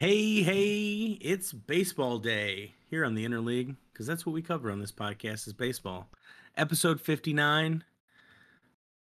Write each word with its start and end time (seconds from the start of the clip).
Hey, 0.00 0.42
hey, 0.42 1.18
it's 1.20 1.52
baseball 1.52 2.20
day 2.20 2.74
here 2.88 3.04
on 3.04 3.16
the 3.16 3.26
Interleague 3.26 3.74
because 3.92 4.06
that's 4.06 4.24
what 4.24 4.32
we 4.32 4.42
cover 4.42 4.70
on 4.70 4.78
this 4.78 4.92
podcast 4.92 5.48
is 5.48 5.52
baseball. 5.52 6.08
Episode 6.56 7.00
59. 7.00 7.82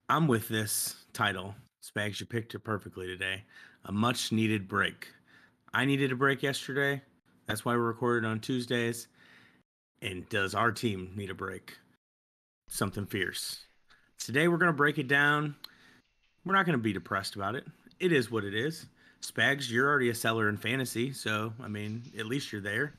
I'm 0.08 0.26
with 0.26 0.48
this 0.48 1.04
title. 1.12 1.54
Spags, 1.84 2.18
you 2.18 2.24
picked 2.24 2.54
it 2.54 2.60
perfectly 2.60 3.06
today. 3.06 3.44
A 3.84 3.92
much 3.92 4.32
needed 4.32 4.68
break. 4.68 5.08
I 5.74 5.84
needed 5.84 6.12
a 6.12 6.16
break 6.16 6.42
yesterday. 6.42 7.02
That's 7.44 7.62
why 7.62 7.74
we 7.74 7.80
recorded 7.80 8.26
on 8.26 8.40
Tuesdays. 8.40 9.08
And 10.00 10.26
does 10.30 10.54
our 10.54 10.72
team 10.72 11.12
need 11.14 11.28
a 11.28 11.34
break? 11.34 11.76
Something 12.70 13.04
fierce. 13.04 13.66
Today 14.18 14.48
we're 14.48 14.56
going 14.56 14.72
to 14.72 14.72
break 14.72 14.96
it 14.96 15.08
down. 15.08 15.56
We're 16.46 16.54
not 16.54 16.64
going 16.64 16.78
to 16.78 16.82
be 16.82 16.94
depressed 16.94 17.34
about 17.36 17.54
it. 17.54 17.66
It 18.00 18.12
is 18.12 18.30
what 18.30 18.44
it 18.44 18.54
is. 18.54 18.86
Spags, 19.22 19.70
you're 19.70 19.88
already 19.88 20.08
a 20.10 20.14
seller 20.14 20.48
in 20.48 20.56
fantasy, 20.56 21.12
so 21.12 21.52
I 21.62 21.68
mean, 21.68 22.02
at 22.18 22.26
least 22.26 22.52
you're 22.52 22.60
there. 22.60 22.94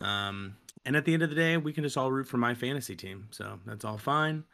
Um, 0.00 0.56
and 0.84 0.96
at 0.96 1.04
the 1.04 1.12
end 1.12 1.22
of 1.22 1.30
the 1.30 1.36
day, 1.36 1.56
we 1.56 1.72
can 1.72 1.84
just 1.84 1.96
all 1.96 2.10
root 2.10 2.28
for 2.28 2.36
my 2.38 2.54
fantasy 2.54 2.94
team, 2.96 3.28
so 3.30 3.58
that's 3.66 3.84
all 3.84 3.98
fine. 3.98 4.44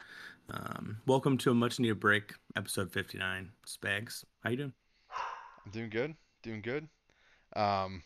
Um, 0.49 0.97
welcome 1.05 1.37
to 1.39 1.51
a 1.51 1.53
much 1.53 1.79
needed 1.79 1.99
break, 1.99 2.33
episode 2.55 2.91
59. 2.91 3.49
Spags, 3.65 4.25
how 4.43 4.49
you 4.49 4.57
doing? 4.57 4.73
I'm 5.65 5.71
doing 5.71 5.89
good, 5.89 6.15
doing 6.41 6.61
good. 6.61 6.87
Um, 7.55 8.01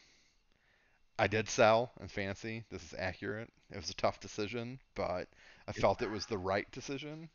I 1.17 1.25
did 1.27 1.49
sell 1.49 1.91
in 1.99 2.07
fantasy. 2.07 2.63
This 2.69 2.83
is 2.83 2.93
accurate. 2.97 3.49
It 3.71 3.77
was 3.77 3.89
a 3.89 3.95
tough 3.95 4.19
decision, 4.19 4.79
but 4.95 5.27
I 5.67 5.71
felt 5.71 6.01
it 6.03 6.11
was 6.11 6.25
the 6.27 6.37
right 6.37 6.69
decision. 6.71 7.29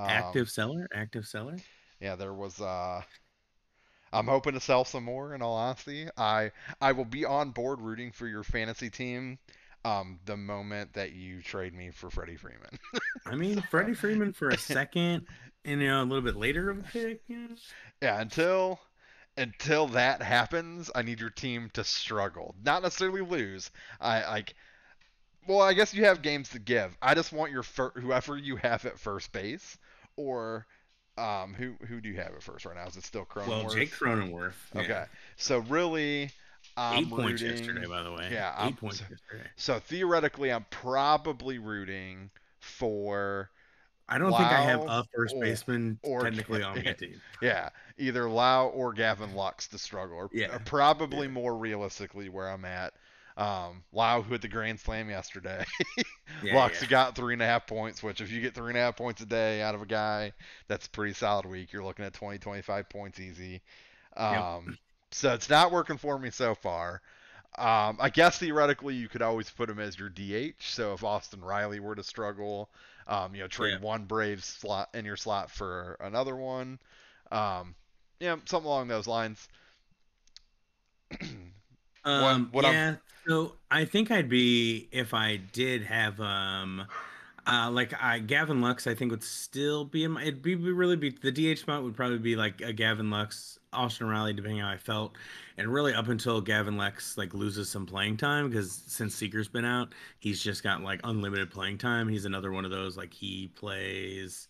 Active 0.00 0.42
Um, 0.42 0.46
seller, 0.46 0.88
active 0.94 1.26
seller. 1.26 1.56
yeah, 2.00 2.16
there 2.16 2.32
was 2.34 2.60
uh, 2.60 3.02
I'm 4.14 4.26
hoping 4.26 4.54
to 4.54 4.60
sell 4.60 4.84
some 4.84 5.04
more. 5.04 5.34
In 5.34 5.42
all 5.42 5.56
honesty, 5.56 6.08
I 6.16 6.52
I 6.80 6.92
will 6.92 7.04
be 7.04 7.24
on 7.24 7.50
board 7.50 7.80
rooting 7.80 8.12
for 8.12 8.26
your 8.26 8.42
fantasy 8.42 8.90
team. 8.90 9.38
Um, 9.84 10.18
the 10.24 10.36
moment 10.36 10.94
that 10.94 11.12
you 11.12 11.42
trade 11.42 11.74
me 11.74 11.90
for 11.90 12.08
Freddie 12.08 12.36
Freeman. 12.36 12.78
I 13.26 13.34
mean, 13.34 13.62
Freddie 13.70 13.92
Freeman 13.92 14.32
for 14.32 14.48
a 14.48 14.56
second, 14.58 15.26
and 15.64 15.82
you 15.82 15.88
know, 15.88 16.02
a 16.02 16.04
little 16.04 16.22
bit 16.22 16.36
later 16.36 16.70
of 16.70 16.78
a 16.78 16.82
pick. 16.82 17.20
You 17.26 17.36
know? 17.36 17.54
yeah, 18.00 18.20
until 18.20 18.80
until 19.36 19.88
that 19.88 20.22
happens, 20.22 20.90
I 20.94 21.02
need 21.02 21.20
your 21.20 21.30
team 21.30 21.70
to 21.74 21.84
struggle, 21.84 22.54
not 22.64 22.82
necessarily 22.82 23.20
lose. 23.20 23.70
I 24.00 24.26
like. 24.26 24.54
Well, 25.46 25.60
I 25.60 25.74
guess 25.74 25.92
you 25.92 26.06
have 26.06 26.22
games 26.22 26.48
to 26.50 26.58
give. 26.58 26.96
I 27.02 27.14
just 27.14 27.32
want 27.32 27.52
your 27.52 27.62
fir- 27.62 27.92
whoever 27.94 28.38
you 28.38 28.56
have 28.56 28.86
at 28.86 28.98
first 28.98 29.30
base, 29.32 29.76
or 30.16 30.66
um, 31.16 31.54
who 31.54 31.74
who 31.86 32.00
do 32.00 32.08
you 32.08 32.16
have 32.16 32.32
at 32.34 32.42
first 32.42 32.64
right 32.64 32.76
now? 32.76 32.86
Is 32.86 32.96
it 32.96 33.04
still 33.04 33.26
Well, 33.34 33.46
Cronenworth? 33.64 33.74
Jake 33.74 33.92
Cronenworth. 33.92 34.52
yeah. 34.74 34.80
Okay, 34.80 35.04
so 35.36 35.58
really, 35.58 36.30
I'm 36.76 37.04
Eight 37.04 37.10
points 37.10 37.42
rooting. 37.42 37.56
yesterday, 37.58 37.86
by 37.86 38.02
the 38.02 38.12
way. 38.12 38.28
Yeah, 38.32 38.52
8 38.58 38.62
I'm- 38.64 38.76
points 38.76 38.98
so- 38.98 39.04
yesterday. 39.10 39.48
So 39.56 39.78
theoretically, 39.78 40.52
I'm 40.52 40.66
probably 40.70 41.58
rooting 41.58 42.30
for 42.60 43.50
I 44.08 44.18
don't 44.18 44.32
think 44.32 44.42
I 44.50 44.60
have 44.60 44.82
a 44.82 45.04
first 45.14 45.34
baseman 45.40 45.98
or- 46.02 46.22
technically 46.24 46.62
on 46.62 46.76
my 46.84 46.92
team. 46.92 47.20
yeah 47.42 47.70
either 47.96 48.28
Lau 48.28 48.66
or 48.66 48.92
Gavin 48.92 49.36
Lux 49.36 49.68
to 49.68 49.78
struggle, 49.78 50.16
or, 50.16 50.28
Yeah. 50.32 50.52
or 50.56 50.58
probably 50.58 51.28
more 51.28 51.56
realistically 51.56 52.28
where 52.28 52.48
I'm 52.50 52.64
at. 52.64 52.92
Um, 53.36 53.82
Lau 53.92 54.22
who 54.22 54.32
hit 54.32 54.42
the 54.42 54.48
grand 54.48 54.80
slam 54.80 55.08
yesterday. 55.10 55.64
Yeah, 56.40 56.52
Lux 56.54 56.82
yeah. 56.82 56.86
got 56.86 57.16
three 57.16 57.32
and 57.34 57.42
a 57.42 57.46
half 57.46 57.66
points, 57.66 58.02
which 58.02 58.20
if 58.20 58.30
you 58.30 58.40
get 58.40 58.54
three 58.54 58.70
and 58.70 58.76
a 58.78 58.80
half 58.80 58.96
points 58.96 59.20
a 59.22 59.26
day 59.26 59.62
out 59.62 59.74
of 59.74 59.82
a 59.82 59.86
guy, 59.86 60.32
that's 60.68 60.86
a 60.86 60.90
pretty 60.90 61.14
solid 61.14 61.46
week. 61.46 61.72
You're 61.72 61.84
looking 61.84 62.04
at 62.04 62.14
20, 62.14 62.38
25 62.38 62.88
points 62.88 63.20
easy. 63.20 63.62
Um, 64.16 64.78
so 65.12 65.34
it's 65.34 65.48
not 65.50 65.72
working 65.72 65.98
for 65.98 66.18
me 66.18 66.30
so 66.30 66.54
far. 66.54 67.00
Um, 67.58 67.98
I 68.00 68.10
guess 68.10 68.38
theoretically 68.38 68.94
you 68.94 69.08
could 69.08 69.22
always 69.22 69.50
put 69.50 69.70
him 69.70 69.78
as 69.80 69.98
your 69.98 70.08
DH. 70.08 70.60
So 70.60 70.92
if 70.94 71.04
Austin 71.04 71.40
Riley 71.40 71.80
were 71.80 71.94
to 71.94 72.02
struggle, 72.04 72.70
um, 73.06 73.34
you 73.34 73.42
know, 73.42 73.48
trade 73.48 73.74
Yeah. 73.74 73.78
one 73.80 74.04
Braves 74.04 74.44
slot 74.46 74.90
in 74.94 75.04
your 75.04 75.16
slot 75.16 75.50
for 75.50 75.96
another 76.00 76.36
one. 76.36 76.78
Um, 77.30 77.74
yeah, 78.20 78.36
something 78.46 78.66
along 78.66 78.88
those 78.88 79.06
lines. 79.06 79.48
Um, 82.04 82.48
what 82.52 82.64
I'm- 82.64 82.74
yeah, 82.74 82.94
so 83.26 83.54
I 83.70 83.84
think 83.84 84.10
I'd 84.10 84.28
be 84.28 84.88
if 84.92 85.14
I 85.14 85.36
did 85.36 85.82
have 85.84 86.20
um, 86.20 86.86
uh, 87.46 87.70
like 87.70 87.92
I 88.02 88.18
Gavin 88.20 88.60
Lux. 88.60 88.86
I 88.86 88.94
think 88.94 89.10
would 89.10 89.22
still 89.22 89.84
be 89.84 90.04
in 90.04 90.12
my. 90.12 90.22
It'd 90.22 90.42
be 90.42 90.54
really 90.54 90.96
be 90.96 91.10
the 91.10 91.30
DH 91.32 91.58
spot 91.60 91.82
would 91.82 91.94
probably 91.96 92.18
be 92.18 92.36
like 92.36 92.60
a 92.60 92.72
Gavin 92.72 93.10
Lux, 93.10 93.58
Austin 93.72 94.06
Riley, 94.08 94.32
depending 94.32 94.60
how 94.60 94.70
I 94.70 94.76
felt, 94.76 95.16
and 95.58 95.72
really 95.72 95.92
up 95.94 96.08
until 96.08 96.40
Gavin 96.40 96.76
Lux 96.76 97.16
like 97.18 97.34
loses 97.34 97.68
some 97.68 97.86
playing 97.86 98.16
time 98.16 98.48
because 98.48 98.82
since 98.86 99.14
Seager's 99.14 99.48
been 99.48 99.64
out, 99.64 99.94
he's 100.18 100.42
just 100.42 100.62
got 100.62 100.82
like 100.82 101.00
unlimited 101.04 101.50
playing 101.50 101.78
time. 101.78 102.08
He's 102.08 102.24
another 102.24 102.50
one 102.52 102.64
of 102.64 102.70
those 102.70 102.96
like 102.96 103.12
he 103.12 103.48
plays, 103.54 104.48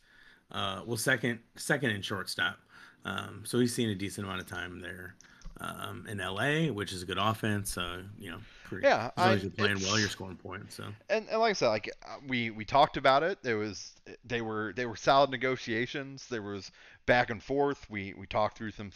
uh, 0.53 0.83
well 0.87 0.97
second 0.97 1.41
second 1.57 1.91
and 1.91 2.05
shortstop. 2.05 2.59
Um, 3.05 3.43
so 3.45 3.59
he's 3.59 3.75
seen 3.75 3.91
a 3.91 3.95
decent 3.95 4.27
amount 4.27 4.41
of 4.41 4.47
time 4.47 4.81
there 4.81 5.15
um, 5.61 6.07
in 6.09 6.19
LA, 6.19 6.73
which 6.73 6.93
is 6.93 7.03
a 7.03 7.07
good 7.07 7.19
offense. 7.19 7.73
So 7.73 8.03
you 8.19 8.31
know, 8.31 8.39
pretty, 8.65 8.87
Yeah, 8.87 9.11
as 9.17 9.21
long 9.23 9.29
I- 9.29 9.35
as 9.35 9.43
you're 9.43 9.51
playing 9.53 9.81
well, 9.83 9.99
you're 9.99 10.09
scoring 10.09 10.37
points. 10.37 10.75
So 10.77 10.85
and, 11.09 11.29
and 11.29 11.41
like 11.41 11.51
I 11.51 11.53
said, 11.55 11.69
like 11.69 11.91
uh, 12.07 12.17
we 12.27 12.51
we 12.51 12.65
talked 12.65 12.97
about 12.97 13.23
it. 13.23 13.39
There 13.43 13.59
was 13.59 13.93
they 14.25 14.43
were 14.43 14.73
they 14.77 14.87
were 14.87 14.97
solid 14.97 15.31
negotiations. 15.31 16.27
There 16.29 16.43
was 16.43 16.71
back 17.07 17.31
and 17.31 17.43
forth. 17.43 17.89
We 17.91 18.15
we 18.15 18.27
talked 18.27 18.59
through 18.59 18.73
some 18.73 18.91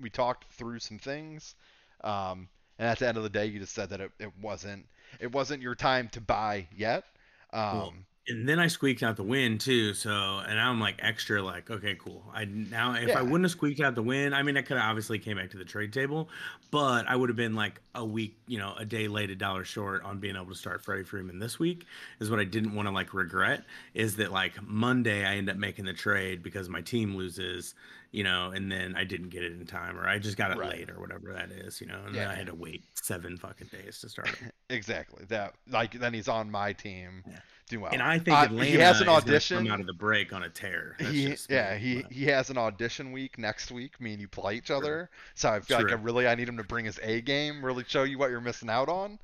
we 0.00 0.10
talked 0.10 0.44
through 0.52 0.78
some 0.78 0.98
things. 0.98 1.54
Um, 2.02 2.48
and 2.78 2.88
at 2.88 2.98
the 2.98 3.06
end 3.08 3.18
of 3.18 3.22
the 3.22 3.28
day, 3.28 3.44
you 3.46 3.58
just 3.60 3.74
said 3.74 3.90
that 3.90 4.00
it, 4.00 4.10
it 4.18 4.32
wasn't 4.40 4.86
it 5.18 5.30
wasn't 5.32 5.62
your 5.62 5.74
time 5.74 6.08
to 6.10 6.20
buy 6.20 6.66
yet. 6.74 7.04
Um, 7.52 7.76
Well, 7.78 7.94
and 8.30 8.48
then 8.48 8.58
I 8.58 8.66
squeaked 8.68 9.02
out 9.02 9.16
the 9.16 9.22
win 9.22 9.58
too. 9.58 9.92
So 9.94 10.10
and 10.10 10.58
I'm 10.58 10.80
like 10.80 10.96
extra 11.00 11.42
like 11.42 11.70
okay 11.70 11.96
cool. 11.96 12.24
I 12.32 12.44
now 12.46 12.94
if 12.94 13.08
Yeah. 13.08 13.18
I 13.18 13.22
wouldn't 13.22 13.42
have 13.44 13.50
squeaked 13.50 13.80
out 13.80 13.94
the 13.94 14.02
win, 14.02 14.32
I 14.32 14.42
mean 14.42 14.56
I 14.56 14.62
could 14.62 14.76
have 14.76 14.88
obviously 14.88 15.18
came 15.18 15.36
back 15.36 15.50
to 15.50 15.58
the 15.58 15.64
trade 15.64 15.92
table, 15.92 16.28
but 16.70 17.06
I 17.08 17.16
would 17.16 17.28
have 17.28 17.36
been 17.36 17.54
like 17.54 17.80
a 17.94 18.04
week, 18.04 18.36
you 18.46 18.58
know, 18.58 18.74
a 18.78 18.84
day 18.84 19.08
late, 19.08 19.30
a 19.30 19.34
dollar 19.36 19.64
short 19.64 20.02
on 20.04 20.18
being 20.18 20.36
able 20.36 20.46
to 20.46 20.54
start 20.54 20.82
Freddie 20.84 21.04
Freeman 21.04 21.38
this 21.38 21.58
week. 21.58 21.86
Is 22.20 22.30
what 22.30 22.40
I 22.40 22.44
didn't 22.44 22.74
want 22.74 22.88
to 22.88 22.92
like 22.94 23.12
regret 23.14 23.64
is 23.94 24.16
that 24.16 24.32
like 24.32 24.54
Monday 24.62 25.24
I 25.26 25.36
end 25.36 25.50
up 25.50 25.56
making 25.56 25.84
the 25.84 25.92
trade 25.92 26.42
because 26.42 26.68
my 26.68 26.80
team 26.80 27.16
loses, 27.16 27.74
you 28.12 28.24
know, 28.24 28.50
and 28.52 28.70
then 28.70 28.94
I 28.96 29.04
didn't 29.04 29.30
get 29.30 29.42
it 29.42 29.52
in 29.52 29.66
time 29.66 29.98
or 29.98 30.06
I 30.08 30.18
just 30.18 30.36
got 30.36 30.50
it 30.50 30.58
Right. 30.58 30.70
late 30.80 30.90
or 30.90 31.00
whatever 31.00 31.32
that 31.32 31.50
is, 31.50 31.80
you 31.80 31.86
know, 31.86 32.00
and 32.06 32.14
then 32.14 32.22
Yeah. 32.22 32.30
I 32.30 32.34
had 32.34 32.46
to 32.46 32.54
wait 32.54 32.84
seven 32.94 33.36
fucking 33.36 33.68
days 33.68 33.98
to 34.00 34.08
start 34.08 34.30
exactly 34.70 35.24
that. 35.28 35.54
Like 35.68 35.92
then 35.98 36.14
he's 36.14 36.28
on 36.28 36.50
my 36.50 36.72
team. 36.72 37.22
Yeah. 37.28 37.38
Doing 37.70 37.82
well. 37.82 37.92
And 37.92 38.02
I 38.02 38.18
think 38.18 38.36
Uh, 38.36 38.42
Atlanta 38.44 38.70
he 38.70 38.76
has 38.78 38.96
an 39.00 39.02
is 39.02 39.06
gonna 39.06 39.16
audition. 39.18 39.56
come 39.64 39.72
out 39.72 39.80
of 39.80 39.86
the 39.86 39.92
break 39.94 40.32
on 40.32 40.42
a 40.42 40.50
tear. 40.50 40.96
He 40.98 41.34
yeah 41.48 41.74
me, 41.74 41.78
he 41.80 42.02
but- 42.02 42.12
he 42.12 42.24
has 42.26 42.50
an 42.50 42.58
audition 42.58 43.12
week 43.12 43.38
next 43.38 43.70
week 43.70 43.98
me 44.00 44.12
and 44.12 44.20
you 44.20 44.28
play 44.28 44.56
each 44.56 44.70
other 44.70 45.08
so 45.34 45.48
i 45.50 45.60
feel 45.60 45.78
like 45.78 45.90
i 45.90 45.94
really 45.94 46.26
i 46.28 46.34
need 46.34 46.48
him 46.48 46.56
to 46.58 46.64
bring 46.64 46.84
his 46.84 46.98
a 47.02 47.20
game 47.22 47.64
really 47.64 47.84
show 47.86 48.02
you 48.02 48.18
what 48.18 48.30
you're 48.30 48.40
missing 48.40 48.68
out 48.68 48.88
on 48.88 49.18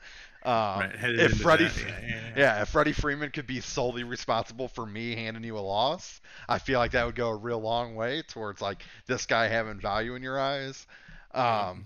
um, 0.45 0.81
Right, 0.81 0.91
if 0.95 1.33
into 1.33 1.37
freddie 1.43 1.65
that, 1.65 1.77
yeah, 1.79 1.99
yeah, 2.03 2.09
yeah. 2.09 2.33
yeah 2.37 2.62
if 2.62 2.69
freddie 2.69 2.93
freeman 2.93 3.31
could 3.31 3.47
be 3.47 3.61
solely 3.61 4.05
responsible 4.05 4.69
for 4.69 4.87
me 4.87 5.15
handing 5.17 5.43
you 5.45 5.59
a 5.59 5.61
loss 5.61 6.21
i 6.49 6.59
feel 6.59 6.78
like 6.78 6.93
that 6.93 7.05
would 7.05 7.17
go 7.17 7.28
a 7.31 7.37
real 7.37 7.61
long 7.61 7.95
way 7.97 8.23
towards 8.23 8.61
like 8.63 8.84
this 9.07 9.27
guy 9.27 9.49
having 9.49 9.81
value 9.81 10.15
in 10.15 10.23
your 10.23 10.39
eyes 10.39 10.87
um 11.34 11.84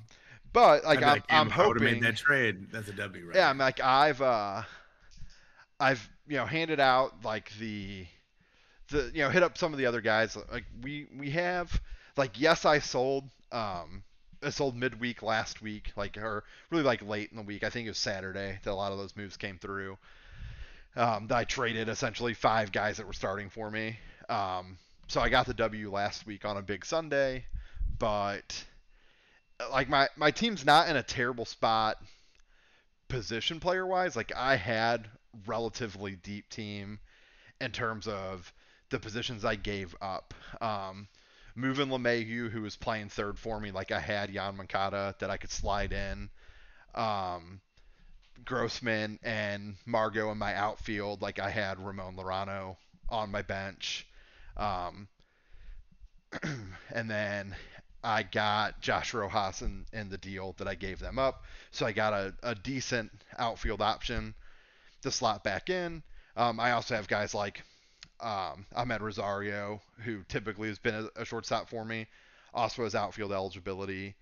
but 0.52 0.84
like 0.84 0.98
I'd 0.98 1.00
be 1.00 1.04
i'm, 1.04 1.12
like, 1.12 1.24
I'm 1.30 1.46
if 1.48 1.58
I 1.58 1.66
would've 1.66 1.82
hoping 1.82 2.00
made 2.00 2.02
that 2.02 2.16
trade. 2.16 2.70
That's 2.72 2.88
a 2.88 2.92
W, 2.92 3.26
right? 3.26 3.36
yeah, 3.36 3.48
I'm 3.50 3.58
like 3.58 3.80
I've 3.80 4.20
uh 4.20 4.62
I've 5.80 6.08
you 6.28 6.36
know 6.36 6.46
handed 6.46 6.80
out 6.80 7.24
like 7.24 7.50
the 7.58 8.06
the 8.90 9.10
you 9.14 9.22
know 9.22 9.30
hit 9.30 9.42
up 9.42 9.58
some 9.58 9.72
of 9.72 9.78
the 9.78 9.86
other 9.86 10.00
guys. 10.00 10.36
Like 10.52 10.64
we 10.82 11.06
we 11.18 11.30
have 11.30 11.80
like 12.16 12.40
yes 12.40 12.64
I 12.64 12.78
sold 12.80 13.24
um 13.52 14.02
I 14.42 14.50
sold 14.50 14.76
midweek 14.76 15.22
last 15.22 15.62
week 15.62 15.92
like 15.96 16.16
or 16.18 16.44
really 16.70 16.84
like 16.84 17.02
late 17.02 17.30
in 17.30 17.36
the 17.36 17.42
week. 17.42 17.64
I 17.64 17.70
think 17.70 17.86
it 17.86 17.90
was 17.90 17.98
Saturday 17.98 18.58
that 18.62 18.70
a 18.70 18.74
lot 18.74 18.92
of 18.92 18.98
those 18.98 19.16
moves 19.16 19.36
came 19.36 19.58
through 19.58 19.98
um 20.96 21.26
that 21.28 21.36
I 21.38 21.44
traded 21.44 21.88
essentially 21.88 22.34
five 22.34 22.72
guys 22.72 22.98
that 22.98 23.06
were 23.06 23.12
starting 23.12 23.50
for 23.50 23.70
me. 23.70 23.98
Um 24.28 24.78
so 25.08 25.20
I 25.20 25.28
got 25.28 25.46
the 25.46 25.54
W 25.54 25.90
last 25.90 26.26
week 26.26 26.44
on 26.44 26.56
a 26.56 26.62
big 26.62 26.84
Sunday 26.84 27.44
but 27.98 28.64
like 29.70 29.88
my 29.88 30.08
my 30.16 30.30
team's 30.30 30.64
not 30.64 30.88
in 30.88 30.96
a 30.96 31.02
terrible 31.02 31.44
spot 31.44 31.98
position 33.08 33.60
player 33.60 33.86
wise, 33.86 34.16
like 34.16 34.32
I 34.34 34.56
had 34.56 35.08
relatively 35.46 36.16
deep 36.16 36.48
team 36.48 36.98
in 37.60 37.70
terms 37.72 38.06
of 38.06 38.52
the 38.90 38.98
positions 38.98 39.44
I 39.44 39.54
gave 39.54 39.94
up. 40.00 40.34
Um, 40.60 41.08
moving 41.54 41.88
LeMahieu, 41.88 42.50
who 42.50 42.62
was 42.62 42.76
playing 42.76 43.08
third 43.08 43.38
for 43.38 43.60
me, 43.60 43.70
like 43.70 43.92
I 43.92 44.00
had 44.00 44.32
Yoan 44.32 44.56
Moncada 44.56 45.14
that 45.18 45.30
I 45.30 45.36
could 45.36 45.50
slide 45.50 45.92
in. 45.92 46.30
Um, 46.94 47.60
Grossman 48.44 49.18
and 49.22 49.76
Margot 49.86 50.30
in 50.30 50.38
my 50.38 50.54
outfield, 50.54 51.22
like 51.22 51.38
I 51.38 51.50
had 51.50 51.78
Ramon 51.78 52.16
Laureano 52.16 52.76
on 53.08 53.30
my 53.30 53.42
bench. 53.42 54.06
Um, 54.56 55.08
and 56.92 57.10
then 57.10 57.54
I 58.02 58.22
got 58.22 58.80
Josh 58.80 59.12
Rojas 59.12 59.62
in, 59.62 59.84
in 59.92 60.08
the 60.08 60.18
deal 60.18 60.54
that 60.58 60.66
I 60.66 60.74
gave 60.74 60.98
them 60.98 61.18
up. 61.18 61.44
So 61.70 61.86
I 61.86 61.92
got 61.92 62.12
a, 62.12 62.34
a 62.42 62.54
decent 62.54 63.10
outfield 63.38 63.82
option 63.82 64.34
to 65.02 65.10
slot 65.10 65.44
back 65.44 65.70
in. 65.70 66.02
Um, 66.36 66.60
I 66.60 66.72
also 66.72 66.94
have 66.94 67.08
guys 67.08 67.34
like 67.34 67.62
um, 68.20 68.66
Amed 68.76 69.00
Rosario, 69.00 69.80
who 70.04 70.22
typically 70.28 70.68
has 70.68 70.78
been 70.78 70.94
a, 70.94 71.22
a 71.22 71.24
shortstop 71.24 71.68
for 71.68 71.84
me, 71.84 72.06
also 72.54 72.84
has 72.84 72.94
outfield 72.94 73.32
eligibility. 73.32 74.14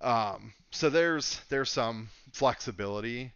Um, 0.00 0.52
so 0.70 0.88
there's 0.88 1.40
there's 1.48 1.70
some 1.70 2.08
flexibility, 2.32 3.32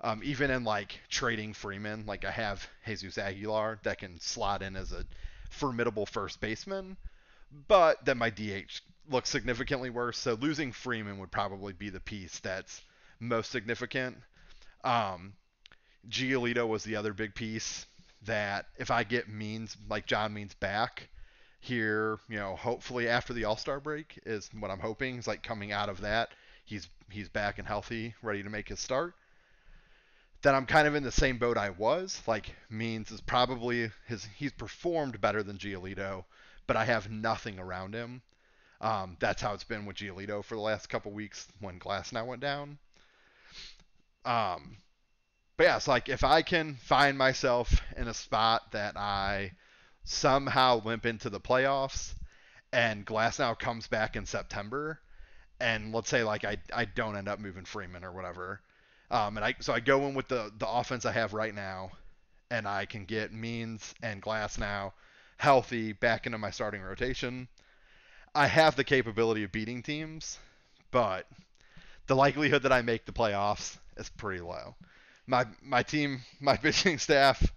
um, 0.00 0.20
even 0.22 0.50
in 0.50 0.64
like 0.64 1.00
trading 1.08 1.54
Freeman. 1.54 2.04
Like 2.06 2.24
I 2.24 2.30
have 2.30 2.66
Jesus 2.86 3.18
Aguilar 3.18 3.80
that 3.84 3.98
can 3.98 4.20
slot 4.20 4.62
in 4.62 4.76
as 4.76 4.92
a 4.92 5.04
formidable 5.50 6.06
first 6.06 6.40
baseman, 6.40 6.96
but 7.68 8.04
then 8.04 8.18
my 8.18 8.30
DH 8.30 8.80
looks 9.08 9.30
significantly 9.30 9.90
worse. 9.90 10.18
So 10.18 10.34
losing 10.34 10.72
Freeman 10.72 11.18
would 11.18 11.30
probably 11.30 11.72
be 11.72 11.90
the 11.90 12.00
piece 12.00 12.38
that's 12.40 12.82
most 13.20 13.50
significant. 13.50 14.18
Um, 14.82 15.32
Giolito 16.08 16.66
was 16.66 16.84
the 16.84 16.96
other 16.96 17.12
big 17.12 17.34
piece 17.34 17.86
that 18.22 18.66
if 18.78 18.90
I 18.90 19.04
get 19.04 19.28
Means 19.28 19.76
like 19.88 20.06
John 20.06 20.34
Means 20.34 20.54
back 20.54 21.08
here, 21.60 22.18
you 22.28 22.36
know, 22.36 22.56
hopefully 22.56 23.08
after 23.08 23.32
the 23.32 23.44
All 23.44 23.56
Star 23.56 23.80
break 23.80 24.18
is 24.26 24.50
what 24.58 24.70
I'm 24.70 24.80
hoping. 24.80 25.16
Is 25.16 25.26
like 25.26 25.42
coming 25.42 25.72
out 25.72 25.88
of 25.88 26.00
that, 26.02 26.30
he's 26.64 26.88
he's 27.10 27.28
back 27.28 27.58
and 27.58 27.66
healthy, 27.66 28.14
ready 28.22 28.42
to 28.42 28.50
make 28.50 28.68
his 28.68 28.80
start. 28.80 29.14
Then 30.42 30.54
I'm 30.54 30.66
kind 30.66 30.86
of 30.86 30.94
in 30.94 31.02
the 31.02 31.12
same 31.12 31.38
boat 31.38 31.56
I 31.56 31.70
was. 31.70 32.22
Like 32.26 32.54
Means 32.68 33.10
is 33.10 33.20
probably 33.20 33.90
his 34.06 34.24
he's 34.36 34.52
performed 34.52 35.20
better 35.20 35.42
than 35.42 35.58
Giolito, 35.58 36.24
but 36.66 36.76
I 36.76 36.84
have 36.84 37.10
nothing 37.10 37.58
around 37.58 37.94
him. 37.94 38.22
Um, 38.80 39.16
that's 39.18 39.40
how 39.40 39.54
it's 39.54 39.64
been 39.64 39.86
with 39.86 39.96
Giolito 39.96 40.44
for 40.44 40.56
the 40.56 40.60
last 40.60 40.88
couple 40.88 41.12
weeks 41.12 41.46
when 41.60 41.78
Glasnow 41.78 42.26
went 42.26 42.42
down. 42.42 42.78
Um, 44.26 44.76
but 45.56 45.64
yeah, 45.64 45.76
it's 45.76 45.88
like 45.88 46.08
if 46.08 46.24
I 46.24 46.42
can 46.42 46.74
find 46.74 47.16
myself 47.16 47.80
in 47.96 48.08
a 48.08 48.14
spot 48.14 48.72
that 48.72 48.96
I 48.96 49.52
somehow 50.04 50.82
limp 50.84 51.06
into 51.06 51.30
the 51.30 51.40
playoffs 51.40 52.14
and 52.72 53.06
Glasnow 53.06 53.58
comes 53.58 53.86
back 53.86 54.16
in 54.16 54.26
September 54.26 55.00
and 55.60 55.94
let's 55.94 56.08
say 56.08 56.24
like 56.24 56.44
I, 56.44 56.56
I 56.74 56.86
don't 56.86 57.16
end 57.16 57.28
up 57.28 57.38
moving 57.38 57.64
Freeman 57.64 58.04
or 58.04 58.12
whatever. 58.12 58.60
Um, 59.10 59.36
and 59.36 59.44
I 59.44 59.54
so 59.60 59.72
I 59.72 59.80
go 59.80 60.06
in 60.06 60.14
with 60.14 60.28
the 60.28 60.52
the 60.58 60.68
offense 60.68 61.04
I 61.04 61.12
have 61.12 61.34
right 61.34 61.54
now 61.54 61.92
and 62.50 62.66
I 62.66 62.84
can 62.84 63.04
get 63.04 63.32
Means 63.32 63.94
and 64.02 64.20
Glasnow 64.20 64.92
healthy 65.36 65.92
back 65.92 66.26
into 66.26 66.38
my 66.38 66.50
starting 66.50 66.82
rotation. 66.82 67.48
I 68.34 68.48
have 68.48 68.74
the 68.74 68.84
capability 68.84 69.44
of 69.44 69.52
beating 69.52 69.82
teams, 69.82 70.38
but 70.90 71.28
the 72.08 72.16
likelihood 72.16 72.64
that 72.64 72.72
I 72.72 72.82
make 72.82 73.06
the 73.06 73.12
playoffs 73.12 73.78
is 73.96 74.08
pretty 74.08 74.40
low 74.40 74.74
my 75.26 75.46
my 75.62 75.82
team, 75.82 76.20
my 76.40 76.56
pitching 76.56 76.98
staff, 76.98 77.52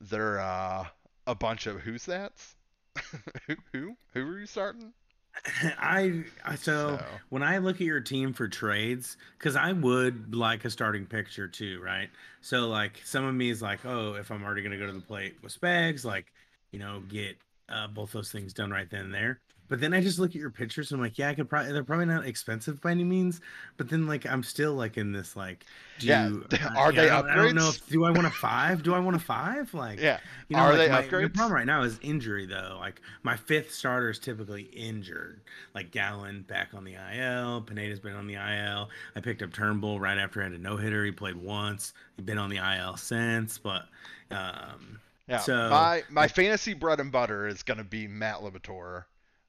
they're 0.00 0.40
uh, 0.40 0.86
a 1.26 1.34
bunch 1.34 1.66
of 1.66 1.80
who's 1.80 2.04
that's? 2.04 2.54
who 3.46 3.56
who 3.72 3.96
who 4.12 4.20
are 4.20 4.38
you 4.38 4.46
starting? 4.46 4.92
I 5.78 6.24
so, 6.50 6.56
so, 6.56 7.04
when 7.28 7.42
I 7.42 7.58
look 7.58 7.76
at 7.76 7.80
your 7.86 8.00
team 8.00 8.32
for 8.32 8.46
trades, 8.46 9.16
because 9.36 9.56
I 9.56 9.72
would 9.72 10.34
like 10.34 10.64
a 10.64 10.70
starting 10.70 11.06
picture 11.06 11.48
too, 11.48 11.80
right? 11.82 12.08
So 12.40 12.68
like 12.68 13.00
some 13.04 13.24
of 13.24 13.34
me 13.34 13.50
is 13.50 13.60
like, 13.60 13.84
oh, 13.84 14.14
if 14.14 14.30
I'm 14.30 14.44
already 14.44 14.62
gonna 14.62 14.78
go 14.78 14.86
to 14.86 14.92
the 14.92 15.00
plate 15.00 15.36
with 15.42 15.58
Spags, 15.60 16.04
like 16.04 16.32
you 16.70 16.78
know, 16.78 17.02
get 17.08 17.36
uh, 17.68 17.88
both 17.88 18.12
those 18.12 18.30
things 18.30 18.52
done 18.52 18.70
right 18.70 18.88
then 18.88 19.06
and 19.06 19.14
there. 19.14 19.40
But 19.68 19.80
then 19.80 19.94
I 19.94 20.02
just 20.02 20.18
look 20.18 20.30
at 20.30 20.36
your 20.36 20.50
pictures 20.50 20.90
and 20.90 20.98
I'm 20.98 21.04
like, 21.04 21.16
yeah, 21.16 21.30
I 21.30 21.34
could 21.34 21.48
probably 21.48 21.72
they're 21.72 21.84
probably 21.84 22.06
not 22.06 22.26
expensive 22.26 22.80
by 22.82 22.90
any 22.90 23.04
means. 23.04 23.40
But 23.78 23.88
then 23.88 24.06
like 24.06 24.26
I'm 24.26 24.42
still 24.42 24.74
like 24.74 24.98
in 24.98 25.12
this 25.12 25.36
like, 25.36 25.64
do 25.98 26.06
yeah, 26.06 26.30
are 26.76 26.92
they 26.92 27.08
I 27.08 27.22
upgrades? 27.22 27.30
I 27.30 27.34
don't 27.34 27.54
know 27.54 27.68
if 27.70 27.88
do 27.88 28.04
I 28.04 28.10
want 28.10 28.26
a 28.26 28.30
five? 28.30 28.82
Do 28.82 28.94
I 28.94 28.98
want 28.98 29.16
a 29.16 29.20
five? 29.20 29.72
Like, 29.72 30.00
yeah, 30.00 30.18
you 30.48 30.56
know, 30.56 30.64
are 30.64 30.76
like 30.76 30.78
they 30.78 30.88
my, 30.90 31.02
upgrades? 31.02 31.22
The 31.22 31.30
problem 31.30 31.52
right 31.54 31.66
now 31.66 31.82
is 31.82 31.98
injury 32.02 32.44
though. 32.44 32.76
Like 32.78 33.00
my 33.22 33.36
fifth 33.36 33.72
starter 33.72 34.10
is 34.10 34.18
typically 34.18 34.62
injured. 34.64 35.40
Like 35.74 35.90
Gallen 35.90 36.42
back 36.42 36.68
on 36.74 36.84
the 36.84 36.94
IL, 36.94 37.62
Pineda's 37.62 38.00
been 38.00 38.14
on 38.14 38.26
the 38.26 38.34
IL. 38.34 38.90
I 39.16 39.20
picked 39.20 39.42
up 39.42 39.52
Turnbull 39.52 39.98
right 39.98 40.18
after 40.18 40.40
I 40.40 40.44
had 40.44 40.52
a 40.52 40.58
no 40.58 40.76
hitter. 40.76 41.04
He 41.06 41.10
played 41.10 41.36
once. 41.36 41.94
He's 42.16 42.26
been 42.26 42.38
on 42.38 42.50
the 42.50 42.58
IL 42.58 42.96
since, 42.96 43.58
but 43.58 43.86
um. 44.30 45.00
Yeah, 45.26 45.38
so, 45.38 45.70
my 45.70 46.02
my 46.10 46.28
fantasy 46.28 46.74
bread 46.74 47.00
and 47.00 47.10
butter 47.10 47.46
is 47.46 47.62
gonna 47.62 47.82
be 47.82 48.06
Matt 48.06 48.40
Liberatore 48.40 49.04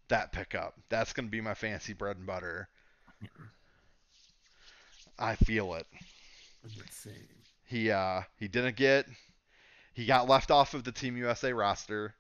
that 0.09 0.31
pickup. 0.31 0.75
That's 0.89 1.13
going 1.13 1.27
to 1.27 1.31
be 1.31 1.41
my 1.41 1.53
fancy 1.53 1.93
bread 1.93 2.17
and 2.17 2.25
butter. 2.25 2.69
I 5.19 5.35
feel 5.35 5.75
it. 5.75 5.87
Let's. 6.63 7.07
He 7.65 7.89
uh 7.91 8.21
he 8.37 8.47
didn't 8.47 8.75
get 8.75 9.07
he 9.93 10.05
got 10.05 10.29
left 10.29 10.51
off 10.51 10.73
of 10.73 10.83
the 10.83 10.91
Team 10.91 11.17
USA 11.17 11.53
roster, 11.53 12.15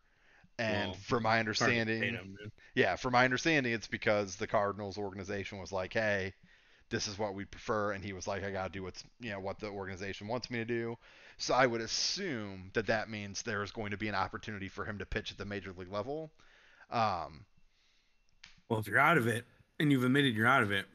and 0.57 0.91
well, 0.91 0.99
from 1.01 1.23
my 1.23 1.39
understanding, 1.39 2.01
him, 2.01 2.37
yeah, 2.73 2.95
from 2.95 3.13
my 3.13 3.25
understanding, 3.25 3.73
it's 3.73 3.87
because 3.87 4.37
the 4.37 4.47
Cardinals 4.47 4.97
organization 4.97 5.59
was 5.59 5.71
like, 5.71 5.93
hey, 5.93 6.33
this 6.89 7.07
is 7.07 7.17
what 7.19 7.35
we 7.35 7.45
prefer, 7.45 7.91
and 7.91 8.03
he 8.03 8.13
was 8.13 8.27
like, 8.27 8.43
I 8.43 8.51
gotta 8.51 8.71
do 8.71 8.83
what's 8.83 9.03
you 9.19 9.31
know 9.31 9.39
what 9.39 9.59
the 9.59 9.67
organization 9.67 10.27
wants 10.27 10.49
me 10.49 10.59
to 10.59 10.65
do. 10.65 10.97
So 11.37 11.53
I 11.53 11.65
would 11.65 11.81
assume 11.81 12.71
that 12.73 12.87
that 12.87 13.09
means 13.09 13.41
there 13.41 13.63
is 13.63 13.71
going 13.71 13.91
to 13.91 13.97
be 13.97 14.07
an 14.07 14.15
opportunity 14.15 14.69
for 14.69 14.85
him 14.85 14.99
to 14.99 15.05
pitch 15.05 15.31
at 15.31 15.37
the 15.37 15.45
major 15.45 15.73
league 15.73 15.91
level. 15.91 16.31
Um, 16.91 17.45
well, 18.69 18.79
if 18.79 18.87
you're 18.87 18.99
out 18.99 19.17
of 19.17 19.27
it 19.27 19.45
and 19.79 19.91
you've 19.91 20.03
admitted 20.03 20.35
you're 20.35 20.47
out 20.47 20.63
of 20.63 20.71
it, 20.71 20.85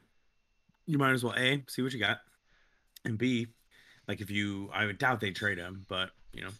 you 0.85 0.97
might 0.97 1.11
as 1.11 1.23
well 1.23 1.33
A, 1.37 1.63
see 1.67 1.81
what 1.81 1.93
you 1.93 1.99
got. 1.99 2.19
And 3.05 3.17
B, 3.17 3.47
like 4.07 4.21
if 4.21 4.29
you 4.29 4.69
I 4.73 4.85
would 4.85 4.97
doubt 4.97 5.19
they 5.19 5.31
trade 5.31 5.57
him, 5.57 5.85
but 5.87 6.11
you 6.33 6.41
know, 6.41 6.51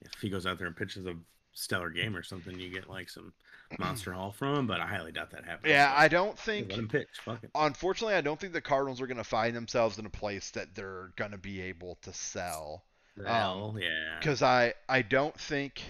if 0.00 0.20
he 0.20 0.30
goes 0.30 0.46
out 0.46 0.58
there 0.58 0.66
and 0.66 0.76
pitches 0.76 1.06
a 1.06 1.14
stellar 1.52 1.90
game 1.90 2.16
or 2.16 2.22
something, 2.22 2.58
you 2.58 2.70
get 2.70 2.88
like 2.88 3.10
some 3.10 3.32
monster 3.78 4.12
haul 4.12 4.32
from 4.32 4.56
him, 4.56 4.66
but 4.66 4.80
I 4.80 4.86
highly 4.86 5.12
doubt 5.12 5.30
that 5.32 5.44
happens. 5.44 5.70
Yeah, 5.70 5.92
so, 5.92 5.98
I 5.98 6.08
don't 6.08 6.38
think 6.38 6.70
let 6.70 6.78
him 6.78 6.88
pitch. 6.88 7.08
Fuck 7.24 7.44
it. 7.44 7.50
Unfortunately, 7.54 8.14
I 8.14 8.20
don't 8.20 8.40
think 8.40 8.52
the 8.52 8.60
Cardinals 8.60 9.00
are 9.00 9.06
gonna 9.06 9.24
find 9.24 9.54
themselves 9.54 9.98
in 9.98 10.06
a 10.06 10.10
place 10.10 10.50
that 10.52 10.74
they're 10.74 11.12
gonna 11.16 11.38
be 11.38 11.60
able 11.60 11.98
to 12.02 12.12
sell. 12.12 12.84
Well, 13.16 13.72
um, 13.76 13.78
yeah. 13.78 14.18
Because 14.18 14.42
I 14.42 14.74
I 14.88 15.02
don't 15.02 15.38
think 15.38 15.82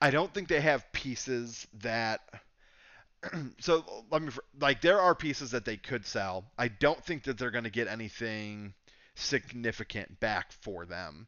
I 0.00 0.10
don't 0.10 0.32
think 0.32 0.48
they 0.48 0.60
have 0.60 0.90
pieces 0.92 1.66
that 1.80 2.20
so 3.60 3.84
let 4.10 4.22
me 4.22 4.30
like 4.60 4.80
there 4.80 5.00
are 5.00 5.14
pieces 5.14 5.50
that 5.50 5.64
they 5.64 5.76
could 5.76 6.06
sell. 6.06 6.44
I 6.58 6.68
don't 6.68 7.02
think 7.04 7.24
that 7.24 7.38
they're 7.38 7.50
going 7.50 7.64
to 7.64 7.70
get 7.70 7.88
anything 7.88 8.74
significant 9.14 10.20
back 10.20 10.52
for 10.52 10.84
them. 10.86 11.26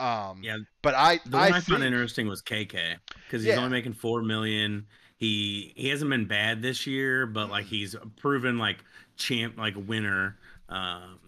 Um, 0.00 0.40
yeah, 0.42 0.58
but 0.82 0.94
I 0.94 1.20
the 1.24 1.36
one 1.36 1.52
I, 1.52 1.56
I 1.56 1.60
found 1.60 1.84
interesting 1.84 2.28
was 2.28 2.42
KK 2.42 2.96
because 3.26 3.42
he's 3.42 3.54
yeah. 3.54 3.56
only 3.56 3.70
making 3.70 3.94
four 3.94 4.22
million. 4.22 4.86
He 5.16 5.72
he 5.76 5.88
hasn't 5.88 6.10
been 6.10 6.26
bad 6.26 6.62
this 6.62 6.86
year, 6.86 7.26
but 7.26 7.50
like 7.50 7.66
he's 7.66 7.94
proven 8.16 8.58
like 8.58 8.78
champ, 9.16 9.56
like 9.56 9.74
winner. 9.76 10.36
Um, 10.68 11.18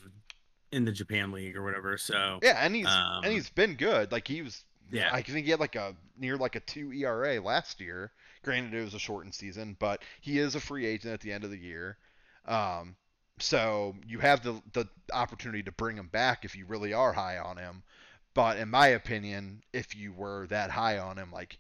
in 0.73 0.85
the 0.85 0.93
Japan 0.93 1.33
League 1.33 1.57
or 1.57 1.63
whatever. 1.63 1.97
So 1.97 2.39
yeah, 2.43 2.59
and 2.61 2.75
he's 2.75 2.87
um, 2.87 3.25
and 3.25 3.33
he's 3.33 3.51
been 3.51 3.75
good. 3.75 4.13
Like 4.13 4.29
he 4.29 4.43
was, 4.43 4.65
yeah, 4.91 5.11
I 5.13 5.23
think 5.23 5.45
he 5.45 5.51
had 5.51 5.61
like 5.61 5.75
a 5.75 5.95
near 6.19 6.37
like 6.37 6.55
a 6.55 6.61
two 6.61 6.93
ERA 6.93 7.41
last 7.41 7.81
year. 7.81 8.13
Granted, 8.47 8.75
it 8.75 8.85
was 8.85 8.95
a 8.95 8.99
shortened 9.01 9.35
season, 9.35 9.77
but 9.81 10.03
he 10.21 10.39
is 10.39 10.55
a 10.55 10.61
free 10.61 10.87
agent 10.87 11.13
at 11.13 11.21
the 11.21 11.33
end 11.33 11.43
of 11.43 11.51
the 11.51 11.59
year. 11.59 11.99
Um, 12.47 12.95
so 13.41 13.97
you 14.07 14.21
have 14.21 14.45
the 14.45 14.63
the 14.73 14.89
opportunity 15.13 15.65
to 15.65 15.73
bring 15.73 15.97
him 15.97 16.07
back 16.07 16.45
if 16.45 16.55
you 16.55 16.65
really 16.65 16.93
are 16.93 17.13
high 17.13 17.39
on 17.39 17.57
him. 17.57 17.83
But 18.35 18.59
in 18.59 18.71
my 18.71 18.87
opinion, 18.87 19.65
if 19.73 19.97
you 19.97 20.13
were 20.13 20.47
that 20.47 20.71
high 20.71 20.99
on 20.99 21.19
him, 21.19 21.33
like 21.33 21.59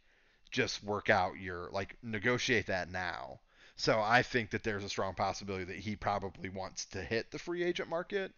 just 0.52 0.84
work 0.84 1.10
out 1.10 1.40
your 1.40 1.70
like 1.72 1.96
negotiate 2.04 2.66
that 2.68 2.88
now. 2.88 3.40
So 3.74 4.00
I 4.00 4.22
think 4.22 4.50
that 4.50 4.62
there's 4.62 4.84
a 4.84 4.88
strong 4.88 5.14
possibility 5.14 5.64
that 5.64 5.78
he 5.78 5.96
probably 5.96 6.50
wants 6.50 6.84
to 6.86 7.02
hit 7.02 7.32
the 7.32 7.38
free 7.40 7.64
agent 7.64 7.88
market, 7.88 8.30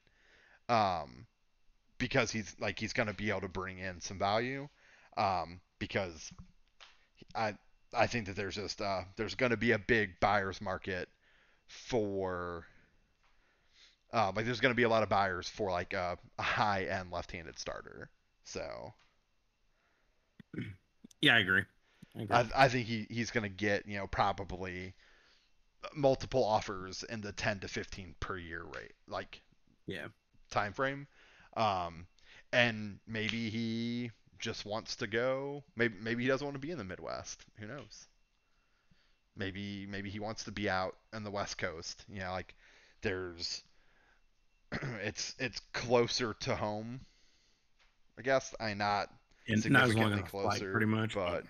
um, 0.71 1.27
because 1.99 2.31
he's 2.31 2.57
like 2.59 2.79
he's 2.79 2.95
going 2.95 3.09
to 3.09 3.15
be 3.15 3.29
able 3.29 3.43
to 3.43 3.49
bring 3.49 3.77
in 3.77 4.01
some 4.01 4.19
value, 4.19 4.71
um, 5.19 5.61
because 5.79 6.33
I 7.35 7.55
I 7.95 8.07
think 8.07 8.27
that 8.27 8.37
there's 8.37 8.57
just 8.57 8.81
uh, 8.81 9.03
there's 9.17 9.35
going 9.35 9.51
to 9.51 9.57
be 9.57 9.73
a 9.73 9.79
big 9.79 10.21
buyer's 10.21 10.61
market 10.61 11.09
for 11.67 12.67
uh, 14.13 14.33
like 14.35 14.45
there's 14.45 14.61
going 14.61 14.73
to 14.73 14.77
be 14.77 14.85
a 14.85 14.89
lot 14.89 15.03
of 15.03 15.09
buyers 15.09 15.49
for 15.49 15.71
like 15.71 15.93
a, 15.93 16.19
a 16.39 16.43
high 16.43 16.85
end 16.85 17.11
left-handed 17.11 17.59
starter. 17.59 18.11
So 18.45 18.93
yeah, 21.21 21.37
I 21.37 21.39
agree. 21.41 21.63
I, 22.17 22.23
agree. 22.23 22.37
I, 22.37 22.47
I 22.57 22.69
think 22.69 22.87
he, 22.87 23.07
he's 23.11 23.31
going 23.31 23.43
to 23.43 23.49
get 23.49 23.87
you 23.87 23.99
know 23.99 24.07
probably 24.07 24.95
multiple 25.95 26.45
offers 26.45 27.05
in 27.05 27.21
the 27.21 27.33
10 27.33 27.61
to 27.61 27.69
15 27.69 28.15
per 28.19 28.37
year 28.37 28.65
rate 28.75 28.93
like 29.07 29.41
yeah 29.87 30.09
time 30.51 30.73
frame 30.73 31.07
um 31.57 32.07
and 32.53 32.99
maybe 33.07 33.49
he 33.49 34.11
just 34.39 34.65
wants 34.67 34.97
to 34.97 35.07
go. 35.07 35.65
Maybe 35.77 35.95
maybe 36.01 36.23
he 36.23 36.29
doesn't 36.29 36.45
want 36.47 36.55
to 36.55 36.61
be 36.67 36.71
in 36.71 36.79
the 36.79 36.85
Midwest. 36.85 37.45
Who 37.59 37.67
knows? 37.67 38.07
maybe 39.37 39.87
maybe 39.87 40.11
he 40.11 40.19
wants 40.19 40.45
to 40.45 40.51
be 40.51 40.69
out 40.69 40.97
on 41.15 41.23
the 41.25 41.31
West 41.31 41.59
Coast. 41.59 42.05
You 42.09 42.21
know, 42.21 42.33
like 42.33 42.55
there's 43.03 43.63
it's 45.05 45.35
it's 45.39 45.61
closer 45.73 46.35
to 46.41 46.57
home. 46.57 47.01
I 48.19 48.23
guess 48.23 48.55
I 48.59 48.75
not 48.75 49.11
And 49.49 49.65
not 49.71 49.85
as 49.85 49.95
long 49.95 50.11
significantly 50.11 50.13
as 50.13 50.21
a 50.21 50.27
flight, 50.31 50.59
closer, 50.59 50.73
pretty 50.73 50.87
much. 50.87 51.15
but 51.15 51.45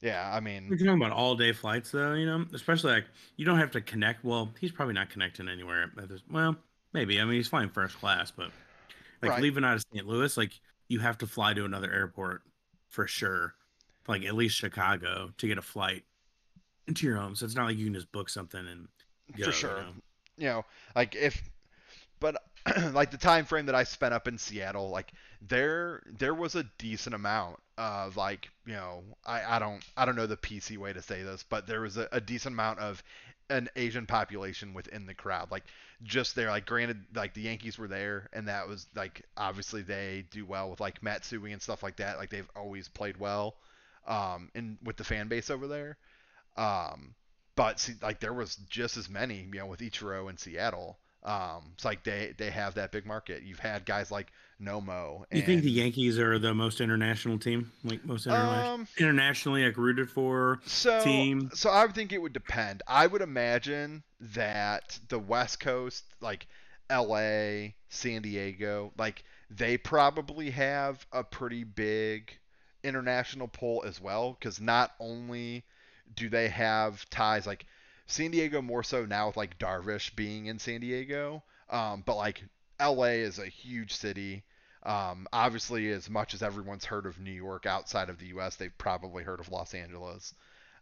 yeah, 0.00 0.28
I 0.34 0.40
mean, 0.40 0.66
We're 0.68 0.76
talking 0.78 0.94
about 1.00 1.12
all 1.12 1.36
day 1.36 1.52
flights, 1.52 1.92
though. 1.92 2.14
You 2.14 2.26
know, 2.26 2.44
especially 2.52 2.92
like 2.92 3.04
you 3.36 3.44
don't 3.44 3.58
have 3.58 3.70
to 3.72 3.80
connect. 3.80 4.24
Well, 4.24 4.50
he's 4.60 4.72
probably 4.72 4.94
not 4.94 5.10
connecting 5.10 5.48
anywhere. 5.48 5.92
Well, 6.28 6.56
maybe. 6.92 7.20
I 7.20 7.24
mean, 7.24 7.34
he's 7.34 7.46
flying 7.48 7.68
first 7.68 7.96
class, 7.98 8.32
but 8.32 8.50
like 9.22 9.30
Right. 9.30 9.42
leaving 9.42 9.64
out 9.64 9.76
of 9.76 9.84
St. 9.94 10.04
Louis, 10.04 10.36
like 10.36 10.60
you 10.88 11.00
have 11.00 11.18
to 11.18 11.26
fly 11.26 11.54
to 11.54 11.64
another 11.64 11.92
airport 11.92 12.42
for 12.88 13.06
sure, 13.06 13.54
like 14.06 14.24
at 14.24 14.34
least 14.34 14.56
Chicago 14.56 15.32
to 15.38 15.46
get 15.46 15.58
a 15.58 15.62
flight 15.62 16.04
into 16.86 17.06
your 17.06 17.16
home. 17.16 17.34
So 17.34 17.44
it's 17.44 17.54
not 17.54 17.66
like 17.66 17.76
you 17.76 17.84
can 17.86 17.94
just 17.94 18.12
book 18.12 18.28
something 18.28 18.66
and 18.66 18.88
go, 19.36 19.44
for 19.44 19.50
you 19.50 19.52
sure. 19.52 19.76
know? 19.78 19.92
you 20.36 20.46
know, 20.46 20.64
like 20.94 21.14
if, 21.14 21.42
but 22.20 22.42
like 22.92 23.10
the 23.10 23.18
time 23.18 23.44
frame 23.44 23.66
that 23.66 23.74
I 23.74 23.84
spent 23.84 24.14
up 24.14 24.28
in 24.28 24.38
Seattle, 24.38 24.90
like 24.90 25.12
there 25.40 26.02
there 26.18 26.34
was 26.34 26.54
a 26.54 26.64
decent 26.78 27.14
amount 27.14 27.58
of 27.78 28.16
like 28.16 28.48
you 28.66 28.74
know 28.74 29.02
I 29.24 29.56
I 29.56 29.58
don't 29.58 29.82
I 29.96 30.04
don't 30.04 30.16
know 30.16 30.26
the 30.26 30.36
PC 30.36 30.78
way 30.78 30.92
to 30.92 31.02
say 31.02 31.22
this, 31.22 31.44
but 31.48 31.66
there 31.66 31.80
was 31.80 31.96
a, 31.96 32.08
a 32.12 32.20
decent 32.20 32.54
amount 32.54 32.78
of 32.78 33.02
an 33.50 33.68
Asian 33.76 34.06
population 34.06 34.74
within 34.74 35.06
the 35.06 35.14
crowd, 35.14 35.50
like 35.50 35.64
just 36.02 36.34
there. 36.34 36.48
Like 36.48 36.66
granted, 36.66 37.04
like 37.14 37.34
the 37.34 37.42
Yankees 37.42 37.78
were 37.78 37.88
there, 37.88 38.28
and 38.32 38.48
that 38.48 38.68
was 38.68 38.86
like 38.94 39.22
obviously 39.36 39.82
they 39.82 40.24
do 40.30 40.44
well 40.44 40.70
with 40.70 40.80
like 40.80 41.02
Matsui 41.02 41.52
and 41.52 41.62
stuff 41.62 41.82
like 41.82 41.96
that. 41.96 42.18
Like 42.18 42.30
they've 42.30 42.48
always 42.56 42.88
played 42.88 43.16
well, 43.18 43.56
um, 44.06 44.50
and 44.54 44.78
with 44.82 44.96
the 44.96 45.04
fan 45.04 45.28
base 45.28 45.50
over 45.50 45.66
there. 45.66 45.96
Um, 46.56 47.14
but 47.54 47.80
see, 47.80 47.94
like 48.02 48.20
there 48.20 48.32
was 48.32 48.56
just 48.68 48.96
as 48.96 49.08
many, 49.08 49.46
you 49.52 49.58
know, 49.58 49.66
with 49.66 49.80
Ichiro 49.80 50.30
in 50.30 50.36
Seattle. 50.36 50.98
Um, 51.22 51.72
it's 51.74 51.84
like 51.84 52.02
they 52.02 52.34
they 52.36 52.50
have 52.50 52.74
that 52.74 52.92
big 52.92 53.06
market. 53.06 53.42
You've 53.42 53.60
had 53.60 53.84
guys 53.84 54.10
like 54.10 54.32
Nomo. 54.62 55.24
You 55.32 55.42
think 55.42 55.62
the 55.62 55.70
Yankees 55.70 56.18
are 56.18 56.38
the 56.38 56.54
most 56.54 56.80
international 56.80 57.38
team, 57.38 57.72
like 57.84 58.04
most 58.04 58.26
international, 58.26 58.74
Um, 58.74 58.88
internationally 58.98 59.64
like 59.64 59.76
rooted 59.76 60.10
for? 60.10 60.60
so 60.66 61.02
team? 61.02 61.50
so 61.54 61.70
I 61.70 61.84
would 61.84 61.94
think 61.94 62.12
it 62.12 62.18
would 62.22 62.32
depend. 62.32 62.82
I 62.86 63.06
would 63.06 63.22
imagine 63.22 64.02
that 64.20 64.98
the 65.08 65.18
West 65.18 65.60
Coast, 65.60 66.04
like 66.20 66.46
L.A., 66.88 67.74
San 67.88 68.22
Diego, 68.22 68.92
like 68.96 69.24
they 69.50 69.76
probably 69.76 70.50
have 70.50 71.06
a 71.12 71.24
pretty 71.24 71.64
big 71.64 72.32
international 72.84 73.48
pull 73.48 73.84
as 73.86 74.00
well. 74.00 74.36
Because 74.38 74.60
not 74.60 74.92
only 75.00 75.64
do 76.14 76.28
they 76.28 76.48
have 76.48 77.08
ties 77.10 77.46
like 77.46 77.66
San 78.06 78.30
Diego 78.30 78.60
more 78.62 78.82
so 78.82 79.06
now 79.06 79.28
with 79.28 79.36
like 79.36 79.58
Darvish 79.58 80.14
being 80.14 80.46
in 80.46 80.58
San 80.58 80.80
Diego, 80.80 81.42
um, 81.70 82.02
but 82.06 82.16
like 82.16 82.42
LA 82.80 83.14
is 83.22 83.38
a 83.38 83.46
huge 83.46 83.94
city. 83.94 84.42
Um, 84.84 85.28
obviously, 85.32 85.90
as 85.90 86.10
much 86.10 86.34
as 86.34 86.42
everyone's 86.42 86.84
heard 86.84 87.06
of 87.06 87.20
New 87.20 87.32
York 87.32 87.66
outside 87.66 88.08
of 88.10 88.18
the 88.18 88.26
U.S., 88.26 88.56
they've 88.56 88.76
probably 88.78 89.22
heard 89.22 89.40
of 89.40 89.50
Los 89.50 89.74
Angeles. 89.74 90.34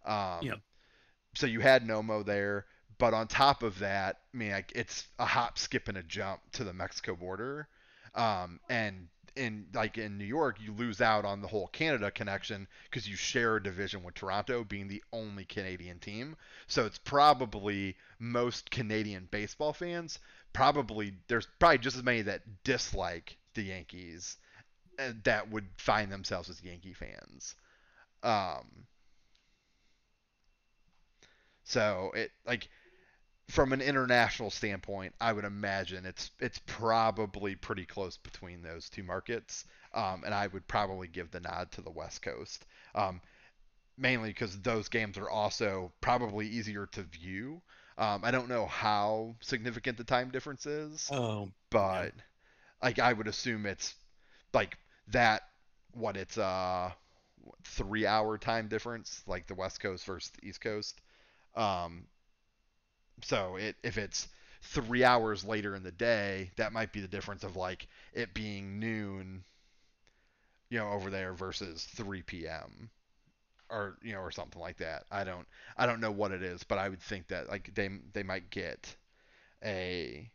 Um, 0.05 0.39
Yep. 0.43 0.61
So 1.35 1.47
you 1.47 1.61
had 1.61 1.87
Nomo 1.87 2.25
there, 2.25 2.67
but 2.99 3.15
on 3.15 3.29
top 3.29 3.63
of 3.63 3.79
that, 3.81 4.17
I 4.35 4.37
mean, 4.37 4.51
like 4.53 4.73
it's 4.75 5.07
a 5.19 5.25
hop, 5.27 5.59
skip, 5.59 5.89
and 5.89 5.99
a 5.99 6.03
jump 6.03 6.41
to 6.53 6.65
the 6.65 6.73
Mexico 6.73 7.15
border. 7.15 7.69
Um, 8.15 8.59
and 8.69 9.09
in 9.37 9.67
like 9.75 9.97
in 9.97 10.19
New 10.19 10.25
York, 10.25 10.59
you 10.61 10.73
lose 10.73 11.01
out 11.01 11.25
on 11.25 11.41
the 11.41 11.49
whole 11.49 11.69
Canada 11.69 12.11
connection 12.11 12.67
because 12.85 13.09
you 13.09 13.17
share 13.17 13.57
a 13.57 13.63
division 13.63 14.03
with 14.03 14.15
Toronto 14.15 14.65
being 14.65 14.89
the 14.89 15.03
only 15.13 15.45
Canadian 15.45 15.99
team. 16.01 16.37
So 16.67 16.85
it's 16.87 16.99
probably 16.99 17.97
most 18.19 18.71
Canadian 18.71 19.29
baseball 19.31 19.73
fans. 19.73 20.19
Probably 20.53 21.15
there's 21.29 21.47
probably 21.59 21.79
just 21.79 21.97
as 21.97 22.03
many 22.03 22.23
that 22.23 22.43
dislike 22.65 23.37
the 23.55 23.63
Yankees 23.63 24.37
uh, 24.99 25.13
that 25.25 25.51
would 25.51 25.69
find 25.79 26.11
themselves 26.13 26.51
as 26.51 26.63
Yankee 26.63 26.95
fans. 26.95 27.55
Um, 28.23 28.87
so 31.65 32.13
it 32.15 32.31
like 32.47 32.69
from 33.49 33.73
an 33.73 33.81
international 33.81 34.51
standpoint, 34.51 35.15
I 35.21 35.33
would 35.33 35.45
imagine 35.45 36.07
it's 36.07 36.31
it's 36.41 36.61
probably 36.67 37.57
pretty 37.57 37.85
close 37.87 38.17
between 38.17 38.63
those 38.63 38.89
two 38.89 39.03
markets, 39.03 39.65
um, 39.95 40.23
and 40.25 40.35
I 40.35 40.47
would 40.49 40.67
probably 40.69 41.09
give 41.09 41.31
the 41.31 41.41
nod 41.41 41.73
to 41.73 41.83
the 41.83 41.91
West 41.91 42.23
Coast, 42.23 42.67
um, 42.95 43.21
mainly 43.99 44.31
because 44.31 44.61
those 44.61 44.89
games 44.89 45.19
are 45.19 45.31
also 45.31 45.93
probably 46.01 46.49
easier 46.49 46.87
to 46.89 47.03
view. 47.03 47.63
Um, 47.99 48.25
I 48.25 48.31
don't 48.31 48.49
know 48.49 48.67
how 48.67 49.37
significant 49.41 49.99
the 49.99 50.05
time 50.05 50.31
difference 50.31 50.67
is, 50.67 51.13
Oh, 51.13 51.51
but 51.71 52.15
like 52.83 52.99
I 52.99 53.13
would 53.13 53.29
assume 53.29 53.67
it's 53.67 53.95
like 54.53 54.79
that. 55.09 55.43
What 55.95 56.17
it's 56.17 56.39
uh 56.39 56.93
what, 57.43 57.57
three 57.65 58.07
hour 58.07 58.39
time 58.39 58.69
difference, 58.69 59.23
like 59.27 59.47
the 59.47 59.55
West 59.55 59.81
Coast 59.81 60.05
versus 60.07 60.31
the 60.31 60.49
East 60.49 60.61
Coast. 60.61 61.01
Um, 61.57 62.07
so 63.23 63.57
it 63.57 63.77
if 63.83 63.97
it's 63.99 64.29
three 64.63 65.05
hours 65.05 65.43
later 65.45 65.75
in 65.75 65.83
the 65.83 65.93
day, 65.93 66.51
that 66.57 66.73
might 66.73 66.93
be 66.93 67.01
the 67.01 67.09
difference 67.09 67.45
of 67.45 67.57
like 67.57 67.87
it 68.13 68.35
being 68.35 68.79
noon, 68.79 69.45
you 70.69 70.79
know, 70.79 70.91
over 70.91 71.11
there 71.11 71.33
versus 71.35 71.85
3 71.85 72.47
p.m. 72.49 72.91
or 73.71 73.97
you 74.03 74.13
know 74.13 74.21
or 74.21 74.31
something 74.31 74.61
like 74.61 74.79
that. 74.79 75.05
I 75.11 75.25
don't 75.25 75.47
I 75.77 75.87
don't 75.87 76.01
know 76.01 76.11
what 76.13 76.33
it 76.33 76.43
is, 76.43 76.65
but 76.65 76.79
I 76.79 76.89
would 76.89 77.01
think 77.03 77.29
that 77.29 77.49
like 77.49 77.75
they 77.75 77.89
they 78.13 78.23
might 78.23 78.51
get 78.51 78.97
a 79.65 80.31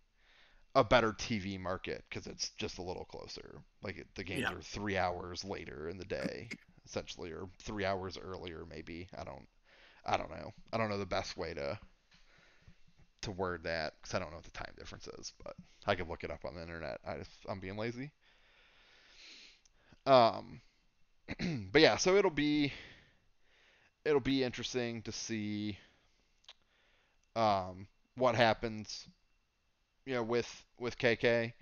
a 0.75 0.84
better 0.84 1.13
TV 1.13 1.58
market 1.58 2.03
because 2.10 2.27
it's 2.27 2.51
just 2.51 2.77
a 2.79 2.84
little 2.84 3.05
closer. 3.05 3.62
Like 3.84 3.98
it, 3.98 4.08
the 4.15 4.24
games 4.24 4.51
Yeah. 4.51 4.51
are 4.51 4.62
three 4.62 4.98
hours 4.98 5.44
later 5.46 5.89
in 5.89 5.98
the 5.98 6.05
day, 6.05 6.51
essentially, 6.86 7.32
or 7.32 7.50
three 7.60 7.86
hours 7.86 8.17
earlier, 8.17 8.65
maybe. 8.70 9.08
I 9.17 9.24
don't, 9.24 9.48
I 10.05 10.17
don't 10.17 10.32
know. 10.32 10.53
I 10.74 10.77
don't 10.77 10.89
know 10.89 11.00
the 11.00 11.05
best 11.05 11.38
way 11.38 11.53
to 11.55 11.79
to 13.22 13.32
word 13.32 13.63
that 13.63 13.94
because 14.01 14.13
I 14.13 14.20
don't 14.20 14.29
know 14.29 14.38
what 14.38 14.46
the 14.46 14.51
time 14.51 14.74
difference 14.77 15.08
is, 15.08 15.34
but 15.44 15.55
I 15.86 15.96
could 15.96 16.08
look 16.08 16.24
it 16.24 16.32
up 16.32 16.46
on 16.46 16.55
the 16.55 16.62
internet. 16.62 17.00
I 17.05 17.17
just, 17.17 17.32
I'm 17.48 17.60
being 17.60 17.77
lazy. 17.77 18.12
Um, 20.05 20.62
but 21.72 21.82
yeah, 21.82 21.98
so 21.98 22.15
it'll 22.15 22.32
be 22.32 22.74
it'll 24.05 24.20
be 24.22 24.44
interesting 24.44 25.01
to 25.03 25.12
see 25.12 25.77
um 27.36 27.88
what 28.15 28.36
happens 28.36 29.08
you 30.06 30.14
know 30.14 30.24
with 30.24 30.64
with 30.80 30.98
KK. 30.98 31.54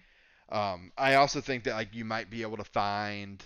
Um, 0.50 0.92
I 0.98 1.16
also 1.16 1.42
think 1.42 1.64
that 1.64 1.74
like 1.74 1.94
you 1.94 2.06
might 2.06 2.30
be 2.30 2.42
able 2.42 2.58
to 2.58 2.64
find 2.64 3.44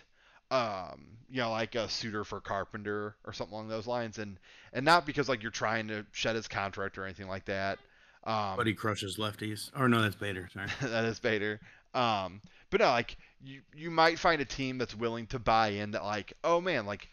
um, 0.51 1.08
you 1.30 1.42
know 1.42 1.51
like 1.51 1.75
a 1.75 1.89
suitor 1.89 2.24
for 2.24 2.42
Carpenter 2.42 3.16
or 3.25 3.34
something 3.34 3.54
along 3.54 3.68
those 3.70 3.88
lines, 3.88 4.18
and 4.18 4.38
and 4.74 4.86
not 4.86 5.06
because 5.06 5.30
like 5.30 5.42
you're 5.42 5.51
trying 5.51 5.88
to 5.89 6.06
shed 6.12 6.36
his 6.36 6.48
contract 6.48 6.98
or 6.98 7.06
anything 7.06 7.27
like 7.27 7.46
that. 7.46 7.80
Um, 8.24 8.58
but 8.58 8.68
he 8.68 8.74
crushes 8.74 9.18
lefties. 9.18 9.72
Or 9.77 9.88
no, 9.88 10.01
that's 10.01 10.16
Bader. 10.16 10.50
Sorry. 10.54 10.68
that 10.82 11.06
is 11.06 11.20
Bader. 11.20 11.60
Um, 11.94 12.42
but 12.70 12.82
no, 12.82 12.88
like 12.88 13.18
you 13.42 13.62
you 13.74 13.92
might 13.92 14.20
find 14.20 14.42
a 14.42 14.46
team 14.46 14.77
that's 14.77 14.96
willing 14.96 15.27
to 15.27 15.39
buy 15.39 15.70
in 15.70 15.92
that 15.92 16.04
like, 16.04 16.34
oh 16.44 16.60
man, 16.60 16.86
like 16.86 17.08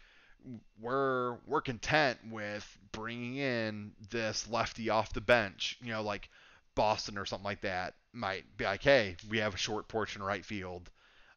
we're 0.79 1.37
we're 1.47 1.61
content 1.61 2.19
with 2.29 2.77
bringing 2.91 3.37
in 3.37 3.91
this 4.09 4.47
lefty 4.49 4.89
off 4.89 5.13
the 5.13 5.21
bench, 5.21 5.77
you 5.81 5.91
know, 5.91 6.01
like 6.01 6.29
Boston 6.75 7.17
or 7.17 7.25
something 7.25 7.45
like 7.45 7.61
that 7.61 7.95
might 8.13 8.43
be 8.57 8.65
like, 8.65 8.83
hey, 8.83 9.15
we 9.29 9.39
have 9.39 9.53
a 9.53 9.57
short 9.57 9.87
porch 9.87 10.15
in 10.15 10.23
right 10.23 10.45
field. 10.45 10.89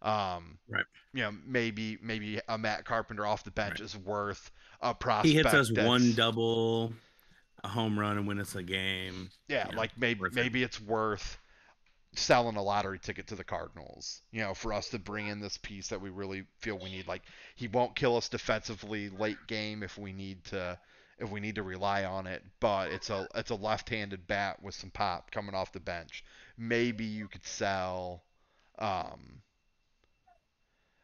Um, 0.03 0.59
Right. 0.69 0.85
You 1.13 1.23
know, 1.23 1.31
maybe 1.47 1.99
maybe 2.03 2.41
a 2.49 2.59
Matt 2.59 2.85
Carpenter 2.85 3.27
off 3.27 3.43
the 3.45 3.51
bench 3.51 3.81
Right. 3.81 3.87
is 3.87 3.97
worth 3.97 4.51
a 4.81 4.95
prospect. 4.95 5.27
He 5.29 5.35
hits 5.35 5.55
us 5.55 5.73
one 5.73 6.13
double, 6.13 6.93
a 7.65 7.69
home 7.69 7.99
run, 7.99 8.17
and 8.19 8.27
win 8.29 8.39
us 8.39 8.55
a 8.55 8.63
game. 8.63 9.31
Yeah, 9.49 9.69
Yeah, 9.71 9.77
like 9.77 9.97
maybe 9.99 10.21
worth 10.21 10.33
it. 10.33 10.37
maybe 10.37 10.63
it's 10.63 10.81
worth 10.81 11.39
selling 12.15 12.57
a 12.57 12.63
lottery 12.63 12.99
ticket 12.99 13.27
to 13.29 13.35
the 13.37 13.45
Cardinals. 13.45 14.23
You 14.31 14.41
know, 14.43 14.55
for 14.55 14.73
us 14.73 14.89
to 14.91 14.99
bring 14.99 15.27
in 15.29 15.41
this 15.41 15.59
piece 15.59 15.89
that 15.89 16.01
we 16.01 16.11
really 16.11 16.45
feel 16.59 16.79
we 16.79 16.91
need. 16.91 17.09
Like 17.09 17.23
he 17.57 17.67
won't 17.69 17.97
kill 17.97 18.17
us 18.17 18.29
defensively 18.29 19.09
late 19.09 19.39
game 19.49 19.83
if 19.83 19.99
we 19.99 20.13
need 20.13 20.45
to 20.47 20.79
if 21.19 21.31
we 21.31 21.41
need 21.41 21.57
to 21.57 21.63
rely 21.63 22.05
on 22.05 22.27
it, 22.27 22.43
but 22.61 22.91
it's 22.91 23.11
a 23.11 23.27
it's 23.35 23.51
a 23.51 23.55
left-handed 23.55 24.27
bat 24.27 24.63
with 24.63 24.75
some 24.75 24.91
pop 24.91 25.31
coming 25.31 25.55
off 25.55 25.73
the 25.73 25.81
bench. 25.81 26.25
Maybe 26.57 27.05
you 27.05 27.29
could 27.29 27.45
sell 27.45 28.23
um 28.79 29.43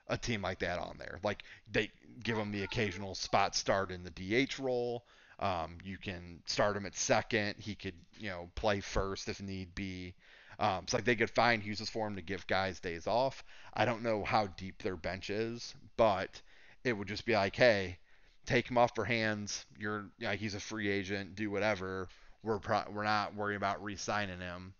a 0.08 0.16
team 0.16 0.42
like 0.42 0.60
that 0.60 0.78
on 0.78 0.96
there. 0.98 1.18
Like 1.22 1.42
they 1.70 1.90
give 2.22 2.38
him 2.38 2.52
the 2.52 2.62
occasional 2.62 3.14
spot 3.14 3.54
start 3.56 3.90
in 3.90 4.04
the 4.04 4.10
DH 4.46 4.58
role. 4.58 5.04
Um, 5.38 5.78
you 5.84 5.98
can 5.98 6.40
start 6.46 6.76
him 6.76 6.86
at 6.86 6.94
second. 6.94 7.56
He 7.58 7.74
could, 7.74 7.94
you 8.18 8.28
know, 8.28 8.50
play 8.54 8.80
first 8.80 9.28
if 9.28 9.40
need 9.40 9.74
be. 9.74 10.14
Um, 10.58 10.84
it's 10.84 10.94
like 10.94 11.04
they 11.04 11.16
could 11.16 11.30
find 11.30 11.64
uses 11.64 11.90
for 11.90 12.06
him 12.06 12.14
to 12.16 12.22
give 12.22 12.46
guys 12.46 12.78
days 12.78 13.06
off. 13.08 13.42
I 13.72 13.84
don't 13.84 14.02
know 14.02 14.22
how 14.22 14.46
deep 14.46 14.82
their 14.82 14.96
bench 14.96 15.30
is, 15.30 15.74
but 15.96 16.40
it 16.84 16.92
would 16.92 17.08
just 17.08 17.26
be 17.26 17.32
like, 17.32 17.56
hey, 17.56 17.98
take 18.46 18.70
him 18.70 18.78
off 18.78 18.98
our 18.98 19.04
hands. 19.04 19.64
You're 19.78 20.06
like 20.20 20.38
he's 20.38 20.54
a 20.54 20.60
free 20.60 20.88
agent. 20.88 21.36
Do 21.36 21.50
whatever. 21.50 22.08
We're 22.42 22.58
pro- 22.58 22.90
we're 22.92 23.04
not 23.04 23.34
worried 23.34 23.56
about 23.56 23.82
re-signing 23.82 24.40
him. 24.40 24.74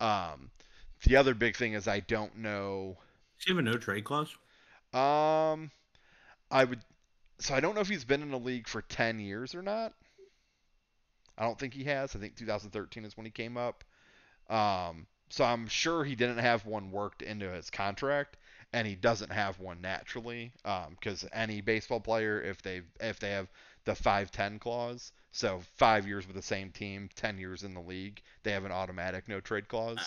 Um, 0.00 0.50
the 1.04 1.16
other 1.16 1.34
big 1.34 1.56
thing 1.56 1.74
is 1.74 1.86
I 1.86 2.00
don't 2.00 2.38
know. 2.38 2.96
Does 3.38 3.46
he 3.46 3.52
have 3.52 3.58
a 3.58 3.62
no 3.62 3.76
trade 3.76 4.04
clause? 4.04 4.34
Um, 4.92 5.70
I 6.50 6.64
would. 6.64 6.80
So 7.40 7.54
I 7.54 7.60
don't 7.60 7.74
know 7.74 7.80
if 7.80 7.88
he's 7.88 8.04
been 8.04 8.22
in 8.22 8.30
the 8.30 8.38
league 8.38 8.68
for 8.68 8.82
10 8.82 9.18
years 9.18 9.54
or 9.54 9.62
not. 9.62 9.92
I 11.36 11.42
don't 11.42 11.58
think 11.58 11.74
he 11.74 11.84
has. 11.84 12.14
I 12.14 12.20
think 12.20 12.36
2013 12.36 13.04
is 13.04 13.16
when 13.16 13.26
he 13.26 13.32
came 13.32 13.56
up. 13.56 13.82
Um, 14.48 15.06
so 15.30 15.44
I'm 15.44 15.66
sure 15.66 16.04
he 16.04 16.14
didn't 16.14 16.38
have 16.38 16.64
one 16.64 16.92
worked 16.92 17.22
into 17.22 17.50
his 17.50 17.70
contract, 17.70 18.36
and 18.74 18.88
he 18.88 18.96
doesn't 18.96 19.32
have 19.32 19.60
one 19.60 19.80
naturally. 19.80 20.52
Because 20.90 21.22
um, 21.22 21.30
any 21.32 21.60
baseball 21.60 22.00
player, 22.00 22.42
if 22.42 22.60
they 22.60 22.82
if 23.00 23.20
they 23.20 23.30
have 23.30 23.48
the 23.84 23.92
5-10 23.92 24.60
clause, 24.60 25.12
so 25.30 25.60
five 25.76 26.06
years 26.06 26.26
with 26.26 26.36
the 26.36 26.42
same 26.42 26.70
team, 26.70 27.08
10 27.14 27.38
years 27.38 27.62
in 27.62 27.72
the 27.72 27.80
league, 27.80 28.20
they 28.42 28.50
have 28.50 28.64
an 28.64 28.72
automatic 28.72 29.28
no 29.28 29.40
trade 29.40 29.68
clause. 29.68 29.98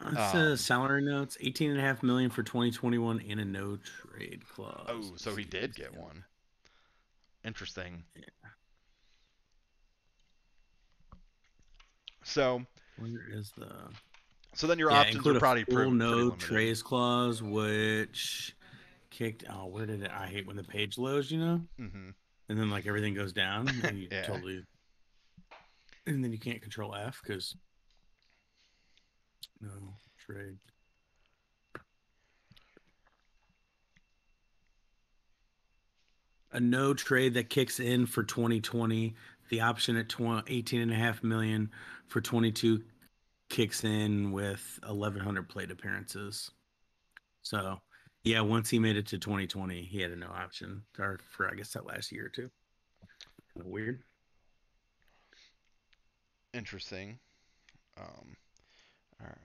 Uh, 0.00 0.32
um, 0.34 0.56
salary 0.58 1.02
notes, 1.02 1.38
eighteen 1.40 1.70
and 1.70 1.80
a 1.80 1.82
half 1.82 2.02
million 2.02 2.28
for 2.28 2.42
2021 2.42 3.24
and 3.30 3.40
a 3.40 3.44
no 3.46 3.78
trade 3.78 4.42
clause. 4.46 4.86
Oh, 4.88 5.02
so 5.16 5.34
he 5.34 5.44
did 5.44 5.74
get 5.74 5.96
one. 5.96 6.22
Interesting. 7.46 8.04
Yeah. 8.14 8.24
So 12.24 12.66
where 12.98 13.26
is 13.32 13.52
the 13.56 13.70
so 14.56 14.66
then 14.66 14.78
your 14.78 14.90
yeah, 14.90 15.00
options 15.00 15.26
are 15.26 15.38
probably 15.38 15.64
full 15.64 15.90
no 15.90 16.30
trades 16.30 16.82
clause, 16.82 17.42
which 17.42 18.56
kicked. 19.10 19.44
Oh, 19.50 19.66
where 19.66 19.84
did 19.84 20.02
it? 20.02 20.10
I 20.10 20.26
hate 20.26 20.46
when 20.46 20.56
the 20.56 20.64
page 20.64 20.96
loads. 20.96 21.30
You 21.30 21.38
know, 21.38 21.60
mm-hmm. 21.78 22.08
and 22.48 22.58
then 22.58 22.70
like 22.70 22.86
everything 22.86 23.12
goes 23.12 23.34
down, 23.34 23.68
and 23.84 23.98
you 23.98 24.08
yeah. 24.12 24.22
totally, 24.22 24.64
and 26.06 26.24
then 26.24 26.32
you 26.32 26.38
can't 26.38 26.62
control 26.62 26.94
F 26.94 27.20
because 27.22 27.54
no 29.60 29.68
trade. 30.26 30.56
A 36.52 36.60
no 36.60 36.94
trade 36.94 37.34
that 37.34 37.50
kicks 37.50 37.78
in 37.78 38.06
for 38.06 38.22
2020. 38.22 39.14
The 39.50 39.60
option 39.60 39.96
at 39.96 40.08
20, 40.08 40.50
18 40.50 40.80
and 40.80 40.90
a 40.90 40.94
half 40.94 41.22
million 41.22 41.70
for 42.06 42.22
22 42.22 42.82
kicks 43.48 43.84
in 43.84 44.32
with 44.32 44.78
1100 44.84 45.48
plate 45.48 45.70
appearances. 45.70 46.50
So, 47.42 47.80
yeah, 48.24 48.40
once 48.40 48.68
he 48.68 48.78
made 48.78 48.96
it 48.96 49.06
to 49.08 49.18
2020, 49.18 49.82
he 49.82 50.00
had 50.00 50.10
a 50.10 50.16
no 50.16 50.26
option 50.26 50.82
or 50.98 51.20
for 51.30 51.48
I 51.48 51.54
guess 51.54 51.72
that 51.74 51.86
last 51.86 52.10
year 52.10 52.26
or 52.26 52.28
two. 52.28 52.50
Kind 53.54 53.66
of 53.66 53.66
weird. 53.66 54.02
Interesting. 56.52 57.18
Um, 57.98 58.36
all 59.20 59.26
right. 59.26 59.36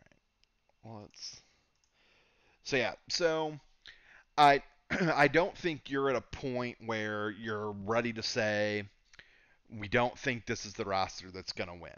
Well, 0.83 0.99
let's. 1.03 1.41
So 2.63 2.77
yeah, 2.77 2.93
so 3.09 3.59
I 4.37 4.61
I 5.15 5.27
don't 5.27 5.55
think 5.57 5.89
you're 5.89 6.09
at 6.09 6.15
a 6.15 6.21
point 6.21 6.77
where 6.85 7.31
you're 7.31 7.71
ready 7.71 8.13
to 8.13 8.23
say 8.23 8.89
we 9.69 9.87
don't 9.87 10.17
think 10.17 10.45
this 10.45 10.65
is 10.65 10.73
the 10.73 10.85
roster 10.85 11.31
that's 11.31 11.53
gonna 11.53 11.75
win. 11.75 11.91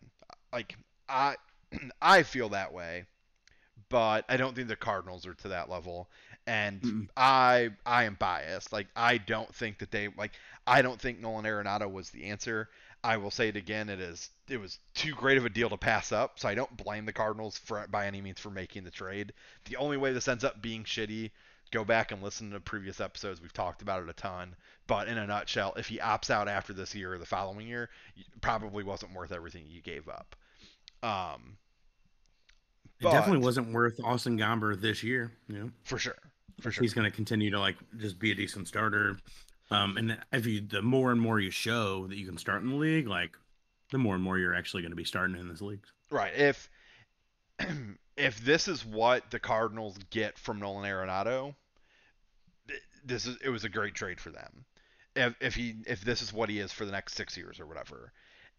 Like 0.51 0.75
I 1.10 1.36
I 2.01 2.23
feel 2.23 2.49
that 2.49 2.73
way, 2.73 3.05
but 3.89 4.25
I 4.29 4.37
don't 4.37 4.55
think 4.55 4.67
the 4.67 4.75
Cardinals 4.75 5.25
are 5.25 5.33
to 5.35 5.49
that 5.49 5.69
level. 5.69 6.09
And 6.45 6.81
mm 6.81 7.07
I 7.15 7.69
I 7.85 8.03
am 8.03 8.15
biased. 8.15 8.73
Like 8.73 8.87
I 8.95 9.17
don't 9.17 9.53
think 9.55 9.79
that 9.79 9.91
they 9.91 10.09
like 10.17 10.33
I 10.67 10.81
don't 10.81 10.99
think 10.99 11.19
Nolan 11.19 11.45
Arenado 11.45 11.91
was 11.91 12.09
the 12.09 12.25
answer. 12.25 12.69
I 13.03 13.17
will 13.17 13.31
say 13.31 13.49
it 13.49 13.55
again. 13.57 13.89
It 13.89 13.99
is 13.99 14.29
it 14.49 14.57
was 14.57 14.79
too 14.93 15.13
great 15.13 15.37
of 15.37 15.45
a 15.45 15.49
deal 15.49 15.69
to 15.69 15.77
pass 15.77 16.11
up. 16.11 16.39
So 16.39 16.47
I 16.49 16.55
don't 16.55 16.75
blame 16.77 17.05
the 17.05 17.13
Cardinals 17.13 17.57
for 17.57 17.85
by 17.87 18.07
any 18.07 18.21
means 18.21 18.39
for 18.39 18.49
making 18.49 18.83
the 18.83 18.91
trade. 18.91 19.33
The 19.65 19.77
only 19.77 19.97
way 19.97 20.13
this 20.13 20.27
ends 20.27 20.43
up 20.43 20.62
being 20.62 20.83
shitty, 20.83 21.31
go 21.71 21.83
back 21.83 22.12
and 22.12 22.21
listen 22.21 22.51
to 22.51 22.59
previous 22.59 23.01
episodes. 23.01 23.41
We've 23.41 23.53
talked 23.53 23.81
about 23.81 24.03
it 24.03 24.09
a 24.09 24.13
ton. 24.13 24.55
But 24.88 25.07
in 25.07 25.17
a 25.17 25.27
nutshell, 25.27 25.73
if 25.77 25.88
he 25.88 25.97
opts 25.99 26.29
out 26.29 26.47
after 26.47 26.73
this 26.73 26.93
year 26.95 27.13
or 27.13 27.17
the 27.17 27.25
following 27.25 27.67
year, 27.67 27.89
probably 28.41 28.83
wasn't 28.83 29.13
worth 29.13 29.31
everything 29.31 29.65
you 29.67 29.81
gave 29.81 30.07
up. 30.07 30.36
Um, 31.01 31.57
it 33.00 33.04
definitely 33.04 33.43
wasn't 33.43 33.74
worth 33.74 34.00
Austin 34.04 34.38
Gomber 34.38 34.80
this 34.80 35.04
year. 35.04 35.32
You 35.48 35.58
know, 35.58 35.72
for 35.84 35.98
sure. 35.98 36.17
For 36.62 36.72
sure. 36.72 36.84
He's 36.84 36.93
going 36.93 37.10
to 37.10 37.15
continue 37.15 37.52
to 37.52 37.60
like 37.60 37.76
just 37.98 38.19
be 38.19 38.32
a 38.32 38.36
decent 38.36 38.67
starter. 38.67 39.17
Um, 39.72 39.98
and 39.98 40.17
if 40.32 40.46
you, 40.46 40.62
the 40.62 40.82
more 40.82 41.12
and 41.12 41.19
more 41.19 41.39
you 41.39 41.50
show 41.50 42.08
that 42.08 42.17
you 42.17 42.28
can 42.28 42.38
start 42.38 42.62
in 42.62 42.69
the 42.69 42.76
league, 42.76 43.08
like 43.08 43.38
the 43.91 43.98
more 43.98 44.15
and 44.15 44.24
more 44.24 44.38
you're 44.38 44.56
actually 44.56 44.82
going 44.82 44.91
to 44.91 44.98
be 44.98 45.04
starting 45.04 45.38
in 45.38 45.48
this 45.48 45.62
league. 45.62 45.84
Right. 46.10 46.34
If 46.36 46.69
if 48.17 48.39
this 48.43 48.67
is 48.67 48.86
what 48.86 49.30
the 49.32 49.39
Cardinals 49.39 49.98
get 50.10 50.38
from 50.38 50.60
Nolan 50.60 50.89
Arenado, 50.89 51.56
this 53.04 53.26
is 53.26 53.38
it 53.43 53.50
was 53.50 53.63
a 53.63 53.69
great 53.69 53.96
trade 53.96 54.19
for 54.19 54.30
them. 54.30 54.65
If 55.15 55.36
if 55.39 55.56
he 55.56 55.76
if 55.86 56.02
this 56.02 56.22
is 56.22 56.34
what 56.34 56.50
he 56.50 56.60
is 56.60 56.72
for 56.72 56.86
the 56.86 56.91
next 56.91 57.15
six 57.15 57.38
years 57.38 57.60
or 57.60 57.65
whatever, 57.65 58.12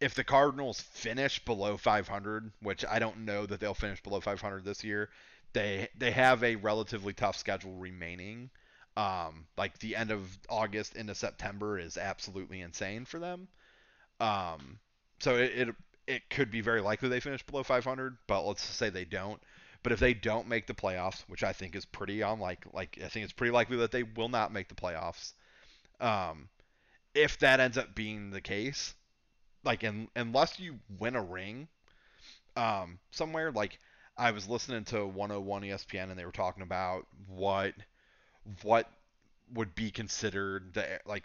if 0.05 0.13
the 0.13 0.23
Cardinals 0.23 0.83
finish 0.83 1.43
below 1.47 1.79
500, 1.79 2.53
which 2.61 2.85
I 2.85 2.99
don't 2.99 3.25
know 3.25 3.47
that 3.47 3.59
they'll 3.59 3.73
finish 3.73 4.03
below 4.03 4.21
500 4.21 4.63
this 4.63 4.85
year, 4.85 5.09
they 5.55 5.89
they 5.97 6.11
have 6.11 6.45
a 6.45 6.57
relatively 6.57 7.15
tough 7.15 7.39
schedule 7.39 7.73
remaining. 7.73 8.51
Um, 8.99 9.47
like 9.57 9.79
the 9.79 9.97
end 9.97 10.11
of 10.11 10.39
August 10.51 10.95
into 10.95 11.15
September 11.15 11.79
is 11.79 11.97
absolutely 11.97 12.61
insane 12.61 13.07
for 13.07 13.19
them. 13.19 13.49
Um, 14.21 14.79
so 15.21 15.37
it, 15.37 15.53
it 15.57 15.75
it 16.07 16.29
could 16.29 16.51
be 16.51 16.61
very 16.61 16.83
likely 16.83 17.09
they 17.09 17.21
finish 17.21 17.43
below 17.43 17.63
500, 17.63 18.19
but 18.27 18.43
let's 18.43 18.63
say 18.63 18.91
they 18.91 19.07
don't. 19.07 19.41
But 19.83 19.93
if 19.93 20.01
they 20.01 20.13
don't 20.13 20.49
make 20.49 20.67
the 20.67 20.75
playoffs, 20.75 21.23
which 21.29 21.43
I 21.43 21.55
think 21.55 21.75
is 21.75 21.87
pretty 21.87 22.21
unlikely, 22.21 22.73
like 22.75 22.99
I 23.03 23.09
think 23.09 23.25
it's 23.25 23.33
pretty 23.33 23.53
likely 23.53 23.79
that 23.79 23.91
they 23.91 24.03
will 24.03 24.29
not 24.29 24.53
make 24.53 24.69
the 24.69 24.75
playoffs. 24.75 25.33
Um, 25.99 26.51
if 27.15 27.39
that 27.39 27.59
ends 27.59 27.79
up 27.79 27.95
being 27.95 28.31
the 28.31 28.43
case, 28.43 28.95
like 29.65 29.85
in, 29.85 30.09
unless 30.17 30.59
you 30.59 30.79
win 30.99 31.17
a 31.17 31.23
ring 31.23 31.69
um, 32.57 32.99
somewhere 33.11 33.51
like 33.53 33.79
I 34.17 34.31
was 34.31 34.49
listening 34.49 34.85
to 34.87 35.07
101 35.07 35.63
ESPN 35.63 36.11
and 36.11 36.19
they 36.19 36.25
were 36.25 36.33
talking 36.33 36.63
about 36.63 37.07
what 37.29 37.75
what 38.63 38.89
would 39.53 39.75
be 39.75 39.91
considered 39.91 40.75
the 40.75 41.01
like 41.07 41.25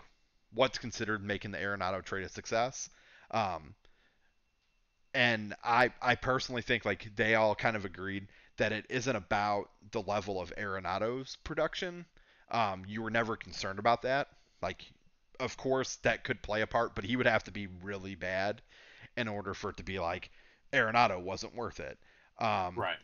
what's 0.54 0.78
considered 0.78 1.24
making 1.24 1.52
the 1.52 1.58
Arenado 1.60 2.04
trade 2.04 2.26
a 2.26 2.30
success. 2.30 2.90
Um, 3.32 3.76
and 5.14 5.56
I 5.64 5.92
I 6.02 6.16
personally 6.16 6.62
think 6.62 6.86
like 6.86 7.16
they 7.16 7.36
all 7.36 7.56
kind 7.56 7.76
of 7.76 7.86
agreed 7.86 8.28
that 8.58 8.72
it 8.72 8.86
isn't 8.90 9.16
about 9.16 9.70
the 9.92 10.02
level 10.02 10.42
of 10.42 10.54
Arenado's 10.58 11.38
production. 11.44 12.06
Um, 12.52 12.84
you 12.88 13.02
were 13.02 13.12
never 13.12 13.36
concerned 13.36 13.80
about 13.80 14.02
that. 14.04 14.28
Like 14.62 14.84
of 15.40 15.58
course, 15.58 15.96
that 15.98 16.24
could 16.24 16.42
play 16.42 16.62
a 16.62 16.68
part, 16.68 16.96
but 16.96 17.06
he 17.06 17.16
would 17.16 17.28
have 17.28 17.44
to 17.46 17.52
be 17.52 17.68
really 17.82 18.16
bad 18.16 18.62
in 19.18 19.28
order 19.28 19.54
for 19.54 19.70
it 19.70 19.78
to 19.78 19.84
be 19.84 20.00
like 20.00 20.30
Arenado 20.74 21.22
wasn't 21.22 21.56
worth 21.56 21.80
it. 21.80 21.98
Um, 22.38 22.76
right. 22.76 22.98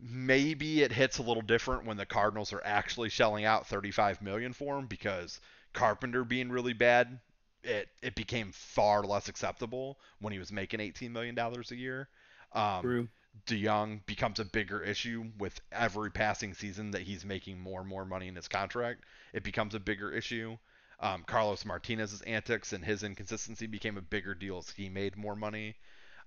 Maybe 0.00 0.82
it 0.82 0.92
hits 0.92 1.18
a 1.18 1.22
little 1.22 1.42
different 1.42 1.86
when 1.86 1.96
the 1.96 2.06
Cardinals 2.06 2.52
are 2.52 2.62
actually 2.64 3.08
shelling 3.08 3.44
out 3.44 3.66
35 3.66 4.20
million 4.20 4.52
for 4.52 4.78
him 4.78 4.86
because 4.86 5.40
Carpenter 5.72 6.24
being 6.24 6.50
really 6.50 6.74
bad, 6.74 7.20
it 7.62 7.88
it 8.02 8.14
became 8.14 8.52
far 8.52 9.02
less 9.02 9.28
acceptable 9.28 9.98
when 10.20 10.32
he 10.32 10.38
was 10.38 10.52
making 10.52 10.80
18 10.80 11.12
million 11.12 11.34
dollars 11.34 11.70
a 11.70 11.76
year. 11.76 12.08
Um, 12.52 12.82
True. 12.82 13.08
DeJong 13.46 14.04
becomes 14.04 14.40
a 14.40 14.44
bigger 14.44 14.82
issue 14.82 15.24
with 15.38 15.58
every 15.72 16.10
passing 16.10 16.52
season 16.52 16.90
that 16.90 17.02
he's 17.02 17.24
making 17.24 17.58
more 17.58 17.80
and 17.80 17.88
more 17.88 18.04
money 18.04 18.28
in 18.28 18.36
his 18.36 18.46
contract. 18.48 19.04
It 19.32 19.42
becomes 19.42 19.74
a 19.74 19.80
bigger 19.80 20.12
issue. 20.12 20.58
Um, 21.02 21.24
Carlos 21.26 21.64
Martinez's 21.64 22.22
antics 22.22 22.72
and 22.72 22.84
his 22.84 23.02
inconsistency 23.02 23.66
became 23.66 23.98
a 23.98 24.02
bigger 24.02 24.34
deal 24.34 24.58
as 24.58 24.70
he 24.70 24.88
made 24.88 25.16
more 25.16 25.34
money. 25.34 25.74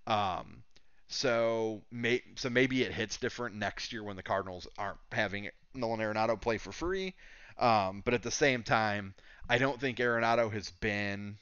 Um, 0.05 0.63
so, 1.07 1.81
may, 1.91 2.21
so 2.35 2.49
maybe 2.49 2.83
it 2.83 2.91
hits 2.91 3.17
different 3.17 3.55
next 3.55 3.93
year 3.93 4.03
when 4.03 4.17
the 4.17 4.23
Cardinals 4.23 4.67
aren't 4.77 4.99
having 5.11 5.49
Nolan 5.73 6.01
Arenado 6.01 6.39
play 6.39 6.57
for 6.57 6.73
free. 6.73 7.15
Um, 7.57 8.01
but 8.03 8.13
at 8.13 8.21
the 8.21 8.31
same 8.31 8.63
time, 8.63 9.15
I 9.49 9.57
don't 9.57 9.79
think 9.79 9.97
Arenado 9.99 10.51
has 10.51 10.71
been 10.71 11.38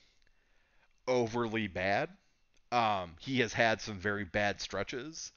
overly 1.08 1.68
bad. 1.68 2.10
Um, 2.72 3.16
he 3.20 3.40
has 3.40 3.54
had 3.54 3.82
some 3.82 4.00
very 4.00 4.26
bad 4.26 4.62
stretches. 4.62 5.32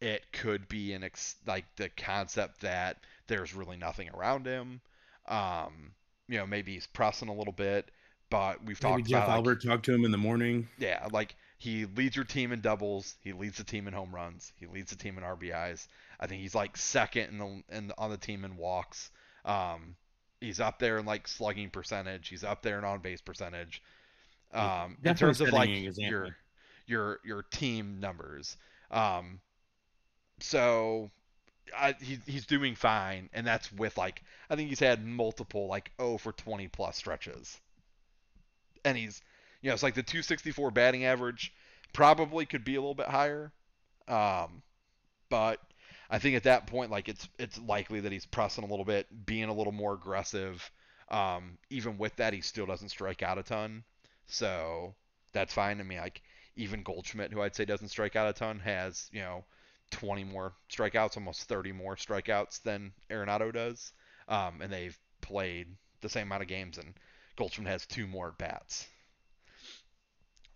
It 0.00 0.24
could 0.32 0.68
be 0.68 0.92
an 0.92 1.02
ex- 1.02 1.36
like 1.46 1.64
the 1.76 1.88
concept 1.88 2.60
that 2.60 2.98
there's 3.26 3.54
really 3.54 3.76
nothing 3.76 4.10
around 4.10 4.46
him. 4.46 4.80
Um, 5.26 5.92
you 6.28 6.38
know, 6.38 6.46
maybe 6.46 6.74
he's 6.74 6.86
pressing 6.86 7.28
a 7.28 7.34
little 7.34 7.52
bit, 7.52 7.90
but 8.30 8.58
we've 8.64 8.82
maybe 8.82 8.94
talked 8.94 9.08
Jeff 9.08 9.24
about 9.24 9.36
Albert 9.36 9.64
like, 9.64 9.72
talked 9.74 9.84
to 9.86 9.94
him 9.94 10.04
in 10.04 10.10
the 10.10 10.18
morning. 10.18 10.68
Yeah, 10.78 11.06
like 11.12 11.34
he 11.58 11.86
leads 11.86 12.14
your 12.14 12.24
team 12.24 12.52
in 12.52 12.60
doubles, 12.60 13.16
he 13.20 13.32
leads 13.32 13.58
the 13.58 13.64
team 13.64 13.88
in 13.88 13.94
home 13.94 14.14
runs, 14.14 14.52
he 14.56 14.66
leads 14.66 14.90
the 14.90 14.96
team 14.96 15.18
in 15.18 15.24
RBIs. 15.24 15.86
I 16.20 16.26
think 16.26 16.42
he's 16.42 16.54
like 16.54 16.76
second 16.76 17.30
in 17.30 17.38
the, 17.38 17.76
in 17.76 17.88
the 17.88 17.94
on 17.98 18.10
the 18.10 18.16
team 18.16 18.44
in 18.44 18.56
walks. 18.56 19.10
Um, 19.44 19.96
He's 20.40 20.60
up 20.60 20.78
there 20.78 20.98
in 20.98 21.04
like 21.04 21.26
slugging 21.26 21.70
percentage. 21.70 22.28
He's 22.28 22.44
up 22.44 22.62
there 22.62 22.78
in 22.78 22.84
on 22.84 23.00
base 23.00 23.20
percentage. 23.20 23.82
Um, 24.52 24.96
in 25.02 25.14
terms 25.14 25.40
of 25.40 25.52
like 25.52 25.68
your 25.96 26.36
your 26.86 27.18
your 27.24 27.42
team 27.42 27.98
numbers. 27.98 28.56
Um, 28.90 29.40
so 30.38 31.10
I, 31.76 31.94
he, 32.00 32.18
he's 32.26 32.46
doing 32.46 32.74
fine, 32.74 33.28
and 33.32 33.46
that's 33.46 33.72
with 33.72 33.96
like 33.96 34.22
I 34.50 34.56
think 34.56 34.68
he's 34.68 34.80
had 34.80 35.04
multiple 35.04 35.66
like 35.66 35.90
0 36.00 36.18
for 36.18 36.32
20 36.32 36.68
plus 36.68 36.96
stretches, 36.96 37.60
and 38.84 38.96
he's 38.96 39.20
you 39.62 39.68
know 39.68 39.74
it's 39.74 39.82
like 39.82 39.94
the 39.94 40.02
264 40.02 40.70
batting 40.70 41.04
average 41.04 41.52
probably 41.92 42.46
could 42.46 42.64
be 42.64 42.76
a 42.76 42.80
little 42.80 42.94
bit 42.94 43.08
higher, 43.08 43.52
um, 44.06 44.62
but 45.28 45.60
I 46.10 46.18
think 46.18 46.36
at 46.36 46.44
that 46.44 46.66
point 46.66 46.90
like 46.90 47.08
it's 47.08 47.28
it's 47.38 47.58
likely 47.58 48.00
that 48.00 48.12
he's 48.12 48.26
pressing 48.26 48.64
a 48.64 48.68
little 48.68 48.84
bit, 48.84 49.06
being 49.26 49.48
a 49.48 49.54
little 49.54 49.72
more 49.72 49.94
aggressive. 49.94 50.70
Um, 51.10 51.56
even 51.70 51.96
with 51.96 52.14
that, 52.16 52.34
he 52.34 52.42
still 52.42 52.66
doesn't 52.66 52.90
strike 52.90 53.22
out 53.22 53.38
a 53.38 53.42
ton, 53.42 53.84
so 54.26 54.94
that's 55.32 55.54
fine. 55.54 55.80
I 55.80 55.84
mean 55.84 55.98
like 55.98 56.22
even 56.56 56.82
Goldschmidt, 56.82 57.32
who 57.32 57.40
I'd 57.40 57.54
say 57.54 57.64
doesn't 57.64 57.88
strike 57.88 58.16
out 58.16 58.28
a 58.28 58.32
ton, 58.32 58.58
has 58.60 59.08
you 59.12 59.20
know 59.20 59.44
20 59.90 60.24
more 60.24 60.52
strikeouts, 60.70 61.16
almost 61.16 61.44
30 61.44 61.72
more 61.72 61.96
strikeouts 61.96 62.62
than 62.62 62.92
Arenado 63.10 63.52
does. 63.52 63.92
Um, 64.28 64.60
and 64.60 64.72
they've 64.72 64.98
played 65.20 65.68
the 66.00 66.08
same 66.08 66.28
amount 66.28 66.42
of 66.42 66.48
games, 66.48 66.78
and 66.78 66.94
Goldschmidt 67.36 67.68
has 67.68 67.86
two 67.86 68.06
more 68.06 68.32
bats. 68.38 68.86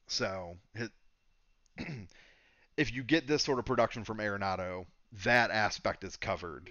So 0.07 0.57
if 2.77 2.92
you 2.92 3.03
get 3.03 3.27
this 3.27 3.42
sort 3.42 3.59
of 3.59 3.64
production 3.64 4.05
from 4.05 4.18
Arenado, 4.18 4.87
that 5.25 5.51
aspect 5.51 6.05
is 6.05 6.16
covered. 6.16 6.71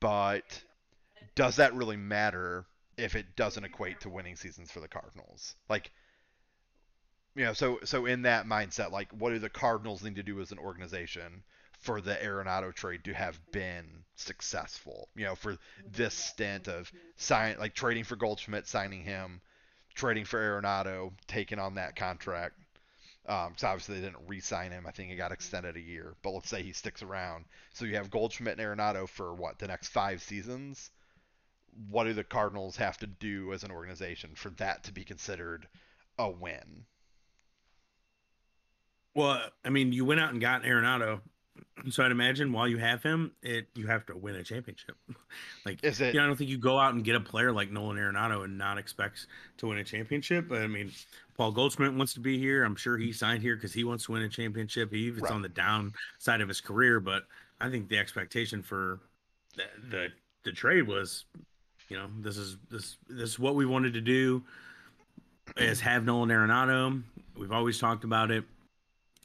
But 0.00 0.62
does 1.34 1.56
that 1.56 1.74
really 1.74 1.96
matter 1.96 2.66
if 2.96 3.14
it 3.14 3.36
doesn't 3.36 3.64
equate 3.64 4.00
to 4.00 4.08
winning 4.08 4.36
seasons 4.36 4.70
for 4.70 4.80
the 4.80 4.88
Cardinals? 4.88 5.54
Like, 5.68 5.90
you 7.34 7.44
know, 7.44 7.52
so 7.52 7.80
so 7.84 8.06
in 8.06 8.22
that 8.22 8.46
mindset, 8.46 8.92
like, 8.92 9.10
what 9.12 9.30
do 9.30 9.38
the 9.38 9.48
Cardinals 9.48 10.02
need 10.02 10.16
to 10.16 10.22
do 10.22 10.40
as 10.40 10.52
an 10.52 10.58
organization 10.58 11.42
for 11.84 12.00
the 12.00 12.14
Arenado 12.14 12.74
trade 12.74 13.04
to 13.04 13.12
have 13.12 13.38
been 13.52 13.86
successful? 14.16 15.08
You 15.14 15.26
know, 15.26 15.34
for 15.34 15.58
this 15.92 16.14
stint 16.14 16.66
of 16.66 16.90
sign 17.16 17.56
like 17.58 17.74
trading 17.74 18.04
for 18.04 18.16
Goldschmidt, 18.16 18.66
signing 18.66 19.02
him, 19.02 19.42
trading 19.94 20.24
for 20.24 20.40
Arenado, 20.40 21.12
taking 21.26 21.58
on 21.58 21.74
that 21.74 21.94
contract. 21.94 22.54
Um, 23.26 23.52
so 23.56 23.68
obviously 23.68 23.96
they 23.96 24.06
didn't 24.06 24.26
re-sign 24.26 24.70
him. 24.70 24.86
I 24.86 24.90
think 24.90 25.10
it 25.10 25.16
got 25.16 25.32
extended 25.32 25.76
a 25.76 25.80
year. 25.80 26.14
But 26.22 26.30
let's 26.30 26.48
say 26.48 26.62
he 26.62 26.72
sticks 26.72 27.02
around. 27.02 27.44
So 27.72 27.84
you 27.84 27.96
have 27.96 28.10
Goldschmidt 28.10 28.58
and 28.58 28.78
Arenado 28.78 29.08
for 29.08 29.34
what 29.34 29.58
the 29.58 29.66
next 29.66 29.88
five 29.88 30.22
seasons. 30.22 30.90
What 31.90 32.04
do 32.04 32.14
the 32.14 32.24
Cardinals 32.24 32.76
have 32.76 32.98
to 32.98 33.06
do 33.06 33.52
as 33.52 33.64
an 33.64 33.70
organization 33.70 34.30
for 34.34 34.50
that 34.50 34.84
to 34.84 34.92
be 34.92 35.04
considered 35.04 35.66
a 36.18 36.30
win? 36.30 36.84
Well, 39.14 39.40
I 39.64 39.70
mean, 39.70 39.92
you 39.92 40.04
went 40.04 40.20
out 40.20 40.32
and 40.32 40.40
got 40.40 40.64
Arenado, 40.64 41.20
so 41.90 42.02
I'd 42.04 42.10
imagine 42.10 42.52
while 42.52 42.66
you 42.66 42.78
have 42.78 43.02
him, 43.02 43.32
it 43.42 43.68
you 43.74 43.86
have 43.86 44.06
to 44.06 44.16
win 44.16 44.34
a 44.36 44.42
championship. 44.42 44.96
like, 45.66 45.82
Is 45.84 46.00
it 46.00 46.14
you 46.14 46.20
know, 46.20 46.24
I 46.24 46.26
don't 46.28 46.36
think 46.36 46.50
you 46.50 46.58
go 46.58 46.78
out 46.78 46.94
and 46.94 47.04
get 47.04 47.14
a 47.16 47.20
player 47.20 47.52
like 47.52 47.70
Nolan 47.70 47.96
Arenado 47.96 48.44
and 48.44 48.56
not 48.56 48.78
expect 48.78 49.26
to 49.58 49.66
win 49.68 49.78
a 49.78 49.84
championship. 49.84 50.48
But 50.48 50.62
I 50.62 50.66
mean, 50.66 50.92
Paul 51.36 51.52
Goldschmidt 51.52 51.94
wants 51.94 52.14
to 52.14 52.20
be 52.20 52.38
here. 52.38 52.64
I'm 52.64 52.76
sure 52.76 52.96
he 52.96 53.12
signed 53.12 53.42
here 53.42 53.56
because 53.56 53.72
he 53.72 53.84
wants 53.84 54.06
to 54.06 54.12
win 54.12 54.22
a 54.22 54.28
championship. 54.28 54.92
He 54.92 55.08
it's 55.08 55.20
Right. 55.20 55.32
on 55.32 55.42
the 55.42 55.48
down 55.48 55.92
side 56.18 56.40
of 56.40 56.48
his 56.48 56.60
career, 56.60 57.00
but 57.00 57.24
I 57.60 57.70
think 57.70 57.88
the 57.88 57.98
expectation 57.98 58.62
for 58.62 59.00
the 59.56 59.64
the, 59.90 60.08
the 60.44 60.52
trade 60.52 60.86
was, 60.86 61.24
you 61.88 61.96
know, 61.96 62.08
this 62.20 62.36
is 62.36 62.56
this 62.70 62.96
this 63.08 63.30
is 63.30 63.38
what 63.38 63.54
we 63.54 63.66
wanted 63.66 63.94
to 63.94 64.00
do. 64.00 64.42
Is 65.58 65.80
have 65.80 66.04
Nolan 66.04 66.30
Arenado. 66.30 67.02
We've 67.36 67.52
always 67.52 67.78
talked 67.78 68.04
about 68.04 68.30
it. 68.30 68.44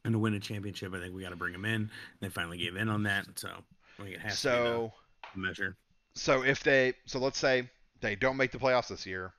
And 0.05 0.13
to 0.13 0.19
win 0.19 0.33
a 0.33 0.39
championship, 0.39 0.93
I 0.93 0.99
think 0.99 1.13
we 1.13 1.21
got 1.21 1.29
to 1.29 1.35
bring 1.35 1.53
him 1.53 1.65
in. 1.65 1.89
They 2.21 2.29
finally 2.29 2.57
gave 2.57 2.75
in 2.75 2.87
on 2.89 3.03
that, 3.03 3.25
so 3.35 3.49
I 3.99 4.03
think 4.03 4.15
it 4.15 4.21
has 4.21 4.33
to 4.33 4.37
so 4.37 4.93
be 5.35 5.41
the 5.41 5.47
measure. 5.47 5.77
so 6.15 6.43
if 6.43 6.63
they 6.63 6.93
so 7.05 7.19
let's 7.19 7.37
say 7.37 7.69
they 8.01 8.15
don't 8.15 8.37
make 8.37 8.51
the 8.51 8.57
playoffs 8.57 8.87
this 8.87 9.05
year, 9.05 9.33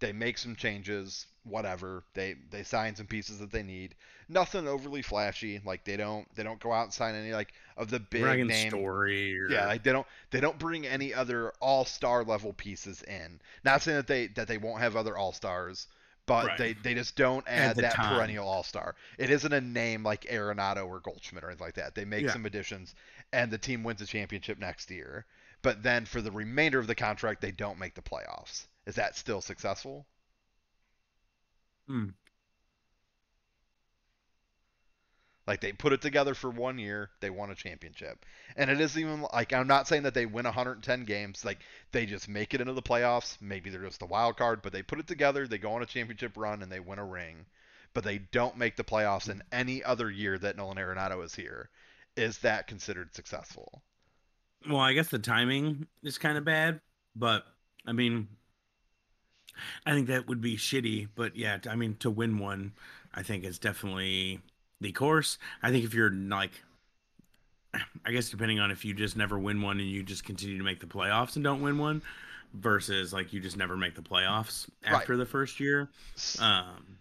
they 0.00 0.12
make 0.12 0.36
some 0.38 0.56
changes, 0.56 1.26
whatever. 1.44 2.02
They 2.14 2.34
they 2.50 2.64
sign 2.64 2.96
some 2.96 3.06
pieces 3.06 3.38
that 3.38 3.52
they 3.52 3.62
need. 3.62 3.94
Nothing 4.28 4.66
overly 4.66 5.02
flashy. 5.02 5.60
Like 5.64 5.84
they 5.84 5.96
don't 5.96 6.26
they 6.34 6.42
don't 6.42 6.58
go 6.60 6.72
out 6.72 6.84
and 6.84 6.92
sign 6.92 7.14
any 7.14 7.32
like 7.32 7.52
of 7.76 7.90
the 7.90 8.00
big 8.00 8.22
We're 8.22 8.28
not 8.28 8.32
getting 8.36 8.48
name. 8.48 8.70
story. 8.70 9.38
Or, 9.38 9.48
Yeah, 9.48 9.66
like 9.66 9.84
they 9.84 9.92
don't 9.92 10.06
they 10.30 10.40
don't 10.40 10.58
bring 10.58 10.86
any 10.86 11.14
other 11.14 11.52
all 11.60 11.84
star 11.84 12.24
level 12.24 12.52
pieces 12.52 13.02
in. 13.02 13.40
Not 13.64 13.82
saying 13.82 13.96
that 13.98 14.06
they 14.08 14.26
that 14.28 14.48
they 14.48 14.58
won't 14.58 14.80
have 14.80 14.96
other 14.96 15.16
all 15.16 15.32
stars, 15.32 15.86
but 16.30 16.46
Right. 16.46 16.58
they 16.58 16.72
they 16.74 16.94
just 16.94 17.16
don't 17.16 17.44
add 17.48 17.74
that 17.76 17.94
time. 17.94 18.14
perennial 18.14 18.46
all 18.48 18.62
star. 18.62 18.94
It 19.18 19.30
isn't 19.30 19.52
a 19.52 19.60
name 19.60 20.04
like 20.04 20.22
Arenado 20.26 20.86
or 20.86 21.00
Goldschmidt 21.00 21.42
or 21.42 21.48
anything 21.48 21.66
like 21.66 21.74
that. 21.74 21.96
They 21.96 22.04
make 22.04 22.24
Yeah. 22.24 22.32
some 22.32 22.46
additions, 22.46 22.94
and 23.32 23.50
the 23.50 23.58
team 23.58 23.82
wins 23.82 24.00
a 24.00 24.06
championship 24.06 24.56
next 24.58 24.90
year. 24.92 25.26
But 25.62 25.82
then 25.82 26.06
for 26.06 26.20
the 26.22 26.30
remainder 26.30 26.78
of 26.78 26.86
the 26.86 26.94
contract, 26.94 27.40
they 27.40 27.50
don't 27.50 27.80
make 27.80 27.94
the 27.96 28.02
playoffs. 28.02 28.68
Is 28.86 28.94
that 28.94 29.16
still 29.16 29.40
successful? 29.40 30.06
Hmm. 31.88 32.10
Like 35.50 35.62
they 35.62 35.72
put 35.72 35.92
it 35.92 36.00
together 36.00 36.34
for 36.34 36.48
one 36.48 36.78
year, 36.78 37.10
they 37.18 37.28
won 37.28 37.50
a 37.50 37.56
championship. 37.56 38.24
And 38.54 38.70
it 38.70 38.80
isn't 38.80 39.02
even 39.02 39.26
like 39.32 39.52
I'm 39.52 39.66
not 39.66 39.88
saying 39.88 40.04
that 40.04 40.14
they 40.14 40.24
win 40.24 40.44
110 40.44 41.04
games, 41.04 41.44
like 41.44 41.58
they 41.90 42.06
just 42.06 42.28
make 42.28 42.54
it 42.54 42.60
into 42.60 42.72
the 42.72 42.80
playoffs. 42.80 43.36
Maybe 43.40 43.68
they're 43.68 43.82
just 43.82 44.00
a 44.00 44.06
wild 44.06 44.36
card, 44.36 44.62
but 44.62 44.72
they 44.72 44.84
put 44.84 45.00
it 45.00 45.08
together, 45.08 45.48
they 45.48 45.58
go 45.58 45.72
on 45.72 45.82
a 45.82 45.86
championship 45.86 46.36
run 46.36 46.62
and 46.62 46.70
they 46.70 46.78
win 46.78 47.00
a 47.00 47.04
ring. 47.04 47.46
But 47.94 48.04
they 48.04 48.18
don't 48.18 48.58
make 48.58 48.76
the 48.76 48.84
playoffs 48.84 49.28
in 49.28 49.42
any 49.50 49.82
other 49.82 50.08
year 50.08 50.38
that 50.38 50.56
Nolan 50.56 50.76
Arenado 50.76 51.24
is 51.24 51.34
here. 51.34 51.68
Is 52.16 52.38
that 52.38 52.68
considered 52.68 53.12
successful? 53.12 53.82
Well, 54.68 54.78
I 54.78 54.92
guess 54.92 55.08
the 55.08 55.18
timing 55.18 55.88
is 56.04 56.16
kind 56.16 56.38
of 56.38 56.44
bad, 56.44 56.80
but 57.16 57.44
I 57.84 57.90
mean, 57.90 58.28
I 59.84 59.94
think 59.94 60.06
that 60.06 60.28
would 60.28 60.40
be 60.40 60.56
shitty. 60.56 61.08
But 61.16 61.34
yeah, 61.34 61.58
I 61.68 61.74
mean, 61.74 61.96
to 61.96 62.08
win 62.08 62.38
one, 62.38 62.74
I 63.12 63.24
think 63.24 63.42
is 63.42 63.58
definitely 63.58 64.42
the 64.80 64.92
course. 64.92 65.38
I 65.62 65.70
think 65.70 65.84
if 65.84 65.94
you're 65.94 66.10
like, 66.10 66.52
I 68.04 68.12
guess 68.12 68.30
depending 68.30 68.60
on 68.60 68.70
if 68.70 68.84
you 68.84 68.94
just 68.94 69.16
never 69.16 69.38
win 69.38 69.60
one 69.62 69.78
and 69.80 69.88
you 69.88 70.02
just 70.02 70.24
continue 70.24 70.58
to 70.58 70.64
make 70.64 70.80
the 70.80 70.86
playoffs 70.86 71.36
and 71.36 71.44
don't 71.44 71.60
win 71.62 71.78
one, 71.78 72.02
versus 72.54 73.12
like 73.12 73.32
you 73.32 73.40
just 73.40 73.56
never 73.56 73.76
make 73.76 73.94
the 73.94 74.02
playoffs 74.02 74.68
Right. 74.84 74.94
after 74.94 75.16
the 75.16 75.26
first 75.26 75.60
year. 75.60 75.88
Um, 76.40 76.98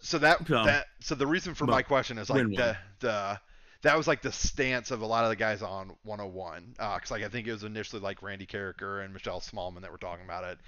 so 0.00 0.18
that 0.18 0.46
so- 0.46 0.64
that 0.64 0.86
so 1.00 1.14
the 1.14 1.26
reason 1.26 1.54
for 1.54 1.66
my 1.66 1.82
question 1.82 2.18
is 2.18 2.28
like 2.30 2.46
the 2.48 2.76
the 3.00 3.40
that 3.82 3.96
was 3.96 4.06
like 4.06 4.22
the 4.22 4.30
stance 4.30 4.92
of 4.92 5.00
a 5.02 5.06
lot 5.06 5.24
of 5.24 5.30
the 5.30 5.34
guys 5.36 5.60
on 5.60 5.92
101 6.04 6.74
because 6.78 7.10
like 7.10 7.24
I 7.24 7.28
think 7.28 7.48
it 7.48 7.52
was 7.52 7.64
initially 7.64 8.00
like 8.00 8.22
Randy 8.22 8.46
Karraker 8.46 9.04
and 9.04 9.12
Michelle 9.12 9.40
Smallman 9.40 9.80
that 9.82 9.90
were 9.90 9.98
talking 9.98 10.24
about 10.24 10.44
it, 10.44 10.58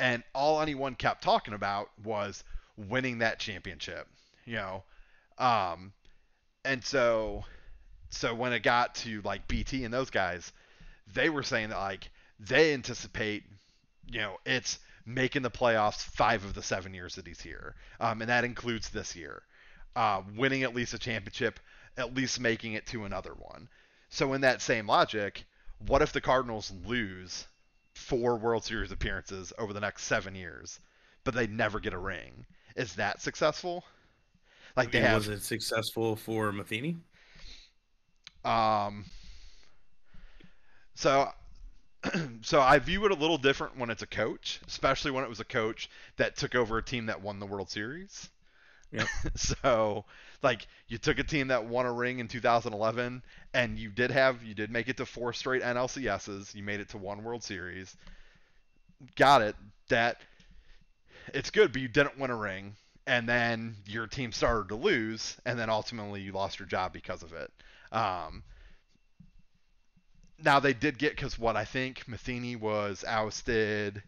and 0.00 0.22
all 0.34 0.60
anyone 0.60 0.94
kept 0.96 1.22
talking 1.22 1.54
about 1.54 1.90
was 2.04 2.42
winning 2.76 3.18
that 3.18 3.38
championship, 3.40 4.08
you 4.44 4.54
know, 4.56 4.82
um, 5.38 5.92
and 6.64 6.84
so 6.84 7.44
so 8.10 8.34
when 8.34 8.52
it 8.52 8.62
got 8.62 8.94
to 8.96 9.20
like 9.22 9.48
BT 9.48 9.84
and 9.84 9.92
those 9.92 10.10
guys, 10.10 10.52
they 11.12 11.30
were 11.30 11.42
saying 11.42 11.70
that 11.70 11.78
like 11.78 12.10
they 12.40 12.72
anticipate, 12.74 13.44
you 14.10 14.20
know, 14.20 14.38
it's 14.46 14.78
making 15.04 15.42
the 15.42 15.50
playoffs 15.50 16.02
five 16.02 16.44
of 16.44 16.54
the 16.54 16.62
seven 16.62 16.94
years 16.94 17.14
that 17.14 17.26
he's 17.26 17.40
here, 17.40 17.74
um, 18.00 18.20
and 18.20 18.30
that 18.30 18.44
includes 18.44 18.90
this 18.90 19.16
year, 19.16 19.42
uh, 19.96 20.22
winning 20.36 20.62
at 20.62 20.74
least 20.74 20.94
a 20.94 20.98
championship, 20.98 21.60
at 21.96 22.14
least 22.14 22.40
making 22.40 22.74
it 22.74 22.86
to 22.86 23.04
another 23.04 23.34
one. 23.34 23.68
So 24.10 24.32
in 24.32 24.40
that 24.42 24.62
same 24.62 24.86
logic, 24.86 25.44
what 25.86 26.02
if 26.02 26.12
the 26.12 26.20
Cardinals 26.20 26.72
lose 26.84 27.46
four 27.94 28.36
World 28.36 28.64
Series 28.64 28.92
appearances 28.92 29.52
over 29.58 29.72
the 29.72 29.80
next 29.80 30.04
seven 30.04 30.34
years, 30.34 30.80
but 31.24 31.34
they 31.34 31.46
never 31.46 31.80
get 31.80 31.92
a 31.92 31.98
ring? 31.98 32.46
Is 32.76 32.94
that 32.94 33.20
successful? 33.20 33.84
Like 34.78 34.92
they 34.92 34.98
I 34.98 35.02
mean, 35.02 35.10
have 35.10 35.26
was 35.26 35.28
it 35.28 35.42
successful 35.42 36.14
for 36.14 36.52
Matheny? 36.52 36.96
Um, 38.44 39.06
so, 40.94 41.28
so 42.42 42.60
I 42.60 42.78
view 42.78 43.04
it 43.04 43.10
a 43.10 43.16
little 43.16 43.38
different 43.38 43.76
when 43.76 43.90
it's 43.90 44.02
a 44.02 44.06
coach, 44.06 44.60
especially 44.68 45.10
when 45.10 45.24
it 45.24 45.28
was 45.28 45.40
a 45.40 45.44
coach 45.44 45.90
that 46.16 46.36
took 46.36 46.54
over 46.54 46.78
a 46.78 46.82
team 46.82 47.06
that 47.06 47.20
won 47.20 47.40
the 47.40 47.46
World 47.46 47.68
Series. 47.68 48.30
Yep. 48.92 49.08
so, 49.34 50.04
like, 50.44 50.68
you 50.86 50.96
took 50.96 51.18
a 51.18 51.24
team 51.24 51.48
that 51.48 51.64
won 51.64 51.84
a 51.84 51.92
ring 51.92 52.20
in 52.20 52.28
2011, 52.28 53.20
and 53.54 53.78
you 53.80 53.90
did 53.90 54.12
have, 54.12 54.44
you 54.44 54.54
did 54.54 54.70
make 54.70 54.88
it 54.88 54.96
to 54.98 55.06
four 55.06 55.32
straight 55.32 55.62
NLCSs. 55.62 56.54
You 56.54 56.62
made 56.62 56.78
it 56.78 56.90
to 56.90 56.98
one 56.98 57.24
World 57.24 57.42
Series. 57.42 57.96
Got 59.16 59.42
it. 59.42 59.56
That 59.88 60.20
it's 61.34 61.50
good, 61.50 61.72
but 61.72 61.82
you 61.82 61.88
didn't 61.88 62.16
win 62.16 62.30
a 62.30 62.36
ring. 62.36 62.76
And 63.08 63.28
then 63.28 63.76
your 63.86 64.06
team 64.06 64.32
started 64.32 64.68
to 64.68 64.76
lose, 64.76 65.36
and 65.46 65.58
then 65.58 65.70
ultimately 65.70 66.22
you 66.22 66.32
lost 66.32 66.60
your 66.60 66.68
job 66.68 66.92
because 66.92 67.24
of 67.24 67.32
it. 67.34 67.52
Um, 67.92 68.44
now 70.38 70.60
they 70.60 70.74
did 70.74 70.98
get 70.98 71.16
because 71.16 71.38
what 71.38 71.56
I 71.56 71.64
think 71.64 72.06
Matheny 72.08 72.56
was 72.56 73.04
ousted. 73.04 74.02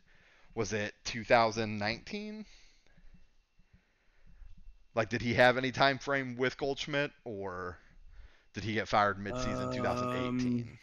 Was 0.54 0.72
it 0.72 0.94
2019? 1.04 2.46
Like, 4.94 5.08
did 5.10 5.22
he 5.22 5.34
have 5.34 5.58
any 5.58 5.72
time 5.72 5.98
frame 5.98 6.36
with 6.36 6.56
Goldschmidt, 6.58 7.12
or 7.24 7.78
did 8.54 8.64
he 8.64 8.74
get 8.74 8.88
fired 8.88 9.18
midseason 9.18 9.68
Um, 9.68 9.72
2018? 9.72 10.78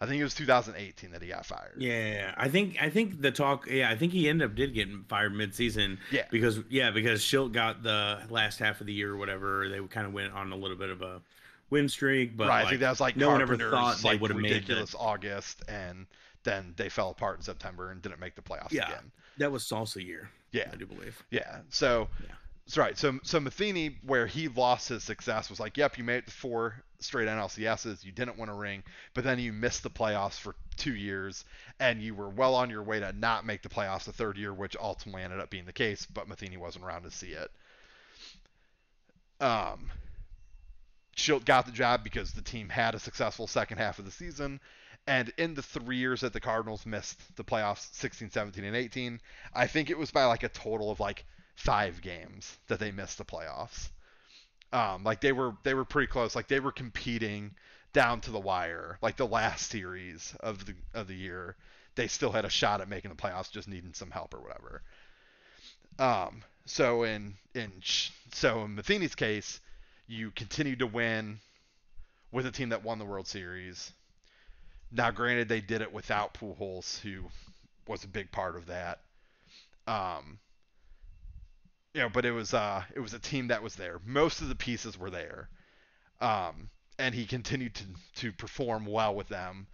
I 0.00 0.06
think 0.06 0.20
it 0.20 0.24
was 0.24 0.34
2018 0.34 1.12
that 1.12 1.22
he 1.22 1.28
got 1.28 1.46
fired. 1.46 1.74
Yeah, 1.78 2.34
I 2.36 2.48
think 2.48 2.76
I 2.82 2.90
think 2.90 3.20
the 3.22 3.30
talk. 3.30 3.66
Yeah, 3.70 3.90
I 3.90 3.96
think 3.96 4.12
he 4.12 4.28
ended 4.28 4.50
up 4.50 4.54
did 4.56 4.74
get 4.74 4.88
fired 5.08 5.34
mid-season. 5.34 5.98
Yeah. 6.10 6.24
because 6.30 6.60
yeah, 6.68 6.90
because 6.90 7.22
Shildt 7.22 7.52
got 7.52 7.82
the 7.82 8.18
last 8.28 8.58
half 8.58 8.80
of 8.80 8.86
the 8.86 8.92
year 8.92 9.12
or 9.12 9.16
whatever. 9.16 9.68
They 9.68 9.80
kind 9.86 10.06
of 10.06 10.12
went 10.12 10.32
on 10.32 10.52
a 10.52 10.56
little 10.56 10.76
bit 10.76 10.90
of 10.90 11.00
a 11.02 11.22
win 11.70 11.88
streak, 11.88 12.36
but 12.36 12.48
right. 12.48 12.58
I 12.58 12.60
like, 12.62 12.68
think 12.70 12.80
that 12.82 12.90
was 12.90 13.00
like 13.00 13.16
no 13.16 13.30
one 13.30 13.40
ever 13.40 13.56
thought 13.56 13.98
they 13.98 14.10
like, 14.10 14.20
would've 14.20 14.36
made 14.36 14.50
the- 14.50 14.54
ridiculous 14.56 14.94
August, 14.98 15.62
and 15.68 16.06
then 16.42 16.74
they 16.76 16.88
fell 16.90 17.10
apart 17.10 17.38
in 17.38 17.42
September 17.42 17.90
and 17.90 18.02
didn't 18.02 18.20
make 18.20 18.34
the 18.34 18.42
playoffs 18.42 18.72
Yeah. 18.72 18.88
again. 18.88 19.12
that 19.38 19.50
was 19.50 19.64
salsa 19.64 20.04
year. 20.04 20.28
Yeah. 20.52 20.68
I 20.72 20.76
do 20.76 20.86
believe. 20.86 21.20
Yeah. 21.30 21.60
So 21.70 22.08
Yeah. 22.20 22.34
that's 22.66 22.76
right. 22.76 22.96
So 22.98 23.18
so 23.22 23.40
Matheny, 23.40 23.96
where 24.04 24.26
he 24.26 24.48
lost 24.48 24.88
his 24.90 25.02
success, 25.02 25.48
was 25.50 25.58
like, 25.58 25.76
yep, 25.78 25.96
you 25.98 26.04
made 26.04 26.16
it 26.18 26.26
to 26.26 26.32
four 26.32 26.84
straight 27.04 27.28
NLCSs, 27.28 28.04
you 28.04 28.12
didn't 28.12 28.38
win 28.38 28.48
a 28.48 28.54
ring, 28.54 28.82
but 29.14 29.24
then 29.24 29.38
you 29.38 29.52
missed 29.52 29.82
the 29.82 29.90
playoffs 29.90 30.38
for 30.38 30.56
two 30.76 30.94
years, 30.94 31.44
and 31.78 32.02
you 32.02 32.14
were 32.14 32.28
well 32.28 32.54
on 32.54 32.70
your 32.70 32.82
way 32.82 33.00
to 33.00 33.12
not 33.12 33.46
make 33.46 33.62
the 33.62 33.68
playoffs 33.68 34.04
the 34.04 34.12
third 34.12 34.36
year, 34.36 34.52
which 34.52 34.76
ultimately 34.80 35.22
ended 35.22 35.40
up 35.40 35.50
being 35.50 35.66
the 35.66 35.72
case. 35.72 36.06
But 36.06 36.28
Matheny 36.28 36.56
wasn't 36.56 36.84
around 36.84 37.02
to 37.02 37.10
see 37.10 37.32
it. 37.32 37.50
Um. 39.40 39.90
Shildt 41.16 41.44
got 41.44 41.66
the 41.66 41.72
job 41.72 42.02
because 42.02 42.32
the 42.32 42.42
team 42.42 42.68
had 42.68 42.94
a 42.94 42.98
successful 42.98 43.46
second 43.46 43.78
half 43.78 44.00
of 44.00 44.04
the 44.04 44.10
season. 44.10 44.60
And 45.06 45.32
in 45.36 45.54
the 45.54 45.62
three 45.62 45.98
years 45.98 46.22
that 46.22 46.32
the 46.32 46.40
Cardinals 46.40 46.86
missed 46.86 47.36
the 47.36 47.44
playoffs, 47.44 47.92
16, 47.94 48.30
17, 48.30 48.64
and 48.64 48.74
18, 48.74 49.20
I 49.54 49.66
think 49.66 49.90
it 49.90 49.98
was 49.98 50.10
by 50.10 50.24
like 50.24 50.42
a 50.42 50.48
total 50.48 50.90
of 50.90 50.98
like 50.98 51.24
five 51.54 52.00
games 52.00 52.58
that 52.68 52.80
they 52.80 52.90
missed 52.90 53.18
the 53.18 53.24
playoffs. 53.24 53.90
Um, 54.74 55.04
like 55.04 55.20
they 55.20 55.30
were 55.30 55.54
they 55.62 55.72
were 55.72 55.84
pretty 55.84 56.08
close. 56.08 56.34
Like 56.34 56.48
they 56.48 56.58
were 56.58 56.72
competing 56.72 57.52
down 57.92 58.20
to 58.22 58.32
the 58.32 58.40
wire. 58.40 58.98
Like 59.00 59.16
the 59.16 59.26
last 59.26 59.70
series 59.70 60.34
of 60.40 60.66
the 60.66 60.74
of 60.92 61.06
the 61.06 61.14
year, 61.14 61.54
they 61.94 62.08
still 62.08 62.32
had 62.32 62.44
a 62.44 62.50
shot 62.50 62.80
at 62.80 62.88
making 62.88 63.10
the 63.10 63.16
playoffs, 63.16 63.52
just 63.52 63.68
needing 63.68 63.94
some 63.94 64.10
help 64.10 64.34
or 64.34 64.40
whatever. 64.40 64.82
Um, 65.98 66.42
so 66.66 67.04
in 67.04 67.34
in 67.54 67.70
so 68.32 68.64
in 68.64 68.74
Matheny's 68.74 69.14
case, 69.14 69.60
you 70.08 70.32
continued 70.32 70.80
to 70.80 70.88
win 70.88 71.38
with 72.32 72.44
a 72.44 72.50
team 72.50 72.70
that 72.70 72.82
won 72.82 72.98
the 72.98 73.04
World 73.04 73.28
Series. 73.28 73.92
Now, 74.90 75.12
granted, 75.12 75.48
they 75.48 75.60
did 75.60 75.82
it 75.82 75.92
without 75.92 76.34
Pujols, 76.34 77.00
who 77.00 77.22
was 77.86 78.02
a 78.02 78.08
big 78.08 78.32
part 78.32 78.56
of 78.56 78.66
that. 78.66 79.00
Um, 79.86 80.38
you 81.94 82.00
know, 82.00 82.08
but 82.08 82.24
it 82.24 82.32
was 82.32 82.52
uh, 82.54 82.82
it 82.94 83.00
was 83.00 83.14
a 83.14 83.18
team 83.18 83.48
that 83.48 83.62
was 83.62 83.76
there. 83.76 84.00
Most 84.04 84.40
of 84.40 84.48
the 84.48 84.54
pieces 84.54 84.98
were 84.98 85.10
there, 85.10 85.48
um, 86.20 86.68
and 86.98 87.14
he 87.14 87.26
continued 87.26 87.74
to 87.76 87.84
to 88.16 88.32
perform 88.32 88.86
well 88.86 89.14
with 89.14 89.28
them. 89.28 89.66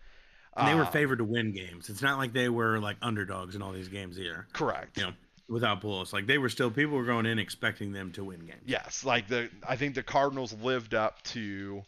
And 0.57 0.69
they 0.69 0.75
were 0.75 0.83
Uh, 0.83 0.91
favored 0.91 1.19
to 1.19 1.25
win 1.25 1.53
games. 1.53 1.89
It's 1.89 2.03
not 2.03 2.19
like 2.19 2.33
they 2.33 2.49
were 2.49 2.79
like 2.79 2.97
underdogs 3.03 3.55
in 3.55 3.63
all 3.63 3.73
these 3.73 3.89
games 3.89 4.19
either. 4.19 4.47
correct. 4.53 4.97
You 4.99 5.05
know, 5.05 5.13
without 5.49 5.81
Pujols, 5.81 6.13
like 6.13 6.27
they 6.27 6.39
were 6.39 6.49
still 6.49 6.71
people 6.71 6.97
were 6.97 7.05
going 7.05 7.27
in 7.27 7.39
expecting 7.39 7.93
them 7.93 8.13
to 8.13 8.25
win 8.25 8.41
games. 8.41 8.63
Yes, 8.67 9.05
like 9.05 9.29
the 9.29 9.49
I 9.67 9.77
think 9.77 9.95
the 9.95 10.03
Cardinals 10.03 10.53
lived 10.53 10.95
up 10.95 11.23
to 11.35 11.83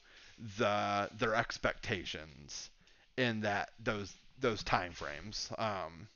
the 0.59 1.11
their 1.19 1.35
expectations 1.35 2.71
in 3.17 3.41
that 3.41 3.71
those 3.83 4.15
those 4.41 4.63
time 4.63 4.93
frames. 4.93 5.53
Um, 5.59 6.09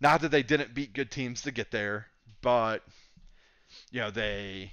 not 0.00 0.20
that 0.22 0.30
they 0.30 0.42
didn't 0.42 0.74
beat 0.74 0.92
good 0.92 1.10
teams 1.10 1.42
to 1.42 1.50
get 1.50 1.70
there, 1.70 2.06
but 2.40 2.82
you 3.90 4.00
know 4.00 4.10
they 4.10 4.72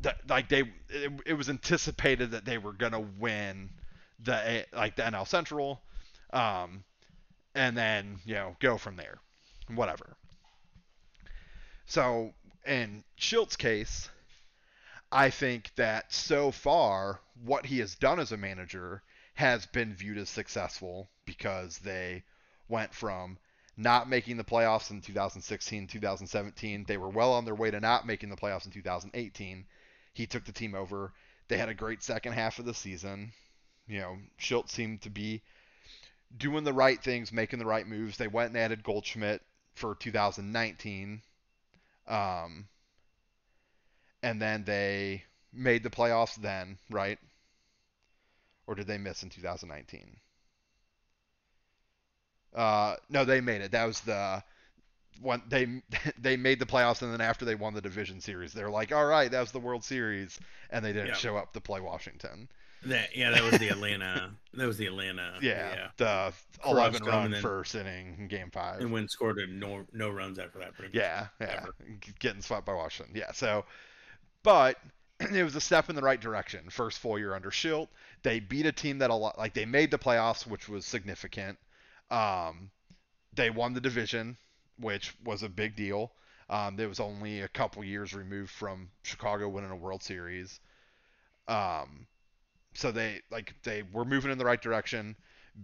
that 0.00 0.28
like 0.28 0.48
they 0.48 0.62
it, 0.88 1.12
it 1.26 1.34
was 1.34 1.48
anticipated 1.48 2.32
that 2.32 2.44
they 2.44 2.58
were 2.58 2.72
gonna 2.72 3.00
win 3.00 3.70
the 4.20 4.66
like 4.72 4.96
the 4.96 5.02
NL 5.02 5.26
Central, 5.26 5.80
um, 6.32 6.84
and 7.54 7.76
then 7.76 8.18
you 8.24 8.34
know 8.34 8.56
go 8.60 8.78
from 8.78 8.96
there, 8.96 9.18
whatever. 9.68 10.16
So 11.86 12.32
in 12.66 13.04
Shildt's 13.18 13.56
case, 13.56 14.08
I 15.10 15.30
think 15.30 15.74
that 15.76 16.12
so 16.12 16.50
far 16.50 17.20
what 17.44 17.66
he 17.66 17.78
has 17.80 17.94
done 17.94 18.20
as 18.20 18.32
a 18.32 18.36
manager 18.36 19.02
has 19.34 19.66
been 19.66 19.94
viewed 19.94 20.18
as 20.18 20.30
successful 20.30 21.10
because 21.24 21.78
they 21.78 22.24
went 22.68 22.94
from 22.94 23.38
not 23.76 24.08
making 24.08 24.36
the 24.36 24.44
playoffs 24.44 24.90
in 24.90 25.00
2016, 25.00 25.86
2017. 25.86 26.84
They 26.86 26.96
were 26.96 27.08
well 27.08 27.32
on 27.32 27.44
their 27.44 27.54
way 27.54 27.70
to 27.70 27.80
not 27.80 28.06
making 28.06 28.28
the 28.28 28.36
playoffs 28.36 28.66
in 28.66 28.72
2018. 28.72 29.64
He 30.12 30.26
took 30.26 30.44
the 30.44 30.52
team 30.52 30.74
over. 30.74 31.12
They 31.48 31.56
had 31.56 31.68
a 31.68 31.74
great 31.74 32.02
second 32.02 32.34
half 32.34 32.58
of 32.58 32.64
the 32.64 32.74
season. 32.74 33.32
You 33.86 34.00
know, 34.00 34.18
Shildt 34.38 34.68
seemed 34.68 35.02
to 35.02 35.10
be 35.10 35.42
doing 36.36 36.64
the 36.64 36.72
right 36.72 37.02
things, 37.02 37.32
making 37.32 37.58
the 37.58 37.66
right 37.66 37.86
moves. 37.86 38.16
They 38.16 38.28
went 38.28 38.48
and 38.48 38.58
added 38.58 38.82
Goldschmidt 38.82 39.42
for 39.74 39.94
2019. 39.94 41.22
Um, 42.06 42.68
and 44.22 44.40
then 44.40 44.64
they 44.64 45.24
made 45.52 45.82
the 45.82 45.90
playoffs 45.90 46.36
then, 46.36 46.78
right? 46.90 47.18
Or 48.66 48.74
did 48.74 48.86
they 48.86 48.98
miss 48.98 49.22
in 49.22 49.30
2019? 49.30 50.16
Uh, 52.54 52.96
no, 53.08 53.24
they 53.24 53.40
made 53.40 53.62
it. 53.62 53.72
That 53.72 53.84
was 53.86 54.00
the 54.00 54.42
one 55.20 55.42
they 55.48 55.82
they 56.18 56.36
made 56.36 56.58
the 56.58 56.66
playoffs, 56.66 57.02
and 57.02 57.12
then 57.12 57.20
after 57.20 57.44
they 57.44 57.54
won 57.54 57.74
the 57.74 57.80
division 57.80 58.20
series, 58.20 58.52
they're 58.52 58.70
like, 58.70 58.92
"All 58.92 59.06
right, 59.06 59.30
that 59.30 59.40
was 59.40 59.52
the 59.52 59.60
World 59.60 59.84
Series," 59.84 60.38
and 60.70 60.84
they 60.84 60.92
didn't 60.92 61.08
Yeah. 61.08 61.14
show 61.14 61.36
up 61.36 61.52
to 61.54 61.60
play 61.60 61.80
Washington. 61.80 62.48
That 62.84 63.16
yeah, 63.16 63.30
that 63.30 63.42
was 63.44 63.58
the 63.60 63.68
Atlanta. 63.68 64.32
that 64.54 64.66
was 64.66 64.76
the 64.76 64.86
Atlanta. 64.86 65.38
Yeah, 65.40 65.88
the 65.98 66.32
Crushed 66.60 67.00
11 67.00 67.04
run 67.04 67.30
then- 67.30 67.40
first 67.42 67.74
inning 67.76 68.16
in 68.18 68.28
Game 68.28 68.50
Five. 68.50 68.80
And 68.80 68.90
when 68.92 69.08
scored 69.08 69.38
a 69.38 69.46
no 69.46 69.86
no 69.92 70.10
runs 70.10 70.38
after 70.38 70.58
that. 70.58 70.74
Pretty 70.74 70.88
much. 70.96 71.02
Yeah, 71.02 71.26
yeah, 71.40 71.58
ever. 71.62 71.74
Getting 72.18 72.42
swept 72.42 72.66
by 72.66 72.74
Washington. 72.74 73.14
Yeah, 73.16 73.30
so, 73.32 73.64
but 74.42 74.78
it 75.20 75.44
was 75.44 75.54
a 75.54 75.60
step 75.60 75.88
in 75.90 75.94
the 75.96 76.02
right 76.02 76.20
direction. 76.20 76.68
First 76.70 76.98
full 76.98 77.18
year 77.18 77.34
under 77.34 77.50
Shildt, 77.50 77.86
they 78.24 78.40
beat 78.40 78.66
a 78.66 78.72
team 78.72 78.98
that 78.98 79.10
a 79.10 79.14
lot 79.14 79.38
like 79.38 79.54
they 79.54 79.64
made 79.64 79.92
the 79.92 79.98
playoffs, 79.98 80.44
which 80.46 80.68
was 80.68 80.84
significant. 80.84 81.58
Um, 82.12 82.70
they 83.34 83.50
won 83.50 83.72
the 83.72 83.80
division, 83.80 84.36
which 84.78 85.14
was 85.24 85.42
a 85.42 85.48
big 85.48 85.74
deal. 85.74 86.12
Um, 86.50 86.78
it 86.78 86.86
was 86.86 87.00
only 87.00 87.40
a 87.40 87.48
couple 87.48 87.82
years 87.82 88.12
removed 88.12 88.50
from 88.50 88.90
Chicago 89.02 89.48
winning 89.48 89.70
a 89.70 89.76
World 89.76 90.02
Series. 90.02 90.60
Um, 91.48 92.06
so 92.74 92.92
they 92.92 93.22
like 93.30 93.54
they 93.62 93.82
were 93.82 94.04
moving 94.04 94.30
in 94.30 94.38
the 94.38 94.44
right 94.44 94.60
direction. 94.60 95.16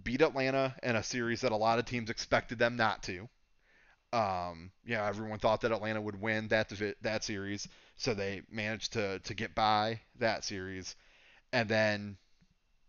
Beat 0.03 0.21
Atlanta 0.21 0.75
in 0.83 0.95
a 0.95 1.03
series 1.03 1.41
that 1.41 1.51
a 1.51 1.55
lot 1.55 1.79
of 1.79 1.85
teams 1.85 2.09
expected 2.09 2.59
them 2.59 2.75
not 2.75 3.03
to. 3.03 3.29
Um, 4.11 4.71
yeah, 4.85 5.05
everyone 5.05 5.39
thought 5.39 5.61
that 5.61 5.71
Atlanta 5.71 6.01
would 6.01 6.19
win 6.19 6.47
that 6.47 6.71
that 7.01 7.23
series, 7.23 7.67
so 7.95 8.13
they 8.13 8.41
managed 8.49 8.93
to 8.93 9.19
to 9.19 9.33
get 9.35 9.53
by 9.53 10.01
that 10.17 10.43
series, 10.43 10.95
and 11.53 11.69
then 11.69 12.17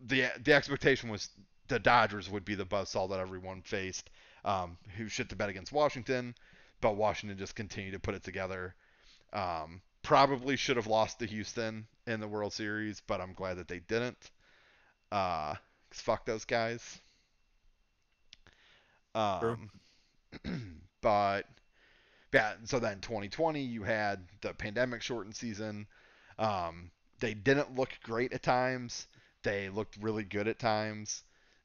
the 0.01 0.27
the 0.43 0.55
expectation 0.55 1.11
was 1.11 1.29
the 1.71 1.79
Dodgers 1.81 2.31
would 2.31 2.45
be 2.45 2.55
the 2.57 2.67
buzzsaw 2.67 3.09
that 3.11 3.21
everyone 3.21 3.63
faced, 3.63 4.11
um, 4.45 4.79
who 4.97 5.09
shit 5.09 5.31
the 5.31 5.37
bed 5.37 5.51
against 5.51 5.73
Washington, 5.73 6.35
but 6.83 6.97
Washington 6.97 7.39
just 7.39 7.55
continued 7.57 7.93
to 7.93 8.01
put 8.01 8.15
it 8.15 8.25
together. 8.25 8.75
Um, 9.33 9.83
probably 10.03 10.57
should 10.57 10.77
have 10.77 10.87
lost 10.89 11.21
to 11.21 11.27
Houston 11.27 11.87
in 12.07 12.21
the 12.21 12.29
World 12.29 12.53
Series, 12.53 13.01
but 13.07 13.21
I'm 13.23 13.35
glad 13.35 13.59
that 13.59 13.69
they 13.69 13.81
didn't. 13.81 14.31
Uh, 15.13 15.55
'cause 15.91 16.01
fuck 16.01 16.27
those 16.27 16.45
guys. 16.45 17.01
Um, 19.15 19.71
but 21.03 21.47
yeah, 22.33 22.55
so 22.65 22.79
then 22.81 23.01
2020 23.01 23.63
you 23.63 23.83
had 23.85 24.27
the 24.43 24.55
pandemic 24.55 25.03
shortened 25.03 25.37
season. 25.37 25.87
Um, 26.39 26.91
they 27.21 27.35
didn't 27.35 27.75
look 27.77 27.91
great 28.03 28.33
at 28.33 28.43
times. 28.43 29.09
They 29.43 29.69
looked 29.71 29.97
really 29.99 30.25
good 30.25 30.49
at 30.49 30.59
times. 30.59 31.23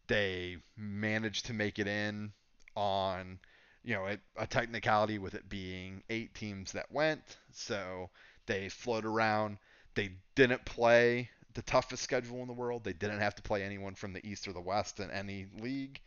They 0.07 0.57
managed 0.77 1.47
to 1.47 1.53
make 1.53 1.79
it 1.79 1.87
in 1.87 2.31
on, 2.75 3.39
you 3.83 3.95
know, 3.95 4.07
a, 4.07 4.17
a 4.37 4.47
technicality 4.47 5.17
with 5.19 5.33
it 5.33 5.49
being 5.49 6.03
eight 6.09 6.33
teams 6.35 6.71
that 6.73 6.91
went. 6.91 7.21
So 7.51 8.09
they 8.45 8.69
float 8.69 9.05
around. 9.05 9.57
They 9.95 10.11
didn't 10.35 10.65
play 10.65 11.29
the 11.53 11.61
toughest 11.61 12.03
schedule 12.03 12.41
in 12.41 12.47
the 12.47 12.53
world. 12.53 12.83
They 12.83 12.93
didn't 12.93 13.19
have 13.19 13.35
to 13.35 13.41
play 13.41 13.63
anyone 13.63 13.95
from 13.95 14.13
the 14.13 14.25
East 14.27 14.47
or 14.47 14.53
the 14.53 14.61
West 14.61 14.99
in 14.99 15.09
any 15.09 15.47
league. 15.59 15.99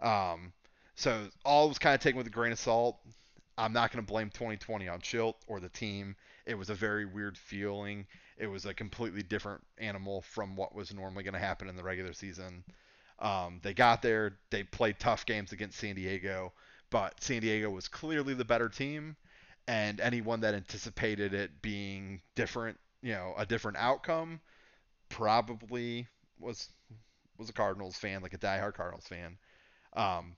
Um, 0.00 0.52
so 0.96 1.28
all 1.44 1.68
was 1.68 1.78
kind 1.78 1.94
of 1.94 2.00
taken 2.00 2.18
with 2.18 2.26
a 2.26 2.30
grain 2.30 2.52
of 2.52 2.58
salt. 2.58 2.98
I'm 3.56 3.72
not 3.72 3.92
going 3.92 4.04
to 4.04 4.10
blame 4.10 4.30
2020 4.30 4.88
on 4.88 5.00
Shildt 5.00 5.34
or 5.46 5.60
the 5.60 5.68
team. 5.68 6.16
It 6.46 6.54
was 6.54 6.70
a 6.70 6.74
very 6.74 7.04
weird 7.04 7.36
feeling. 7.36 8.06
It 8.38 8.46
was 8.46 8.64
a 8.64 8.74
completely 8.74 9.22
different 9.22 9.62
animal 9.78 10.22
from 10.22 10.56
what 10.56 10.74
was 10.74 10.92
normally 10.94 11.24
going 11.24 11.34
to 11.34 11.40
happen 11.40 11.68
in 11.68 11.76
the 11.76 11.82
regular 11.82 12.12
season. 12.12 12.64
Um, 13.20 13.60
they 13.62 13.74
got 13.74 14.02
there, 14.02 14.38
they 14.50 14.62
played 14.64 14.98
tough 14.98 15.26
games 15.26 15.52
against 15.52 15.78
San 15.78 15.94
Diego, 15.94 16.52
but 16.90 17.22
San 17.22 17.42
Diego 17.42 17.70
was 17.70 17.88
clearly 17.88 18.34
the 18.34 18.44
better 18.44 18.68
team, 18.68 19.16
and 19.68 20.00
anyone 20.00 20.40
that 20.40 20.54
anticipated 20.54 21.34
it 21.34 21.62
being 21.62 22.22
different, 22.34 22.78
you 23.02 23.12
know, 23.12 23.34
a 23.36 23.46
different 23.46 23.78
outcome, 23.78 24.40
probably 25.08 26.08
was 26.38 26.70
was 27.38 27.50
a 27.50 27.54
Cardinals 27.54 27.96
fan, 27.96 28.22
like 28.22 28.34
a 28.34 28.38
diehard 28.38 28.74
Cardinals 28.74 29.06
fan. 29.06 29.38
Um, 29.94 30.36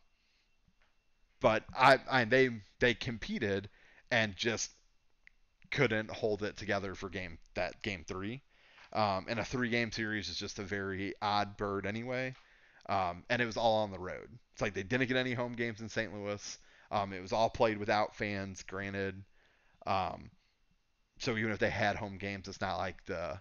but 1.40 1.64
I, 1.76 1.98
I 2.10 2.24
they 2.24 2.50
they 2.78 2.94
competed 2.94 3.68
and 4.10 4.34
just 4.36 4.70
couldn't 5.70 6.10
hold 6.10 6.42
it 6.42 6.56
together 6.56 6.94
for 6.94 7.08
game 7.08 7.38
that 7.54 7.80
game 7.82 8.04
three. 8.06 8.42
Um, 8.92 9.26
and 9.28 9.40
a 9.40 9.44
three 9.44 9.70
game 9.70 9.90
series 9.90 10.28
is 10.28 10.36
just 10.38 10.58
a 10.58 10.62
very 10.62 11.14
odd 11.22 11.56
bird 11.56 11.86
anyway. 11.86 12.34
Um, 12.88 13.24
and 13.30 13.40
it 13.40 13.46
was 13.46 13.56
all 13.56 13.82
on 13.82 13.90
the 13.90 13.98
road. 13.98 14.28
It's 14.52 14.62
like 14.62 14.74
they 14.74 14.82
didn't 14.82 15.08
get 15.08 15.16
any 15.16 15.34
home 15.34 15.54
games 15.54 15.80
in 15.80 15.88
St. 15.88 16.12
Louis. 16.12 16.58
Um, 16.90 17.12
it 17.12 17.22
was 17.22 17.32
all 17.32 17.48
played 17.48 17.78
without 17.78 18.16
fans, 18.16 18.62
granted. 18.62 19.22
Um, 19.86 20.30
so 21.18 21.36
even 21.36 21.52
if 21.52 21.58
they 21.58 21.70
had 21.70 21.96
home 21.96 22.18
games, 22.18 22.48
it's 22.48 22.60
not 22.60 22.78
like 22.78 23.04
the 23.06 23.40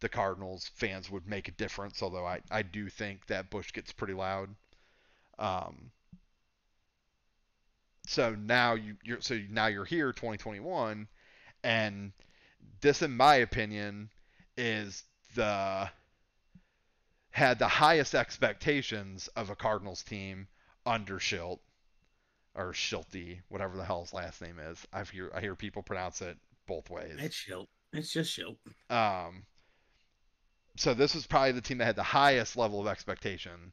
the 0.00 0.08
Cardinals 0.08 0.68
fans 0.74 1.08
would 1.10 1.28
make 1.28 1.48
a 1.48 1.52
difference. 1.52 2.02
Although 2.02 2.26
I, 2.26 2.40
I 2.50 2.62
do 2.62 2.88
think 2.88 3.26
that 3.26 3.50
Busch 3.50 3.72
gets 3.72 3.92
pretty 3.92 4.14
loud. 4.14 4.48
Um, 5.38 5.90
so 8.06 8.34
now 8.34 8.74
you 8.74 8.96
you're 9.04 9.20
so 9.20 9.40
now 9.50 9.66
you're 9.66 9.84
here 9.84 10.12
2021 10.12 11.06
and 11.62 12.12
this 12.80 13.02
in 13.02 13.16
my 13.16 13.36
opinion 13.36 14.10
is 14.56 15.04
the 15.34 15.88
had 17.32 17.58
the 17.58 17.68
highest 17.68 18.14
expectations 18.14 19.28
of 19.36 19.50
a 19.50 19.56
Cardinals 19.56 20.02
team 20.02 20.46
under 20.86 21.18
Shildt 21.18 21.58
or 22.54 22.72
Shilty, 22.72 23.40
whatever 23.48 23.76
the 23.76 23.84
hell 23.84 24.02
his 24.02 24.12
last 24.12 24.40
name 24.40 24.58
is. 24.58 24.86
I 24.92 25.02
hear 25.04 25.30
I 25.34 25.40
hear 25.40 25.56
people 25.56 25.82
pronounce 25.82 26.20
it 26.22 26.36
both 26.66 26.90
ways. 26.90 27.16
It's 27.18 27.34
Shildt. 27.36 27.68
It's 27.92 28.12
just 28.12 28.38
Shildt. 28.38 28.56
Um, 28.90 29.44
so 30.76 30.94
this 30.94 31.14
was 31.14 31.26
probably 31.26 31.52
the 31.52 31.60
team 31.60 31.78
that 31.78 31.86
had 31.86 31.96
the 31.96 32.02
highest 32.02 32.56
level 32.56 32.80
of 32.80 32.86
expectation, 32.86 33.72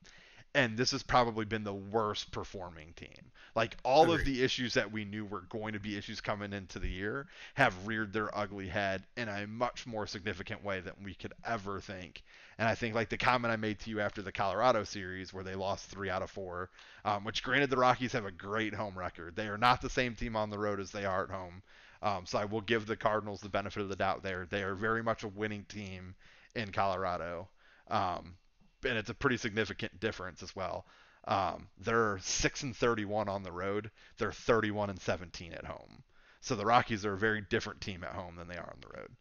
and 0.55 0.77
this 0.77 0.91
has 0.91 1.03
probably 1.03 1.45
been 1.45 1.63
the 1.63 1.73
worst 1.73 2.31
performing 2.31 2.93
team. 2.93 3.31
Like 3.55 3.75
all 3.83 4.03
Agreed. 4.03 4.19
of 4.19 4.25
the 4.25 4.43
issues 4.43 4.73
that 4.75 4.91
we 4.91 5.03
knew 5.03 5.25
were 5.25 5.41
going 5.49 5.73
to 5.73 5.79
be 5.79 5.97
issues 5.97 6.21
coming 6.21 6.53
into 6.53 6.79
the 6.79 6.89
year 6.89 7.27
have 7.55 7.87
reared 7.87 8.13
their 8.13 8.35
ugly 8.37 8.67
head 8.67 9.03
in 9.17 9.27
a 9.27 9.47
much 9.47 9.85
more 9.85 10.07
significant 10.07 10.63
way 10.63 10.79
than 10.79 10.93
we 11.03 11.13
could 11.13 11.33
ever 11.45 11.81
think. 11.81 12.23
And 12.59 12.67
I 12.67 12.75
think 12.75 12.93
like 12.93 13.07
the 13.07 13.17
comment 13.17 13.53
I 13.53 13.55
made 13.55 13.79
to 13.79 13.89
you 13.89 14.01
after 14.01 14.21
the 14.21 14.33
Colorado 14.33 14.83
series 14.83 15.33
where 15.33 15.45
they 15.45 15.55
lost 15.55 15.85
three 15.85 16.09
out 16.09 16.21
of 16.21 16.29
four, 16.29 16.69
um, 17.05 17.23
which 17.23 17.41
granted 17.41 17.69
the 17.69 17.77
Rockies 17.77 18.11
have 18.11 18.25
a 18.25 18.31
great 18.31 18.73
home 18.73 18.99
record. 18.99 19.37
They 19.37 19.47
are 19.47 19.57
not 19.57 19.81
the 19.81 19.89
same 19.89 20.13
team 20.13 20.35
on 20.35 20.49
the 20.49 20.59
road 20.59 20.81
as 20.81 20.91
they 20.91 21.05
are 21.05 21.23
at 21.23 21.29
home. 21.29 21.63
Um, 22.03 22.25
so 22.25 22.37
I 22.37 22.43
will 22.43 22.59
give 22.59 22.85
the 22.85 22.97
Cardinals 22.97 23.39
the 23.39 23.47
benefit 23.47 23.81
of 23.81 23.87
the 23.87 23.95
doubt 23.95 24.23
there. 24.23 24.45
They 24.45 24.63
are 24.63 24.75
very 24.75 25.01
much 25.01 25.23
a 25.23 25.29
winning 25.29 25.63
team 25.69 26.15
in 26.53 26.73
Colorado. 26.73 27.47
Um, 27.89 28.35
and 28.83 28.97
it's 28.97 29.09
a 29.09 29.13
pretty 29.13 29.37
significant 29.37 29.97
difference 30.01 30.43
as 30.43 30.53
well. 30.53 30.85
Um, 31.29 31.69
they're 31.79 32.19
six 32.21 32.63
and 32.63 32.75
31 32.75 33.29
on 33.29 33.43
the 33.43 33.53
road. 33.53 33.89
They're 34.17 34.33
31 34.33 34.89
and 34.89 34.99
17 34.99 35.53
at 35.53 35.63
home. 35.63 36.03
So 36.41 36.55
the 36.55 36.65
Rockies 36.65 37.05
are 37.05 37.13
a 37.13 37.17
very 37.17 37.41
different 37.49 37.79
team 37.79 38.03
at 38.03 38.15
home 38.15 38.35
than 38.35 38.49
they 38.49 38.57
are 38.57 38.69
on 38.69 38.81
the 38.81 38.99
road. 38.99 39.11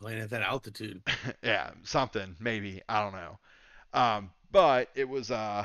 Playing 0.00 0.20
at 0.20 0.30
that 0.30 0.42
altitude. 0.42 1.02
yeah, 1.42 1.70
something 1.82 2.36
maybe 2.40 2.82
I 2.88 3.02
don't 3.02 3.12
know. 3.12 3.38
Um, 3.92 4.30
but 4.50 4.88
it 4.94 5.08
was 5.08 5.30
uh 5.30 5.64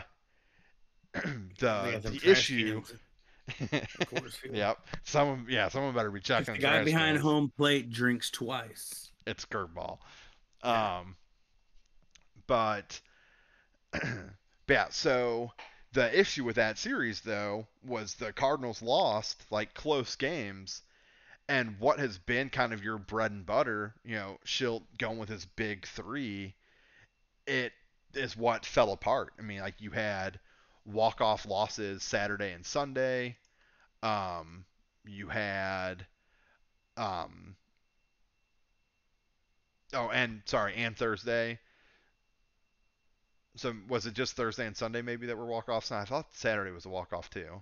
the 1.14 2.02
the 2.04 2.20
issue. 2.24 2.84
of 3.72 4.10
course. 4.10 4.40
yep. 4.52 4.80
Someone, 5.04 5.46
yeah, 5.48 5.70
someone 5.70 5.94
better 5.94 6.10
be 6.10 6.20
checking. 6.20 6.56
the 6.56 6.60
guy 6.60 6.84
behind 6.84 7.20
home 7.20 7.52
plate 7.56 7.92
drinks 7.92 8.32
twice. 8.32 9.12
It's 9.28 9.46
curveball. 9.46 10.00
Yeah. 10.64 10.98
Um, 10.98 11.16
but 12.48 13.00
yeah, 14.68 14.88
so 14.90 15.52
the 15.94 16.20
issue 16.20 16.44
with 16.44 16.56
that 16.58 16.78
series 16.78 17.22
though 17.22 17.68
was 17.86 18.16
the 18.16 18.34
Cardinals 18.34 18.82
lost 18.82 19.44
like 19.52 19.74
close 19.74 20.16
games 20.16 20.82
and 21.48 21.80
what 21.80 22.00
has 22.00 22.18
been 22.18 22.50
kind 22.50 22.74
of 22.74 22.84
your 22.84 22.98
bread 22.98 23.32
and 23.32 23.46
butter, 23.46 23.94
you 24.04 24.16
know, 24.16 24.38
Shildt 24.46 24.84
going 24.98 25.18
with 25.18 25.30
his 25.30 25.46
big 25.46 25.86
3, 25.88 26.54
it 27.48 27.74
is 28.14 28.36
what 28.36 28.66
fell 28.66 28.92
apart. 28.92 29.34
I 29.40 29.44
mean, 29.44 29.60
like 29.62 29.80
you 29.80 29.92
had 29.92 30.40
walk-off 30.86 31.46
losses 31.46 32.04
Saturday 32.04 32.52
and 32.52 32.66
Sunday. 32.66 33.38
Um, 34.04 34.66
you 35.06 35.30
had 35.30 36.06
um, 36.98 37.56
oh, 39.94 40.10
and 40.10 40.42
sorry, 40.46 40.76
and 40.76 40.96
Thursday 40.98 41.60
so 43.56 43.74
was 43.88 44.06
it 44.06 44.14
just 44.14 44.36
Thursday 44.36 44.68
and 44.68 44.76
Sunday 44.76 45.02
maybe 45.02 45.28
that 45.28 45.38
were 45.38 45.46
walk 45.46 45.70
offs? 45.70 45.92
I 45.92 46.04
thought 46.06 46.34
Saturday 46.36 46.72
was 46.72 46.86
a 46.86 46.90
walk 46.90 47.14
off 47.14 47.30
too. 47.30 47.62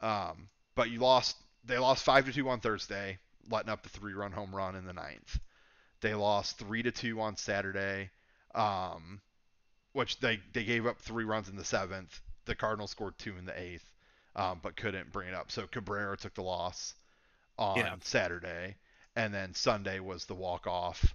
Um, 0.00 0.48
but 0.74 0.90
you 0.90 1.00
lost. 1.00 1.36
They 1.66 1.78
lost 1.78 2.04
five 2.04 2.26
to 2.26 2.32
two 2.32 2.48
on 2.48 2.60
Thursday, 2.60 3.18
letting 3.50 3.70
up 3.70 3.82
the 3.82 3.88
three 3.88 4.12
run 4.12 4.32
home 4.32 4.54
run 4.54 4.76
in 4.76 4.84
the 4.84 4.92
ninth. 4.92 5.38
They 6.00 6.14
lost 6.14 6.58
three 6.58 6.82
to 6.82 6.92
two 6.92 7.20
on 7.20 7.36
Saturday, 7.36 8.10
um, 8.54 9.20
which 9.92 10.20
they 10.20 10.40
they 10.52 10.64
gave 10.64 10.86
up 10.86 10.98
three 10.98 11.24
runs 11.24 11.48
in 11.48 11.56
the 11.56 11.64
seventh. 11.64 12.20
The 12.44 12.54
Cardinals 12.54 12.90
scored 12.90 13.18
two 13.18 13.36
in 13.38 13.46
the 13.46 13.58
eighth, 13.58 13.90
um, 14.36 14.60
but 14.62 14.76
couldn't 14.76 15.12
bring 15.12 15.28
it 15.28 15.34
up. 15.34 15.50
So 15.50 15.66
Cabrera 15.66 16.16
took 16.16 16.34
the 16.34 16.42
loss 16.42 16.94
on 17.58 17.78
yeah. 17.78 17.94
Saturday, 18.02 18.76
and 19.16 19.32
then 19.32 19.54
Sunday 19.54 20.00
was 20.00 20.26
the 20.26 20.34
walk 20.34 20.66
off, 20.66 21.14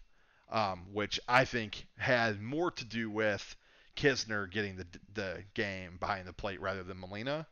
um, 0.50 0.88
which 0.92 1.20
I 1.28 1.46
think 1.46 1.86
had 1.98 2.42
more 2.42 2.72
to 2.72 2.86
do 2.86 3.12
with 3.12 3.56
Knizner 3.96 4.50
getting 4.50 4.78
the 4.78 4.88
the 5.14 5.44
game 5.54 5.98
behind 6.00 6.28
the 6.28 6.34
plate 6.34 6.62
rather 6.62 6.84
than 6.84 7.00
Molina. 7.00 7.46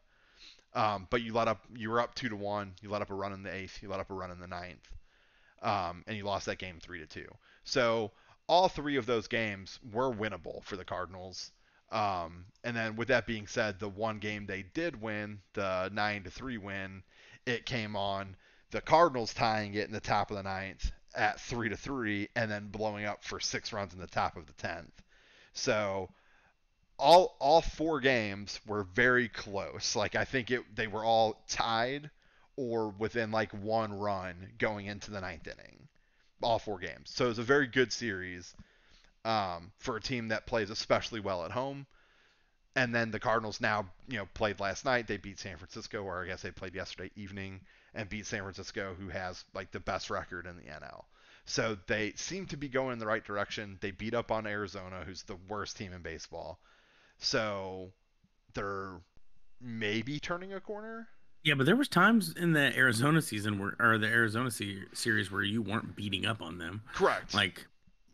Um, 0.78 1.08
but 1.10 1.24
you 1.24 1.34
let 1.34 1.48
up, 1.48 1.66
you 1.76 1.90
were 1.90 2.00
up 2.00 2.14
two 2.14 2.30
to 2.30 2.36
one. 2.36 2.74
You 2.82 2.90
let 2.92 3.02
up 3.02 3.10
a 3.10 3.16
run 3.16 3.34
in 3.34 3.42
the 3.42 3.52
eighth. 3.52 3.82
You 3.82 3.90
let 3.90 4.00
up 4.00 4.12
a 4.12 4.14
run 4.14 4.30
in 4.30 4.40
the 4.40 4.48
ninth, 4.48 4.88
um, 5.64 6.04
and 6.06 6.16
you 6.16 6.24
lost 6.24 6.46
that 6.46 6.60
game 6.60 6.78
three 6.80 7.00
to 7.00 7.08
two. 7.08 7.28
So 7.64 8.12
all 8.48 8.70
three 8.70 8.98
of 8.98 9.08
those 9.08 9.28
games 9.28 9.80
were 9.92 10.14
winnable 10.14 10.64
for 10.64 10.76
the 10.78 10.86
Cardinals. 10.86 11.52
Um, 11.92 12.46
and 12.64 12.76
then 12.76 12.96
with 12.96 13.08
that 13.08 13.26
being 13.26 13.48
said, 13.48 13.80
the 13.80 13.90
one 13.90 14.20
game 14.20 14.46
they 14.46 14.66
did 14.74 15.02
win, 15.02 15.40
the 15.54 15.90
nine 15.92 16.24
to 16.24 16.30
three 16.30 16.60
win, 16.60 17.02
it 17.48 17.66
came 17.66 17.96
on 17.96 18.36
the 18.70 18.82
Cardinals 18.82 19.34
tying 19.34 19.74
it 19.74 19.88
in 19.88 19.94
the 19.94 20.00
top 20.00 20.30
of 20.30 20.38
the 20.38 20.44
ninth 20.44 20.92
at 21.16 21.40
three 21.42 21.70
to 21.70 21.78
three, 21.78 22.30
and 22.36 22.52
then 22.52 22.68
blowing 22.68 23.06
up 23.06 23.24
for 23.24 23.40
six 23.40 23.74
runs 23.74 23.94
in 23.96 24.00
the 24.00 24.06
top 24.06 24.38
of 24.38 24.46
the 24.46 24.54
tenth. 24.54 25.02
So 25.54 26.10
all 27.00 27.36
all 27.40 27.62
four 27.62 28.00
games 28.00 28.60
were 28.66 28.84
very 28.84 29.30
close. 29.30 29.96
Like 29.96 30.16
I 30.16 30.26
think 30.26 30.52
it 30.52 30.64
they 30.76 30.88
were 30.88 31.04
all 31.04 31.42
tied 31.48 32.10
or 32.56 32.90
within 32.90 33.32
like 33.32 33.52
one 33.52 33.94
run 33.94 34.54
going 34.58 34.88
into 34.88 35.12
the 35.12 35.22
ninth 35.22 35.48
inning. 35.48 35.88
All 36.42 36.60
four 36.60 36.80
games. 36.80 37.12
So 37.12 37.26
it 37.26 37.30
was 37.30 37.40
a 37.40 37.44
very 37.44 37.68
good 37.68 37.92
series 37.92 38.54
um, 39.26 39.72
for 39.80 39.98
a 39.98 40.02
team 40.02 40.30
that 40.30 40.46
plays 40.46 40.70
especially 40.70 41.20
well 41.20 41.46
at 41.46 41.52
home. 41.52 41.86
And 42.76 42.94
then 42.94 43.10
the 43.10 43.20
Cardinals 43.20 43.60
now, 43.60 43.90
you 44.08 44.18
know, 44.18 44.28
played 44.36 44.60
last 44.60 44.86
night. 44.86 45.08
They 45.08 45.18
beat 45.18 45.40
San 45.40 45.58
Francisco, 45.58 46.04
or 46.04 46.24
I 46.24 46.28
guess 46.28 46.44
they 46.44 46.52
played 46.52 46.76
yesterday 46.76 47.10
evening 47.16 47.62
and 47.96 48.08
beat 48.08 48.28
San 48.28 48.42
Francisco, 48.42 48.96
who 49.00 49.10
has 49.10 49.44
like 49.56 49.72
the 49.72 49.80
best 49.80 50.12
record 50.12 50.46
in 50.46 50.58
the 50.58 50.72
NL. 50.72 51.06
So 51.46 51.78
they 51.88 52.14
seem 52.16 52.46
to 52.48 52.58
be 52.58 52.68
going 52.68 52.94
in 52.94 53.00
the 53.00 53.08
right 53.08 53.24
direction. 53.24 53.78
They 53.82 53.92
beat 53.92 54.14
up 54.14 54.32
on 54.32 54.46
Arizona, 54.46 55.04
who's 55.06 55.24
the 55.24 55.38
worst 55.48 55.78
team 55.78 55.94
in 55.94 56.02
baseball. 56.04 56.60
So 57.20 57.92
they're 58.54 59.00
maybe 59.62 60.20
turning 60.20 60.54
a 60.54 60.60
corner. 60.60 61.08
Yeah, 61.44 61.54
but 61.56 61.66
there 61.66 61.76
was 61.76 61.88
times 61.88 62.34
in 62.38 62.54
the 62.54 62.76
Arizona 62.76 63.22
season 63.22 63.58
where, 63.60 63.76
or 63.80 63.98
the 63.98 64.08
Arizona 64.08 64.52
se- 64.52 64.84
series 64.94 65.32
where 65.32 65.44
you 65.44 65.62
weren't 65.62 65.96
beating 65.96 66.26
up 66.26 66.42
on 66.42 66.58
them. 66.58 66.82
Correct. 66.94 67.34
Like, 67.34 67.66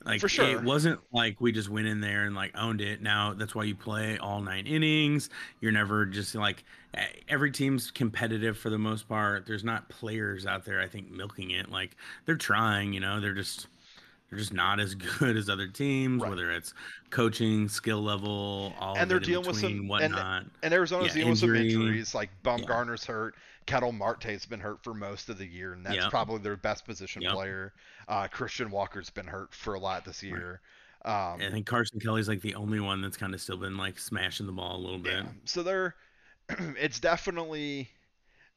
like 0.05 0.21
For 0.21 0.29
sure. 0.29 0.45
it 0.45 0.63
wasn't 0.63 0.99
like 1.11 1.39
we 1.41 1.51
just 1.51 1.69
went 1.69 1.87
in 1.87 2.01
there 2.01 2.25
and 2.25 2.35
like 2.35 2.51
owned 2.55 2.81
it. 2.81 3.01
Now 3.01 3.33
that's 3.33 3.55
why 3.55 3.63
you 3.63 3.73
play 3.73 4.17
all 4.17 4.41
nine 4.41 4.67
innings. 4.67 5.29
You're 5.61 5.71
never 5.71 6.05
just 6.05 6.35
like 6.35 6.63
every 7.27 7.51
team's 7.51 7.89
competitive 7.89 8.57
for 8.57 8.69
the 8.69 8.77
most 8.77 9.07
part. 9.07 9.45
There's 9.47 9.63
not 9.63 9.89
players 9.89 10.45
out 10.45 10.65
there 10.65 10.81
I 10.81 10.87
think 10.87 11.09
milking 11.09 11.51
it. 11.51 11.71
Like 11.71 11.95
they're 12.25 12.35
trying, 12.35 12.93
you 12.93 12.99
know. 12.99 13.21
They're 13.21 13.33
just 13.33 13.67
they're 14.29 14.39
just 14.39 14.53
not 14.53 14.79
as 14.79 14.95
good 15.19 15.37
as 15.37 15.49
other 15.49 15.67
teams, 15.67 16.21
right. 16.21 16.29
whether 16.29 16.51
it's 16.51 16.73
coaching, 17.09 17.67
skill 17.67 18.01
level, 18.01 18.73
all 18.79 18.97
and 18.97 19.09
they're 19.09 19.19
dealing 19.19 19.47
with 19.47 19.59
some 19.59 19.87
whatnot. 19.87 20.43
And, 20.43 20.51
and 20.63 20.73
Arizona's 20.73 21.09
yeah, 21.09 21.21
dealing 21.21 21.29
injury. 21.31 21.51
with 21.61 21.71
some 21.71 21.81
injuries, 21.81 22.15
like 22.15 22.29
Bumgarner's 22.43 23.05
yeah. 23.07 23.13
hurt, 23.13 23.35
Ketel 23.65 23.91
Marte's 23.91 24.45
been 24.45 24.59
hurt 24.59 24.83
for 24.83 24.93
most 24.93 25.29
of 25.29 25.37
the 25.37 25.45
year, 25.45 25.73
and 25.73 25.85
that's 25.85 25.95
Yep. 25.95 26.09
probably 26.09 26.39
their 26.39 26.57
best 26.57 26.85
position 26.85 27.21
Yep. 27.21 27.33
player. 27.33 27.73
Uh, 28.07 28.27
Christian 28.27 28.71
Walker's 28.71 29.09
been 29.09 29.27
hurt 29.27 29.53
for 29.53 29.75
a 29.75 29.79
lot 29.79 30.05
this 30.05 30.23
year. 30.23 30.61
Um, 31.05 31.41
I 31.41 31.49
think 31.51 31.65
Carson 31.65 31.99
Kelly's 31.99 32.29
like 32.29 32.41
the 32.41 32.55
only 32.55 32.79
one 32.79 33.01
that's 33.01 33.17
kind 33.17 33.33
of 33.33 33.41
still 33.41 33.57
been 33.57 33.77
like 33.77 33.99
smashing 33.99 34.45
the 34.45 34.53
ball 34.53 34.77
a 34.77 34.81
little 34.81 34.99
bit. 34.99 35.23
Yeah. 35.23 35.31
So 35.43 35.61
there, 35.61 35.95
it's 36.49 36.99
definitely 36.99 37.89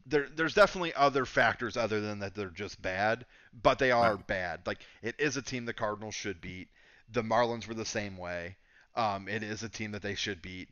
there. 0.06 0.28
There's 0.34 0.54
definitely 0.54 0.94
other 0.94 1.24
factors 1.26 1.76
other 1.76 2.00
than 2.00 2.20
that 2.20 2.34
they're 2.34 2.48
just 2.50 2.80
bad, 2.80 3.26
but 3.62 3.78
they 3.78 3.90
are 3.90 4.14
Right. 4.16 4.26
bad. 4.26 4.66
Like 4.66 4.80
it 5.02 5.14
is 5.18 5.36
a 5.36 5.42
team 5.42 5.64
the 5.64 5.72
Cardinals 5.74 6.14
should 6.14 6.40
beat. 6.40 6.68
The 7.10 7.22
Marlins 7.22 7.66
were 7.66 7.74
the 7.74 7.84
same 7.84 8.16
way. 8.16 8.56
Um, 8.94 9.28
it 9.28 9.42
is 9.42 9.62
a 9.62 9.68
team 9.68 9.92
that 9.92 10.02
they 10.02 10.14
should 10.14 10.40
beat. 10.42 10.68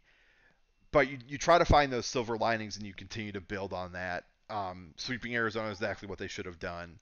But 0.92 1.08
you, 1.08 1.18
you 1.26 1.38
try 1.38 1.58
to 1.58 1.64
find 1.64 1.92
those 1.92 2.06
silver 2.06 2.36
linings 2.38 2.76
and 2.76 2.86
you 2.86 2.94
continue 2.94 3.32
to 3.32 3.40
build 3.40 3.72
on 3.72 3.92
that. 3.92 4.24
Um, 4.48 4.94
sweeping 4.96 5.34
Arizona 5.34 5.68
is 5.68 5.78
exactly 5.78 6.08
what 6.08 6.18
they 6.18 6.28
should 6.28 6.46
have 6.46 6.58
done. 6.58 6.98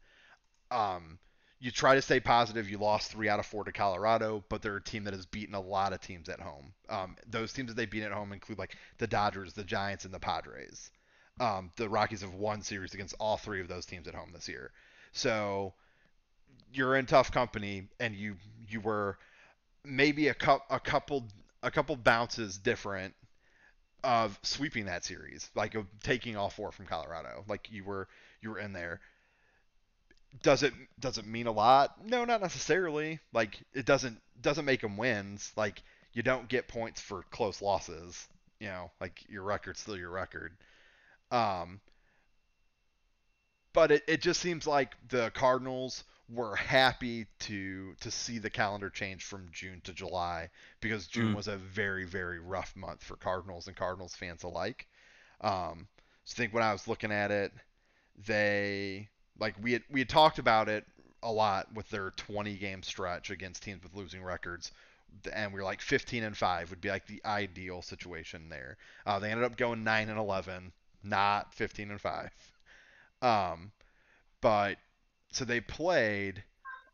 Um, 0.70 1.18
you 1.60 1.70
try 1.70 1.94
to 1.94 2.02
stay 2.02 2.18
positive. 2.18 2.68
You 2.68 2.78
lost 2.78 3.12
three 3.12 3.28
out 3.28 3.38
of 3.38 3.46
four 3.46 3.64
to 3.64 3.72
Colorado, 3.72 4.42
but 4.48 4.62
they're 4.62 4.76
a 4.76 4.82
team 4.82 5.04
that 5.04 5.14
has 5.14 5.26
beaten 5.26 5.54
a 5.54 5.60
lot 5.60 5.92
of 5.92 6.00
teams 6.00 6.28
at 6.28 6.40
home. 6.40 6.72
Um, 6.88 7.16
those 7.28 7.52
teams 7.52 7.68
that 7.68 7.76
they 7.76 7.86
beat 7.86 8.02
at 8.02 8.12
home 8.12 8.32
include 8.32 8.58
like 8.58 8.76
the 8.98 9.06
Dodgers, 9.06 9.52
the 9.52 9.62
Giants, 9.64 10.04
and 10.04 10.12
the 10.12 10.18
Padres. 10.18 10.90
Um, 11.40 11.70
the 11.76 11.88
Rockies 11.88 12.20
have 12.20 12.34
won 12.34 12.62
series 12.62 12.94
against 12.94 13.14
all 13.18 13.36
three 13.36 13.60
of 13.60 13.68
those 13.68 13.86
teams 13.86 14.06
at 14.06 14.14
home 14.14 14.30
this 14.32 14.48
year. 14.48 14.70
So 15.12 15.74
you're 16.72 16.96
in 16.96 17.06
tough 17.06 17.32
company, 17.32 17.88
and 18.00 18.14
you 18.14 18.36
you 18.68 18.80
were 18.80 19.18
maybe 19.84 20.28
a, 20.28 20.34
cou- 20.34 20.62
a 20.70 20.80
couple 20.80 21.26
a 21.62 21.70
couple 21.70 21.96
bounces 21.96 22.58
different 22.58 23.14
of 24.04 24.38
sweeping 24.42 24.86
that 24.86 25.04
series, 25.04 25.50
like 25.54 25.76
taking 26.02 26.36
all 26.36 26.50
four 26.50 26.72
from 26.72 26.86
Colorado. 26.86 27.44
Like 27.48 27.70
you 27.72 27.84
were 27.84 28.08
you 28.42 28.50
were 28.50 28.58
in 28.58 28.72
there. 28.72 29.00
Does 30.42 30.62
it 30.62 30.72
does 30.98 31.18
it 31.18 31.26
mean 31.26 31.46
a 31.46 31.52
lot? 31.52 32.04
No, 32.04 32.24
not 32.24 32.40
necessarily. 32.40 33.20
Like 33.32 33.58
it 33.74 33.84
doesn't 33.86 34.20
doesn't 34.40 34.64
make 34.64 34.80
them 34.80 34.96
wins. 34.96 35.52
Like 35.56 35.82
you 36.12 36.22
don't 36.22 36.48
get 36.48 36.68
points 36.68 37.00
for 37.00 37.22
close 37.30 37.60
losses. 37.62 38.28
You 38.58 38.68
know, 38.68 38.90
like 39.00 39.24
your 39.28 39.42
record's 39.42 39.80
still 39.80 39.96
your 39.96 40.10
record. 40.10 40.56
Um, 41.32 41.80
but 43.74 43.90
it, 43.92 44.04
it 44.08 44.22
just 44.22 44.40
seems 44.40 44.66
like 44.66 44.96
the 45.08 45.30
Cardinals 45.32 46.04
were 46.28 46.56
happy 46.56 47.26
to 47.40 47.94
to 48.00 48.10
see 48.10 48.38
the 48.38 48.50
calendar 48.50 48.90
change 48.90 49.24
from 49.24 49.48
June 49.52 49.80
to 49.84 49.92
July 49.92 50.50
because 50.80 51.06
June 51.06 51.32
Mm. 51.32 51.36
was 51.36 51.48
a 51.48 51.56
very 51.58 52.04
very 52.06 52.40
rough 52.40 52.74
month 52.76 53.04
for 53.04 53.16
Cardinals 53.16 53.68
and 53.68 53.76
Cardinals 53.76 54.16
fans 54.16 54.44
alike. 54.44 54.86
Um, 55.42 55.88
so 56.24 56.34
I 56.34 56.38
think 56.38 56.54
when 56.54 56.64
I 56.64 56.72
was 56.72 56.88
looking 56.88 57.12
at 57.12 57.30
it, 57.32 57.52
they 58.26 59.08
like 59.38 59.56
we 59.62 59.72
had 59.74 59.84
we 59.90 60.00
had 60.00 60.10
talked 60.10 60.38
about 60.38 60.68
it 60.68 60.86
a 61.22 61.32
lot 61.32 61.72
with 61.74 61.88
their 61.90 62.12
20 62.12 62.56
game 62.56 62.82
stretch 62.82 63.30
against 63.30 63.62
teams 63.64 63.82
with 63.84 63.94
losing 63.94 64.22
records 64.24 64.72
and 65.32 65.52
we 65.52 65.58
were 65.60 65.64
like 65.64 65.80
15 65.80 66.24
and 66.24 66.36
5 66.36 66.70
would 66.70 66.80
be 66.80 66.88
like 66.90 67.06
the 67.06 67.22
ideal 67.24 67.82
situation 67.82 68.48
there 68.48 68.76
uh, 69.06 69.18
they 69.18 69.30
ended 69.30 69.44
up 69.44 69.56
going 69.56 69.84
9 69.84 70.08
and 70.08 70.18
11 70.18 70.72
not 71.04 71.54
15 71.54 71.90
and 71.90 72.00
5 72.00 72.30
um 73.22 73.72
but 74.40 74.78
so 75.32 75.44
they 75.44 75.60
played 75.60 76.44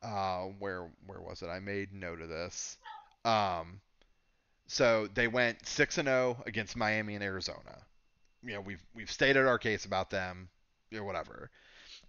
uh 0.03 0.45
where 0.59 0.91
where 1.07 1.21
was 1.21 1.43
it? 1.43 1.49
I 1.49 1.61
made 1.61 1.93
note 1.93 2.21
of 2.21 2.29
this. 2.29 2.79
Um 3.25 3.81
so 4.69 5.09
they 5.09 5.29
went 5.29 5.67
6 5.67 5.99
and 5.99 6.09
0 6.09 6.43
against 6.47 6.77
miami 6.77 7.15
and 7.17 7.25
arizona. 7.25 7.87
You 8.43 8.55
know 8.55 8.61
we've 8.61 8.85
we've 8.95 9.11
stated 9.11 9.47
our 9.47 9.59
case 9.59 9.85
about 9.85 10.11
them 10.11 10.51
or 10.95 11.05
whatever. 11.05 11.51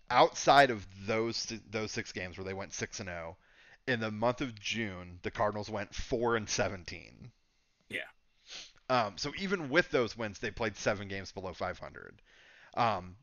Outside 0.09 0.71
of 0.71 0.87
those 1.07 1.53
those 1.69 1.91
six 1.91 2.11
games 2.11 2.37
where 2.37 2.45
they 2.45 2.53
went 2.53 2.73
6 2.73 2.99
and 3.01 3.09
0 3.09 3.37
in 3.87 3.99
the 3.99 4.11
month 4.11 4.41
of 4.41 4.59
June 4.59 5.19
the 5.23 5.31
Cardinals 5.31 5.69
went 5.69 5.95
4 5.95 6.35
and 6.37 6.49
17 6.49 7.31
Yeah. 7.35 7.38
Um, 8.89 9.13
so 9.17 9.31
even 9.37 9.69
with 9.69 9.89
those 9.91 10.17
wins 10.17 10.39
they 10.39 10.51
played 10.51 10.75
7 10.75 11.07
games 11.07 11.31
below 11.31 11.53
500 11.53 12.21
um, 12.75 13.15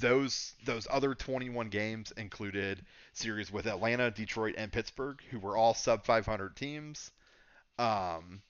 those 0.00 0.54
those 0.64 0.86
other 0.90 1.14
21 1.14 1.68
games 1.68 2.12
included 2.16 2.84
series 3.12 3.52
with 3.52 3.66
Atlanta, 3.66 4.10
Detroit, 4.10 4.54
and 4.56 4.72
Pittsburgh, 4.72 5.20
who 5.30 5.38
were 5.38 5.56
all 5.56 5.74
sub 5.74 6.04
500 6.04 6.56
teams. 6.56 7.10
Um, 7.78 8.42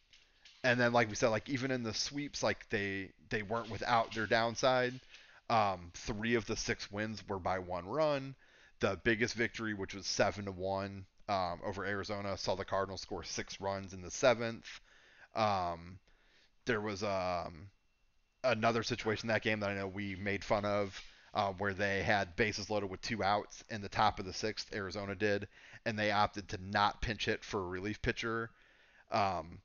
and 0.63 0.79
then, 0.79 0.93
like 0.93 1.09
we 1.09 1.15
said, 1.15 1.29
like 1.29 1.49
even 1.49 1.71
in 1.71 1.83
the 1.83 1.95
sweeps, 1.95 2.43
like 2.43 2.69
they 2.71 3.11
they 3.31 3.43
weren't 3.43 3.71
without 3.71 4.15
their 4.15 4.27
downside. 4.27 4.95
Um, 5.49 5.91
three 5.95 6.37
of 6.37 6.47
the 6.47 6.57
six 6.57 6.91
wins 6.93 7.23
were 7.29 7.41
by 7.41 7.59
one 7.59 7.87
run. 7.87 8.35
The 8.81 8.99
biggest 9.03 9.35
victory, 9.35 9.75
which 9.75 9.95
was 9.95 10.07
seven 10.07 10.45
to 10.45 10.53
one 10.53 11.05
um, 11.29 11.61
over 11.65 11.85
Arizona, 11.85 12.37
saw 12.37 12.55
the 12.55 12.65
Cardinals 12.65 13.03
score 13.03 13.25
six 13.25 13.61
runs 13.61 13.93
in 13.93 14.03
the 14.03 14.11
seventh. 14.11 14.81
Um, 15.35 15.99
there 16.67 16.81
was 16.81 17.03
um, 17.03 17.69
another 18.45 18.83
situation 18.83 19.29
in 19.29 19.35
that 19.35 19.43
game 19.43 19.61
that 19.61 19.71
I 19.71 19.75
know 19.75 19.87
we 19.87 20.17
made 20.17 20.45
fun 20.45 20.65
of, 20.65 21.01
uh, 21.35 21.53
where 21.53 21.75
they 21.75 22.03
had 22.03 22.37
bases 22.37 22.71
loaded 22.71 22.91
with 22.91 23.01
two 23.01 23.23
outs 23.23 23.65
in 23.71 23.83
the 23.83 23.89
top 23.89 24.19
of 24.19 24.27
the 24.27 24.33
sixth. 24.33 24.75
Arizona 24.75 25.15
did, 25.15 25.49
and 25.87 25.99
they 25.99 26.11
opted 26.11 26.49
to 26.49 26.59
not 26.63 27.01
pinch 27.01 27.27
hit 27.27 27.45
for 27.45 27.61
a 27.61 27.69
relief 27.69 28.03
pitcher. 28.03 28.51
Um, 29.11 29.61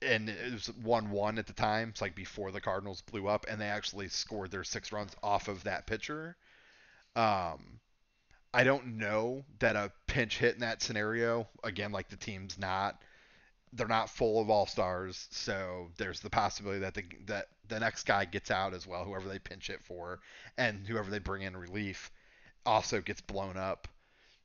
and 0.00 0.28
it 0.28 0.52
was 0.52 0.70
one-one 0.82 1.38
at 1.38 1.46
the 1.46 1.52
time. 1.52 1.88
It's 1.90 2.00
like 2.00 2.14
before 2.14 2.52
the 2.52 2.60
Cardinals 2.60 3.02
blew 3.02 3.26
up, 3.26 3.46
and 3.48 3.60
they 3.60 3.66
actually 3.66 4.08
scored 4.08 4.50
their 4.50 4.64
six 4.64 4.92
runs 4.92 5.12
off 5.22 5.48
of 5.48 5.64
that 5.64 5.86
pitcher. 5.86 6.36
Um, 7.16 7.80
I 8.54 8.64
don't 8.64 8.98
know 8.98 9.44
that 9.58 9.76
a 9.76 9.92
pinch 10.06 10.38
hit 10.38 10.54
in 10.54 10.60
that 10.60 10.82
scenario, 10.82 11.48
again, 11.64 11.92
like 11.92 12.08
the 12.08 12.16
team's 12.16 12.58
not, 12.58 13.02
they're 13.72 13.88
not 13.88 14.10
full 14.10 14.40
of 14.40 14.50
all 14.50 14.66
stars, 14.66 15.28
so 15.30 15.90
there's 15.96 16.20
the 16.20 16.30
possibility 16.30 16.80
that 16.80 16.94
the 16.94 17.04
that 17.26 17.48
the 17.68 17.80
next 17.80 18.04
guy 18.04 18.24
gets 18.24 18.50
out 18.50 18.74
as 18.74 18.86
well, 18.86 19.04
whoever 19.04 19.28
they 19.28 19.38
pinch 19.38 19.70
it 19.70 19.84
for, 19.84 20.20
and 20.56 20.86
whoever 20.86 21.10
they 21.10 21.18
bring 21.18 21.42
in 21.42 21.56
relief 21.56 22.10
also 22.64 23.00
gets 23.00 23.20
blown 23.20 23.56
up. 23.56 23.88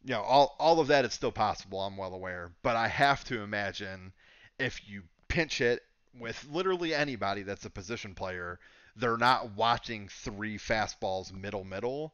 You 0.03 0.11
know, 0.11 0.21
all 0.21 0.55
all 0.59 0.79
of 0.79 0.87
that 0.87 1.05
is 1.05 1.13
still 1.13 1.31
possible. 1.31 1.81
I'm 1.81 1.97
well 1.97 2.13
aware, 2.13 2.51
but 2.61 2.75
I 2.75 2.87
have 2.87 3.23
to 3.25 3.41
imagine 3.41 4.13
if 4.59 4.87
you 4.87 5.03
pinch 5.27 5.61
it 5.61 5.81
with 6.19 6.45
literally 6.51 6.93
anybody 6.93 7.43
that's 7.43 7.65
a 7.65 7.69
position 7.69 8.13
player, 8.13 8.59
they're 8.95 9.17
not 9.17 9.55
watching 9.55 10.09
three 10.09 10.57
fastballs 10.57 11.31
middle 11.33 11.63
middle 11.63 12.13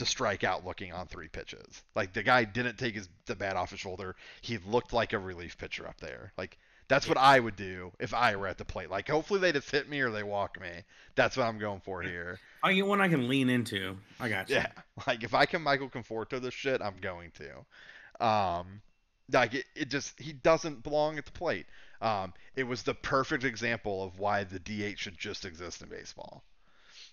to 0.00 0.06
strike 0.06 0.44
out 0.44 0.66
looking 0.66 0.92
on 0.92 1.06
three 1.06 1.28
pitches. 1.28 1.82
Like 1.94 2.14
the 2.14 2.22
guy 2.22 2.44
didn't 2.44 2.78
take 2.78 2.94
his 2.94 3.08
the 3.26 3.36
bat 3.36 3.54
off 3.56 3.70
his 3.70 3.80
shoulder. 3.80 4.16
He 4.40 4.58
looked 4.58 4.94
like 4.94 5.12
a 5.12 5.18
relief 5.18 5.58
pitcher 5.58 5.86
up 5.86 6.00
there. 6.00 6.32
Like 6.38 6.58
that's 6.88 7.06
what 7.06 7.18
I 7.18 7.38
would 7.38 7.54
do 7.54 7.92
if 8.00 8.14
I 8.14 8.34
were 8.36 8.48
at 8.48 8.56
the 8.56 8.64
plate. 8.64 8.90
Like 8.90 9.08
hopefully 9.08 9.40
they 9.40 9.52
just 9.52 9.70
hit 9.70 9.88
me 9.88 10.00
or 10.00 10.10
they 10.10 10.22
walk 10.22 10.58
me. 10.58 10.70
That's 11.14 11.36
what 11.36 11.44
I'm 11.44 11.58
going 11.58 11.80
for 11.80 12.00
here. 12.00 12.40
I 12.62 12.72
get 12.72 12.86
one 12.86 13.00
I 13.00 13.08
can 13.08 13.28
lean 13.28 13.50
into. 13.50 13.96
I 14.18 14.28
got 14.28 14.48
you. 14.48 14.56
Yeah. 14.56 14.68
Like 15.06 15.22
if 15.22 15.34
I 15.34 15.46
can 15.46 15.62
Michael 15.62 15.88
Conforto 15.88 16.40
this 16.40 16.54
shit, 16.54 16.80
I'm 16.82 16.96
going 17.00 17.30
to. 17.38 18.26
Um 18.26 18.80
like 19.30 19.54
it, 19.54 19.66
it 19.76 19.90
just 19.90 20.18
he 20.18 20.32
doesn't 20.32 20.82
belong 20.82 21.18
at 21.18 21.26
the 21.26 21.32
plate. 21.32 21.66
Um 22.00 22.32
it 22.56 22.64
was 22.64 22.82
the 22.84 22.94
perfect 22.94 23.44
example 23.44 24.02
of 24.02 24.18
why 24.18 24.44
the 24.44 24.58
DH 24.58 24.98
should 24.98 25.18
just 25.18 25.44
exist 25.44 25.82
in 25.82 25.90
baseball. 25.90 26.42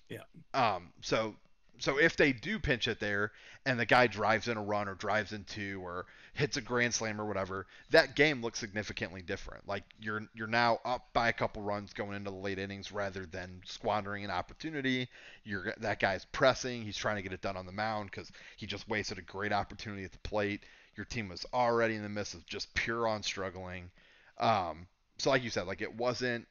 Yeah. 0.09 0.23
Um 0.53 0.93
so 1.01 1.35
so 1.79 1.97
if 1.99 2.15
they 2.17 2.33
do 2.33 2.59
pinch 2.59 2.87
it 2.87 2.99
there 2.99 3.31
and 3.65 3.79
the 3.79 3.85
guy 3.85 4.07
drives 4.07 4.47
in 4.47 4.57
a 4.57 4.63
run 4.63 4.87
or 4.87 4.95
drives 4.95 5.33
in 5.33 5.43
two 5.43 5.81
or 5.83 6.05
hits 6.33 6.57
a 6.57 6.61
grand 6.61 6.93
slam 6.93 7.19
or 7.19 7.25
whatever, 7.25 7.65
that 7.89 8.15
game 8.15 8.41
looks 8.41 8.59
significantly 8.59 9.21
different. 9.21 9.67
Like 9.67 9.83
you're 9.99 10.23
you're 10.33 10.47
now 10.47 10.79
up 10.85 11.07
by 11.13 11.29
a 11.29 11.33
couple 11.33 11.61
runs 11.61 11.93
going 11.93 12.15
into 12.15 12.31
the 12.31 12.37
late 12.37 12.59
innings 12.59 12.91
rather 12.91 13.25
than 13.25 13.61
squandering 13.65 14.23
an 14.23 14.31
opportunity. 14.31 15.07
You're 15.43 15.73
that 15.79 15.99
guy's 15.99 16.25
pressing, 16.25 16.83
he's 16.83 16.97
trying 16.97 17.17
to 17.17 17.21
get 17.21 17.33
it 17.33 17.41
done 17.41 17.57
on 17.57 17.65
the 17.65 17.71
mound 17.71 18.11
cuz 18.11 18.31
he 18.57 18.65
just 18.65 18.87
wasted 18.87 19.17
a 19.17 19.23
great 19.23 19.53
opportunity 19.53 20.03
at 20.03 20.11
the 20.11 20.19
plate. 20.19 20.63
Your 20.95 21.05
team 21.05 21.29
was 21.29 21.45
already 21.53 21.95
in 21.95 22.03
the 22.03 22.09
midst 22.09 22.33
of 22.33 22.45
just 22.45 22.73
pure 22.73 23.07
on 23.07 23.23
struggling. 23.23 23.91
Um 24.37 24.87
so 25.17 25.29
like 25.31 25.43
you 25.43 25.49
said, 25.49 25.67
like 25.67 25.81
it 25.81 25.95
wasn't 25.95 26.47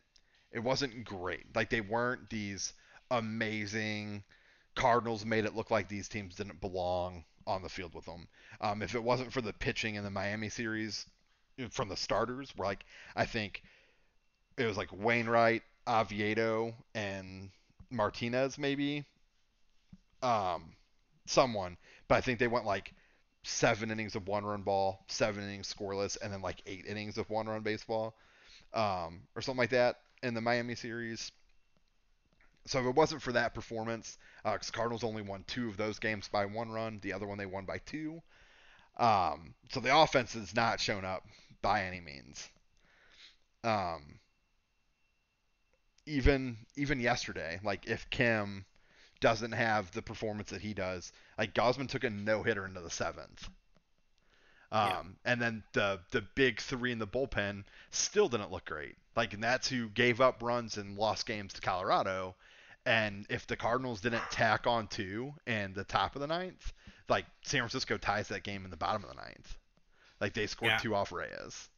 it 0.52 0.60
wasn't 0.60 1.04
great. 1.04 1.54
Like 1.54 1.70
they 1.70 1.80
weren't 1.80 2.30
these 2.30 2.72
amazing 3.10 4.24
Cardinals 4.76 5.24
made 5.24 5.44
it 5.44 5.56
look 5.56 5.70
like 5.70 5.88
these 5.88 6.08
teams 6.08 6.36
didn't 6.36 6.60
belong 6.60 7.24
on 7.46 7.62
the 7.62 7.68
field 7.68 7.94
with 7.94 8.04
them. 8.04 8.28
Um, 8.60 8.82
if 8.82 8.94
it 8.94 9.02
wasn't 9.02 9.32
for 9.32 9.40
the 9.40 9.52
pitching 9.52 9.96
in 9.96 10.04
the 10.04 10.10
Miami 10.10 10.48
series 10.48 11.06
from 11.70 11.88
the 11.88 11.96
starters, 11.96 12.52
like 12.56 12.84
I 13.16 13.24
think 13.24 13.62
it 14.56 14.66
was 14.66 14.76
like 14.76 14.90
Wainwright, 14.92 15.62
Oviedo, 15.88 16.74
and 16.94 17.50
Martinez 17.90 18.58
maybe, 18.58 19.04
um, 20.22 20.72
someone, 21.26 21.76
but 22.08 22.16
I 22.16 22.20
think 22.20 22.38
they 22.38 22.46
went 22.46 22.66
like 22.66 22.92
seven 23.44 23.90
innings 23.90 24.14
of 24.14 24.28
one-run 24.28 24.62
ball, 24.62 25.04
seven 25.08 25.42
innings 25.44 25.72
scoreless, 25.72 26.18
and 26.22 26.32
then 26.32 26.42
like 26.42 26.60
eight 26.66 26.84
innings 26.86 27.16
of 27.16 27.30
one-run 27.30 27.62
baseball, 27.62 28.14
um, 28.74 29.20
or 29.34 29.42
something 29.42 29.58
like 29.58 29.70
that 29.70 30.00
in 30.22 30.34
the 30.34 30.40
Miami 30.40 30.74
series. 30.74 31.32
So 32.66 32.80
if 32.80 32.86
it 32.86 32.94
wasn't 32.94 33.22
for 33.22 33.32
that 33.32 33.54
performance, 33.54 34.18
because 34.44 34.70
uh, 34.70 34.72
Cardinals 34.72 35.04
only 35.04 35.22
won 35.22 35.44
two 35.46 35.68
of 35.68 35.76
those 35.76 35.98
games 35.98 36.28
by 36.28 36.46
one 36.46 36.70
run, 36.70 36.98
the 37.02 37.12
other 37.12 37.26
one 37.26 37.38
they 37.38 37.46
won 37.46 37.64
by 37.64 37.78
two. 37.78 38.22
Um, 38.96 39.54
so 39.70 39.80
the 39.80 39.96
offense 39.96 40.34
has 40.34 40.54
not 40.54 40.80
shown 40.80 41.04
up 41.04 41.24
by 41.62 41.84
any 41.84 42.00
means. 42.00 42.48
Um, 43.62 44.20
even 46.06 46.56
even 46.76 47.00
yesterday, 47.00 47.60
like 47.64 47.86
if 47.86 48.08
Kim 48.10 48.64
doesn't 49.20 49.52
have 49.52 49.90
the 49.92 50.02
performance 50.02 50.50
that 50.50 50.60
he 50.60 50.74
does, 50.74 51.12
like 51.38 51.54
Gausman 51.54 51.88
took 51.88 52.04
a 52.04 52.10
no 52.10 52.42
hitter 52.42 52.64
into 52.64 52.80
the 52.80 52.90
seventh. 52.90 53.48
Um, 54.72 54.88
yeah. 55.24 55.32
and 55.32 55.42
then 55.42 55.62
the 55.72 56.00
the 56.10 56.22
big 56.34 56.60
three 56.60 56.92
in 56.92 56.98
the 56.98 57.06
bullpen 57.06 57.64
still 57.90 58.28
didn't 58.28 58.50
look 58.50 58.64
great. 58.64 58.96
Like, 59.14 59.32
and 59.32 59.42
that's 59.42 59.68
who 59.68 59.88
gave 59.88 60.20
up 60.20 60.42
runs 60.42 60.76
and 60.76 60.96
lost 60.96 61.26
games 61.26 61.52
to 61.54 61.60
Colorado. 61.60 62.34
And 62.86 63.26
if 63.28 63.46
the 63.46 63.56
Cardinals 63.56 64.00
didn't 64.00 64.22
tack 64.30 64.66
on 64.66 64.86
two 64.86 65.34
in 65.46 65.74
the 65.74 65.84
top 65.84 66.14
of 66.14 66.20
the 66.20 66.28
ninth, 66.28 66.72
like 67.08 67.26
San 67.42 67.60
Francisco 67.60 67.98
ties 67.98 68.28
that 68.28 68.44
game 68.44 68.64
in 68.64 68.70
the 68.70 68.76
bottom 68.76 69.02
of 69.02 69.10
the 69.10 69.16
ninth. 69.16 69.58
Like 70.20 70.32
they 70.34 70.46
scored 70.46 70.72
yeah. 70.72 70.78
two 70.78 70.94
off 70.94 71.12
Reyes. 71.12 71.68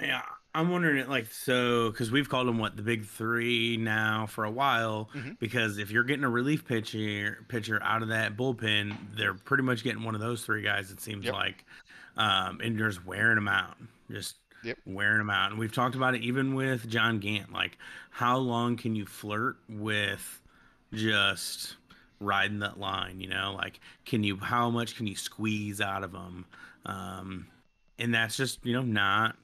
Yeah, 0.00 0.22
I'm 0.54 0.70
wondering 0.70 0.98
it 0.98 1.08
like 1.08 1.30
so 1.30 1.90
because 1.90 2.10
we've 2.10 2.28
called 2.28 2.48
them 2.48 2.58
what 2.58 2.76
the 2.76 2.82
big 2.82 3.04
three 3.04 3.76
now 3.76 4.26
for 4.26 4.44
a 4.44 4.50
while. 4.50 5.08
Mm-hmm. 5.14 5.32
Because 5.38 5.78
if 5.78 5.92
you're 5.92 6.02
getting 6.02 6.24
a 6.24 6.30
relief 6.30 6.66
pitcher 6.66 7.44
pitcher 7.48 7.80
out 7.80 8.02
of 8.02 8.08
that 8.08 8.36
bullpen, 8.36 8.96
they're 9.16 9.34
pretty 9.34 9.62
much 9.62 9.84
getting 9.84 10.02
one 10.02 10.16
of 10.16 10.20
those 10.20 10.44
three 10.44 10.62
guys. 10.62 10.90
It 10.90 11.00
seems 11.00 11.26
yep. 11.26 11.34
like, 11.34 11.64
um, 12.16 12.60
and 12.60 12.76
just 12.76 13.06
wearing 13.06 13.36
them 13.36 13.46
out, 13.46 13.76
just 14.10 14.34
yep. 14.64 14.78
wearing 14.86 15.18
them 15.18 15.30
out. 15.30 15.50
And 15.50 15.58
we've 15.58 15.72
talked 15.72 15.94
about 15.94 16.14
it 16.14 16.22
even 16.22 16.54
with 16.54 16.88
John 16.88 17.18
Gant. 17.18 17.52
Like, 17.52 17.78
how 18.10 18.38
long 18.38 18.76
can 18.76 18.94
you 18.96 19.06
flirt 19.06 19.56
with 19.68 20.40
just 20.92 21.76
riding 22.20 22.60
that 22.60 22.78
line? 22.78 23.20
You 23.20 23.28
know, 23.28 23.54
like, 23.56 23.80
can 24.04 24.24
you 24.24 24.36
how 24.36 24.70
much 24.70 24.96
can 24.96 25.06
you 25.06 25.16
squeeze 25.16 25.80
out 25.80 26.04
of 26.04 26.12
them? 26.12 26.46
Um, 26.86 27.46
and 27.98 28.14
that's 28.14 28.36
just 28.36 28.64
you 28.64 28.72
know 28.72 28.82
not 28.82 29.36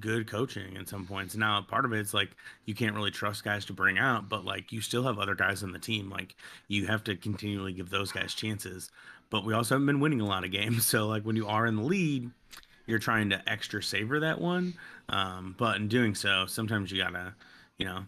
good 0.00 0.26
coaching 0.26 0.76
at 0.76 0.88
some 0.88 1.06
points. 1.06 1.36
Now, 1.36 1.60
part 1.62 1.84
of 1.84 1.92
it's 1.92 2.14
like 2.14 2.30
you 2.64 2.74
can't 2.74 2.94
really 2.94 3.10
trust 3.10 3.44
guys 3.44 3.64
to 3.66 3.72
bring 3.72 3.98
out, 3.98 4.28
but 4.28 4.44
like 4.44 4.72
you 4.72 4.80
still 4.80 5.02
have 5.04 5.18
other 5.18 5.34
guys 5.34 5.62
on 5.62 5.72
the 5.72 5.78
team. 5.78 6.10
Like 6.10 6.34
you 6.68 6.86
have 6.86 7.04
to 7.04 7.16
continually 7.16 7.72
give 7.72 7.90
those 7.90 8.12
guys 8.12 8.34
chances. 8.34 8.90
But 9.30 9.44
we 9.44 9.54
also 9.54 9.74
haven't 9.74 9.86
been 9.86 10.00
winning 10.00 10.20
a 10.20 10.26
lot 10.26 10.44
of 10.44 10.50
games. 10.52 10.86
So 10.94 11.06
like 11.08 11.24
when 11.24 11.36
you 11.36 11.48
are 11.48 11.66
in 11.66 11.76
the 11.76 11.82
lead, 11.82 12.30
you're 12.86 12.98
trying 12.98 13.30
to 13.30 13.48
extra 13.48 13.82
savor 13.82 14.20
that 14.20 14.40
one. 14.40 14.74
Um, 15.08 15.54
but 15.58 15.76
in 15.76 15.88
doing 15.88 16.14
so, 16.14 16.46
sometimes 16.46 16.90
you 16.90 17.02
gotta, 17.02 17.34
you 17.78 17.86
know, 17.86 18.04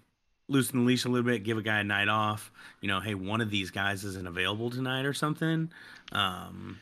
loosen 0.49 0.81
the 0.81 0.85
leash 0.85 1.05
a 1.05 1.09
little 1.09 1.27
bit, 1.27 1.45
give 1.45 1.59
a 1.59 1.62
guy 1.62 1.81
a 1.81 1.85
night 1.85 2.09
off. 2.09 2.51
You 2.81 2.89
know, 2.89 3.01
hey, 3.01 3.14
one 3.14 3.41
of 3.41 3.51
these 3.51 3.70
guys 3.70 4.05
isn't 4.05 4.27
available 4.27 4.70
tonight 4.70 5.05
or 5.05 5.12
something. 5.12 5.70
Um, 6.12 6.79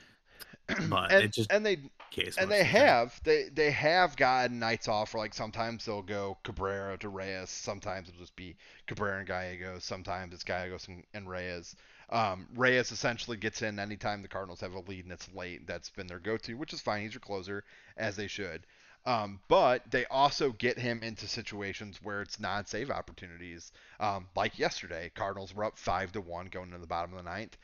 but 0.89 1.13
and, 1.13 1.25
it 1.25 1.33
just 1.33 1.53
and 1.53 1.65
they 1.65 1.79
case. 2.15 2.37
And 2.39 2.51
they 2.51 2.65
have 2.65 3.21
they 3.25 3.49
they 3.53 3.71
have 3.71 4.17
gotten 4.17 4.59
nights 4.59 4.89
off. 4.89 5.11
For 5.11 5.19
like 5.19 5.35
sometimes 5.35 5.85
they'll 5.85 6.03
go 6.03 6.39
Cabrera 6.45 6.97
to 6.99 7.09
Reyes. 7.09 7.51
Sometimes 7.51 8.09
it'll 8.09 8.21
just 8.21 8.37
be 8.37 8.57
Cabrera 8.87 9.19
and 9.19 9.27
Gallegos. 9.27 9.85
Sometimes 9.85 10.33
it's 10.33 10.45
Gallegos 10.45 10.89
and, 10.89 11.05
and 11.13 11.29
Reyes. 11.29 11.77
Um, 12.11 12.47
Reyes 12.55 12.93
essentially 12.93 13.37
gets 13.37 13.63
in 13.63 13.79
anytime 13.79 14.23
the 14.23 14.29
Cardinals 14.29 14.61
have 14.61 14.75
a 14.75 14.81
lead 14.81 15.05
and 15.05 15.13
it's 15.13 15.29
late. 15.35 15.67
That's 15.67 15.91
been 15.91 16.07
their 16.07 16.19
go-to, 16.19 16.55
which 16.55 16.73
is 16.73 16.81
fine. 16.81 17.03
He's 17.03 17.15
your 17.15 17.21
closer, 17.21 17.65
as 17.97 18.17
they 18.17 18.27
should. 18.27 18.67
Um, 19.07 19.41
but 19.49 19.91
they 19.91 20.07
also 20.07 20.53
get 20.53 20.79
him 20.79 21.03
into 21.03 21.29
situations 21.29 22.01
where 22.03 22.23
it's 22.23 22.41
non-save 22.41 22.91
opportunities. 22.91 23.71
Um, 24.01 24.29
like 24.35 24.59
yesterday, 24.59 25.11
Cardinals 25.15 25.55
were 25.55 25.65
up 25.65 25.79
five 25.79 26.13
to 26.13 26.21
one 26.21 26.47
going 26.47 26.69
into 26.69 26.79
the 26.79 26.87
bottom 26.87 27.13
of 27.13 27.23
the 27.23 27.31
ninth. 27.31 27.57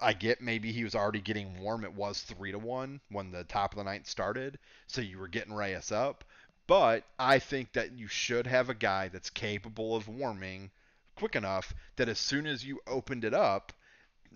I 0.00 0.12
get 0.12 0.40
maybe 0.40 0.72
he 0.72 0.84
was 0.84 0.94
already 0.94 1.20
getting 1.20 1.60
warm. 1.60 1.84
It 1.84 1.92
was 1.92 2.22
three 2.22 2.52
to 2.52 2.58
one 2.58 3.00
when 3.10 3.32
the 3.32 3.44
top 3.44 3.72
of 3.72 3.78
the 3.78 3.84
ninth 3.84 4.06
started, 4.06 4.58
so 4.86 5.00
you 5.00 5.18
were 5.18 5.28
getting 5.28 5.52
Reyes 5.52 5.92
up. 5.92 6.24
But 6.66 7.04
I 7.18 7.38
think 7.38 7.72
that 7.72 7.92
you 7.92 8.06
should 8.06 8.46
have 8.46 8.70
a 8.70 8.74
guy 8.74 9.08
that's 9.08 9.30
capable 9.30 9.96
of 9.96 10.08
warming 10.08 10.70
quick 11.16 11.34
enough 11.34 11.74
that 11.96 12.08
as 12.08 12.18
soon 12.18 12.46
as 12.46 12.64
you 12.64 12.80
opened 12.86 13.24
it 13.24 13.34
up, 13.34 13.72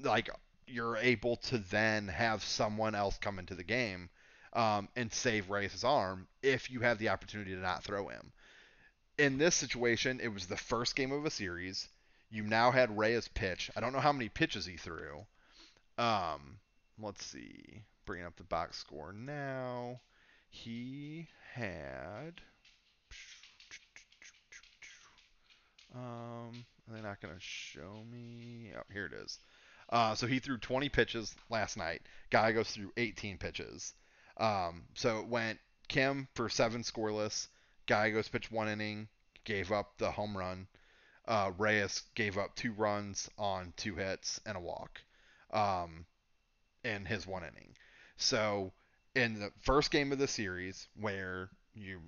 like 0.01 0.31
you're 0.67 0.97
able 0.97 1.37
to 1.37 1.59
then 1.59 2.09
have 2.09 2.43
someone 2.43 2.95
else 2.95 3.19
come 3.19 3.39
into 3.39 3.55
the 3.55 3.65
game 3.65 4.09
um, 4.53 4.89
and 4.97 5.13
save 5.13 5.51
Reyes' 5.51 5.85
arm 5.85 6.27
if 6.43 6.71
you 6.71 6.81
have 6.81 6.99
the 6.99 7.11
opportunity 7.11 7.55
to 7.55 7.61
not 7.61 7.85
throw 7.85 8.09
him. 8.09 8.33
In 9.19 9.39
this 9.39 9.55
situation, 9.55 10.21
it 10.21 10.29
was 10.29 10.47
the 10.47 10.57
first 10.57 10.97
game 10.97 11.13
of 11.13 11.25
a 11.25 11.31
series. 11.31 11.89
You 12.31 12.43
now 12.45 12.71
had 12.71 12.97
Reyes 12.97 13.29
pitch. 13.29 13.71
I 13.77 13.81
don't 13.81 13.93
know 13.93 14.01
how 14.01 14.13
many 14.13 14.29
pitches 14.29 14.65
he 14.65 14.77
threw. 14.77 15.27
Um, 15.99 16.59
let's 16.99 17.25
see. 17.25 17.83
Bringing 18.07 18.27
up 18.27 18.37
the 18.37 18.45
box 18.45 18.79
score 18.79 19.13
now. 19.13 20.01
He 20.49 21.29
had. 21.55 22.41
Um, 25.95 26.65
they're 26.89 27.03
not 27.03 27.21
going 27.21 27.35
to 27.35 27.41
show 27.41 28.03
me. 28.11 28.73
Oh, 28.77 28.83
here 28.93 29.07
it 29.07 29.13
is. 29.13 29.39
Uh, 29.93 30.15
so 30.15 30.27
he 30.27 30.39
threw 30.39 30.57
20 30.57 30.89
pitches 30.89 31.37
last 31.51 31.77
night. 31.77 32.01
Gallegos 32.31 32.71
threw 32.71 32.91
18 32.97 33.37
pitches. 33.37 33.93
Um, 34.39 34.85
so 34.95 35.21
it 35.21 35.29
went 35.29 35.59
Kim 35.89 36.27
for 36.35 36.49
seven 36.49 36.83
scoreless. 36.83 37.49
Gallegos 37.87 38.29
pitched 38.29 38.51
one 38.51 38.69
inning, 38.69 39.09
gave 39.45 39.71
up 39.71 39.99
the 39.99 40.11
home 40.11 40.37
run. 40.37 40.67
Uh, 41.29 41.53
Reyes 41.59 42.03
gave 42.15 42.39
up 42.39 42.57
two 42.57 42.73
runs 42.73 43.29
on 43.37 43.75
two 43.77 43.95
hits 43.95 44.41
and 44.47 44.57
a 44.57 44.61
walk 44.61 45.03
um, 45.53 46.07
in 46.83 47.05
his 47.05 47.27
one 47.27 47.43
inning. 47.43 47.75
So 48.17 48.73
in 49.15 49.39
the 49.39 49.53
first 49.61 49.91
game 49.91 50.11
of 50.11 50.19
the 50.19 50.27
series, 50.27 50.89
where 50.99 51.51
you 51.75 52.01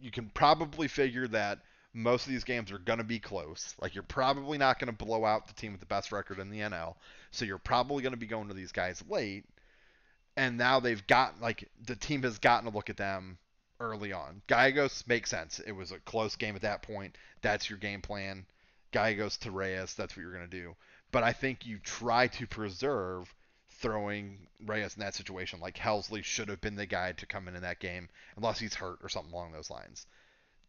you 0.00 0.10
can 0.10 0.30
probably 0.30 0.88
figure 0.88 1.28
that 1.28 1.60
most 1.94 2.26
of 2.26 2.32
these 2.32 2.44
games 2.44 2.72
are 2.72 2.78
going 2.78 2.98
to 2.98 3.04
be 3.04 3.18
close. 3.18 3.74
Like 3.80 3.94
you're 3.94 4.02
probably 4.02 4.58
not 4.58 4.78
going 4.78 4.94
to 4.94 5.04
blow 5.04 5.24
out 5.24 5.46
the 5.46 5.54
team 5.54 5.72
with 5.72 5.80
the 5.80 5.86
best 5.86 6.12
record 6.12 6.38
in 6.38 6.50
the 6.50 6.60
NL. 6.60 6.94
So 7.30 7.44
you're 7.44 7.58
probably 7.58 8.02
going 8.02 8.14
to 8.14 8.18
be 8.18 8.26
going 8.26 8.48
to 8.48 8.54
these 8.54 8.72
guys 8.72 9.02
late. 9.08 9.44
And 10.36 10.56
now 10.56 10.80
they've 10.80 11.06
got 11.06 11.40
like 11.40 11.68
the 11.84 11.96
team 11.96 12.22
has 12.22 12.38
gotten 12.38 12.68
a 12.68 12.74
look 12.74 12.88
at 12.88 12.96
them 12.96 13.38
early 13.80 14.12
on. 14.12 14.40
Gallegos 14.46 15.04
makes 15.06 15.30
sense. 15.30 15.60
It 15.60 15.72
was 15.72 15.92
a 15.92 15.98
close 16.00 16.36
game 16.36 16.56
at 16.56 16.62
that 16.62 16.82
point. 16.82 17.16
That's 17.42 17.68
your 17.68 17.78
game 17.78 18.00
plan. 18.00 18.46
Gallegos 18.92 19.38
to 19.38 19.50
Reyes, 19.50 19.94
that's 19.94 20.16
what 20.16 20.22
you're 20.22 20.32
going 20.32 20.48
to 20.48 20.60
do 20.60 20.74
but 21.12 21.22
I 21.22 21.32
think 21.32 21.66
you 21.66 21.78
try 21.78 22.26
to 22.28 22.46
preserve 22.46 23.32
throwing 23.68 24.48
Reyes 24.64 24.96
in 24.96 25.00
that 25.00 25.14
situation. 25.14 25.60
Like 25.60 25.76
Helsley 25.76 26.24
should 26.24 26.48
have 26.48 26.60
been 26.60 26.74
the 26.74 26.86
guy 26.86 27.12
to 27.12 27.26
come 27.26 27.46
in 27.46 27.54
in 27.54 27.62
that 27.62 27.78
game, 27.78 28.08
unless 28.36 28.58
he's 28.58 28.74
hurt 28.74 28.98
or 29.02 29.08
something 29.08 29.32
along 29.32 29.52
those 29.52 29.70
lines. 29.70 30.06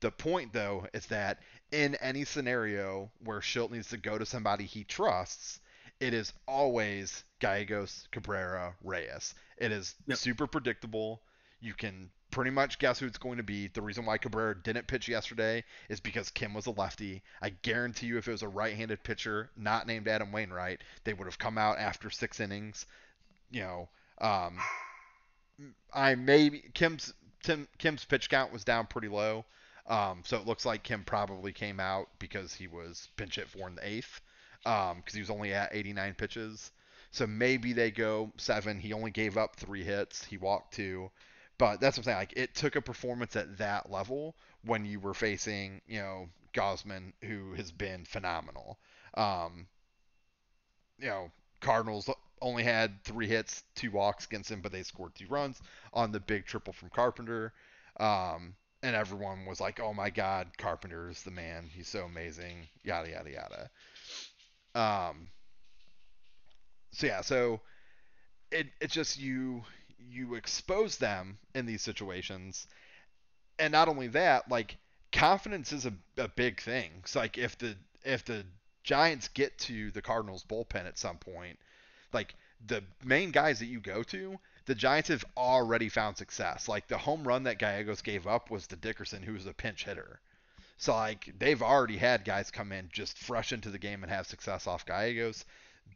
The 0.03 0.11
point, 0.11 0.51
though, 0.51 0.85
is 0.93 1.05
that 1.05 1.39
in 1.71 1.95
any 1.95 2.25
scenario 2.25 3.09
where 3.23 3.39
Shildt 3.39 3.71
needs 3.71 3.87
to 3.91 3.97
go 3.97 4.17
to 4.17 4.25
somebody 4.25 4.65
he 4.65 4.83
trusts, 4.83 5.61
it 6.01 6.13
is 6.13 6.33
always 6.45 7.23
Gallegos, 7.39 8.09
Cabrera, 8.11 8.75
Reyes. 8.83 9.33
It 9.57 9.71
is 9.71 9.95
yep. 10.05 10.17
super 10.17 10.45
predictable. 10.45 11.21
You 11.61 11.73
can 11.73 12.11
pretty 12.31 12.51
much 12.51 12.79
guess 12.79 12.99
who 12.99 13.05
it's 13.05 13.17
going 13.17 13.37
to 13.37 13.43
be. 13.43 13.69
The 13.69 13.81
reason 13.81 14.05
why 14.05 14.17
Cabrera 14.17 14.61
didn't 14.61 14.87
pitch 14.87 15.07
yesterday 15.07 15.63
is 15.87 16.01
because 16.01 16.29
Kim 16.31 16.53
was 16.53 16.65
a 16.65 16.71
lefty. 16.71 17.23
I 17.41 17.51
guarantee 17.51 18.07
you, 18.07 18.17
if 18.17 18.27
it 18.27 18.31
was 18.31 18.41
a 18.41 18.49
right-handed 18.49 19.03
pitcher 19.03 19.51
not 19.55 19.87
named 19.87 20.09
Adam 20.09 20.33
Wainwright, 20.33 20.81
they 21.05 21.13
would 21.13 21.27
have 21.27 21.39
come 21.39 21.57
out 21.57 21.77
after 21.77 22.09
six 22.09 22.41
innings. 22.41 22.85
You 23.51 23.61
know, 23.61 23.89
um, 24.19 24.57
I 25.93 26.15
maybe 26.15 26.61
Kim's 26.73 27.13
Tim, 27.41 27.69
Kim's 27.77 28.03
pitch 28.03 28.29
count 28.29 28.51
was 28.51 28.65
down 28.65 28.87
pretty 28.87 29.07
low, 29.07 29.45
um, 29.87 30.21
so 30.25 30.37
it 30.37 30.45
looks 30.47 30.65
like 30.65 30.83
Kim 30.83 31.03
probably 31.03 31.51
came 31.51 31.79
out 31.79 32.07
because 32.19 32.53
he 32.53 32.67
was 32.67 33.09
pinch 33.17 33.35
hit 33.35 33.49
for 33.49 33.67
in 33.67 33.75
the 33.75 33.87
eighth, 33.87 34.21
because 34.63 34.91
um, 34.91 35.03
he 35.11 35.19
was 35.19 35.29
only 35.29 35.53
at 35.53 35.75
89 35.75 36.13
pitches. 36.15 36.71
So 37.11 37.27
maybe 37.27 37.73
they 37.73 37.91
go 37.91 38.31
seven. 38.37 38.79
He 38.79 38.93
only 38.93 39.11
gave 39.11 39.37
up 39.37 39.55
three 39.55 39.83
hits. 39.83 40.23
He 40.23 40.37
walked 40.37 40.73
two. 40.73 41.11
But 41.57 41.79
that's 41.79 41.97
what 41.97 42.01
I'm 42.01 42.03
saying. 42.05 42.17
Like 42.17 42.33
it 42.35 42.55
took 42.55 42.75
a 42.75 42.81
performance 42.81 43.35
at 43.35 43.57
that 43.59 43.91
level 43.91 44.35
when 44.65 44.85
you 44.85 44.99
were 44.99 45.13
facing, 45.13 45.81
you 45.87 45.99
know, 45.99 46.29
Gausman, 46.53 47.13
who 47.21 47.53
has 47.53 47.71
been 47.71 48.05
phenomenal. 48.05 48.79
Um, 49.13 49.67
you 50.97 51.07
know, 51.07 51.31
Cardinals 51.59 52.09
only 52.41 52.63
had 52.63 53.03
three 53.03 53.27
hits, 53.27 53.63
two 53.75 53.91
walks 53.91 54.25
against 54.25 54.49
him, 54.49 54.61
but 54.61 54.71
they 54.71 54.83
scored 54.83 55.13
two 55.15 55.27
runs 55.27 55.61
on 55.93 56.11
the 56.11 56.19
big 56.19 56.45
triple 56.45 56.73
from 56.73 56.89
Carpenter. 56.89 57.53
Um, 57.99 58.55
and 58.83 58.95
everyone 58.95 59.45
was 59.45 59.61
like, 59.61 59.79
"Oh 59.79 59.93
my 59.93 60.11
God, 60.11 60.49
Carpenter 60.57 61.09
is 61.09 61.23
the 61.23 61.31
man. 61.31 61.69
He's 61.73 61.87
so 61.87 62.03
amazing." 62.05 62.67
Yada 62.83 63.09
yada 63.09 63.31
yada. 63.31 63.69
Um. 64.75 65.29
So 66.91 67.07
yeah, 67.07 67.21
so 67.21 67.61
it 68.51 68.67
it's 68.81 68.93
just 68.93 69.19
you 69.19 69.63
you 69.97 70.35
expose 70.35 70.97
them 70.97 71.37
in 71.55 71.65
these 71.65 71.81
situations. 71.81 72.67
And 73.59 73.71
not 73.71 73.87
only 73.87 74.07
that, 74.09 74.49
like 74.49 74.77
confidence 75.11 75.71
is 75.71 75.85
a, 75.85 75.93
a 76.17 76.27
big 76.27 76.61
thing. 76.61 76.91
It's 76.99 77.15
like 77.15 77.37
if 77.37 77.57
the 77.57 77.75
if 78.03 78.25
the 78.25 78.45
Giants 78.83 79.29
get 79.29 79.57
to 79.59 79.91
the 79.91 80.01
Cardinals 80.01 80.43
bullpen 80.43 80.85
at 80.87 80.97
some 80.97 81.17
point, 81.17 81.57
like 82.11 82.35
the 82.65 82.83
main 83.03 83.31
guys 83.31 83.59
that 83.59 83.67
you 83.67 83.79
go 83.79 84.03
to, 84.03 84.37
the 84.65 84.75
Giants 84.75 85.09
have 85.09 85.25
already 85.35 85.89
found 85.89 86.17
success. 86.17 86.67
Like 86.67 86.87
the 86.87 86.97
home 86.97 87.27
run 87.27 87.43
that 87.43 87.59
Gallegos 87.59 88.01
gave 88.01 88.27
up 88.27 88.49
was 88.49 88.67
to 88.67 88.75
Dickerson, 88.75 89.23
who 89.23 89.33
was 89.33 89.45
a 89.45 89.53
pinch 89.53 89.83
hitter. 89.85 90.19
So 90.77 90.93
like 90.93 91.31
they've 91.37 91.61
already 91.61 91.97
had 91.97 92.25
guys 92.25 92.51
come 92.51 92.71
in 92.71 92.89
just 92.91 93.17
fresh 93.17 93.51
into 93.51 93.69
the 93.69 93.79
game 93.79 94.03
and 94.03 94.11
have 94.11 94.27
success 94.27 94.67
off 94.67 94.85
Gallegos. 94.85 95.45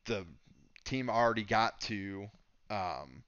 The 0.06 0.26
team 0.84 1.10
already 1.10 1.44
got 1.44 1.80
to 1.82 2.30
um, 2.70 3.24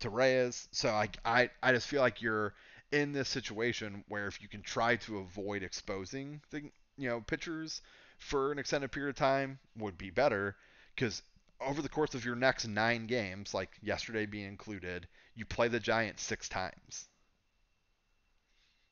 to 0.00 0.10
Reyes. 0.10 0.68
So 0.72 0.90
I, 0.90 1.08
I 1.24 1.50
I 1.62 1.72
just 1.72 1.86
feel 1.88 2.00
like 2.00 2.22
you're 2.22 2.54
in 2.90 3.12
this 3.12 3.28
situation 3.28 4.04
where 4.08 4.26
if 4.26 4.42
you 4.42 4.48
can 4.48 4.62
try 4.62 4.96
to 4.96 5.18
avoid 5.18 5.62
exposing 5.62 6.40
the 6.50 6.60
you 6.98 7.08
know 7.08 7.20
pitchers 7.20 7.80
for 8.18 8.52
an 8.52 8.58
extended 8.58 8.92
period 8.92 9.10
of 9.10 9.16
time 9.16 9.58
would 9.76 9.96
be 9.96 10.10
better 10.10 10.56
because 10.94 11.22
over 11.66 11.82
the 11.82 11.88
course 11.88 12.14
of 12.14 12.24
your 12.24 12.36
next 12.36 12.66
nine 12.66 13.06
games, 13.06 13.54
like 13.54 13.70
yesterday 13.82 14.26
being 14.26 14.48
included, 14.48 15.06
you 15.34 15.44
play 15.44 15.68
the 15.68 15.80
Giants 15.80 16.22
six 16.22 16.48
times. 16.48 17.08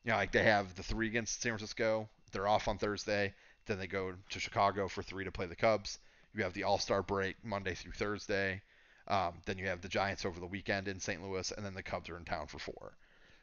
You 0.05 0.13
know, 0.13 0.17
like 0.17 0.33
they 0.33 0.45
have 0.45 0.75
the 0.75 0.83
three 0.83 1.09
against 1.09 1.43
San 1.43 1.53
Francisco. 1.53 2.09
They're 2.33 2.49
off 2.49 2.69
on 2.69 2.79
Thursday. 2.79 3.35
Then 3.67 3.79
they 3.79 3.87
go 3.87 4.15
to 4.31 4.41
Chicago 4.41 4.89
for 4.89 5.03
three 5.03 5.25
to 5.25 5.33
play 5.33 5.47
the 5.47 5.57
Cubs. 5.57 5.99
You 6.35 6.43
have 6.45 6.55
the 6.55 6.65
All 6.65 6.79
Star 6.79 7.03
break 7.03 7.37
Monday 7.45 7.75
through 7.75 7.93
Thursday. 7.93 8.63
Um, 9.09 9.35
then 9.45 9.59
you 9.59 9.67
have 9.67 9.81
the 9.81 9.89
Giants 9.89 10.25
over 10.25 10.39
the 10.39 10.47
weekend 10.47 10.89
in 10.89 11.01
St. 11.01 11.23
Louis, 11.23 11.51
and 11.51 11.67
then 11.67 11.75
the 11.75 11.83
Cubs 11.83 12.09
are 12.09 12.17
in 12.17 12.25
town 12.25 12.47
for 12.47 12.59
four. 12.59 12.97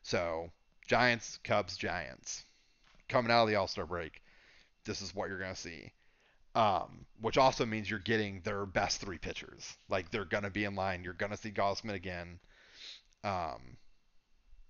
So 0.03 0.49
Giants, 0.87 1.39
Cubs, 1.43 1.77
Giants. 1.77 2.45
Coming 3.09 3.31
out 3.31 3.43
of 3.43 3.49
the 3.49 3.55
All 3.55 3.67
Star 3.67 3.85
break, 3.85 4.21
this 4.85 5.01
is 5.01 5.13
what 5.13 5.29
you're 5.29 5.39
going 5.39 5.53
to 5.53 5.59
see. 5.59 5.91
Um, 6.57 7.05
which 7.21 7.37
also 7.37 7.67
means 7.67 7.87
you're 7.87 7.99
getting 7.99 8.41
their 8.41 8.65
best 8.65 8.99
three 8.99 9.19
pitchers. 9.19 9.77
Like 9.89 10.09
they're 10.09 10.25
going 10.25 10.43
to 10.43 10.49
be 10.49 10.63
in 10.63 10.73
line. 10.73 11.03
You're 11.03 11.13
going 11.13 11.31
to 11.31 11.37
see 11.37 11.51
Gausman 11.51 11.93
again. 11.93 12.39
Um, 13.23 13.77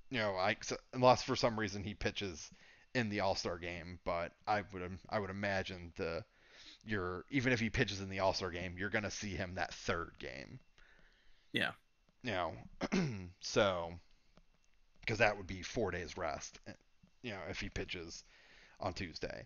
you 0.10 0.20
know, 0.20 0.36
I, 0.36 0.58
unless 0.92 1.24
for 1.24 1.38
some 1.38 1.58
reason 1.58 1.86
he 1.86 1.94
pitches 1.94 2.52
in 2.94 3.10
the 3.10 3.22
All 3.22 3.36
Star 3.36 3.58
game, 3.58 4.00
but 4.04 4.34
I 4.46 4.64
would 4.74 5.00
I 5.10 5.18
would 5.18 5.30
imagine 5.30 5.94
the 5.96 6.26
you're 6.86 7.24
even 7.30 7.54
if 7.54 7.62
he 7.62 7.70
pitches 7.70 8.02
in 8.02 8.10
the 8.10 8.20
All 8.20 8.34
Star 8.34 8.52
game, 8.52 8.76
you're 8.78 8.90
going 8.90 9.06
to 9.06 9.12
see 9.12 9.30
him 9.30 9.56
that 9.56 9.74
third 9.74 10.12
game. 10.20 10.60
Yeah. 11.54 11.72
You 12.22 12.32
know, 12.32 12.54
so 13.40 13.94
because 15.00 15.20
that 15.20 15.38
would 15.38 15.48
be 15.48 15.62
four 15.62 15.92
days 15.92 16.18
rest. 16.18 16.60
Eh, 16.68 16.74
you 17.22 17.32
know, 17.32 17.40
if 17.50 17.62
he 17.62 17.70
pitches 17.70 18.26
on 18.82 18.92
Tuesday. 18.92 19.46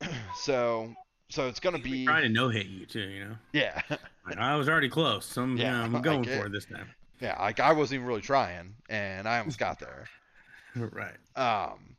so 0.42 0.94
so 1.28 1.48
it's 1.48 1.60
gonna 1.60 1.78
be 1.78 2.04
trying 2.04 2.22
to 2.22 2.28
no 2.28 2.48
hit 2.48 2.66
you 2.66 2.86
too. 2.86 3.00
You 3.00 3.24
know. 3.24 3.36
Yeah. 3.52 3.80
I 4.36 4.56
was 4.56 4.68
already 4.68 4.88
close. 4.88 5.26
So 5.26 5.42
I'm, 5.42 5.56
yeah, 5.56 5.84
you 5.84 5.90
know, 5.90 5.96
I'm 5.96 6.02
going 6.02 6.24
for 6.24 6.46
it 6.46 6.52
this 6.52 6.64
time. 6.64 6.88
Yeah, 7.20 7.40
like 7.40 7.60
I 7.60 7.72
wasn't 7.72 7.96
even 7.96 8.06
really 8.06 8.22
trying, 8.22 8.74
and 8.88 9.28
I 9.28 9.38
almost 9.38 9.58
got 9.58 9.78
there. 9.78 10.06
right. 10.76 11.16
Um. 11.36 11.96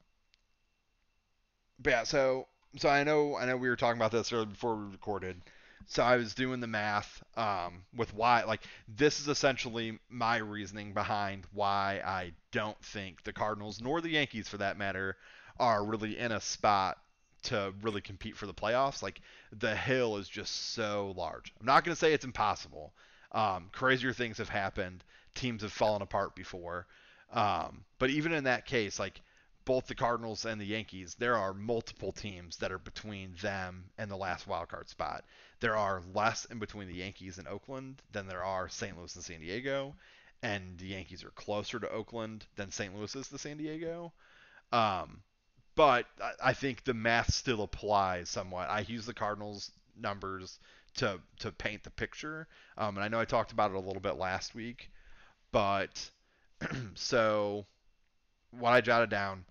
But 1.79 1.89
yeah, 1.89 2.03
so 2.03 2.47
so 2.77 2.89
I 2.89 3.03
know 3.03 3.35
I 3.35 3.45
know 3.45 3.57
we 3.57 3.69
were 3.69 3.75
talking 3.75 3.99
about 3.99 4.11
this 4.11 4.31
earlier 4.31 4.45
before 4.45 4.75
we 4.75 4.91
recorded. 4.91 5.41
So 5.89 6.03
I 6.03 6.17
was 6.17 6.33
doing 6.33 6.59
the 6.59 6.67
math 6.67 7.23
um, 7.37 7.83
with 7.95 8.13
why, 8.13 8.43
like, 8.43 8.59
this 8.89 9.21
is 9.21 9.29
essentially 9.29 9.97
my 10.09 10.35
reasoning 10.35 10.93
behind 10.93 11.45
why 11.53 12.01
I 12.03 12.33
don't 12.51 12.77
think 12.83 13.23
the 13.23 13.31
Cardinals, 13.31 13.79
nor 13.79 14.01
the 14.01 14.09
Yankees 14.09 14.49
for 14.49 14.57
that 14.57 14.77
matter, 14.77 15.15
are 15.57 15.85
really 15.85 16.17
in 16.17 16.33
a 16.33 16.41
spot 16.41 16.97
to 17.43 17.73
really 17.81 18.01
compete 18.01 18.35
for 18.35 18.45
the 18.45 18.53
playoffs. 18.53 19.01
Like, 19.01 19.21
the 19.51 19.75
hill 19.75 20.17
is 20.17 20.27
just 20.27 20.73
so 20.73 21.13
large. 21.17 21.53
I'm 21.59 21.65
not 21.65 21.83
going 21.83 21.93
to 21.93 21.99
say 21.99 22.13
it's 22.13 22.25
impossible. 22.25 22.93
Um, 23.31 23.69
crazier 23.71 24.13
things 24.13 24.37
have 24.37 24.49
happened. 24.49 25.03
Teams 25.35 25.61
have 25.61 25.73
fallen 25.73 26.01
apart 26.01 26.35
before. 26.35 26.87
Um, 27.31 27.83
but 27.99 28.09
even 28.09 28.33
in 28.33 28.45
that 28.45 28.65
case, 28.65 28.99
like, 28.99 29.21
both 29.65 29.87
the 29.87 29.95
Cardinals 29.95 30.45
and 30.45 30.61
the 30.61 30.65
Yankees, 30.65 31.15
there 31.15 31.35
are 31.35 31.53
multiple 31.53 32.13
teams 32.13 32.55
that 32.57 32.71
are 32.71 32.79
between 32.79 33.35
them 33.41 33.83
and 33.97 34.09
the 34.09 34.15
last 34.15 34.47
wild 34.47 34.69
card 34.69 34.87
spot. 34.87 35.25
There 35.59 35.75
are 35.75 36.01
less 36.13 36.45
in 36.45 36.59
between 36.59 36.87
the 36.87 36.93
Yankees 36.93 37.37
and 37.37 37.49
Oakland 37.49 38.01
than 38.13 38.27
there 38.27 38.45
are 38.45 38.69
St. 38.69 38.97
Louis 38.97 39.13
and 39.13 39.23
San 39.25 39.41
Diego, 39.41 39.93
and 40.41 40.77
the 40.77 40.87
Yankees 40.87 41.23
are 41.25 41.31
closer 41.31 41.81
to 41.81 41.89
Oakland 41.91 42.45
than 42.55 42.71
St. 42.71 42.95
Louis 42.95 43.13
is 43.13 43.27
to 43.27 43.37
San 43.37 43.57
Diego. 43.57 44.13
Um, 44.71 45.21
but 45.77 46.07
I 46.43 46.51
think 46.51 46.83
the 46.83 46.93
math 46.93 47.33
still 47.33 47.61
applies 47.61 48.29
somewhat. 48.29 48.69
I 48.69 48.81
use 48.81 49.05
the 49.05 49.13
Cardinals 49.13 49.71
numbers 49.95 50.59
to 50.97 51.21
to 51.39 51.51
paint 51.53 51.83
the 51.83 51.91
picture, 51.91 52.47
um, 52.77 52.97
and 52.97 53.03
I 53.03 53.07
know 53.07 53.21
I 53.21 53.25
talked 53.25 53.53
about 53.53 53.71
it 53.71 53.77
a 53.77 53.79
little 53.79 54.01
bit 54.01 54.17
last 54.17 54.53
week, 54.55 54.91
but 55.53 56.09
so 56.95 57.65
what 58.51 58.71
I 58.71 58.81
jotted 58.81 59.09
down 59.09 59.45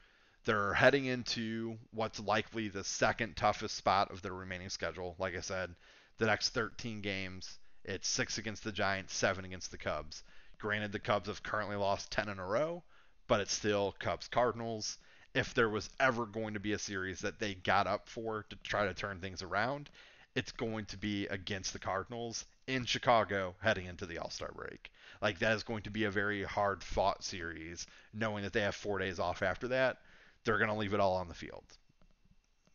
they're 0.46 0.74
heading 0.74 1.06
into 1.06 1.76
what's 1.90 2.20
likely 2.20 2.68
the 2.68 2.84
second 2.84 3.36
toughest 3.36 3.76
spot 3.76 4.12
of 4.12 4.22
their 4.22 4.32
remaining 4.32 4.68
schedule. 4.68 5.16
Like 5.18 5.36
I 5.36 5.40
said, 5.40 5.74
the 6.18 6.26
next 6.26 6.50
13 6.50 7.00
games, 7.00 7.58
it's 7.84 8.08
six 8.08 8.38
against 8.38 8.62
the 8.62 8.70
Giants, 8.70 9.12
seven 9.12 9.44
against 9.44 9.72
the 9.72 9.76
Cubs. 9.76 10.22
Granted, 10.58 10.92
the 10.92 11.00
Cubs 11.00 11.26
have 11.26 11.42
currently 11.42 11.74
lost 11.74 12.12
10 12.12 12.28
in 12.28 12.38
a 12.38 12.46
row, 12.46 12.84
but 13.26 13.40
it's 13.40 13.52
still 13.52 13.96
Cubs 13.98 14.28
Cardinals. 14.28 14.98
If 15.36 15.54
there 15.54 15.68
was 15.68 15.90
ever 16.00 16.26
going 16.26 16.54
to 16.54 16.60
be 16.60 16.72
a 16.72 16.78
series 16.78 17.20
that 17.20 17.38
they 17.38 17.54
got 17.54 17.86
up 17.86 18.08
for 18.08 18.44
to 18.50 18.56
try 18.56 18.86
to 18.86 18.94
turn 18.94 19.20
things 19.20 19.42
around, 19.42 19.90
it's 20.34 20.52
going 20.52 20.86
to 20.86 20.96
be 20.96 21.26
against 21.26 21.72
the 21.72 21.78
Cardinals 21.78 22.44
in 22.66 22.84
Chicago 22.84 23.54
heading 23.60 23.86
into 23.86 24.06
the 24.06 24.18
All 24.18 24.30
Star 24.30 24.50
break. 24.54 24.90
Like, 25.20 25.38
that 25.38 25.54
is 25.54 25.62
going 25.62 25.82
to 25.82 25.90
be 25.90 26.04
a 26.04 26.10
very 26.10 26.42
hard 26.42 26.82
fought 26.82 27.22
series, 27.22 27.86
knowing 28.12 28.42
that 28.44 28.52
they 28.52 28.62
have 28.62 28.74
four 28.74 28.98
days 28.98 29.18
off 29.18 29.42
after 29.42 29.68
that 29.68 29.98
they're 30.46 30.58
going 30.58 30.70
to 30.70 30.76
leave 30.76 30.94
it 30.94 31.00
all 31.00 31.16
on 31.16 31.28
the 31.28 31.34
field. 31.34 31.64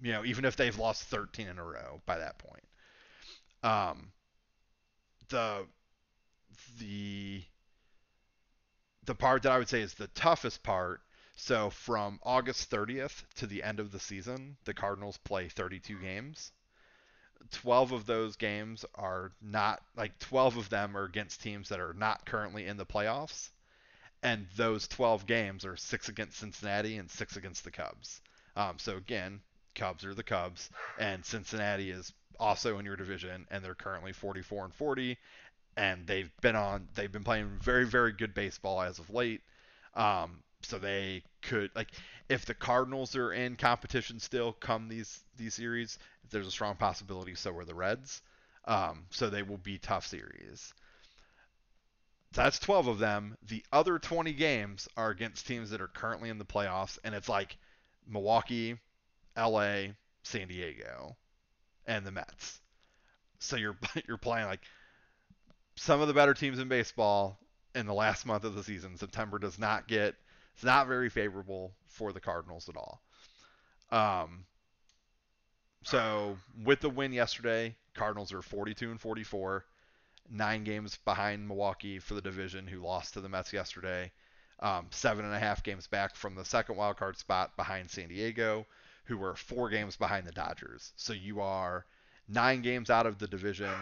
You 0.01 0.11
know, 0.11 0.25
even 0.25 0.45
if 0.45 0.55
they've 0.55 0.77
lost 0.77 1.05
13 1.05 1.47
in 1.47 1.57
a 1.57 1.63
row 1.63 2.01
by 2.05 2.19
that 2.19 2.37
point. 2.37 2.63
Um, 3.63 4.11
the 5.29 5.65
the 6.79 7.43
the 9.05 9.15
part 9.15 9.43
that 9.43 9.51
I 9.51 9.57
would 9.57 9.69
say 9.69 9.81
is 9.81 9.93
the 9.93 10.07
toughest 10.07 10.63
part. 10.63 11.01
So 11.43 11.71
from 11.71 12.19
August 12.21 12.69
30th 12.69 13.23
to 13.37 13.47
the 13.47 13.63
end 13.63 13.79
of 13.79 13.91
the 13.91 13.99
season, 13.99 14.57
the 14.65 14.75
Cardinals 14.75 15.17
play 15.17 15.49
32 15.49 15.99
games. 15.99 16.51
12 17.49 17.93
of 17.93 18.05
those 18.05 18.35
games 18.35 18.85
are 18.93 19.31
not 19.41 19.81
like 19.95 20.19
12 20.19 20.57
of 20.57 20.69
them 20.69 20.95
are 20.95 21.03
against 21.03 21.41
teams 21.41 21.69
that 21.69 21.79
are 21.79 21.95
not 21.95 22.27
currently 22.27 22.67
in 22.67 22.77
the 22.77 22.85
playoffs 22.85 23.49
and 24.21 24.45
those 24.55 24.87
12 24.87 25.25
games 25.25 25.65
are 25.65 25.75
six 25.75 26.09
against 26.09 26.37
Cincinnati 26.37 26.97
and 26.97 27.09
six 27.09 27.35
against 27.35 27.63
the 27.63 27.71
Cubs. 27.71 28.21
Um, 28.55 28.77
so 28.77 28.97
again, 28.97 29.41
Cubs 29.73 30.05
are 30.05 30.13
the 30.13 30.21
Cubs, 30.21 30.69
and 30.99 31.25
Cincinnati 31.25 31.89
is 31.89 32.13
also 32.39 32.77
in 32.77 32.85
your 32.85 32.97
division, 32.97 33.47
and 33.49 33.65
they're 33.65 33.73
currently 33.73 34.13
44 34.13 34.65
and 34.65 34.75
40, 34.75 35.17
and 35.75 36.05
they've 36.05 36.31
been 36.41 36.55
on, 36.55 36.87
they've 36.93 37.11
been 37.11 37.23
playing 37.23 37.49
very, 37.59 37.87
very 37.87 38.11
good 38.11 38.35
baseball 38.35 38.79
as 38.79 38.99
of 38.99 39.09
late. 39.09 39.41
Um, 39.95 40.43
so 40.63 40.79
they 40.79 41.23
could 41.41 41.71
like 41.75 41.89
if 42.29 42.45
the 42.45 42.53
Cardinals 42.53 43.15
are 43.15 43.33
in 43.33 43.55
competition 43.55 44.19
still 44.19 44.53
come 44.53 44.87
these 44.87 45.21
these 45.37 45.53
series, 45.55 45.99
there's 46.29 46.47
a 46.47 46.51
strong 46.51 46.75
possibility 46.75 47.35
so 47.35 47.55
are 47.57 47.65
the 47.65 47.75
Reds. 47.75 48.21
Um, 48.65 49.05
so 49.09 49.29
they 49.29 49.41
will 49.41 49.57
be 49.57 49.79
tough 49.79 50.05
series 50.05 50.73
that's 52.33 52.59
12 52.59 52.87
of 52.87 52.99
them. 52.99 53.37
The 53.47 53.63
other 53.71 53.99
20 53.99 54.33
games 54.33 54.87
are 54.95 55.09
against 55.09 55.47
teams 55.47 55.69
that 55.71 55.81
are 55.81 55.87
currently 55.87 56.29
in 56.29 56.37
the 56.37 56.45
playoffs, 56.45 56.97
and 57.03 57.13
it's 57.13 57.29
like 57.29 57.57
Milwaukee, 58.07 58.77
LA, 59.37 59.87
San 60.23 60.47
Diego, 60.47 61.17
and 61.85 62.05
the 62.05 62.11
Mets. 62.11 62.59
So 63.39 63.55
you're 63.57 63.77
you're 64.07 64.17
playing 64.17 64.47
like 64.47 64.61
some 65.75 66.01
of 66.01 66.07
the 66.07 66.13
better 66.13 66.33
teams 66.33 66.59
in 66.59 66.67
baseball 66.67 67.37
in 67.75 67.85
the 67.85 67.93
last 67.93 68.25
month 68.25 68.43
of 68.43 68.55
the 68.55 68.63
season. 68.63 68.97
September 68.97 69.39
does 69.39 69.59
not 69.59 69.87
get 69.87 70.15
it's 70.53 70.63
not 70.63 70.87
very 70.87 71.09
favorable 71.09 71.71
for 71.87 72.13
the 72.13 72.19
Cardinals 72.19 72.69
at 72.69 72.77
all. 72.77 73.01
Um, 73.91 74.45
so 75.83 76.37
with 76.63 76.81
the 76.81 76.89
win 76.89 77.13
yesterday, 77.13 77.75
Cardinals 77.93 78.31
are 78.33 78.41
42 78.41 78.91
and 78.91 79.01
44 79.01 79.65
nine 80.29 80.63
games 80.63 80.97
behind 81.03 81.47
Milwaukee 81.47 81.99
for 81.99 82.13
the 82.13 82.21
division, 82.21 82.67
who 82.67 82.79
lost 82.79 83.13
to 83.13 83.21
the 83.21 83.29
Mets 83.29 83.53
yesterday. 83.53 84.11
Um, 84.59 84.87
seven 84.91 85.25
and 85.25 85.33
a 85.33 85.39
half 85.39 85.63
games 85.63 85.87
back 85.87 86.15
from 86.15 86.35
the 86.35 86.45
second 86.45 86.77
wild 86.77 86.97
card 86.97 87.17
spot 87.17 87.55
behind 87.57 87.89
San 87.89 88.09
Diego, 88.09 88.65
who 89.05 89.17
were 89.17 89.35
four 89.35 89.69
games 89.69 89.97
behind 89.97 90.27
the 90.27 90.31
Dodgers. 90.31 90.93
So 90.95 91.13
you 91.13 91.41
are 91.41 91.85
nine 92.27 92.61
games 92.61 92.89
out 92.89 93.07
of 93.07 93.17
the 93.17 93.27
division, 93.27 93.73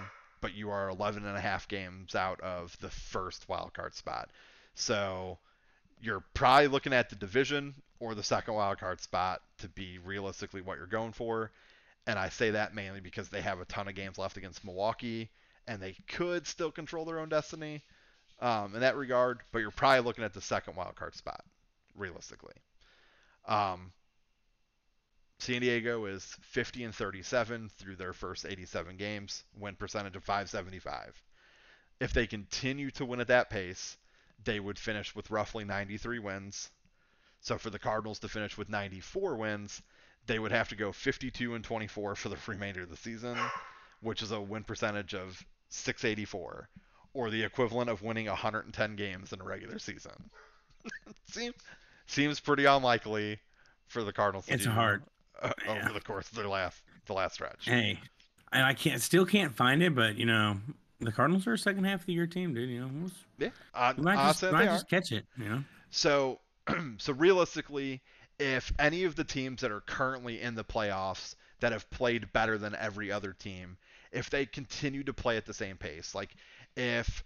but 0.42 0.54
you 0.54 0.70
are 0.70 0.90
11 0.90 1.26
and 1.26 1.38
a 1.38 1.42
half 1.42 1.68
games 1.68 2.16
out 2.16 2.40
of 2.40 2.80
the 2.80 2.90
first 2.90 3.48
wild 3.50 3.74
card 3.74 3.94
spot. 3.94 4.30
So 4.74 5.38
you're 6.02 6.24
probably 6.34 6.68
looking 6.68 6.94
at 6.94 7.10
the 7.10 7.16
division 7.16 7.76
or 8.00 8.16
the 8.16 8.24
second 8.24 8.54
wild 8.54 8.80
card 8.80 9.02
spot 9.02 9.42
to 9.60 9.68
be 9.70 10.00
realistically 10.00 10.62
what 10.62 10.78
you're 10.78 10.88
going 10.88 11.12
for. 11.12 11.52
And 12.08 12.18
I 12.18 12.30
say 12.30 12.52
that 12.52 12.74
mainly 12.74 13.02
because 13.02 13.30
they 13.30 13.42
have 13.42 13.60
a 13.60 13.66
ton 13.66 13.88
of 13.88 13.96
games 13.96 14.18
left 14.18 14.38
against 14.38 14.64
Milwaukee, 14.64 15.30
and 15.68 15.82
they 15.82 15.96
could 16.08 16.48
still 16.48 16.72
control 16.72 17.06
their 17.06 17.20
own 17.20 17.30
destiny 17.30 17.84
um, 18.40 18.74
in 18.74 18.82
that 18.82 18.96
regard. 18.96 19.42
But 19.52 19.60
you're 19.60 19.72
probably 19.72 20.02
looking 20.02 20.24
at 20.24 20.34
the 20.34 20.42
second 20.42 20.76
wild 20.76 20.96
card 20.96 21.16
spot, 21.16 21.44
realistically. 21.96 22.56
Um, 23.48 23.92
San 25.40 25.62
Diego 25.62 26.06
is 26.06 26.24
50 26.42 26.84
and 26.86 26.96
37 26.96 27.70
through 27.78 27.96
their 27.96 28.14
first 28.14 28.46
87 28.46 28.98
games, 28.98 29.44
win 29.58 29.76
percentage 29.76 30.16
of 30.16 30.24
575. 30.24 31.22
If 32.00 32.14
they 32.14 32.28
continue 32.28 32.92
to 32.92 33.06
win 33.06 33.20
at 33.20 33.28
that 33.28 33.50
pace, 33.50 33.98
they 34.44 34.60
would 34.60 34.80
finish 34.80 35.16
with 35.16 35.32
roughly 35.32 35.64
93 35.64 36.20
wins. 36.20 36.70
So 37.42 37.58
for 37.58 37.70
the 37.70 37.80
Cardinals 37.80 38.20
to 38.20 38.28
finish 38.30 38.58
with 38.58 38.70
94 38.70 39.36
wins, 39.36 39.82
they 40.28 40.40
would 40.40 40.52
have 40.52 40.70
to 40.70 40.76
go 40.76 40.92
52 40.92 41.56
and 41.56 41.64
24 41.64 42.16
for 42.16 42.30
the 42.30 42.38
remainder 42.48 42.84
of 42.84 42.90
the 42.90 42.98
season, 42.98 43.38
which 44.02 44.22
is 44.22 44.32
a 44.32 44.40
win 44.40 44.64
percentage 44.64 45.14
of 45.14 45.44
684, 45.70 46.70
or 47.14 47.30
the 47.30 47.44
equivalent 47.44 47.90
of 47.90 48.02
winning 48.02 48.28
110 48.28 48.96
games 48.96 49.34
in 49.34 49.42
a 49.42 49.44
regular 49.44 49.80
season. 49.80 50.30
seems 51.30 51.56
seems 52.08 52.40
pretty 52.40 52.66
unlikely 52.66 53.40
for 53.88 54.04
the 54.04 54.14
Cardinals. 54.14 54.46
it's 54.48 54.66
hard 54.66 55.04
uh, 55.42 55.52
over 55.68 55.94
the 55.94 56.00
course 56.02 56.30
of 56.30 56.36
their 56.36 56.48
last 56.48 56.82
the 57.06 57.14
last 57.14 57.36
stretch. 57.36 57.66
Hey, 57.66 58.00
and 58.52 58.64
I 58.64 58.74
can't 58.74 59.02
still 59.02 59.26
can't 59.26 59.54
find 59.54 59.84
it, 59.84 59.94
but 59.94 60.16
you 60.16 60.26
know 60.26 60.58
the 61.00 61.12
Cardinals 61.12 61.48
are 61.48 61.54
a 61.54 61.58
second 61.58 61.86
half 61.86 62.02
of 62.02 62.06
the 62.06 62.14
year 62.14 62.28
team, 62.28 62.54
dude. 62.54 62.70
You 62.70 62.82
know, 62.82 62.90
we'll, 62.94 63.12
yeah, 63.38 63.50
uh, 63.74 63.94
you 63.96 64.04
might, 64.04 64.16
just, 64.16 64.44
might 64.52 64.66
just 64.66 64.90
catch 64.90 65.12
it. 65.12 65.26
You 65.38 65.50
know, 65.50 65.64
so 65.92 66.40
so 66.98 67.14
realistically, 67.14 68.02
if 68.40 68.72
any 68.80 69.04
of 69.04 69.16
the 69.16 69.24
teams 69.24 69.62
that 69.62 69.72
are 69.72 69.82
currently 69.82 70.42
in 70.42 70.56
the 70.56 70.64
playoffs 70.64 71.36
that 71.60 71.72
have 71.72 71.90
played 71.90 72.32
better 72.34 72.58
than 72.58 72.76
every 72.76 73.12
other 73.12 73.34
team, 73.34 73.78
if 74.12 74.30
they 74.30 74.46
continue 74.46 75.04
to 75.04 75.14
play 75.14 75.38
at 75.38 75.46
the 75.46 75.54
same 75.54 75.78
pace, 75.78 76.16
like 76.16 76.36
if 76.76 77.24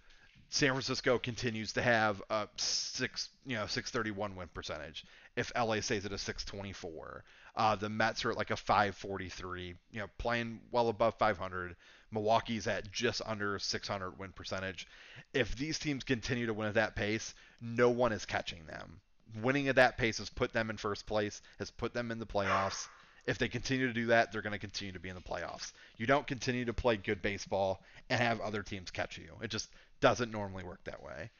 San 0.54 0.70
Francisco 0.70 1.18
continues 1.18 1.74
to 1.74 1.82
have 1.82 2.22
a 2.30 2.48
six, 2.58 3.30
you 3.44 3.56
know, 3.56 3.66
631 3.66 4.36
win 4.36 4.48
percentage. 4.54 5.04
If 5.36 5.52
LA 5.58 5.80
stays 5.80 6.06
at 6.06 6.12
a 6.12 6.18
624, 6.18 7.24
uh, 7.56 7.76
the 7.76 7.90
Mets 7.90 8.26
are 8.26 8.32
at 8.32 8.38
like 8.38 8.52
a 8.52 8.58
543, 8.58 9.76
you 9.92 10.00
know, 10.00 10.08
playing 10.18 10.60
well 10.72 10.90
above 10.90 11.16
500. 11.16 11.76
Milwaukee's 12.12 12.68
at 12.68 12.92
just 12.92 13.22
under 13.26 13.58
600 13.60 14.20
win 14.20 14.32
percentage. 14.32 14.88
If 15.34 15.56
these 15.56 15.80
teams 15.80 16.04
continue 16.04 16.48
to 16.48 16.54
win 16.54 16.68
at 16.68 16.76
that 16.76 16.96
pace, 16.96 17.34
no 17.62 17.90
one 17.90 18.12
is 18.12 18.26
catching 18.26 18.66
them. 18.66 19.02
Winning 19.42 19.68
at 19.68 19.76
that 19.76 19.98
pace 19.98 20.20
has 20.20 20.30
put 20.30 20.54
them 20.54 20.70
in 20.70 20.78
first 20.78 21.08
place, 21.08 21.42
has 21.58 21.72
put 21.72 21.94
them 21.94 22.12
in 22.12 22.20
the 22.20 22.26
playoffs. 22.26 22.88
If 23.26 23.38
they 23.38 23.48
continue 23.48 23.88
to 23.88 23.94
do 23.94 24.08
that, 24.08 24.32
they're 24.32 24.42
going 24.42 24.54
to 24.54 24.60
continue 24.60 24.94
to 24.94 25.00
be 25.00 25.10
in 25.10 25.16
the 25.16 25.22
playoffs. 25.22 25.72
You 25.98 26.06
don't 26.06 26.28
continue 26.28 26.66
to 26.66 26.74
play 26.74 26.98
good 26.98 27.22
baseball 27.22 27.82
and 28.10 28.20
have 28.20 28.42
other 28.42 28.62
teams 28.62 28.92
catch 28.92 29.18
you. 29.18 29.30
It 29.42 29.50
just 29.50 29.70
doesn't 30.02 30.32
normally 30.32 30.64
work 30.64 30.84
that 30.84 31.02
way. 31.02 31.32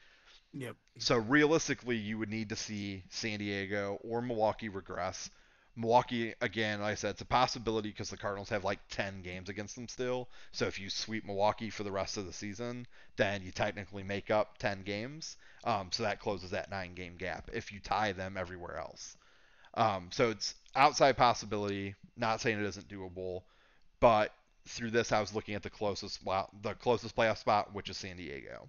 Yep. 0.54 0.76
So 0.98 1.16
realistically, 1.16 1.96
you 1.96 2.18
would 2.18 2.30
need 2.30 2.48
to 2.48 2.56
see 2.56 3.02
San 3.10 3.38
Diego 3.38 3.98
or 4.02 4.22
Milwaukee 4.22 4.68
regress 4.68 5.28
Milwaukee, 5.76 6.34
again, 6.40 6.80
like 6.80 6.92
I 6.92 6.94
said, 6.94 7.10
it's 7.10 7.20
a 7.20 7.26
possibility 7.26 7.90
because 7.90 8.10
the 8.10 8.16
Cardinals 8.16 8.48
have 8.50 8.64
like 8.64 8.78
10 8.90 9.22
games 9.22 9.48
against 9.48 9.74
them 9.74 9.88
still. 9.88 10.28
So 10.52 10.66
if 10.66 10.78
you 10.78 10.88
sweep 10.88 11.24
Milwaukee 11.24 11.70
for 11.70 11.82
the 11.82 11.90
rest 11.90 12.16
of 12.16 12.26
the 12.26 12.32
season, 12.32 12.86
then 13.16 13.42
you 13.42 13.50
technically 13.50 14.04
make 14.04 14.30
up 14.30 14.58
10 14.58 14.82
games. 14.82 15.36
Um, 15.64 15.88
so 15.90 16.04
that 16.04 16.20
closes 16.20 16.50
that 16.50 16.70
nine 16.70 16.94
game 16.94 17.16
gap 17.16 17.50
if 17.52 17.72
you 17.72 17.80
tie 17.80 18.12
them 18.12 18.36
everywhere 18.36 18.76
else. 18.76 19.16
Um, 19.74 20.10
so 20.12 20.30
it's 20.30 20.54
outside 20.76 21.16
possibility. 21.16 21.94
Not 22.16 22.40
saying 22.40 22.60
it 22.60 22.66
isn't 22.66 22.88
doable, 22.88 23.42
but 23.98 24.32
through 24.66 24.90
this, 24.90 25.10
I 25.10 25.20
was 25.20 25.34
looking 25.34 25.54
at 25.54 25.62
the 25.62 25.70
closest 25.70 26.24
well, 26.24 26.50
the 26.62 26.74
closest 26.74 27.16
playoff 27.16 27.38
spot, 27.38 27.74
which 27.74 27.90
is 27.90 27.96
San 27.96 28.16
Diego. 28.16 28.68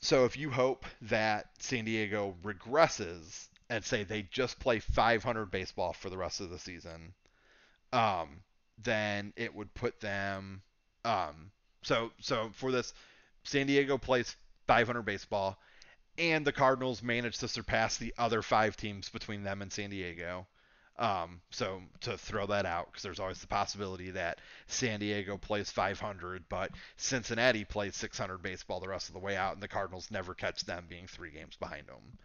So 0.00 0.24
if 0.24 0.36
you 0.36 0.50
hope 0.50 0.84
that 1.02 1.46
San 1.58 1.84
Diego 1.84 2.34
regresses 2.42 3.48
and 3.70 3.84
say 3.84 4.04
they 4.04 4.22
just 4.22 4.58
play 4.58 4.78
500 4.78 5.50
baseball 5.50 5.92
for 5.92 6.10
the 6.10 6.18
rest 6.18 6.40
of 6.40 6.50
the 6.50 6.58
season, 6.58 7.14
um, 7.92 8.40
then 8.82 9.32
it 9.36 9.54
would 9.54 9.72
put 9.74 10.00
them. 10.00 10.62
Um, 11.04 11.50
so 11.82 12.12
so 12.20 12.50
for 12.54 12.70
this, 12.70 12.92
San 13.44 13.66
Diego 13.66 13.98
plays 13.98 14.36
500 14.66 15.02
baseball, 15.02 15.58
and 16.18 16.46
the 16.46 16.52
Cardinals 16.52 17.02
managed 17.02 17.40
to 17.40 17.48
surpass 17.48 17.96
the 17.96 18.14
other 18.18 18.42
five 18.42 18.76
teams 18.76 19.08
between 19.08 19.42
them 19.42 19.62
and 19.62 19.72
San 19.72 19.90
Diego. 19.90 20.46
Um, 20.96 21.40
so 21.50 21.82
to 22.02 22.16
throw 22.16 22.46
that 22.46 22.66
out, 22.66 22.86
because 22.86 23.02
there's 23.02 23.18
always 23.18 23.40
the 23.40 23.48
possibility 23.48 24.12
that 24.12 24.40
San 24.68 25.00
Diego 25.00 25.36
plays 25.36 25.70
500, 25.70 26.44
but 26.48 26.70
Cincinnati 26.96 27.64
plays 27.64 27.96
600 27.96 28.38
baseball 28.42 28.78
the 28.78 28.88
rest 28.88 29.08
of 29.08 29.14
the 29.14 29.20
way 29.20 29.36
out, 29.36 29.54
and 29.54 29.62
the 29.62 29.68
Cardinals 29.68 30.10
never 30.12 30.34
catch 30.34 30.64
them 30.64 30.86
being 30.88 31.08
three 31.08 31.32
games 31.32 31.56
behind 31.56 31.88
them. 31.88 32.18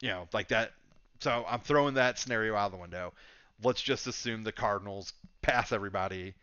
You 0.00 0.08
know, 0.08 0.28
like 0.32 0.48
that 0.48 0.72
so 1.20 1.44
I'm 1.48 1.60
throwing 1.60 1.94
that 1.94 2.18
scenario 2.18 2.54
out 2.54 2.70
the 2.70 2.76
window. 2.76 3.12
Let's 3.62 3.82
just 3.82 4.06
assume 4.06 4.42
the 4.42 4.52
Cardinals 4.52 5.12
pass 5.42 5.72
everybody 5.72 6.34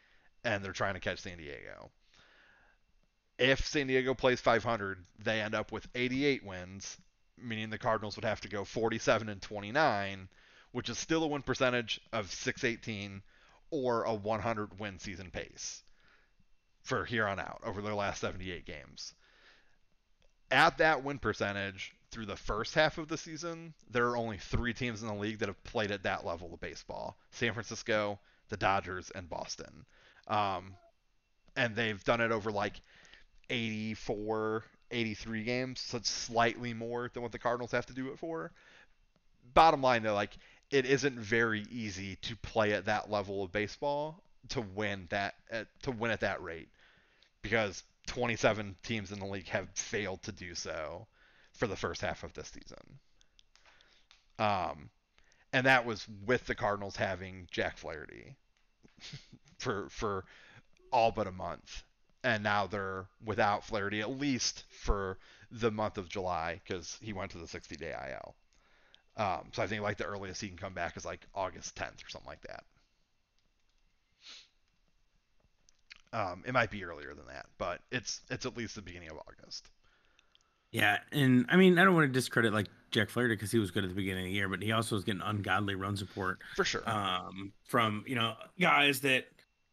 and 0.43 0.63
they're 0.63 0.71
trying 0.71 0.95
to 0.95 0.99
catch 0.99 1.19
San 1.19 1.37
Diego. 1.37 1.91
If 3.37 3.65
San 3.65 3.87
Diego 3.87 4.13
plays 4.13 4.39
500, 4.39 5.03
they 5.19 5.41
end 5.41 5.55
up 5.55 5.71
with 5.71 5.87
88 5.95 6.45
wins, 6.45 6.97
meaning 7.37 7.69
the 7.69 7.77
Cardinals 7.77 8.15
would 8.15 8.25
have 8.25 8.41
to 8.41 8.49
go 8.49 8.63
47 8.63 9.29
and 9.29 9.41
29, 9.41 10.29
which 10.71 10.89
is 10.89 10.97
still 10.97 11.23
a 11.23 11.27
win 11.27 11.41
percentage 11.41 11.99
of 12.13 12.31
618 12.31 13.21
or 13.71 14.03
a 14.03 14.13
100 14.13 14.79
win 14.79 14.99
season 14.99 15.31
pace 15.31 15.83
for 16.83 17.05
here 17.05 17.27
on 17.27 17.39
out 17.39 17.61
over 17.63 17.81
their 17.81 17.95
last 17.95 18.21
78 18.21 18.65
games. 18.65 19.13
At 20.49 20.79
that 20.79 21.03
win 21.03 21.19
percentage, 21.19 21.95
through 22.11 22.25
the 22.25 22.35
first 22.35 22.75
half 22.75 22.97
of 22.97 23.07
the 23.07 23.17
season, 23.17 23.73
there 23.89 24.09
are 24.09 24.17
only 24.17 24.37
three 24.37 24.73
teams 24.73 25.01
in 25.01 25.07
the 25.07 25.13
league 25.13 25.39
that 25.39 25.47
have 25.47 25.63
played 25.63 25.91
at 25.91 26.03
that 26.03 26.25
level 26.25 26.53
of 26.53 26.59
baseball 26.59 27.17
San 27.31 27.53
Francisco, 27.53 28.19
the 28.49 28.57
Dodgers, 28.57 29.11
and 29.15 29.29
Boston. 29.29 29.85
Um, 30.27 30.75
and 31.55 31.75
they've 31.75 32.03
done 32.03 32.21
it 32.21 32.31
over 32.31 32.51
like 32.51 32.79
84, 33.49 34.63
83 34.91 35.43
games, 35.43 35.79
so 35.79 35.97
it's 35.97 36.09
slightly 36.09 36.73
more 36.73 37.09
than 37.13 37.23
what 37.23 37.31
the 37.31 37.39
Cardinals 37.39 37.71
have 37.71 37.85
to 37.87 37.93
do 37.93 38.09
it 38.09 38.19
for. 38.19 38.51
Bottom 39.53 39.81
line, 39.81 40.03
though, 40.03 40.13
like 40.13 40.37
it 40.69 40.85
isn't 40.85 41.19
very 41.19 41.65
easy 41.71 42.15
to 42.17 42.35
play 42.37 42.73
at 42.73 42.85
that 42.85 43.11
level 43.11 43.43
of 43.43 43.51
baseball 43.51 44.21
to 44.49 44.61
win 44.61 45.07
that 45.09 45.35
at, 45.49 45.67
to 45.83 45.91
win 45.91 46.11
at 46.11 46.21
that 46.21 46.41
rate 46.41 46.69
because 47.41 47.83
27 48.07 48.75
teams 48.83 49.11
in 49.11 49.19
the 49.19 49.25
league 49.25 49.47
have 49.47 49.69
failed 49.73 50.21
to 50.23 50.31
do 50.31 50.55
so 50.55 51.07
for 51.61 51.67
the 51.67 51.75
first 51.75 52.01
half 52.01 52.23
of 52.23 52.33
this 52.33 52.47
season. 52.47 52.99
Um, 54.39 54.89
and 55.53 55.67
that 55.67 55.85
was 55.85 56.07
with 56.25 56.47
the 56.47 56.55
Cardinals 56.55 56.95
having 56.95 57.47
Jack 57.51 57.77
Flaherty 57.77 58.35
for 59.59 59.87
for 59.89 60.25
all 60.91 61.11
but 61.11 61.27
a 61.27 61.31
month, 61.31 61.83
and 62.23 62.41
now 62.41 62.65
they're 62.65 63.05
without 63.23 63.63
Flaherty 63.63 64.01
at 64.01 64.09
least 64.09 64.63
for 64.71 65.19
the 65.51 65.69
month 65.69 65.99
of 65.99 66.09
July 66.09 66.59
because 66.65 66.97
he 66.99 67.13
went 67.13 67.29
to 67.29 67.37
the 67.37 67.45
60-day 67.45 67.93
IL. 68.09 68.35
Um, 69.17 69.49
so 69.51 69.61
I 69.61 69.67
think 69.67 69.83
like 69.83 69.97
the 69.97 70.05
earliest 70.05 70.41
he 70.41 70.47
can 70.47 70.57
come 70.57 70.73
back 70.73 70.97
is 70.97 71.05
like 71.05 71.27
August 71.35 71.75
10th 71.75 72.03
or 72.03 72.09
something 72.09 72.27
like 72.27 72.41
that. 72.41 72.63
Um, 76.11 76.43
it 76.43 76.53
might 76.53 76.71
be 76.71 76.83
earlier 76.83 77.13
than 77.13 77.27
that, 77.27 77.45
but 77.59 77.81
it's 77.91 78.21
it's 78.31 78.47
at 78.47 78.57
least 78.57 78.73
the 78.73 78.81
beginning 78.81 79.11
of 79.11 79.17
August. 79.17 79.69
Yeah, 80.71 80.99
and 81.11 81.45
I 81.49 81.57
mean, 81.57 81.77
I 81.77 81.83
don't 81.83 81.95
want 81.95 82.07
to 82.07 82.13
discredit 82.13 82.53
like 82.53 82.67
Jack 82.91 83.09
Flaherty 83.09 83.35
because 83.35 83.51
he 83.51 83.59
was 83.59 83.71
good 83.71 83.83
at 83.83 83.89
the 83.89 83.95
beginning 83.95 84.25
of 84.25 84.29
the 84.29 84.35
year, 84.35 84.47
but 84.47 84.61
he 84.61 84.71
also 84.71 84.95
was 84.95 85.03
getting 85.03 85.21
ungodly 85.21 85.75
run 85.75 85.97
support 85.97 86.39
for 86.55 86.63
sure 86.63 86.87
um, 86.89 87.51
from 87.65 88.03
you 88.07 88.15
know 88.15 88.35
guys 88.59 89.01
that 89.01 89.25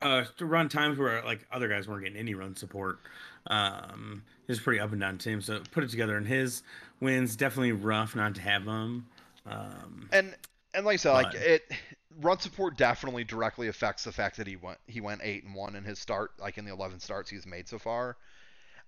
uh, 0.03 0.25
to 0.37 0.47
run 0.47 0.69
times 0.69 0.99
where 0.99 1.23
like 1.25 1.47
other 1.53 1.69
guys 1.69 1.87
weren't 1.87 2.05
getting 2.05 2.19
any 2.19 2.35
run 2.35 2.57
support. 2.57 2.99
Um, 3.47 4.23
it's 4.49 4.61
pretty 4.61 4.81
up 4.81 4.93
and 4.93 5.01
down 5.01 5.19
team. 5.19 5.41
So 5.41 5.61
put 5.71 5.85
it 5.85 5.91
together, 5.91 6.17
and 6.17 6.27
his 6.27 6.63
wins 7.01 7.37
definitely 7.37 7.73
rough 7.73 8.17
not 8.17 8.35
to 8.37 8.41
have 8.41 8.65
them. 8.65 9.07
Um, 9.47 10.09
and 10.13 10.35
and 10.75 10.85
like 10.85 10.95
I 10.95 10.97
said, 10.97 11.13
but, 11.13 11.25
like 11.25 11.35
it 11.35 11.73
run 12.21 12.39
support 12.41 12.77
definitely 12.77 13.23
directly 13.25 13.69
affects 13.69 14.05
the 14.05 14.13
fact 14.13 14.37
that 14.37 14.47
he 14.47 14.57
went 14.57 14.79
he 14.87 15.01
went 15.01 15.21
eight 15.23 15.45
and 15.45 15.55
one 15.55 15.77
in 15.77 15.85
his 15.85 15.99
start, 15.99 16.33
like 16.41 16.59
in 16.59 16.65
the 16.65 16.73
eleven 16.73 16.99
starts 17.01 17.31
he's 17.31 17.47
made 17.47 17.69
so 17.69 17.79
far. 17.79 18.17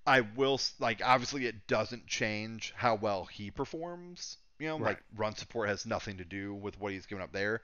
I 0.07 0.22
will 0.22 0.61
like 0.78 1.03
obviously 1.05 1.46
it 1.46 1.66
doesn't 1.66 2.07
change 2.07 2.72
how 2.76 2.96
well 2.96 3.24
he 3.24 3.51
performs. 3.51 4.38
You 4.59 4.68
know, 4.68 4.78
right. 4.78 4.88
like 4.88 5.03
run 5.16 5.34
support 5.34 5.68
has 5.68 5.86
nothing 5.86 6.18
to 6.18 6.24
do 6.24 6.55
with 6.55 6.78
what 6.78 6.92
he's 6.92 7.07
given 7.07 7.22
up 7.22 7.32
there. 7.32 7.62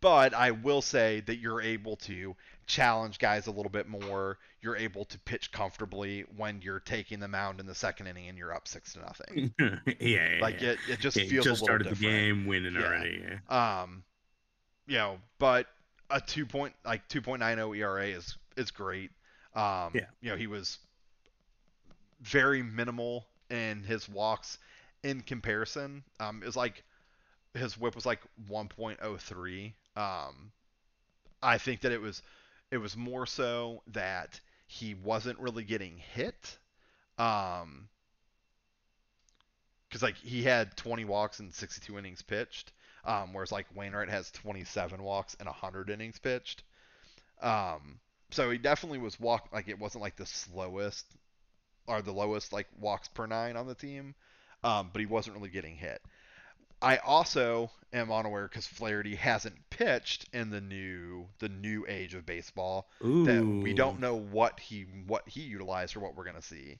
But 0.00 0.34
I 0.34 0.50
will 0.50 0.82
say 0.82 1.20
that 1.20 1.36
you're 1.36 1.60
able 1.60 1.96
to 1.96 2.36
challenge 2.66 3.18
guys 3.18 3.46
a 3.46 3.50
little 3.50 3.70
bit 3.70 3.88
more. 3.88 4.38
You're 4.60 4.76
able 4.76 5.04
to 5.06 5.18
pitch 5.20 5.50
comfortably 5.50 6.24
when 6.36 6.60
you're 6.62 6.80
taking 6.80 7.20
the 7.20 7.28
mound 7.28 7.58
in 7.58 7.66
the 7.66 7.74
second 7.74 8.06
inning 8.06 8.28
and 8.28 8.38
you're 8.38 8.54
up 8.54 8.68
six 8.68 8.92
to 8.92 9.00
nothing. 9.00 9.54
yeah, 9.58 9.76
yeah, 9.98 10.38
like 10.40 10.60
yeah. 10.60 10.70
it, 10.70 10.78
it 10.88 11.00
just 11.00 11.16
yeah, 11.16 11.24
feels 11.24 11.44
just 11.44 11.62
a 11.62 11.64
little 11.64 11.66
started 11.66 11.84
different. 11.84 12.00
the 12.00 12.06
game 12.06 12.46
winning 12.46 12.74
yeah. 12.74 12.80
already. 12.82 13.24
Um, 13.48 14.04
you 14.86 14.96
know, 14.96 15.18
but 15.38 15.66
a 16.10 16.20
two 16.20 16.46
point 16.46 16.74
like 16.84 17.08
2.90 17.08 17.78
ERA 17.78 18.06
is 18.06 18.36
is 18.56 18.70
great. 18.70 19.10
Um, 19.54 19.90
Yeah. 19.94 20.06
You 20.20 20.30
know, 20.30 20.36
he 20.36 20.46
was 20.46 20.78
very 22.22 22.62
minimal 22.62 23.26
in 23.50 23.82
his 23.82 24.08
walks 24.08 24.58
in 25.02 25.20
comparison. 25.20 26.02
Um, 26.20 26.42
it 26.42 26.46
was 26.46 26.56
like 26.56 26.84
his 27.54 27.78
whip 27.78 27.94
was 27.94 28.06
like 28.06 28.20
1.03. 28.50 29.72
Um, 29.96 30.52
I 31.42 31.58
think 31.58 31.82
that 31.82 31.92
it 31.92 32.00
was 32.00 32.22
it 32.70 32.78
was 32.78 32.96
more 32.96 33.26
so 33.26 33.82
that 33.88 34.40
he 34.66 34.94
wasn't 34.94 35.38
really 35.38 35.64
getting 35.64 35.98
hit. 35.98 36.58
Um, 37.18 37.88
because 39.88 40.02
like 40.02 40.16
he 40.16 40.42
had 40.42 40.74
20 40.78 41.04
walks 41.04 41.40
and 41.40 41.52
62 41.52 41.98
innings 41.98 42.22
pitched, 42.22 42.72
um, 43.04 43.34
whereas 43.34 43.52
like 43.52 43.66
Wainwright 43.74 44.08
has 44.08 44.30
27 44.30 45.02
walks 45.02 45.36
and 45.38 45.46
100 45.46 45.90
innings 45.90 46.18
pitched. 46.18 46.62
Um, 47.42 47.98
so 48.30 48.50
he 48.50 48.56
definitely 48.56 48.98
was 48.98 49.20
walk 49.20 49.50
like 49.52 49.68
it 49.68 49.78
wasn't 49.78 50.00
like 50.00 50.16
the 50.16 50.24
slowest 50.24 51.04
or 51.86 52.02
the 52.02 52.12
lowest 52.12 52.52
like 52.52 52.68
walks 52.78 53.08
per 53.08 53.26
nine 53.26 53.56
on 53.56 53.66
the 53.66 53.74
team, 53.74 54.14
um, 54.64 54.90
but 54.92 55.00
he 55.00 55.06
wasn't 55.06 55.36
really 55.36 55.50
getting 55.50 55.76
hit. 55.76 56.02
I 56.80 56.96
also 56.98 57.70
am 57.92 58.10
unaware 58.10 58.48
because 58.48 58.66
Flaherty 58.66 59.14
hasn't 59.14 59.54
pitched 59.70 60.28
in 60.32 60.50
the 60.50 60.60
new 60.60 61.26
the 61.38 61.48
new 61.48 61.86
age 61.88 62.14
of 62.14 62.26
baseball 62.26 62.88
Ooh. 63.04 63.24
that 63.24 63.44
we 63.44 63.72
don't 63.72 64.00
know 64.00 64.16
what 64.16 64.58
he 64.58 64.86
what 65.06 65.28
he 65.28 65.42
utilized 65.42 65.96
or 65.96 66.00
what 66.00 66.16
we're 66.16 66.24
gonna 66.24 66.42
see, 66.42 66.78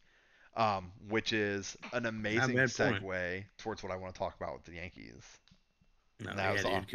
um, 0.57 0.91
which 1.09 1.33
is 1.33 1.77
an 1.93 2.07
amazing 2.07 2.57
bad 2.57 2.75
point. 2.75 3.03
segue 3.03 3.45
towards 3.59 3.83
what 3.83 3.93
I 3.93 3.97
want 3.97 4.15
to 4.15 4.19
talk 4.19 4.35
about 4.37 4.55
with 4.55 4.65
the 4.65 4.75
Yankees. 4.75 5.23
No, 6.21 6.35
that 6.35 6.53
was 6.53 6.65
on. 6.65 6.87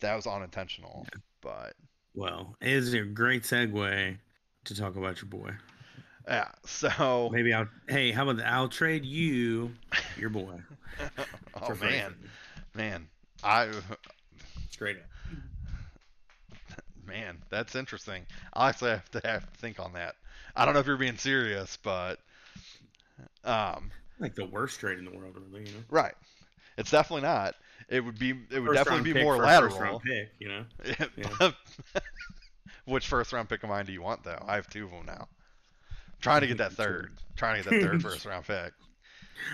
That 0.00 0.16
was 0.16 0.26
unintentional, 0.26 1.06
but 1.40 1.74
well, 2.14 2.56
it 2.60 2.68
is 2.68 2.94
a 2.94 3.02
great 3.02 3.42
segue 3.42 4.16
to 4.64 4.74
talk 4.74 4.96
about 4.96 5.20
your 5.20 5.28
boy. 5.28 5.50
Yeah. 6.26 6.48
So 6.64 7.30
Maybe 7.32 7.52
I'll. 7.52 7.68
Hey, 7.88 8.12
how 8.12 8.22
about 8.24 8.38
that? 8.38 8.46
I'll 8.46 8.68
trade 8.68 9.04
you 9.04 9.72
your 10.18 10.30
boy. 10.30 10.60
oh 11.62 11.74
man, 11.76 12.14
man, 12.74 13.08
I 13.42 13.70
Straight 14.70 14.96
up. 14.96 15.38
man, 17.06 17.38
that's 17.50 17.74
interesting. 17.74 18.26
I'll 18.52 18.68
actually 18.68 18.90
have 18.90 19.10
to 19.12 19.20
have 19.24 19.52
to 19.52 19.58
think 19.58 19.80
on 19.80 19.92
that. 19.94 20.16
I 20.56 20.64
don't 20.64 20.74
know 20.74 20.80
if 20.80 20.86
you're 20.86 20.96
being 20.96 21.16
serious, 21.16 21.78
but 21.82 22.18
um, 23.44 23.90
Like 24.20 24.34
the 24.34 24.46
worst 24.46 24.80
trade 24.80 24.98
in 24.98 25.04
the 25.04 25.10
world, 25.10 25.36
really. 25.50 25.68
You 25.68 25.74
know. 25.74 25.84
right. 25.90 26.14
It's 26.76 26.90
definitely 26.90 27.22
not. 27.22 27.54
It 27.88 28.04
would 28.04 28.18
be. 28.18 28.30
It 28.30 28.60
would 28.60 28.68
First 28.68 28.84
definitely 28.84 29.12
be 29.12 29.22
more 29.22 29.36
lateral. 29.36 30.00
Pick, 30.00 30.30
you 30.38 30.48
know. 30.48 30.64
Yeah. 31.16 31.50
Which 32.86 33.06
first 33.08 33.32
round 33.32 33.48
pick 33.48 33.62
of 33.62 33.70
mine 33.70 33.86
do 33.86 33.92
you 33.92 34.02
want 34.02 34.24
though? 34.24 34.42
I 34.46 34.56
have 34.56 34.68
two 34.68 34.84
of 34.84 34.90
them 34.90 35.06
now. 35.06 35.28
Trying 36.24 36.40
to 36.40 36.46
get 36.46 36.58
that 36.58 36.72
third. 36.72 37.12
Trying 37.36 37.62
to 37.62 37.70
get 37.70 37.80
that 37.80 37.90
third 37.90 38.02
first 38.02 38.24
round 38.24 38.46
pick. 38.46 38.72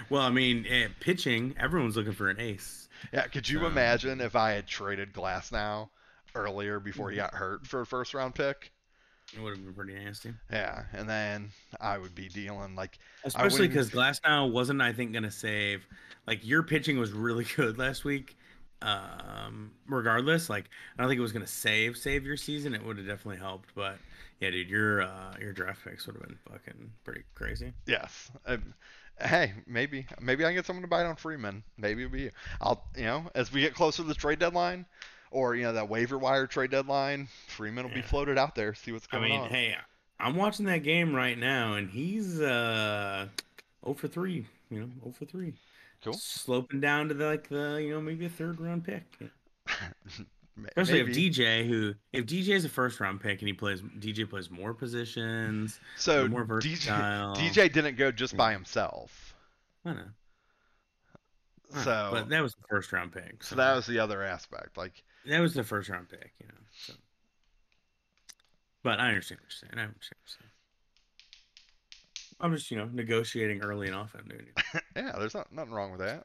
Well, 0.08 0.22
I 0.22 0.30
mean, 0.30 0.66
eh, 0.68 0.86
pitching, 1.00 1.54
everyone's 1.58 1.96
looking 1.96 2.12
for 2.12 2.28
an 2.28 2.38
ace. 2.38 2.88
Yeah, 3.12 3.26
could 3.26 3.48
you 3.48 3.66
imagine 3.66 4.20
if 4.20 4.36
I 4.36 4.52
had 4.52 4.66
traded 4.66 5.12
Glasnow 5.12 5.88
earlier 6.34 6.78
before 6.78 7.10
he 7.10 7.16
got 7.16 7.34
hurt 7.34 7.66
for 7.66 7.80
a 7.80 7.86
first 7.86 8.14
round 8.14 8.34
pick? 8.34 8.70
It 9.34 9.40
would 9.40 9.56
have 9.56 9.64
been 9.64 9.74
pretty 9.74 9.94
nasty. 9.94 10.34
Yeah, 10.52 10.82
and 10.92 11.08
then 11.08 11.50
I 11.80 11.98
would 11.98 12.14
be 12.14 12.28
dealing 12.28 12.76
like 12.76 12.98
Especially 13.24 13.68
because 13.68 13.90
Glasnow 13.90 14.52
wasn't, 14.52 14.82
I 14.82 14.92
think, 14.92 15.12
going 15.12 15.24
to 15.24 15.30
save. 15.30 15.86
Like 16.26 16.46
your 16.46 16.62
pitching 16.62 16.98
was 16.98 17.10
really 17.12 17.44
good 17.56 17.78
last 17.78 18.04
week. 18.04 18.36
Um, 18.82 19.72
regardless, 19.88 20.48
like 20.48 20.66
I 20.96 21.02
don't 21.02 21.08
think 21.08 21.18
it 21.18 21.22
was 21.22 21.32
going 21.32 21.44
to 21.44 21.50
save 21.50 21.96
save 21.96 22.24
your 22.24 22.36
season. 22.36 22.74
It 22.74 22.84
would 22.84 22.98
have 22.98 23.06
definitely 23.06 23.38
helped. 23.38 23.70
But 23.74 23.98
yeah, 24.40 24.50
dude, 24.50 24.68
your 24.68 25.02
uh, 25.02 25.34
your 25.40 25.52
draft 25.52 25.84
picks 25.84 26.06
would 26.06 26.16
have 26.16 26.26
been 26.26 26.38
fucking 26.50 26.90
pretty 27.04 27.22
crazy. 27.34 27.72
yes. 27.86 28.30
Um, 28.46 28.74
hey, 29.20 29.52
maybe 29.66 30.06
maybe 30.20 30.44
I 30.44 30.48
can 30.48 30.56
get 30.56 30.66
someone 30.66 30.82
to 30.82 30.88
buy 30.88 31.02
it 31.02 31.06
on 31.06 31.16
Freeman. 31.16 31.62
Maybe 31.76 32.04
it'll 32.04 32.12
be 32.12 32.22
you. 32.22 32.30
I'll 32.60 32.82
you 32.96 33.04
know 33.04 33.30
as 33.34 33.52
we 33.52 33.60
get 33.60 33.74
closer 33.74 34.02
to 34.02 34.08
the 34.08 34.14
trade 34.14 34.38
deadline, 34.38 34.86
or 35.30 35.54
you 35.54 35.62
know 35.62 35.74
that 35.74 35.88
waiver 35.88 36.18
wire 36.18 36.46
trade 36.46 36.70
deadline, 36.70 37.28
Freeman 37.48 37.86
will 37.86 37.94
be 37.94 38.02
floated 38.02 38.38
out 38.38 38.54
there. 38.54 38.74
See 38.74 38.92
what's 38.92 39.06
going 39.06 39.24
on. 39.24 39.30
I 39.30 39.32
mean, 39.32 39.40
on. 39.42 39.50
hey, 39.50 39.76
I'm 40.18 40.36
watching 40.36 40.66
that 40.66 40.82
game 40.82 41.14
right 41.14 41.38
now, 41.38 41.74
and 41.74 41.90
he's 41.90 42.40
uh 42.40 43.28
0 43.84 43.94
for 43.94 44.08
three. 44.08 44.46
You 44.70 44.80
know, 44.80 44.88
0 45.02 45.14
for 45.18 45.24
three. 45.26 45.52
Cool. 46.02 46.14
Sloping 46.14 46.80
down 46.80 47.08
to 47.08 47.14
the, 47.14 47.26
like 47.26 47.48
the 47.48 47.80
you 47.82 47.90
know 47.90 48.00
maybe 48.00 48.24
a 48.24 48.30
third 48.30 48.60
round 48.60 48.84
pick. 48.84 49.04
Especially 50.68 51.02
maybe. 51.02 51.28
if 51.28 51.34
DJ, 51.34 51.66
who 51.66 51.94
if 52.12 52.26
DJ 52.26 52.48
is 52.48 52.64
a 52.64 52.68
first 52.68 53.00
round 53.00 53.20
pick 53.20 53.40
and 53.40 53.48
he 53.48 53.54
plays 53.54 53.80
DJ 53.80 54.28
plays 54.28 54.50
more 54.50 54.74
positions. 54.74 55.80
so 55.96 56.28
more 56.28 56.44
DJ, 56.44 56.48
versatile. 56.48 57.36
DJ 57.36 57.72
didn't 57.72 57.96
go 57.96 58.10
just 58.10 58.36
by 58.36 58.52
himself. 58.52 59.34
I 59.84 59.92
know. 59.94 60.00
So 61.82 62.08
but 62.12 62.28
that 62.28 62.42
was 62.42 62.54
the 62.54 62.66
first 62.68 62.92
round 62.92 63.12
pick. 63.12 63.42
so 63.42 63.54
that 63.54 63.74
was 63.74 63.86
the 63.86 63.98
other 63.98 64.22
aspect. 64.22 64.76
Like 64.76 65.02
that 65.26 65.40
was 65.40 65.54
the 65.54 65.64
first 65.64 65.88
round 65.88 66.08
pick, 66.08 66.32
you 66.40 66.48
know. 66.48 66.54
So, 66.72 66.94
but 68.82 68.98
I 68.98 69.08
understand 69.08 69.40
what 69.40 69.52
you're 69.52 69.68
saying. 69.68 69.78
I 69.78 69.88
understand 69.88 70.16
what 70.22 70.30
you're 70.30 70.38
saying. 70.38 70.50
I'm 72.40 72.56
just 72.56 72.70
you 72.70 72.76
know 72.76 72.88
negotiating 72.92 73.62
early 73.62 73.86
and 73.86 73.96
often, 73.96 74.30
yeah, 74.96 75.12
there's 75.18 75.34
not 75.34 75.52
nothing 75.52 75.72
wrong 75.72 75.92
with 75.92 76.00
that. 76.00 76.24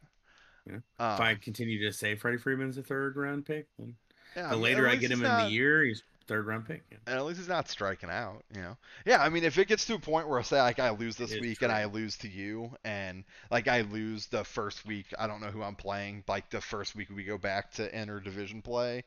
Yeah. 0.65 0.77
Um, 0.99 1.13
if 1.13 1.19
I 1.19 1.35
continue 1.35 1.85
to 1.85 1.93
say 1.95 2.15
Freddie 2.15 2.37
Freeman's 2.37 2.77
a 2.77 2.83
third 2.83 3.15
round 3.17 3.45
pick, 3.45 3.67
then 3.77 3.95
yeah, 4.35 4.49
the 4.49 4.57
later 4.57 4.87
at 4.87 4.93
I 4.93 4.95
get 4.97 5.11
him 5.11 5.19
in 5.19 5.27
not- 5.27 5.45
the 5.45 5.51
year, 5.51 5.83
he's 5.83 6.03
third 6.27 6.47
round 6.47 6.67
pick. 6.67 6.83
Yeah. 6.91 6.97
And 7.05 7.17
at 7.17 7.25
least 7.25 7.39
he's 7.39 7.47
not 7.47 7.69
striking 7.69 8.09
out, 8.09 8.43
you 8.53 8.61
know. 8.61 8.77
Yeah, 9.05 9.21
I 9.21 9.29
mean, 9.29 9.43
if 9.43 9.57
it 9.59 9.67
gets 9.67 9.85
to 9.85 9.93
a 9.95 9.99
point 9.99 10.27
where 10.27 10.41
say 10.43 10.59
like 10.61 10.79
I 10.79 10.89
lose 10.89 11.15
this 11.15 11.31
It 11.31 11.35
is 11.35 11.41
week 11.41 11.61
and 11.61 11.71
I 11.71 11.85
lose 11.85 12.17
to 12.17 12.27
you, 12.27 12.71
and 12.83 13.23
like 13.51 13.67
I 13.67 13.81
lose 13.81 14.27
the 14.27 14.43
first 14.43 14.85
week, 14.85 15.05
I 15.19 15.27
don't 15.27 15.41
know 15.41 15.51
who 15.51 15.61
I'm 15.61 15.75
playing. 15.75 16.23
Like 16.27 16.49
the 16.49 16.61
first 16.61 16.95
week 16.95 17.09
we 17.15 17.23
go 17.23 17.37
back 17.37 17.71
to 17.73 17.93
enter 17.93 18.19
division 18.19 18.61
play, 18.61 19.03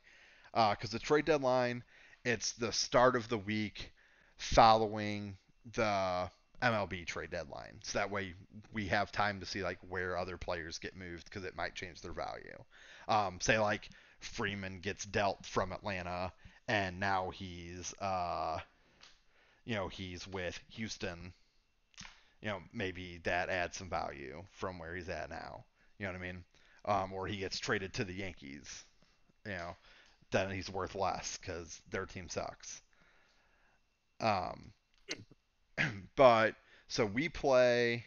because 0.52 0.90
the 0.90 0.98
trade 0.98 1.24
deadline, 1.24 1.82
it's 2.24 2.52
the 2.52 2.72
start 2.72 3.16
of 3.16 3.28
the 3.28 3.38
week 3.38 3.90
following 4.36 5.36
the 5.74 6.30
MLB 6.62 7.06
trade 7.06 7.30
deadline. 7.30 7.80
So 7.82 7.98
that 7.98 8.10
way 8.10 8.34
we 8.72 8.86
have 8.88 9.12
time 9.12 9.40
to 9.40 9.46
see 9.46 9.62
like 9.62 9.78
where 9.88 10.16
other 10.16 10.36
players 10.36 10.78
get 10.78 10.96
moved 10.96 11.24
because 11.24 11.44
it 11.44 11.56
might 11.56 11.74
change 11.74 12.00
their 12.00 12.12
value. 12.12 12.56
Um, 13.08 13.38
say 13.40 13.58
like 13.58 13.88
Freeman 14.20 14.80
gets 14.80 15.04
dealt 15.04 15.44
from 15.46 15.72
Atlanta 15.72 16.32
and 16.68 17.00
now 17.00 17.30
he's 17.30 17.94
uh 18.00 18.58
you 19.64 19.74
know 19.74 19.88
he's 19.88 20.26
with 20.26 20.58
Houston. 20.70 21.32
You 22.40 22.48
know 22.48 22.62
maybe 22.72 23.18
that 23.24 23.48
adds 23.48 23.76
some 23.76 23.88
value 23.88 24.44
from 24.50 24.78
where 24.78 24.94
he's 24.94 25.08
at 25.08 25.30
now. 25.30 25.64
You 25.98 26.06
know 26.06 26.12
what 26.12 26.18
I 26.18 26.22
mean? 26.22 26.44
Um 26.84 27.12
or 27.12 27.26
he 27.26 27.36
gets 27.36 27.58
traded 27.60 27.94
to 27.94 28.04
the 28.04 28.12
Yankees. 28.14 28.84
You 29.46 29.52
know 29.52 29.76
then 30.30 30.50
he's 30.50 30.70
worth 30.70 30.94
less 30.94 31.38
cuz 31.38 31.82
their 31.90 32.06
team 32.06 32.28
sucks. 32.28 32.82
Um 34.20 34.72
but 36.16 36.54
so 36.88 37.06
we 37.06 37.28
play 37.28 38.04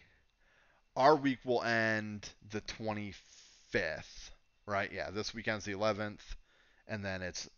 our 0.95 1.15
week 1.15 1.39
will 1.45 1.63
end 1.63 2.29
the 2.49 2.61
25th 2.61 4.30
right 4.71 4.91
yeah 4.93 5.11
this 5.11 5.33
weekend's 5.33 5.65
the 5.65 5.73
11th 5.73 6.19
and 6.87 7.03
then 7.03 7.21
it's 7.21 7.49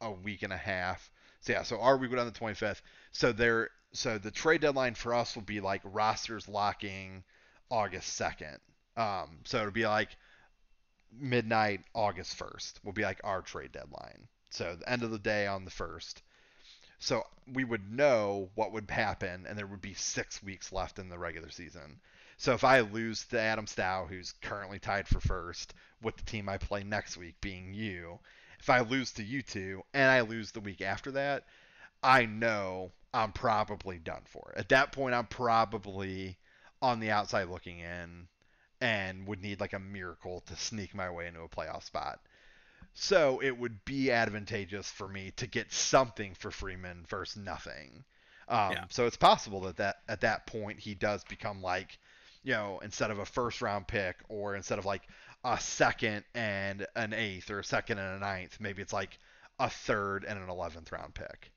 a 0.00 0.10
week 0.10 0.42
and 0.42 0.52
a 0.52 0.56
half. 0.56 1.10
So 1.40 1.52
yeah, 1.52 1.62
so 1.62 1.80
our 1.80 1.96
week 1.96 2.10
would 2.10 2.18
end 2.18 2.32
the 2.32 2.38
25th. 2.38 2.82
So 3.12 3.32
there, 3.32 3.70
so 3.92 4.18
the 4.18 4.30
trade 4.30 4.60
deadline 4.60 4.94
for 4.94 5.14
us 5.14 5.34
will 5.34 5.42
be 5.42 5.60
like 5.60 5.80
rosters 5.84 6.48
locking 6.48 7.24
August 7.70 8.20
2nd. 8.20 8.58
Um, 8.96 9.38
so 9.44 9.58
it'll 9.58 9.70
be 9.70 9.86
like 9.86 10.16
midnight 11.12 11.80
August 11.94 12.36
1st 12.38 12.84
will 12.84 12.92
be 12.92 13.02
like 13.02 13.20
our 13.24 13.40
trade 13.40 13.72
deadline. 13.72 14.28
So 14.50 14.76
the 14.78 14.88
end 14.90 15.02
of 15.02 15.10
the 15.10 15.18
day 15.18 15.46
on 15.46 15.64
the 15.64 15.70
first. 15.70 16.22
So 16.98 17.22
we 17.52 17.64
would 17.64 17.92
know 17.92 18.50
what 18.54 18.72
would 18.72 18.90
happen, 18.90 19.46
and 19.46 19.58
there 19.58 19.66
would 19.66 19.82
be 19.82 19.94
six 19.94 20.42
weeks 20.42 20.72
left 20.72 20.98
in 20.98 21.08
the 21.08 21.18
regular 21.18 21.50
season. 21.50 22.00
So 22.36 22.54
if 22.54 22.64
I 22.64 22.80
lose 22.80 23.24
to 23.26 23.40
Adam 23.40 23.66
Stow, 23.66 24.06
who's 24.08 24.32
currently 24.42 24.78
tied 24.78 25.06
for 25.06 25.20
first, 25.20 25.74
with 26.04 26.16
the 26.16 26.24
team 26.24 26.48
I 26.48 26.58
play 26.58 26.84
next 26.84 27.16
week 27.16 27.34
being 27.40 27.74
you, 27.74 28.18
if 28.60 28.70
I 28.70 28.80
lose 28.80 29.12
to 29.12 29.22
you 29.22 29.42
two 29.42 29.82
and 29.92 30.10
I 30.10 30.20
lose 30.20 30.52
the 30.52 30.60
week 30.60 30.80
after 30.80 31.10
that, 31.12 31.44
I 32.02 32.26
know 32.26 32.92
I'm 33.12 33.32
probably 33.32 33.98
done 33.98 34.22
for. 34.26 34.52
At 34.56 34.68
that 34.70 34.92
point, 34.92 35.14
I'm 35.14 35.26
probably 35.26 36.36
on 36.82 37.00
the 37.00 37.10
outside 37.10 37.48
looking 37.48 37.78
in 37.78 38.28
and 38.80 39.26
would 39.26 39.40
need 39.40 39.60
like 39.60 39.72
a 39.72 39.78
miracle 39.78 40.42
to 40.46 40.56
sneak 40.56 40.94
my 40.94 41.10
way 41.10 41.26
into 41.26 41.40
a 41.40 41.48
playoff 41.48 41.84
spot. 41.84 42.20
So 42.92 43.40
it 43.42 43.56
would 43.56 43.84
be 43.84 44.12
advantageous 44.12 44.90
for 44.90 45.08
me 45.08 45.32
to 45.36 45.46
get 45.46 45.72
something 45.72 46.34
for 46.34 46.50
Freeman 46.50 47.04
versus 47.08 47.42
nothing. 47.42 48.04
Um, 48.48 48.72
Yeah. 48.72 48.84
So 48.90 49.06
it's 49.06 49.16
possible 49.16 49.62
that, 49.62 49.76
that 49.78 49.96
at 50.08 50.20
that 50.20 50.46
point 50.46 50.78
he 50.78 50.94
does 50.94 51.24
become 51.24 51.62
like, 51.62 51.98
you 52.42 52.52
know, 52.52 52.80
instead 52.84 53.10
of 53.10 53.18
a 53.18 53.24
first 53.24 53.62
round 53.62 53.88
pick 53.88 54.16
or 54.28 54.54
instead 54.54 54.78
of 54.78 54.84
like 54.84 55.02
a 55.44 55.60
second 55.60 56.24
and 56.34 56.86
an 56.96 57.12
eighth 57.12 57.50
or 57.50 57.58
a 57.58 57.64
second 57.64 57.98
and 57.98 58.16
a 58.16 58.18
ninth, 58.18 58.58
maybe 58.60 58.82
it's 58.82 58.92
like 58.92 59.18
a 59.58 59.68
third 59.68 60.24
and 60.24 60.38
an 60.38 60.48
11th 60.48 60.90
round 60.90 61.14
pick. 61.14 61.52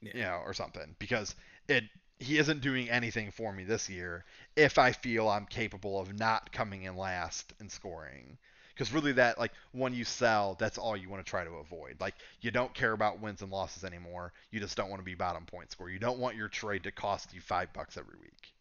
Yeah. 0.00 0.10
You 0.14 0.22
know, 0.22 0.42
or 0.44 0.52
something 0.52 0.96
because 0.98 1.34
it 1.68 1.84
he 2.18 2.38
isn't 2.38 2.60
doing 2.60 2.90
anything 2.90 3.30
for 3.30 3.52
me 3.52 3.64
this 3.64 3.88
year 3.88 4.24
if 4.56 4.78
I 4.78 4.92
feel 4.92 5.28
I'm 5.28 5.46
capable 5.46 5.98
of 5.98 6.16
not 6.18 6.52
coming 6.52 6.84
in 6.84 6.96
last 6.96 7.52
and 7.58 7.70
scoring. 7.70 8.38
Because 8.74 8.92
really, 8.92 9.12
that 9.12 9.38
like 9.38 9.52
when 9.72 9.94
you 9.94 10.04
sell, 10.04 10.56
that's 10.58 10.78
all 10.78 10.96
you 10.96 11.08
want 11.08 11.24
to 11.24 11.30
try 11.30 11.44
to 11.44 11.50
avoid. 11.52 12.00
Like 12.00 12.14
you 12.40 12.50
don't 12.50 12.74
care 12.74 12.92
about 12.92 13.20
wins 13.20 13.42
and 13.42 13.50
losses 13.52 13.84
anymore. 13.84 14.32
You 14.50 14.60
just 14.60 14.76
don't 14.76 14.90
want 14.90 15.00
to 15.00 15.04
be 15.04 15.14
bottom 15.14 15.44
point 15.46 15.70
score. 15.70 15.90
You 15.90 15.98
don't 15.98 16.18
want 16.18 16.36
your 16.36 16.48
trade 16.48 16.82
to 16.84 16.92
cost 16.92 17.32
you 17.32 17.40
five 17.40 17.72
bucks 17.72 17.96
every 17.96 18.18
week. 18.20 18.52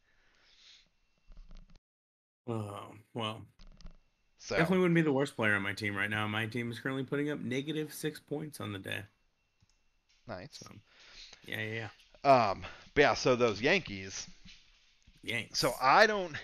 Oh, 2.47 2.93
well, 3.13 3.41
So 4.45 4.57
definitely 4.57 4.79
wouldn't 4.79 4.95
be 4.95 5.01
the 5.01 5.13
worst 5.13 5.37
player 5.37 5.55
on 5.55 5.61
my 5.61 5.71
team 5.73 5.95
right 5.95 6.09
now. 6.09 6.27
My 6.27 6.45
team 6.47 6.69
is 6.69 6.77
currently 6.79 7.03
putting 7.03 7.31
up 7.31 7.39
negative 7.39 7.93
six 7.93 8.19
points 8.19 8.59
on 8.59 8.73
the 8.73 8.79
day. 8.79 9.03
nice. 10.27 10.49
So, 10.51 10.67
yeah, 11.45 11.61
yeah, 11.61 11.87
yeah. 12.25 12.49
Um, 12.49 12.63
but 12.93 13.01
yeah, 13.01 13.13
so 13.13 13.35
those 13.37 13.61
Yankees. 13.61 14.27
yeah. 15.23 15.37
Yanks. 15.37 15.59
So 15.59 15.71
I 15.81 16.07
don't. 16.07 16.35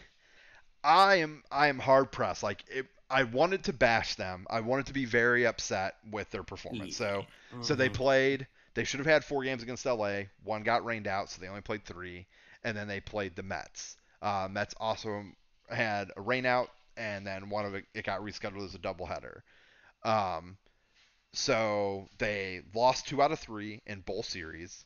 I 0.81 1.15
am 1.15 1.43
I 1.51 1.67
am 1.67 1.77
hard 1.77 2.09
pressed. 2.11 2.41
Like 2.41 2.63
it, 2.69 2.85
I 3.09 3.23
wanted 3.23 3.65
to 3.65 3.73
bash 3.73 4.15
them. 4.15 4.47
I 4.49 4.61
wanted 4.61 4.85
to 4.85 4.93
be 4.93 5.03
very 5.05 5.45
upset 5.45 5.95
with 6.09 6.29
their 6.31 6.43
performance. 6.43 6.95
So 6.95 7.25
so 7.61 7.75
they 7.75 7.89
Mhm. 7.89 7.93
played. 7.95 8.47
They 8.75 8.85
should 8.85 8.99
have 9.01 9.07
had 9.07 9.25
four 9.25 9.43
games 9.43 9.61
against 9.61 9.85
LA. 9.85 10.23
One 10.43 10.63
got 10.63 10.85
rained 10.85 11.07
out, 11.07 11.29
so 11.29 11.41
they 11.41 11.49
only 11.49 11.61
played 11.61 11.83
three. 11.83 12.27
And 12.63 12.77
then 12.77 12.87
they 12.87 13.01
played 13.01 13.35
the 13.35 13.43
Mets. 13.43 13.97
Uh, 14.21 14.47
Mets 14.49 14.73
also 14.79 15.25
had 15.69 16.11
a 16.15 16.21
rain 16.21 16.45
out, 16.45 16.69
and 16.99 17.25
then 17.25 17.49
one 17.49 17.65
of 17.65 17.73
it, 17.73 17.85
it 17.93 18.05
got 18.05 18.21
rescheduled 18.21 18.65
as 18.65 18.75
a 18.75 18.79
doubleheader. 18.79 19.39
Um, 20.03 20.57
so 21.33 22.07
they 22.17 22.61
lost 22.75 23.07
two 23.07 23.21
out 23.21 23.31
of 23.31 23.39
three 23.39 23.81
in 23.87 24.01
both 24.01 24.25
series. 24.25 24.85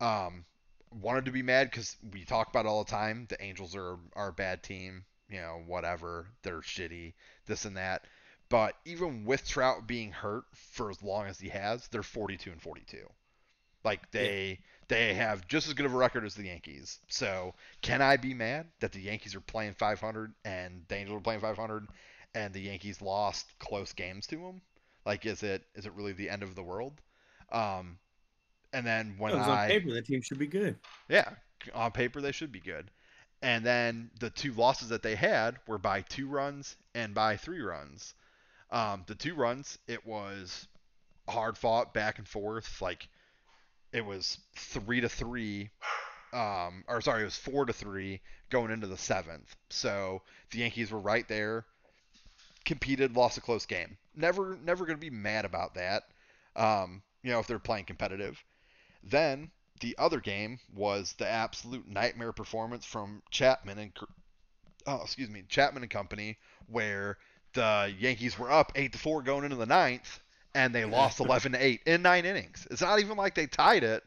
Um, 0.00 0.44
wanted 0.90 1.26
to 1.26 1.30
be 1.30 1.42
mad 1.42 1.70
because 1.70 1.96
we 2.12 2.24
talk 2.24 2.48
about 2.48 2.66
it 2.66 2.68
all 2.68 2.84
the 2.84 2.90
time. 2.90 3.26
The 3.28 3.42
Angels 3.42 3.76
are, 3.76 3.96
are 4.14 4.28
a 4.28 4.32
bad 4.32 4.62
team. 4.62 5.04
You 5.28 5.40
know, 5.40 5.62
whatever. 5.66 6.26
They're 6.42 6.60
shitty. 6.60 7.14
This 7.46 7.64
and 7.64 7.76
that. 7.76 8.04
But 8.48 8.74
even 8.84 9.24
with 9.24 9.46
Trout 9.48 9.86
being 9.86 10.12
hurt 10.12 10.44
for 10.54 10.90
as 10.90 11.02
long 11.02 11.26
as 11.26 11.38
he 11.38 11.48
has, 11.48 11.88
they're 11.88 12.02
42 12.02 12.50
and 12.50 12.60
42. 12.60 13.08
Like 13.84 14.10
they 14.10 14.60
they 14.88 15.14
have 15.14 15.46
just 15.48 15.68
as 15.68 15.74
good 15.74 15.86
of 15.86 15.94
a 15.94 15.96
record 15.96 16.24
as 16.24 16.34
the 16.34 16.44
Yankees. 16.44 16.98
So 17.08 17.54
can 17.82 18.02
I 18.02 18.16
be 18.16 18.34
mad 18.34 18.66
that 18.80 18.92
the 18.92 19.00
Yankees 19.00 19.34
are 19.34 19.40
playing 19.40 19.74
500 19.74 20.32
and 20.44 20.82
the 20.88 20.96
Angels 20.96 21.18
are 21.18 21.22
playing 21.22 21.40
500 21.40 21.88
and 22.34 22.52
the 22.52 22.60
Yankees 22.60 23.00
lost 23.00 23.46
close 23.58 23.92
games 23.92 24.26
to 24.28 24.36
them? 24.36 24.60
Like 25.06 25.26
is 25.26 25.42
it 25.42 25.62
is 25.74 25.86
it 25.86 25.92
really 25.92 26.12
the 26.12 26.30
end 26.30 26.42
of 26.42 26.54
the 26.54 26.62
world? 26.62 27.00
Um, 27.52 27.98
and 28.72 28.86
then 28.86 29.14
when 29.18 29.36
was 29.36 29.46
on 29.46 29.58
I 29.58 29.68
paper, 29.68 29.92
that 29.92 30.06
team 30.06 30.22
should 30.22 30.38
be 30.38 30.46
good. 30.46 30.76
yeah, 31.08 31.30
on 31.74 31.92
paper 31.92 32.20
they 32.20 32.32
should 32.32 32.52
be 32.52 32.60
good. 32.60 32.90
And 33.42 33.64
then 33.64 34.10
the 34.20 34.30
two 34.30 34.52
losses 34.54 34.88
that 34.88 35.02
they 35.02 35.14
had 35.14 35.58
were 35.66 35.78
by 35.78 36.00
two 36.00 36.26
runs 36.26 36.76
and 36.94 37.14
by 37.14 37.36
three 37.36 37.60
runs. 37.60 38.14
Um, 38.70 39.04
the 39.06 39.14
two 39.14 39.34
runs, 39.34 39.78
it 39.86 40.06
was 40.06 40.66
hard 41.28 41.56
fought 41.58 41.92
back 41.92 42.18
and 42.18 42.26
forth. 42.26 42.80
Like 42.80 43.08
it 43.94 44.04
was 44.04 44.38
three 44.56 45.00
to 45.00 45.08
three, 45.08 45.70
um, 46.32 46.84
or 46.88 47.00
sorry, 47.00 47.22
it 47.22 47.26
was 47.26 47.36
four 47.36 47.64
to 47.64 47.72
three 47.72 48.20
going 48.50 48.72
into 48.72 48.88
the 48.88 48.96
seventh. 48.98 49.54
So 49.70 50.20
the 50.50 50.58
Yankees 50.58 50.90
were 50.90 50.98
right 50.98 51.26
there, 51.28 51.64
competed, 52.64 53.16
lost 53.16 53.38
a 53.38 53.40
close 53.40 53.66
game. 53.66 53.96
Never, 54.16 54.58
never 54.64 54.84
going 54.84 54.98
to 54.98 55.00
be 55.00 55.10
mad 55.10 55.44
about 55.44 55.74
that. 55.74 56.02
Um, 56.56 57.02
you 57.22 57.30
know, 57.30 57.38
if 57.38 57.46
they're 57.46 57.58
playing 57.60 57.84
competitive. 57.84 58.42
Then 59.04 59.50
the 59.80 59.96
other 59.96 60.20
game 60.20 60.58
was 60.74 61.14
the 61.14 61.28
absolute 61.28 61.86
nightmare 61.88 62.32
performance 62.32 62.84
from 62.84 63.22
Chapman 63.30 63.78
and 63.78 63.92
oh, 64.86 65.02
excuse 65.02 65.30
me, 65.30 65.44
Chapman 65.48 65.84
and 65.84 65.90
company, 65.90 66.36
where 66.66 67.18
the 67.52 67.94
Yankees 67.98 68.38
were 68.38 68.50
up 68.50 68.72
eight 68.74 68.92
to 68.92 68.98
four 68.98 69.22
going 69.22 69.44
into 69.44 69.56
the 69.56 69.66
ninth, 69.66 70.20
and 70.54 70.74
they 70.74 70.84
lost 70.84 71.20
eleven 71.20 71.52
to 71.52 71.64
eight 71.64 71.82
in 71.86 72.02
nine 72.02 72.24
innings. 72.24 72.66
It's 72.70 72.80
not 72.80 73.00
even 73.00 73.16
like 73.16 73.34
they 73.34 73.46
tied 73.46 73.84
it, 73.84 74.02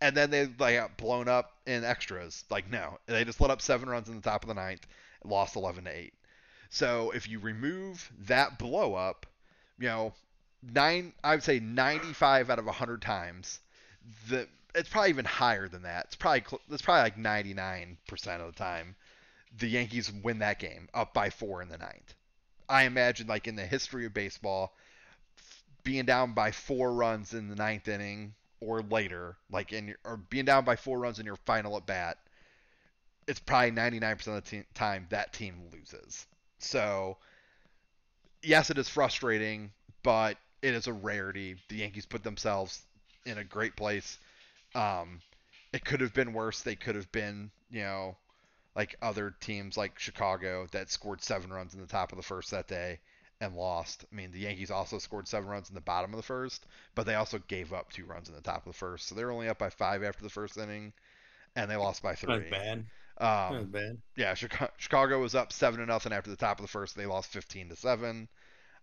and 0.00 0.16
then 0.16 0.30
they 0.30 0.46
like 0.58 0.76
got 0.76 0.96
blown 0.96 1.28
up 1.28 1.52
in 1.66 1.84
extras. 1.84 2.44
Like 2.50 2.70
no, 2.70 2.98
they 3.06 3.24
just 3.24 3.40
let 3.40 3.50
up 3.50 3.62
seven 3.62 3.88
runs 3.88 4.08
in 4.08 4.16
the 4.16 4.22
top 4.22 4.44
of 4.44 4.48
the 4.48 4.54
ninth, 4.54 4.86
and 5.22 5.30
lost 5.30 5.56
eleven 5.56 5.84
to 5.84 5.90
eight. 5.90 6.14
So 6.70 7.12
if 7.12 7.28
you 7.28 7.38
remove 7.38 8.10
that 8.26 8.58
blow 8.58 8.94
up, 8.94 9.26
you 9.78 9.86
know, 9.86 10.14
nine, 10.62 11.12
I 11.22 11.34
would 11.34 11.44
say 11.44 11.60
ninety-five 11.60 12.50
out 12.50 12.58
of 12.58 12.66
hundred 12.66 13.02
times, 13.02 13.60
the 14.28 14.48
it's 14.74 14.88
probably 14.88 15.10
even 15.10 15.24
higher 15.24 15.68
than 15.68 15.82
that. 15.82 16.06
It's 16.06 16.16
probably 16.16 16.44
it's 16.70 16.82
probably 16.82 17.02
like 17.02 17.18
ninety-nine 17.18 17.98
percent 18.08 18.42
of 18.42 18.52
the 18.52 18.58
time 18.58 18.96
the 19.56 19.68
Yankees 19.68 20.12
win 20.12 20.40
that 20.40 20.58
game 20.58 20.88
up 20.94 21.14
by 21.14 21.30
four 21.30 21.62
in 21.62 21.68
the 21.68 21.78
ninth. 21.78 22.14
I 22.68 22.84
imagine, 22.84 23.26
like 23.26 23.46
in 23.46 23.56
the 23.56 23.66
history 23.66 24.06
of 24.06 24.14
baseball, 24.14 24.74
being 25.84 26.06
down 26.06 26.32
by 26.32 26.50
four 26.50 26.92
runs 26.92 27.34
in 27.34 27.48
the 27.48 27.54
ninth 27.54 27.88
inning 27.88 28.34
or 28.60 28.82
later, 28.82 29.36
like 29.50 29.72
in 29.72 29.88
your, 29.88 29.96
or 30.04 30.16
being 30.16 30.46
down 30.46 30.64
by 30.64 30.76
four 30.76 30.98
runs 30.98 31.18
in 31.18 31.26
your 31.26 31.36
final 31.36 31.76
at 31.76 31.86
bat, 31.86 32.18
it's 33.28 33.40
probably 33.40 33.70
99% 33.70 34.26
of 34.26 34.44
the 34.44 34.50
te- 34.50 34.64
time 34.74 35.06
that 35.10 35.32
team 35.32 35.54
loses. 35.72 36.26
So, 36.58 37.18
yes, 38.42 38.70
it 38.70 38.78
is 38.78 38.88
frustrating, 38.88 39.70
but 40.02 40.38
it 40.62 40.74
is 40.74 40.86
a 40.86 40.92
rarity. 40.92 41.56
The 41.68 41.76
Yankees 41.76 42.06
put 42.06 42.24
themselves 42.24 42.82
in 43.26 43.38
a 43.38 43.44
great 43.44 43.76
place. 43.76 44.18
Um, 44.74 45.20
it 45.72 45.84
could 45.84 46.00
have 46.00 46.14
been 46.14 46.32
worse. 46.32 46.62
They 46.62 46.76
could 46.76 46.94
have 46.94 47.10
been, 47.12 47.50
you 47.70 47.82
know, 47.82 48.16
like 48.74 48.96
other 49.02 49.34
teams 49.40 49.76
like 49.76 49.98
Chicago 49.98 50.66
that 50.72 50.90
scored 50.90 51.22
seven 51.22 51.52
runs 51.52 51.74
in 51.74 51.80
the 51.80 51.86
top 51.86 52.12
of 52.12 52.16
the 52.16 52.22
first 52.22 52.50
that 52.50 52.68
day 52.68 52.98
and 53.44 53.56
lost. 53.56 54.04
I 54.12 54.16
mean, 54.16 54.32
the 54.32 54.40
Yankees 54.40 54.70
also 54.70 54.98
scored 54.98 55.28
seven 55.28 55.48
runs 55.48 55.68
in 55.70 55.74
the 55.76 55.82
bottom 55.82 56.12
of 56.12 56.18
the 56.18 56.22
first, 56.24 56.66
but 56.94 57.06
they 57.06 57.14
also 57.16 57.38
gave 57.48 57.72
up 57.72 57.92
two 57.92 58.06
runs 58.06 58.28
in 58.28 58.34
the 58.36 58.42
top 58.42 58.66
of 58.66 58.72
the 58.72 58.78
first. 58.78 59.08
So 59.08 59.14
they 59.14 59.24
were 59.24 59.32
only 59.32 59.48
up 59.48 59.58
by 59.58 59.70
five 59.70 60.02
after 60.04 60.22
the 60.24 60.30
first 60.30 60.58
inning, 60.58 60.92
and 61.56 61.70
they 61.70 61.76
lost 61.76 62.02
by 62.02 62.14
three. 62.16 62.28
Not 62.28 62.48
bad. 62.48 62.86
Not 63.48 63.70
Um, 63.70 63.72
bad. 63.72 64.02
yeah, 64.16 64.34
Chicago, 64.34 64.72
Chicago 64.78 65.20
was 65.20 65.34
up 65.34 65.52
seven 65.52 65.80
to 65.80 65.86
nothing 65.86 66.12
after 66.12 66.30
the 66.30 66.36
top 66.36 66.58
of 66.58 66.62
the 66.64 66.70
first. 66.70 66.96
They 66.96 67.06
lost 67.06 67.32
fifteen 67.32 67.68
to 67.70 67.76
seven. 67.76 68.28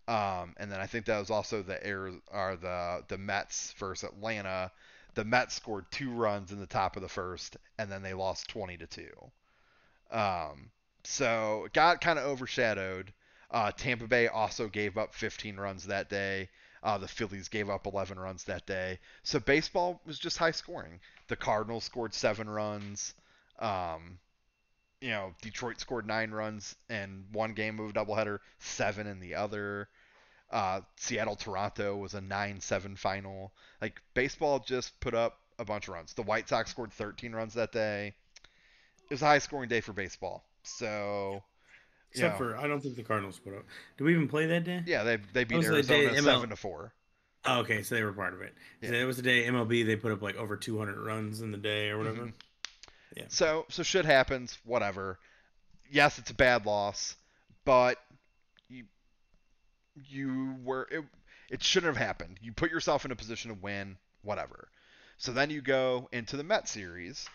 Um, 0.07 0.55
and 0.57 0.71
then 0.71 0.79
I 0.79 0.87
think 0.87 1.05
that 1.05 1.19
was 1.19 1.31
also 1.31 1.61
the 1.63 1.83
air 1.85 2.11
are 2.31 2.55
the 2.57 3.03
the 3.07 3.17
Mets 3.17 3.73
versus 3.73 4.09
Atlanta. 4.09 4.71
The 5.15 5.25
Mets 5.25 5.55
scored 5.55 5.91
two 5.91 6.11
runs 6.11 6.51
in 6.51 6.59
the 6.59 6.67
top 6.67 6.95
of 6.95 7.01
the 7.01 7.09
first, 7.09 7.57
and 7.77 7.91
then 7.91 8.01
they 8.03 8.13
lost 8.13 8.49
twenty 8.49 8.77
to 8.77 8.87
two. 8.87 9.31
Um, 10.11 10.71
so 11.03 11.65
it 11.65 11.73
got 11.73 12.01
kind 12.01 12.19
of 12.19 12.25
overshadowed. 12.25 13.13
Uh, 13.51 13.71
Tampa 13.71 14.07
Bay 14.07 14.27
also 14.27 14.67
gave 14.67 14.97
up 14.97 15.13
15 15.13 15.57
runs 15.57 15.85
that 15.87 16.09
day. 16.09 16.49
Uh, 16.83 16.97
the 16.97 17.07
Phillies 17.07 17.49
gave 17.49 17.69
up 17.69 17.85
11 17.85 18.17
runs 18.17 18.45
that 18.45 18.65
day. 18.65 18.99
So 19.23 19.39
baseball 19.39 20.01
was 20.05 20.17
just 20.17 20.37
high 20.37 20.51
scoring. 20.51 20.99
The 21.27 21.35
Cardinals 21.35 21.83
scored 21.83 22.13
seven 22.13 22.49
runs. 22.49 23.13
Um, 23.59 24.17
you 25.01 25.09
know, 25.09 25.33
Detroit 25.41 25.79
scored 25.79 26.07
nine 26.07 26.31
runs 26.31 26.75
in 26.89 27.25
one 27.31 27.53
game 27.53 27.79
of 27.79 27.89
a 27.89 27.93
doubleheader, 27.93 28.39
seven 28.59 29.05
in 29.05 29.19
the 29.19 29.35
other. 29.35 29.89
Uh, 30.49 30.81
Seattle 30.95 31.35
Toronto 31.35 31.97
was 31.97 32.13
a 32.13 32.21
9 32.21 32.61
7 32.61 32.95
final. 32.95 33.51
Like, 33.81 34.01
baseball 34.13 34.59
just 34.59 34.99
put 34.99 35.13
up 35.13 35.39
a 35.59 35.65
bunch 35.65 35.87
of 35.87 35.93
runs. 35.93 36.13
The 36.13 36.23
White 36.23 36.49
Sox 36.49 36.71
scored 36.71 36.93
13 36.93 37.33
runs 37.33 37.53
that 37.53 37.71
day. 37.71 38.13
It 39.03 39.13
was 39.13 39.21
a 39.21 39.25
high 39.25 39.39
scoring 39.39 39.69
day 39.69 39.81
for 39.81 39.93
baseball. 39.93 40.43
So, 40.63 41.43
Except 42.11 42.33
yeah. 42.33 42.37
for 42.37 42.57
I 42.57 42.67
don't 42.67 42.81
think 42.81 42.95
the 42.95 43.03
Cardinals 43.03 43.39
put 43.39 43.55
up. 43.55 43.63
Did 43.97 44.03
we 44.03 44.13
even 44.13 44.27
play 44.27 44.45
that 44.47 44.63
day? 44.65 44.83
yeah, 44.85 45.03
they, 45.03 45.17
they 45.33 45.43
beat 45.45 45.63
the 45.63 45.81
day 45.83 46.05
Arizona 46.05 46.31
ML 46.31 46.35
7 46.35 46.49
to 46.49 46.55
4. 46.55 46.93
Oh, 47.45 47.59
okay, 47.61 47.81
so 47.81 47.95
they 47.95 48.03
were 48.03 48.13
part 48.13 48.33
of 48.33 48.41
it. 48.41 48.53
So 48.83 48.91
Yeah. 48.91 49.01
it 49.01 49.05
was 49.05 49.17
the 49.17 49.23
day 49.23 49.45
MLB 49.45 49.85
they 49.85 49.95
put 49.95 50.11
up 50.11 50.21
like 50.21 50.35
over 50.35 50.57
200 50.57 50.97
runs 50.97 51.41
in 51.41 51.51
the 51.51 51.57
day 51.57 51.89
or 51.89 51.97
whatever. 51.97 52.25
Mhm. 52.25 52.33
Yeah. 53.15 53.23
So 53.29 53.65
so 53.69 53.83
shit 53.83 54.05
happens, 54.05 54.57
whatever. 54.63 55.19
Yes, 55.89 56.19
it's 56.19 56.31
a 56.31 56.35
bad 56.35 56.65
loss, 56.65 57.15
but 57.65 57.97
you 58.69 58.85
you 59.95 60.55
were 60.63 60.87
it, 60.91 61.03
it 61.49 61.63
shouldn't 61.63 61.95
have 61.95 62.05
happened. 62.05 62.37
You 62.41 62.53
put 62.53 62.71
yourself 62.71 63.05
in 63.05 63.11
a 63.11 63.15
position 63.15 63.49
to 63.49 63.57
win, 63.61 63.97
whatever. 64.21 64.69
So 65.17 65.31
then 65.31 65.49
you 65.49 65.61
go 65.61 66.09
into 66.11 66.37
the 66.37 66.43
Met 66.43 66.67
series 66.67 67.27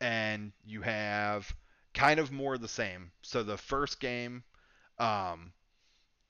and 0.00 0.52
you 0.64 0.82
have 0.82 1.54
kind 1.94 2.20
of 2.20 2.32
more 2.32 2.58
the 2.58 2.68
same. 2.68 3.10
So 3.22 3.42
the 3.42 3.56
first 3.56 4.00
game 4.00 4.42
um 4.98 5.52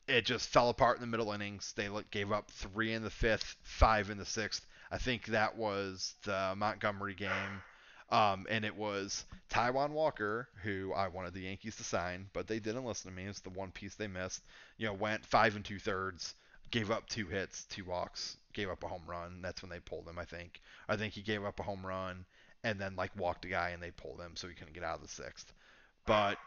it 0.06 0.24
just 0.24 0.48
fell 0.48 0.68
apart 0.68 0.96
in 0.96 1.00
the 1.00 1.06
middle 1.06 1.32
innings. 1.32 1.72
They 1.76 1.88
gave 2.10 2.30
up 2.30 2.50
3 2.50 2.92
in 2.92 3.02
the 3.02 3.10
5th, 3.10 3.56
5 3.62 4.10
in 4.10 4.18
the 4.18 4.24
6th. 4.24 4.60
I 4.90 4.98
think 4.98 5.26
that 5.26 5.56
was 5.56 6.14
the 6.24 6.54
Montgomery 6.56 7.14
game. 7.14 7.62
Um, 8.10 8.46
and 8.50 8.64
it 8.64 8.76
was 8.76 9.24
Taijuan 9.48 9.90
Walker, 9.90 10.48
who 10.62 10.92
I 10.92 11.08
wanted 11.08 11.32
the 11.32 11.40
Yankees 11.40 11.76
to 11.76 11.84
sign, 11.84 12.28
but 12.34 12.46
they 12.46 12.58
didn't 12.60 12.84
listen 12.84 13.10
to 13.10 13.16
me. 13.16 13.24
It's 13.24 13.40
the 13.40 13.50
one 13.50 13.70
piece 13.72 13.94
they 13.94 14.06
missed. 14.06 14.42
You 14.76 14.86
know, 14.86 14.92
went 14.92 15.24
five 15.24 15.56
and 15.56 15.64
two 15.64 15.78
thirds, 15.78 16.34
gave 16.70 16.90
up 16.90 17.08
two 17.08 17.26
hits, 17.26 17.64
two 17.64 17.84
walks, 17.84 18.36
gave 18.52 18.68
up 18.68 18.84
a 18.84 18.88
home 18.88 19.04
run. 19.06 19.40
That's 19.40 19.62
when 19.62 19.70
they 19.70 19.80
pulled 19.80 20.06
him. 20.06 20.18
I 20.18 20.26
think. 20.26 20.60
I 20.86 20.96
think 20.96 21.14
he 21.14 21.22
gave 21.22 21.44
up 21.44 21.58
a 21.58 21.64
home 21.64 21.84
run 21.84 22.26
and 22.64 22.80
then 22.80 22.96
like 22.96 23.16
walked 23.16 23.44
a 23.44 23.48
guy 23.48 23.70
and 23.70 23.82
they 23.82 23.92
pulled 23.92 24.18
him 24.18 24.32
so 24.34 24.48
he 24.48 24.54
couldn't 24.54 24.72
get 24.72 24.82
out 24.82 24.96
of 24.96 25.02
the 25.02 25.08
sixth. 25.08 25.52
But 26.06 26.38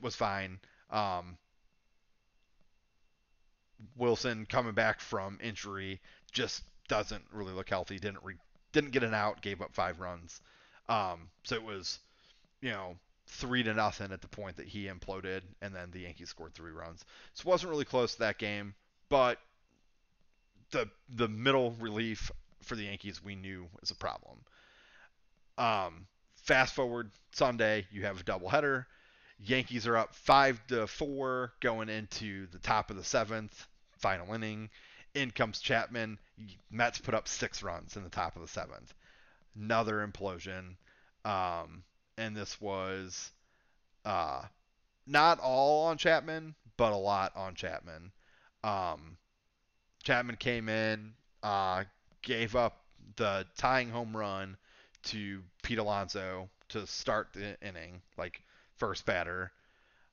was 0.00 0.16
fine. 0.16 0.58
Um, 0.90 1.38
Wilson 3.96 4.44
coming 4.46 4.74
back 4.74 5.00
from 5.00 5.38
injury 5.40 6.00
just 6.32 6.62
doesn't 6.88 7.24
really 7.32 7.52
look 7.52 7.68
healthy. 7.68 7.98
Didn't 7.98 8.24
re- 8.24 8.34
didn't 8.72 8.90
get 8.90 9.04
an 9.04 9.14
out. 9.14 9.40
Gave 9.40 9.62
up 9.62 9.72
five 9.72 10.00
runs. 10.00 10.40
Um, 10.88 11.28
so 11.44 11.54
it 11.54 11.62
was, 11.62 12.00
you 12.60 12.70
know, 12.70 12.96
three 13.26 13.62
to 13.62 13.74
nothing 13.74 14.10
at 14.10 14.20
the 14.20 14.28
point 14.28 14.56
that 14.56 14.66
he 14.66 14.86
imploded, 14.86 15.42
and 15.60 15.74
then 15.74 15.90
the 15.92 16.00
Yankees 16.00 16.30
scored 16.30 16.54
three 16.54 16.72
runs. 16.72 17.04
So 17.34 17.42
it 17.42 17.46
wasn't 17.46 17.70
really 17.70 17.84
close 17.84 18.14
to 18.14 18.20
that 18.20 18.38
game, 18.38 18.74
but 19.08 19.38
the 20.70 20.88
the 21.08 21.28
middle 21.28 21.72
relief 21.78 22.30
for 22.62 22.74
the 22.74 22.84
Yankees 22.84 23.22
we 23.22 23.36
knew 23.36 23.68
was 23.80 23.90
a 23.90 23.94
problem. 23.94 24.38
Um, 25.58 26.06
fast 26.36 26.74
forward 26.74 27.10
Sunday, 27.32 27.86
you 27.90 28.04
have 28.04 28.20
a 28.20 28.24
doubleheader. 28.24 28.86
Yankees 29.40 29.86
are 29.86 29.96
up 29.96 30.14
five 30.14 30.64
to 30.68 30.86
four 30.86 31.52
going 31.60 31.88
into 31.88 32.46
the 32.48 32.58
top 32.58 32.90
of 32.90 32.96
the 32.96 33.04
seventh, 33.04 33.66
final 33.98 34.34
inning. 34.34 34.70
In 35.14 35.30
comes 35.30 35.60
Chapman. 35.60 36.18
Mets 36.70 36.98
put 36.98 37.14
up 37.14 37.26
six 37.26 37.62
runs 37.62 37.96
in 37.96 38.04
the 38.04 38.08
top 38.08 38.36
of 38.36 38.42
the 38.42 38.48
seventh. 38.48 38.94
Another 39.56 40.06
implosion. 40.06 40.76
Um, 41.24 41.82
and 42.16 42.36
this 42.36 42.60
was 42.60 43.30
uh, 44.04 44.42
not 45.06 45.40
all 45.40 45.86
on 45.86 45.98
Chapman, 45.98 46.54
but 46.76 46.92
a 46.92 46.96
lot 46.96 47.32
on 47.36 47.54
Chapman. 47.54 48.12
Um, 48.62 49.16
Chapman 50.04 50.36
came 50.36 50.68
in, 50.68 51.14
uh, 51.42 51.84
gave 52.22 52.54
up 52.54 52.84
the 53.16 53.46
tying 53.56 53.90
home 53.90 54.16
run 54.16 54.56
to 55.08 55.42
Pete 55.62 55.78
Alonso 55.78 56.48
to 56.70 56.86
start 56.86 57.28
the 57.32 57.56
inning, 57.66 58.00
like 58.16 58.42
first 58.76 59.06
batter. 59.06 59.50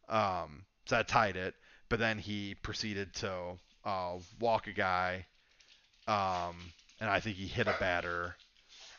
Um, 0.10 0.64
so 0.86 0.96
that 0.96 1.08
tied 1.08 1.36
it. 1.36 1.56
But 1.90 2.00
then 2.00 2.18
he 2.18 2.56
proceeded 2.56 3.14
to 3.16 3.58
uh, 3.84 4.14
walk 4.40 4.68
a 4.68 4.72
guy, 4.72 5.26
um, 6.08 6.56
and 7.00 7.10
I 7.10 7.20
think 7.20 7.36
he 7.36 7.46
hit 7.46 7.68
a 7.68 7.76
batter, 7.80 8.36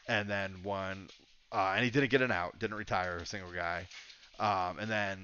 and 0.06 0.28
then 0.30 0.62
one, 0.62 1.08
uh, 1.50 1.72
and 1.74 1.84
he 1.84 1.90
didn't 1.90 2.10
get 2.10 2.22
an 2.22 2.30
out, 2.30 2.58
didn't 2.58 2.76
retire 2.76 3.16
a 3.16 3.26
single 3.26 3.50
guy. 3.50 3.88
Um, 4.38 4.78
and 4.78 4.88
then 4.88 5.18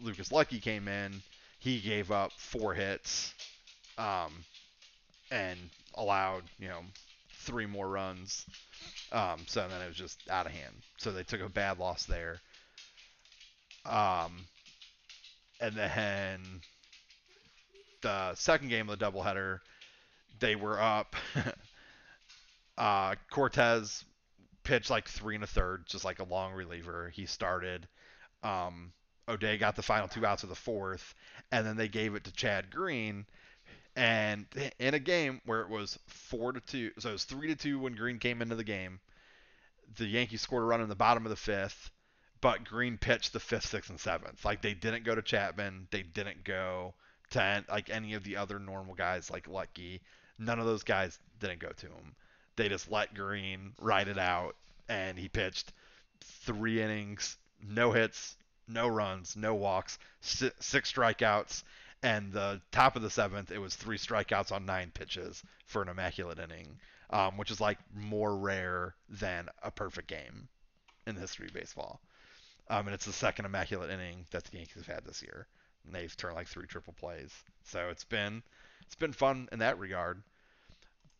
Lucas 0.00 0.30
Luetge 0.30 0.60
came 0.60 0.88
in. 0.88 1.22
He 1.60 1.80
gave 1.80 2.10
up 2.10 2.32
four 2.32 2.74
hits, 2.74 3.32
um, 3.96 4.32
and 5.30 5.58
allowed 5.94 6.42
you 6.58 6.68
know 6.68 6.80
three 7.44 7.66
more 7.66 7.88
runs. 7.88 8.44
Um, 9.12 9.40
so 9.46 9.66
then 9.68 9.80
it 9.80 9.88
was 9.88 9.96
just 9.96 10.28
out 10.28 10.46
of 10.46 10.52
hand. 10.52 10.74
So 10.98 11.12
they 11.12 11.22
took 11.22 11.40
a 11.40 11.48
bad 11.48 11.78
loss 11.78 12.06
there. 12.06 12.40
Um, 13.86 14.46
and 15.60 15.74
then 15.76 16.40
the 18.02 18.34
second 18.34 18.68
game 18.68 18.88
of 18.88 18.98
the 18.98 19.04
doubleheader, 19.04 19.60
they 20.40 20.56
were 20.56 20.80
up. 20.80 21.16
uh, 22.78 23.14
Cortes 23.30 24.04
pitched 24.64 24.90
like 24.90 25.08
three 25.08 25.34
and 25.34 25.44
a 25.44 25.46
third, 25.46 25.84
just 25.86 26.04
like 26.04 26.18
a 26.18 26.24
long 26.24 26.52
reliever. 26.52 27.10
He 27.14 27.26
started. 27.26 27.86
Um, 28.42 28.92
O'Day 29.28 29.56
got 29.56 29.76
the 29.76 29.82
final 29.82 30.08
two 30.08 30.26
outs 30.26 30.42
of 30.42 30.48
the 30.48 30.54
fourth, 30.54 31.14
and 31.50 31.66
then 31.66 31.76
they 31.76 31.88
gave 31.88 32.14
it 32.14 32.24
to 32.24 32.32
Chad 32.32 32.70
Green. 32.70 33.26
And 33.96 34.46
in 34.78 34.94
a 34.94 34.98
game 34.98 35.40
where 35.44 35.62
it 35.62 35.68
was 35.68 35.98
four 36.06 36.52
to 36.52 36.60
two, 36.60 36.90
so 36.98 37.10
it 37.10 37.12
was 37.12 37.24
three 37.24 37.48
to 37.48 37.56
two 37.56 37.78
when 37.78 37.94
Green 37.94 38.18
came 38.18 38.42
into 38.42 38.56
the 38.56 38.64
game. 38.64 39.00
The 39.96 40.06
Yankees 40.06 40.40
scored 40.40 40.64
a 40.64 40.66
run 40.66 40.80
in 40.80 40.88
the 40.88 40.96
bottom 40.96 41.24
of 41.24 41.30
the 41.30 41.36
fifth 41.36 41.90
but 42.44 42.62
Green 42.62 42.98
pitched 42.98 43.32
the 43.32 43.40
fifth, 43.40 43.64
sixth, 43.64 43.88
and 43.88 43.98
seventh. 43.98 44.44
Like 44.44 44.60
they 44.60 44.74
didn't 44.74 45.04
go 45.04 45.14
to 45.14 45.22
Chapman, 45.22 45.88
they 45.90 46.02
didn't 46.02 46.44
go 46.44 46.92
to 47.30 47.64
like 47.70 47.88
any 47.88 48.12
of 48.12 48.22
the 48.22 48.36
other 48.36 48.58
normal 48.58 48.94
guys 48.94 49.30
like 49.30 49.48
Lucky. 49.48 50.02
None 50.38 50.58
of 50.58 50.66
those 50.66 50.82
guys 50.82 51.18
didn't 51.40 51.60
go 51.60 51.70
to 51.70 51.86
him. 51.86 52.14
They 52.56 52.68
just 52.68 52.90
let 52.90 53.14
Green 53.14 53.72
ride 53.80 54.08
it 54.08 54.18
out, 54.18 54.56
and 54.90 55.18
he 55.18 55.26
pitched 55.26 55.72
three 56.20 56.82
innings, 56.82 57.38
no 57.66 57.92
hits, 57.92 58.36
no 58.68 58.88
runs, 58.88 59.36
no 59.36 59.54
walks, 59.54 59.98
six 60.20 60.92
strikeouts, 60.92 61.62
and 62.04 62.34
the 62.34 62.60
top 62.70 62.96
of 62.96 63.02
the 63.02 63.08
seventh, 63.08 63.50
it 63.50 63.58
was 63.58 63.74
three 63.74 63.96
strikeouts 63.96 64.52
on 64.52 64.66
nine 64.66 64.92
pitches 64.92 65.42
for 65.64 65.80
an 65.80 65.88
immaculate 65.88 66.38
inning, 66.38 66.78
um, 67.08 67.38
which 67.38 67.50
is 67.50 67.62
like 67.62 67.78
more 67.94 68.36
rare 68.36 68.94
than 69.08 69.48
a 69.62 69.70
perfect 69.70 70.06
game 70.06 70.46
in 71.06 71.14
the 71.14 71.22
history 71.22 71.46
of 71.46 71.54
baseball. 71.54 72.02
Um, 72.68 72.86
and 72.86 72.94
it's 72.94 73.06
the 73.06 73.12
second 73.12 73.46
immaculate 73.46 73.90
inning 73.90 74.26
that 74.32 74.44
the 74.44 74.58
Yankees 74.58 74.84
have 74.84 74.94
had 74.94 75.04
this 75.06 75.22
year. 75.22 75.46
And 75.86 75.94
they've 75.94 76.14
turned 76.14 76.34
like 76.34 76.46
three 76.46 76.66
triple 76.66 76.92
plays. 76.92 77.32
So 77.64 77.88
it's 77.88 78.04
been 78.04 78.42
it's 78.82 78.94
been 78.94 79.12
fun 79.14 79.48
in 79.50 79.60
that 79.60 79.78
regard. 79.78 80.22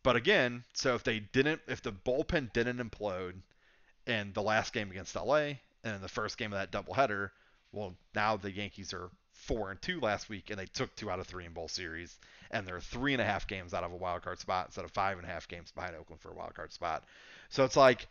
But 0.03 0.15
again, 0.15 0.65
so 0.73 0.93
if 0.93 1.03
they 1.03 1.19
didn't 1.19 1.61
if 1.67 1.81
the 1.81 1.93
bullpen 1.93 2.53
didn't 2.53 2.77
implode 2.77 3.33
in 4.05 4.33
the 4.33 4.43
last 4.43 4.71
game 4.71 4.91
against 4.91 5.15
LA 5.15 5.57
and 5.83 5.95
in 5.95 6.01
the 6.01 6.07
first 6.07 6.37
game 6.37 6.53
of 6.53 6.59
that 6.59 6.71
doubleheader, 6.71 7.31
well 7.71 7.95
now 8.13 8.37
the 8.37 8.51
Yankees 8.51 8.93
are 8.93 9.09
four 9.47 9.71
and 9.71 9.81
two 9.81 9.99
last 9.99 10.29
week 10.29 10.49
and 10.49 10.59
they 10.59 10.65
took 10.65 10.95
two 10.95 11.09
out 11.09 11.19
of 11.19 11.27
three 11.27 11.45
in 11.45 11.53
both 11.53 11.71
series. 11.71 12.17
And 12.51 12.65
they're 12.65 12.79
three 12.79 13.13
and 13.13 13.21
a 13.21 13.25
half 13.25 13.47
games 13.47 13.73
out 13.73 13.83
of 13.83 13.91
a 13.91 13.95
wild 13.95 14.21
card 14.21 14.39
spot 14.39 14.67
instead 14.67 14.85
of 14.85 14.91
five 14.91 15.17
and 15.17 15.27
a 15.27 15.29
half 15.29 15.47
games 15.47 15.71
behind 15.71 15.95
Oakland 15.95 16.21
for 16.21 16.29
a 16.29 16.33
wild 16.35 16.53
card 16.53 16.71
spot. 16.71 17.03
So 17.49 17.63
it's 17.63 17.75
like 17.75 18.07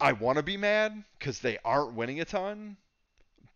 I 0.00 0.12
want 0.12 0.36
to 0.36 0.42
be 0.42 0.56
mad 0.56 1.04
because 1.18 1.40
they 1.40 1.58
aren't 1.64 1.94
winning 1.94 2.20
a 2.20 2.24
ton, 2.24 2.76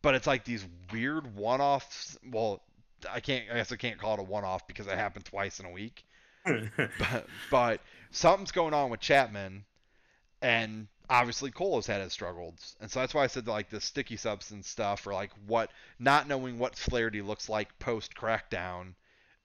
but 0.02 0.14
it's 0.14 0.26
like 0.26 0.44
these 0.44 0.64
weird 0.92 1.34
one-offs. 1.34 2.18
Well, 2.30 2.62
I 3.10 3.20
can't. 3.20 3.44
I 3.50 3.56
guess 3.56 3.72
I 3.72 3.76
can't 3.76 3.98
call 3.98 4.14
it 4.14 4.20
a 4.20 4.24
one-off 4.24 4.66
because 4.66 4.86
it 4.86 4.94
happened 4.94 5.24
twice 5.24 5.60
in 5.60 5.66
a 5.66 5.70
week. 5.70 6.04
but, 6.46 7.26
but 7.50 7.80
something's 8.10 8.52
going 8.52 8.72
on 8.72 8.90
with 8.90 9.00
Chapman, 9.00 9.64
and 10.40 10.86
obviously 11.10 11.50
Cole 11.50 11.76
has 11.76 11.86
had 11.86 12.02
his 12.02 12.12
struggles, 12.12 12.76
and 12.80 12.90
so 12.90 13.00
that's 13.00 13.14
why 13.14 13.24
I 13.24 13.28
said 13.28 13.46
like 13.46 13.70
the 13.70 13.80
sticky 13.80 14.16
substance 14.16 14.68
stuff 14.68 15.06
or 15.06 15.14
like 15.14 15.30
what 15.46 15.70
not 15.98 16.28
knowing 16.28 16.58
what 16.58 16.76
Flaherty 16.76 17.22
looks 17.22 17.48
like 17.48 17.78
post 17.78 18.14
crackdown 18.14 18.94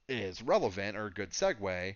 is 0.09 0.41
relevant 0.41 0.97
or 0.97 1.07
a 1.07 1.11
good 1.11 1.31
segue 1.31 1.95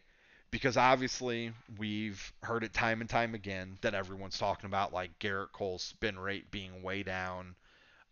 because 0.52 0.78
obviously 0.78 1.52
we've 1.78 2.32
heard 2.42 2.64
it 2.64 2.74
time 2.74 3.02
and 3.02 3.10
time 3.10 3.36
again 3.36 3.78
that 3.82 3.94
everyone's 3.94 4.38
talking 4.38 4.66
about 4.66 4.94
like 4.94 5.20
Gerrit 5.20 5.52
Cole's 5.52 5.84
spin 5.84 6.18
rate 6.18 6.50
being 6.52 6.82
way 6.84 7.04
down 7.04 7.56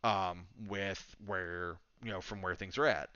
um, 0.04 0.46
with 0.68 1.16
where 1.26 1.78
you 2.04 2.12
know 2.12 2.22
from 2.22 2.42
where 2.42 2.56
things 2.56 2.78
are 2.78 2.86
at, 2.86 3.10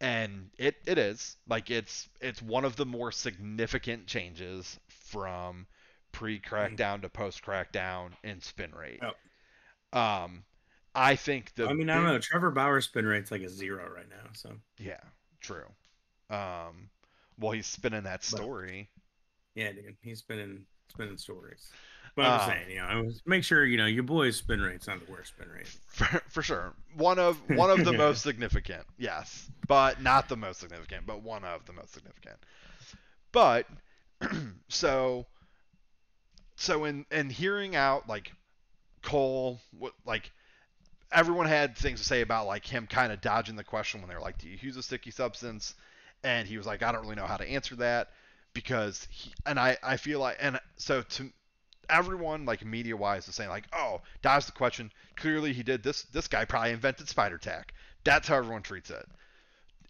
and 0.00 0.50
it 0.58 0.76
it 0.86 0.98
is. 0.98 1.36
Like 1.48 1.70
it's 1.70 2.08
it's 2.20 2.42
one 2.42 2.64
of 2.64 2.76
the 2.76 2.86
more 2.86 3.12
significant 3.12 4.06
changes 4.06 4.78
from 4.88 5.66
pre 6.12 6.40
crackdown 6.40 7.02
to 7.02 7.08
post 7.08 7.42
crackdown 7.44 8.10
in 8.22 8.40
spin 8.40 8.72
rate. 8.72 9.00
Oh. 9.02 9.98
Um, 9.98 10.44
I 10.94 11.16
think 11.16 11.54
the 11.54 11.68
I 11.68 11.72
mean 11.72 11.88
I 11.90 11.96
don't 11.96 12.04
know 12.04 12.18
Trevor 12.18 12.50
Bauer's 12.50 12.86
spin 12.86 13.06
rate's 13.06 13.30
like 13.30 13.42
a 13.42 13.48
zero 13.48 13.88
right 13.94 14.08
now, 14.08 14.30
so 14.32 14.50
yeah, 14.78 15.00
true. 15.40 15.66
Um, 16.28 16.90
well, 17.38 17.52
he's 17.52 17.66
spinning 17.66 18.04
that 18.04 18.24
story. 18.24 18.88
But, 19.54 19.60
yeah, 19.60 19.72
dude, 19.72 19.96
he's 20.02 20.18
spinning 20.18 20.64
spinning 20.88 21.16
stories. 21.16 21.70
But 22.16 22.26
I'm 22.26 22.40
uh, 22.40 22.46
saying, 22.46 22.70
you 22.70 22.76
know, 22.76 23.10
make 23.24 23.44
sure 23.44 23.64
you 23.64 23.76
know 23.76 23.86
your 23.86 24.02
boy's 24.02 24.36
spin 24.36 24.60
rate's 24.60 24.88
not 24.88 25.04
the 25.04 25.10
worst 25.10 25.28
spin 25.28 25.48
rate. 25.48 25.68
For, 25.86 26.22
for 26.28 26.42
sure, 26.42 26.74
one 26.96 27.18
of 27.18 27.40
one 27.50 27.70
of 27.70 27.84
the 27.84 27.92
most 27.96 28.22
significant, 28.22 28.82
yes, 28.98 29.48
but 29.68 30.02
not 30.02 30.28
the 30.28 30.36
most 30.36 30.60
significant, 30.60 31.06
but 31.06 31.22
one 31.22 31.44
of 31.44 31.64
the 31.66 31.72
most 31.72 31.94
significant. 31.94 32.36
But 33.32 33.66
so 34.68 35.26
so 36.60 36.84
in 36.84 37.06
in 37.10 37.30
hearing 37.30 37.74
out 37.74 38.08
like 38.08 38.32
Cole, 39.02 39.60
what 39.78 39.94
like 40.04 40.30
everyone 41.10 41.46
had 41.46 41.76
things 41.76 42.00
to 42.00 42.06
say 42.06 42.20
about 42.20 42.46
like 42.46 42.66
him 42.66 42.86
kind 42.86 43.12
of 43.12 43.20
dodging 43.20 43.56
the 43.56 43.64
question 43.64 44.00
when 44.00 44.08
they 44.08 44.14
were 44.14 44.20
like, 44.20 44.38
"Do 44.38 44.48
you 44.48 44.58
use 44.60 44.76
a 44.76 44.82
sticky 44.82 45.10
substance?" 45.10 45.74
and 46.22 46.46
he 46.46 46.58
was 46.58 46.66
like, 46.66 46.82
I 46.82 46.92
don't 46.92 47.02
really 47.02 47.14
know 47.14 47.26
how 47.26 47.38
to 47.38 47.48
answer 47.48 47.76
that 47.76 48.10
because 48.52 49.08
he, 49.10 49.32
and 49.46 49.58
I 49.58 49.78
I 49.82 49.96
feel 49.96 50.20
like 50.20 50.36
and 50.38 50.60
so 50.76 51.00
to 51.02 51.32
everyone 51.88 52.44
like 52.44 52.64
media 52.64 52.94
wise 52.94 53.26
is 53.26 53.34
saying 53.34 53.50
like, 53.50 53.66
oh, 53.72 54.02
dodge 54.20 54.44
the 54.44 54.52
question. 54.52 54.92
Clearly 55.16 55.52
he 55.54 55.62
did 55.62 55.82
this. 55.82 56.02
This 56.02 56.28
guy 56.28 56.44
probably 56.44 56.72
invented 56.72 57.08
spider 57.08 57.38
tack. 57.38 57.72
That's 58.04 58.28
how 58.28 58.36
everyone 58.36 58.62
treats 58.62 58.90
it. 58.90 59.08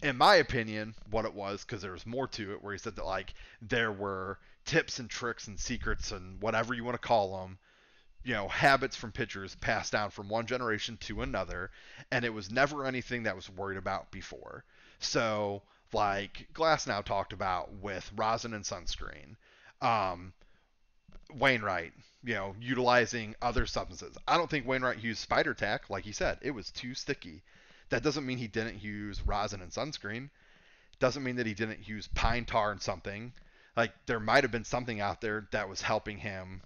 In 0.03 0.17
my 0.17 0.37
opinion, 0.37 0.95
what 1.11 1.25
it 1.25 1.35
was, 1.35 1.65
because 1.65 1.83
there 1.83 1.93
was 1.93 2.07
more 2.07 2.29
to 2.29 2.53
it, 2.53 2.63
where 2.63 2.73
he 2.73 2.79
said 2.79 2.95
that 2.97 3.05
like 3.05 3.35
there 3.61 3.93
were 3.93 4.39
tips 4.65 4.99
and 4.99 5.09
tricks 5.11 5.47
and 5.49 5.59
secrets 5.59 6.13
and 6.13 6.41
whatever 6.41 6.75
you 6.75 6.85
want 6.85 7.01
to 7.01 7.07
call 7.07 7.41
them, 7.41 7.59
you 8.23 8.35
know, 8.35 8.49
habits 8.49 8.97
from 8.97 9.13
pitchers 9.13 9.55
passed 9.57 9.93
down 9.93 10.11
from 10.11 10.29
one 10.29 10.47
generation 10.47 10.97
to 10.99 11.23
another, 11.23 11.71
and 12.11 12.25
it 12.25 12.35
was 12.35 12.51
never 12.51 12.87
anything 12.87 13.23
that 13.23 13.37
was 13.37 13.49
worried 13.49 13.79
about 13.79 14.11
before. 14.11 14.65
So 14.99 15.63
like 15.93 16.47
Glasnow 16.55 17.05
talked 17.05 17.33
about 17.33 17.73
with 17.75 18.11
rosin 18.17 18.55
and 18.55 18.65
sunscreen. 18.65 19.37
Um, 19.81 20.33
Wainwright, 21.35 21.93
you 22.23 22.35
know, 22.35 22.55
utilizing 22.61 23.35
other 23.41 23.67
substances. 23.67 24.17
I 24.27 24.37
don't 24.37 24.51
think 24.51 24.67
Wainwright 24.67 25.03
used 25.03 25.21
spider 25.21 25.55
tack, 25.55 25.89
like 25.91 26.05
he 26.05 26.13
said. 26.13 26.39
It 26.43 26.51
was 26.51 26.71
too 26.71 26.95
sticky. 26.95 27.43
That 27.89 28.03
doesn't 28.03 28.27
mean 28.27 28.39
he 28.39 28.49
didn't 28.49 28.83
use 28.83 29.23
rosin 29.27 29.63
and 29.63 29.71
sunscreen. 29.71 30.31
Doesn't 30.99 31.25
mean 31.25 31.37
that 31.37 31.47
he 31.47 31.55
didn't 31.55 31.89
use 31.89 32.09
pine 32.09 32.45
tar 32.45 32.73
and 32.73 32.83
something. 32.83 33.33
Like 33.81 33.95
there 34.05 34.21
might 34.21 34.45
have 34.45 34.51
been 34.51 34.67
something 34.67 35.01
out 35.01 35.23
there 35.23 35.49
that 35.53 35.71
was 35.71 35.81
helping 35.81 36.19
him, 36.19 36.61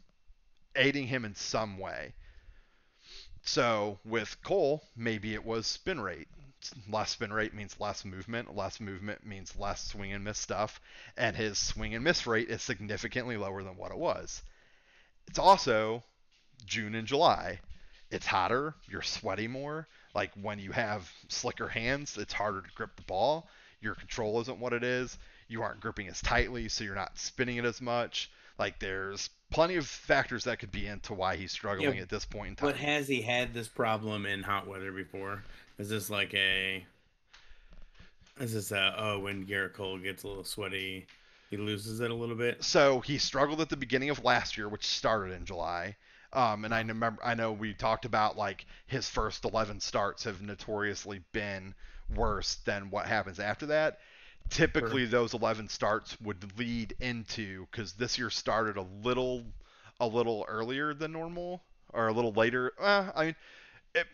aiding 0.74 1.06
him 1.06 1.24
in 1.24 1.36
some 1.36 1.78
way. 1.78 2.12
So 3.42 4.00
with 4.04 4.42
Cole, 4.42 4.82
maybe 4.96 5.32
it 5.32 5.44
was 5.44 5.68
spin 5.68 6.00
rate. 6.00 6.26
Less 6.88 7.12
spin 7.12 7.32
rate 7.32 7.54
means 7.54 7.78
less 7.78 8.04
movement. 8.04 8.56
Less 8.56 8.80
movement 8.80 9.24
means 9.24 9.54
less 9.54 9.84
swing 9.86 10.12
and 10.12 10.24
miss 10.24 10.40
stuff. 10.40 10.80
And 11.16 11.36
his 11.36 11.56
swing 11.56 11.94
and 11.94 12.02
miss 12.02 12.26
rate 12.26 12.48
is 12.50 12.62
significantly 12.62 13.36
lower 13.36 13.62
than 13.62 13.76
what 13.76 13.92
it 13.92 13.98
was. 13.98 14.42
It's 15.28 15.38
also 15.38 16.02
June 16.66 16.96
and 16.96 17.06
July. 17.06 17.60
It's 18.10 18.26
hotter. 18.26 18.74
You're 18.88 19.02
sweaty 19.02 19.46
more. 19.46 19.86
Like 20.16 20.32
when 20.34 20.58
you 20.58 20.72
have 20.72 21.08
slicker 21.28 21.68
hands, 21.68 22.18
it's 22.18 22.32
harder 22.32 22.62
to 22.62 22.74
grip 22.74 22.96
the 22.96 23.02
ball. 23.02 23.48
Your 23.80 23.94
control 23.94 24.40
isn't 24.40 24.58
what 24.58 24.72
it 24.72 24.82
is. 24.82 25.16
You 25.48 25.62
aren't 25.62 25.80
gripping 25.80 26.08
as 26.08 26.20
tightly, 26.20 26.68
so 26.68 26.84
you're 26.84 26.94
not 26.94 27.18
spinning 27.18 27.56
it 27.56 27.64
as 27.64 27.80
much. 27.80 28.30
Like 28.58 28.78
there's 28.78 29.30
plenty 29.50 29.76
of 29.76 29.86
factors 29.86 30.44
that 30.44 30.58
could 30.58 30.70
be 30.70 30.86
into 30.86 31.14
why 31.14 31.36
he's 31.36 31.52
struggling 31.52 31.96
Yeah, 31.96 32.02
at 32.02 32.08
this 32.08 32.24
point 32.24 32.48
in 32.48 32.56
time. 32.56 32.68
But 32.70 32.76
has 32.76 33.08
he 33.08 33.22
had 33.22 33.52
this 33.52 33.68
problem 33.68 34.26
in 34.26 34.42
hot 34.42 34.66
weather 34.66 34.92
before? 34.92 35.42
Is 35.78 35.88
this 35.88 36.10
like 36.10 36.32
a? 36.34 36.84
Is 38.40 38.54
this 38.54 38.72
a 38.72 38.94
oh 38.96 39.20
when 39.20 39.46
Gerrit 39.46 39.74
Cole 39.74 39.98
gets 39.98 40.22
a 40.22 40.28
little 40.28 40.44
sweaty, 40.44 41.06
he 41.50 41.56
loses 41.56 42.00
it 42.00 42.10
a 42.10 42.14
little 42.14 42.36
bit? 42.36 42.62
So 42.62 43.00
he 43.00 43.18
struggled 43.18 43.60
at 43.60 43.68
the 43.68 43.76
beginning 43.76 44.10
of 44.10 44.24
last 44.24 44.56
year, 44.56 44.68
which 44.68 44.86
started 44.86 45.32
in 45.32 45.44
July. 45.44 45.96
Um, 46.32 46.64
and 46.64 46.74
I 46.74 46.80
remember, 46.80 47.22
I 47.24 47.34
know 47.34 47.52
we 47.52 47.74
talked 47.74 48.04
about 48.04 48.36
like 48.36 48.66
his 48.86 49.08
first 49.08 49.44
11 49.44 49.80
starts 49.80 50.24
have 50.24 50.42
notoriously 50.42 51.22
been 51.32 51.74
worse 52.14 52.56
than 52.64 52.90
what 52.90 53.06
happens 53.06 53.38
after 53.38 53.66
that. 53.66 54.00
Typically, 54.50 55.06
those 55.06 55.34
11 55.34 55.68
starts 55.68 56.20
would 56.20 56.58
lead 56.58 56.94
into 57.00 57.66
because 57.70 57.94
this 57.94 58.18
year 58.18 58.30
started 58.30 58.76
a 58.76 58.86
little, 59.02 59.44
a 60.00 60.06
little 60.06 60.44
earlier 60.48 60.94
than 60.94 61.12
normal 61.12 61.62
or 61.92 62.08
a 62.08 62.12
little 62.12 62.32
later. 62.32 62.72
Uh, 62.78 63.10
I 63.14 63.24
mean, 63.26 63.36
it, 63.94 64.06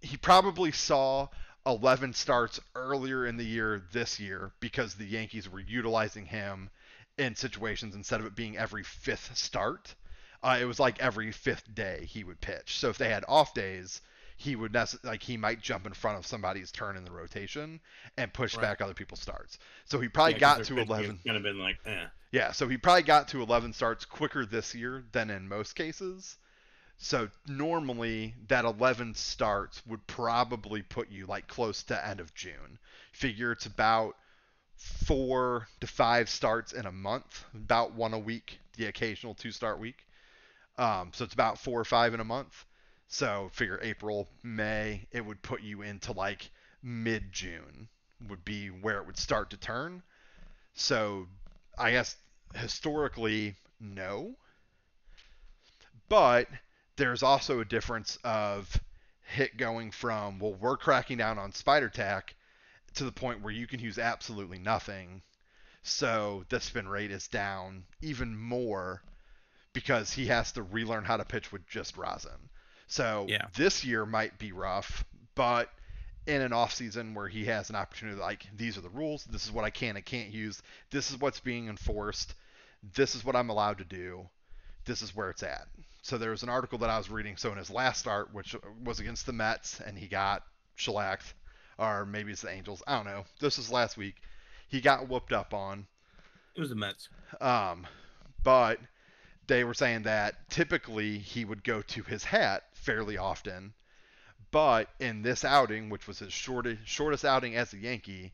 he 0.00 0.16
probably 0.16 0.72
saw 0.72 1.28
11 1.66 2.12
starts 2.12 2.60
earlier 2.74 3.26
in 3.26 3.36
the 3.36 3.44
year 3.44 3.82
this 3.92 4.18
year 4.18 4.52
because 4.60 4.94
the 4.94 5.06
Yankees 5.06 5.48
were 5.48 5.60
utilizing 5.60 6.26
him 6.26 6.70
in 7.18 7.36
situations 7.36 7.94
instead 7.94 8.20
of 8.20 8.26
it 8.26 8.34
being 8.34 8.56
every 8.56 8.82
fifth 8.82 9.36
start. 9.36 9.94
Uh, 10.42 10.58
it 10.60 10.64
was 10.64 10.80
like 10.80 11.00
every 11.00 11.30
fifth 11.30 11.72
day 11.72 12.04
he 12.06 12.24
would 12.24 12.40
pitch. 12.40 12.78
So 12.78 12.88
if 12.88 12.98
they 12.98 13.08
had 13.08 13.24
off 13.28 13.54
days, 13.54 14.00
he 14.36 14.56
would 14.56 14.72
nece- 14.72 15.02
like 15.04 15.22
he 15.22 15.36
might 15.36 15.60
jump 15.60 15.86
in 15.86 15.92
front 15.92 16.18
of 16.18 16.26
somebody's 16.26 16.70
turn 16.72 16.96
in 16.96 17.04
the 17.04 17.10
rotation 17.12 17.80
and 18.16 18.32
push 18.32 18.54
Right. 18.56 18.62
back 18.62 18.80
other 18.80 18.94
people's 18.94 19.20
starts. 19.20 19.58
So 19.84 20.00
he 20.00 20.08
probably 20.08 20.34
Yeah, 20.34 20.38
got 20.40 20.64
to 20.64 20.78
11. 20.78 21.20
Kind 21.24 21.36
of 21.36 21.42
been 21.42 21.58
like, 21.58 21.78
eh. 21.84 22.06
Yeah, 22.30 22.52
so 22.52 22.66
he 22.68 22.76
probably 22.78 23.02
got 23.02 23.28
to 23.28 23.42
11 23.42 23.72
starts 23.72 24.04
quicker 24.04 24.46
this 24.46 24.74
year 24.74 25.04
than 25.12 25.30
in 25.30 25.48
most 25.48 25.74
cases. 25.74 26.36
So 26.98 27.28
normally 27.46 28.34
that 28.48 28.64
11 28.64 29.14
starts 29.14 29.84
would 29.86 30.06
probably 30.06 30.82
put 30.82 31.10
you 31.10 31.26
like 31.26 31.48
close 31.48 31.82
to 31.84 32.06
end 32.06 32.20
of 32.20 32.32
June. 32.34 32.78
Figure 33.12 33.52
it's 33.52 33.66
about 33.66 34.16
four 34.76 35.68
to 35.80 35.86
five 35.86 36.28
starts 36.28 36.72
in 36.72 36.86
a 36.86 36.92
month, 36.92 37.44
about 37.54 37.92
one 37.92 38.14
a 38.14 38.18
week, 38.18 38.58
the 38.76 38.86
occasional 38.86 39.34
two 39.34 39.50
start 39.52 39.78
week. 39.78 40.06
Um, 40.78 41.10
so 41.12 41.24
it's 41.24 41.34
about 41.34 41.58
four 41.58 41.78
or 41.80 41.84
five 41.84 42.14
in 42.14 42.20
a 42.20 42.24
month. 42.24 42.64
So 43.08 43.50
figure 43.52 43.78
April, 43.82 44.28
May, 44.42 45.06
it 45.10 45.24
would 45.24 45.42
put 45.42 45.62
you 45.62 45.82
into 45.82 46.12
like 46.12 46.50
mid 46.82 47.32
June 47.32 47.88
would 48.28 48.44
be 48.44 48.68
where 48.68 48.98
it 48.98 49.06
would 49.06 49.18
start 49.18 49.50
to 49.50 49.56
turn. 49.56 50.02
So 50.74 51.26
I 51.78 51.92
guess 51.92 52.16
historically, 52.54 53.56
no. 53.80 54.36
But 56.08 56.48
there's 56.96 57.22
also 57.22 57.60
a 57.60 57.64
difference 57.64 58.18
of 58.24 58.80
hit 59.22 59.56
going 59.56 59.90
from, 59.90 60.38
well, 60.38 60.54
we're 60.54 60.76
cracking 60.76 61.18
down 61.18 61.38
on 61.38 61.52
spider 61.52 61.88
tack 61.88 62.34
to 62.94 63.04
the 63.04 63.12
point 63.12 63.40
where 63.40 63.52
you 63.52 63.66
can 63.66 63.80
use 63.80 63.98
absolutely 63.98 64.58
nothing. 64.58 65.22
So 65.82 66.44
the 66.48 66.60
spin 66.60 66.86
rate 66.86 67.10
is 67.10 67.28
down 67.28 67.84
even 68.02 68.38
more 68.38 69.02
because 69.72 70.12
he 70.12 70.26
has 70.26 70.52
to 70.52 70.62
relearn 70.62 71.04
how 71.04 71.16
to 71.16 71.24
pitch 71.24 71.50
with 71.50 71.66
just 71.66 71.96
rosin. 71.96 72.50
So 72.92 73.24
Yeah. 73.26 73.46
this 73.54 73.84
year 73.84 74.04
might 74.04 74.36
be 74.38 74.52
rough, 74.52 75.02
but 75.34 75.70
in 76.26 76.42
an 76.42 76.52
off 76.52 76.74
season 76.74 77.14
where 77.14 77.26
he 77.26 77.46
has 77.46 77.70
an 77.70 77.74
opportunity 77.74 78.20
like 78.20 78.46
these 78.54 78.76
are 78.76 78.82
the 78.82 78.90
rules, 78.90 79.24
this 79.24 79.46
is 79.46 79.50
what 79.50 79.64
I 79.64 79.70
can 79.70 79.96
and 79.96 80.04
can't 80.04 80.28
use, 80.28 80.60
this 80.90 81.10
is 81.10 81.16
what's 81.16 81.40
being 81.40 81.68
enforced, 81.68 82.34
this 82.94 83.14
is 83.14 83.24
what 83.24 83.34
I'm 83.34 83.48
allowed 83.48 83.78
to 83.78 83.84
do, 83.84 84.28
this 84.84 85.00
is 85.00 85.16
where 85.16 85.30
it's 85.30 85.42
at. 85.42 85.68
So 86.02 86.18
there 86.18 86.32
was 86.32 86.42
an 86.42 86.50
article 86.50 86.76
that 86.80 86.90
I 86.90 86.98
was 86.98 87.08
reading. 87.08 87.38
So 87.38 87.50
in 87.50 87.56
his 87.56 87.70
last 87.70 87.98
start, 87.98 88.34
which 88.34 88.54
was 88.84 89.00
against 89.00 89.24
the 89.24 89.32
Mets, 89.32 89.80
and 89.80 89.96
he 89.96 90.06
got 90.06 90.42
shellacked, 90.74 91.32
or 91.78 92.04
maybe 92.04 92.30
it's 92.30 92.42
the 92.42 92.50
Angels, 92.50 92.82
I 92.86 92.96
don't 92.96 93.06
know. 93.06 93.24
This 93.40 93.56
was 93.56 93.70
last 93.70 93.96
week. 93.96 94.16
He 94.68 94.82
got 94.82 95.08
whooped 95.08 95.32
up 95.32 95.54
on. 95.54 95.86
It 96.54 96.60
was 96.60 96.68
the 96.68 96.76
Mets. 96.76 97.08
Um, 97.40 97.86
but 98.44 98.80
they 99.46 99.64
were 99.64 99.72
saying 99.72 100.02
that 100.02 100.50
typically 100.50 101.16
he 101.16 101.46
would 101.46 101.64
go 101.64 101.80
to 101.80 102.02
his 102.02 102.24
hat 102.24 102.64
fairly 102.82 103.16
often. 103.16 103.72
But 104.50 104.88
in 105.00 105.22
this 105.22 105.44
outing, 105.44 105.88
which 105.88 106.06
was 106.06 106.18
his 106.18 106.32
shortest, 106.32 106.86
shortest 106.86 107.24
outing 107.24 107.56
as 107.56 107.72
a 107.72 107.78
Yankee, 107.78 108.32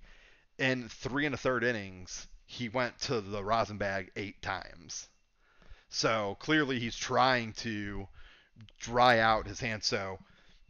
in 0.58 0.88
three 0.88 1.26
and 1.26 1.34
a 1.34 1.38
third 1.38 1.62
innings, 1.62 2.26
he 2.44 2.68
went 2.68 2.98
to 3.02 3.20
the 3.20 3.44
rosin 3.44 3.78
bag 3.78 4.10
eight 4.16 4.42
times. 4.42 5.08
So 5.90 6.36
clearly 6.40 6.80
he's 6.80 6.96
trying 6.96 7.52
to 7.54 8.08
dry 8.80 9.20
out 9.20 9.46
his 9.46 9.60
hand. 9.60 9.84
So 9.84 10.18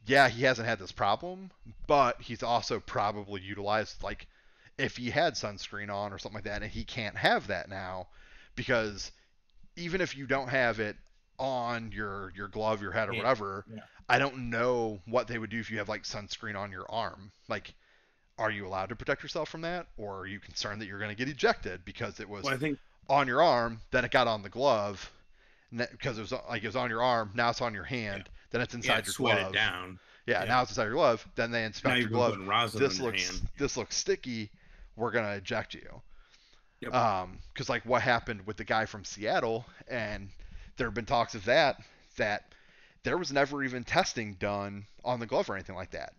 yeah, 0.06 0.28
he 0.28 0.42
hasn't 0.42 0.68
had 0.68 0.78
this 0.78 0.92
problem, 0.92 1.50
but 1.86 2.20
he's 2.20 2.42
also 2.42 2.80
probably 2.80 3.40
utilized 3.40 4.02
like 4.02 4.26
if 4.76 4.96
he 4.96 5.10
had 5.10 5.34
sunscreen 5.34 5.92
on 5.92 6.12
or 6.12 6.18
something 6.18 6.36
like 6.36 6.44
that, 6.44 6.62
and 6.62 6.70
he 6.70 6.84
can't 6.84 7.16
have 7.16 7.48
that 7.48 7.68
now 7.68 8.08
because 8.54 9.10
even 9.76 10.00
if 10.00 10.16
you 10.16 10.26
don't 10.26 10.48
have 10.48 10.80
it 10.80 10.96
on 11.38 11.92
your 11.92 12.32
your 12.36 12.48
glove, 12.48 12.82
your 12.82 12.92
head, 12.92 13.08
or 13.08 13.12
Yeah, 13.12 13.18
whatever, 13.18 13.64
yeah. 13.72 13.80
I 14.08 14.18
don't 14.18 14.50
know 14.50 15.00
what 15.06 15.28
they 15.28 15.38
would 15.38 15.50
do 15.50 15.58
if 15.60 15.70
you 15.70 15.78
have 15.78 15.88
like 15.88 16.02
sunscreen 16.04 16.56
on 16.56 16.72
your 16.72 16.90
arm. 16.90 17.30
Like, 17.48 17.74
are 18.38 18.50
you 18.50 18.66
allowed 18.66 18.88
to 18.90 18.96
protect 18.96 19.22
yourself 19.22 19.48
from 19.48 19.60
that, 19.62 19.86
or 19.96 20.18
are 20.20 20.26
you 20.26 20.40
concerned 20.40 20.80
that 20.80 20.86
you're 20.86 20.98
going 20.98 21.10
to 21.10 21.16
get 21.16 21.28
ejected 21.28 21.84
because 21.84 22.20
it 22.20 22.28
was 22.28 22.44
Well, 22.44 22.54
I 22.54 22.56
think 22.58 22.78
on 23.08 23.26
your 23.26 23.42
arm, 23.42 23.80
then 23.90 24.04
it 24.04 24.10
got 24.10 24.26
on 24.26 24.42
the 24.42 24.48
glove, 24.48 25.10
that- 25.72 25.90
because 25.92 26.18
it 26.18 26.20
was 26.22 26.32
like 26.32 26.62
it 26.62 26.66
was 26.66 26.76
on 26.76 26.90
your 26.90 27.02
arm, 27.02 27.30
now 27.34 27.50
it's 27.50 27.60
on 27.60 27.74
your 27.74 27.84
hand, 27.84 28.28
then 28.50 28.60
it's 28.60 28.72
yeah, 28.74 28.78
inside 28.78 29.06
your 29.06 29.12
sweat 29.12 29.38
glove. 29.38 29.52
it 29.52 29.54
down. 29.54 29.98
Yeah, 30.26 30.42
Yeah. 30.42 30.48
now 30.48 30.62
it's 30.62 30.70
inside 30.72 30.84
your 30.84 30.94
glove. 30.94 31.26
Then 31.36 31.50
they 31.50 31.64
inspect 31.64 31.96
you're 31.98 32.08
your 32.10 32.34
glove. 32.36 32.72
This 32.72 33.00
looks 33.00 33.28
hand. 33.28 33.48
this 33.58 33.76
looks 33.76 33.96
sticky. 33.96 34.50
We're 34.96 35.10
gonna 35.10 35.34
eject 35.36 35.74
you. 35.74 36.02
Yep. 36.80 36.94
Um, 36.94 37.38
because 37.52 37.68
like 37.68 37.84
what 37.84 38.02
happened 38.02 38.46
with 38.46 38.56
the 38.56 38.64
guy 38.64 38.84
from 38.86 39.04
Seattle, 39.04 39.66
and 39.88 40.28
there 40.78 40.86
have 40.86 40.94
been 40.94 41.04
talks 41.06 41.34
of 41.34 41.44
that 41.44 41.80
that 42.16 42.44
there 43.04 43.18
was 43.18 43.32
never 43.32 43.62
even 43.62 43.84
testing 43.84 44.34
done 44.34 44.86
on 45.04 45.20
the 45.20 45.26
glove 45.26 45.48
or 45.50 45.54
anything 45.54 45.76
like 45.76 45.90
that. 45.92 46.14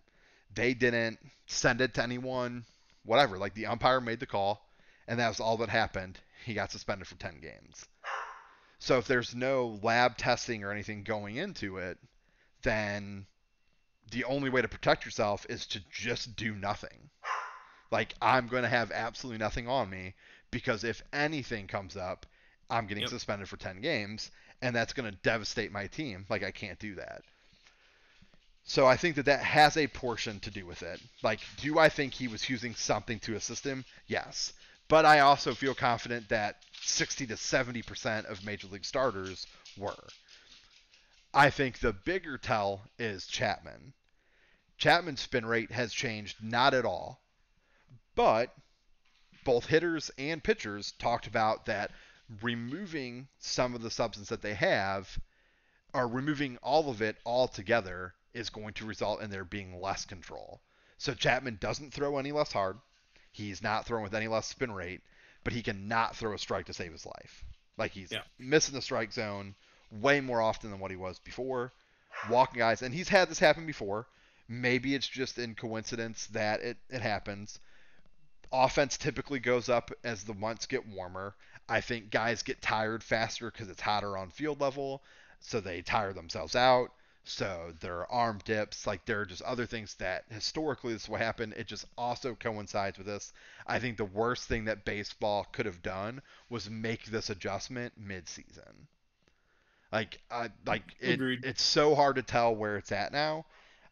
They 0.54 0.74
didn't 0.74 1.20
send 1.48 1.82
it 1.82 1.94
to 1.96 2.04
anyone, 2.04 2.66
whatever. 3.04 3.38
Like 3.38 3.54
the 3.54 3.66
umpire 3.68 4.02
made 4.02 4.20
the 4.20 4.26
call, 4.26 4.66
and 5.08 5.20
that 5.20 5.28
was 5.28 5.40
all 5.40 5.58
that 5.58 5.70
happened. 5.70 6.20
He 6.46 6.54
got 6.54 6.72
suspended 6.72 7.08
for 7.08 7.16
10 7.16 7.40
games. 7.42 7.86
So 8.80 8.98
if 8.98 9.08
there's 9.08 9.36
no 9.36 9.78
lab 9.84 10.18
testing 10.18 10.64
or 10.64 10.72
anything 10.72 11.04
going 11.04 11.36
into 11.36 11.78
it, 11.78 11.98
then 12.64 13.26
the 14.12 14.24
only 14.24 14.50
way 14.50 14.62
to 14.62 14.68
protect 14.68 15.06
yourself 15.06 15.46
is 15.50 15.66
to 15.68 15.82
just 15.92 16.36
do 16.36 16.56
nothing. 16.56 17.10
Like 17.92 18.16
I'm 18.22 18.48
going 18.48 18.64
to 18.64 18.70
have 18.70 18.92
absolutely 18.92 19.40
nothing 19.40 19.68
on 19.68 19.90
me 19.90 20.14
because 20.50 20.84
if 20.84 21.02
anything 21.12 21.68
comes 21.68 21.98
up, 21.98 22.26
I'm 22.70 22.88
getting 22.88 23.02
Yep. 23.02 23.10
suspended 23.10 23.50
for 23.50 23.58
10 23.58 23.82
games 23.82 24.32
and 24.62 24.76
that's 24.76 24.94
going 24.94 25.10
to 25.10 25.18
devastate 25.24 25.72
my 25.72 25.88
team. 25.88 26.26
Like 26.30 26.44
I 26.44 26.52
can't 26.52 26.80
do 26.80 26.96
that. 26.96 27.22
So 28.64 28.86
I 28.86 28.98
think 28.98 29.16
that 29.16 29.26
that 29.26 29.42
has 29.42 29.78
a 29.78 29.88
portion 29.88 30.40
to 30.42 30.52
do 30.52 30.66
with 30.66 30.84
it. 30.84 31.02
Like, 31.24 31.40
do 31.58 31.80
I 31.80 31.90
think 31.90 32.14
he 32.14 32.28
was 32.28 32.50
using 32.50 32.76
something 32.76 33.20
to 33.22 33.36
assist 33.36 33.66
him? 33.66 33.84
Yes. 34.06 34.54
But 34.88 35.06
I 35.06 35.22
also 35.22 35.56
feel 35.56 35.74
confident 35.74 36.30
that 36.30 36.58
60 36.82 37.28
to 37.28 37.34
70% 37.34 38.26
of 38.26 38.46
major 38.46 38.68
league 38.68 38.86
starters 38.86 39.48
were. 39.78 40.08
I 41.34 41.50
think 41.50 41.80
the 41.80 41.94
bigger 41.94 42.38
tell 42.38 42.82
is 42.98 43.28
Chapman. 43.28 43.94
Chapman's 44.78 45.22
spin 45.22 45.46
rate 45.46 45.72
has 45.72 45.94
changed 45.94 46.38
not 46.42 46.74
at 46.74 46.86
all, 46.86 47.22
but 48.16 48.54
both 49.44 49.66
hitters 49.66 50.12
and 50.18 50.44
pitchers 50.44 50.94
talked 51.00 51.28
about 51.28 51.66
that 51.66 51.92
removing 52.42 53.28
some 53.40 53.74
of 53.74 53.82
the 53.82 53.90
substance 53.90 54.30
that 54.30 54.42
they 54.42 54.54
have 54.54 55.20
or 55.94 56.08
removing 56.08 56.58
all 56.58 56.90
of 56.90 57.02
it 57.02 57.18
altogether 57.26 58.14
is 58.34 58.50
going 58.50 58.74
to 58.74 58.86
result 58.86 59.22
in 59.22 59.30
there 59.30 59.44
being 59.44 59.82
less 59.82 60.06
control. 60.06 60.62
So 60.98 61.14
Chapman 61.14 61.58
doesn't 61.60 61.94
throw 61.94 62.18
any 62.18 62.32
less 62.32 62.52
hard. 62.52 62.78
He's 63.32 63.64
not 63.64 63.86
throwing 63.86 64.04
with 64.04 64.14
any 64.14 64.28
less 64.28 64.48
spin 64.48 64.72
rate, 64.72 65.02
but 65.44 65.54
he 65.54 65.62
cannot 65.62 66.16
throw 66.16 66.34
a 66.34 66.38
strike 66.38 66.66
to 66.68 66.74
save 66.74 66.92
his 66.92 67.06
life. 67.06 67.44
Like 67.78 67.92
he's 67.92 68.12
yeah. 68.12 68.22
missing 68.38 68.76
the 68.76 68.82
strike 68.82 69.14
zone 69.14 69.56
way 69.92 70.22
more 70.22 70.42
often 70.42 70.70
than 70.70 70.80
what 70.80 70.92
he 70.92 70.98
was 70.98 71.20
before, 71.20 71.74
walking 72.30 72.60
guys, 72.60 72.82
and 72.82 72.94
he's 72.94 73.10
had 73.10 73.30
this 73.30 73.40
happen 73.40 73.66
before. 73.66 74.08
Maybe 74.48 74.96
it's 74.96 75.08
just 75.08 75.38
in 75.38 75.56
coincidence 75.56 76.28
that 76.28 76.62
it, 76.62 76.78
it 76.90 77.02
happens. 77.02 77.60
Offense 78.52 78.98
typically 78.98 79.40
goes 79.40 79.70
up 79.70 79.92
as 80.04 80.24
the 80.24 80.34
months 80.34 80.66
get 80.66 80.88
warmer. 80.88 81.36
I 81.70 81.82
think 81.82 82.10
guys 82.10 82.42
get 82.44 82.62
tired 82.62 83.04
faster 83.04 83.52
because 83.52 83.70
it's 83.70 83.82
hotter 83.82 84.18
on 84.18 84.32
field 84.32 84.60
level, 84.60 85.04
so 85.40 85.60
they 85.60 85.82
tire 85.82 86.14
themselves 86.14 86.56
out. 86.56 86.90
So 87.26 87.74
there 87.82 88.00
are 88.00 88.12
arm 88.12 88.40
dips, 88.44 88.88
like 88.88 89.06
there 89.06 89.22
are 89.22 89.26
just 89.26 89.44
other 89.44 89.68
things 89.68 89.94
that 89.96 90.24
historically 90.30 90.94
this 90.94 91.08
will 91.08 91.18
happen. 91.18 91.54
It 91.56 91.68
just 91.68 91.86
also 91.96 92.34
coincides 92.34 92.98
with 92.98 93.06
this. 93.06 93.34
I 93.68 93.78
think 93.78 93.98
the 93.98 94.06
worst 94.06 94.48
thing 94.48 94.66
that 94.66 94.84
baseball 94.84 95.46
could 95.52 95.68
have 95.68 95.84
done 95.84 96.24
was 96.50 96.70
make 96.72 97.06
this 97.06 97.30
adjustment 97.30 97.94
mid-season. 97.98 98.88
Like, 99.92 100.20
uh, 100.32 100.50
like 100.66 100.84
it, 101.00 101.20
it's 101.44 101.62
so 101.62 101.94
hard 101.94 102.16
to 102.16 102.24
tell 102.24 102.56
where 102.56 102.78
it's 102.78 102.92
at 102.92 103.12
now. 103.12 103.46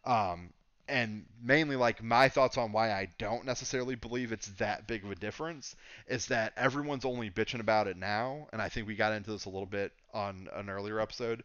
Um, 0.03 0.51
and 0.87 1.25
mainly 1.41 1.75
like 1.75 2.01
my 2.01 2.29
thoughts 2.29 2.57
on 2.57 2.71
why 2.71 2.91
I 2.91 3.09
don't 3.17 3.45
necessarily 3.45 3.95
believe 3.95 4.31
it's 4.31 4.47
that 4.57 4.87
big 4.87 5.03
of 5.03 5.11
a 5.11 5.15
difference 5.15 5.75
is 6.07 6.27
that 6.27 6.53
everyone's 6.55 7.05
only 7.05 7.29
bitching 7.29 7.59
about 7.59 7.87
it 7.87 7.97
now, 7.97 8.47
and 8.51 8.61
I 8.61 8.69
think 8.69 8.87
we 8.87 8.95
got 8.95 9.13
into 9.13 9.31
this 9.31 9.45
a 9.45 9.49
little 9.49 9.65
bit 9.65 9.91
on 10.13 10.49
an 10.53 10.69
earlier 10.69 10.99
episode. 10.99 11.43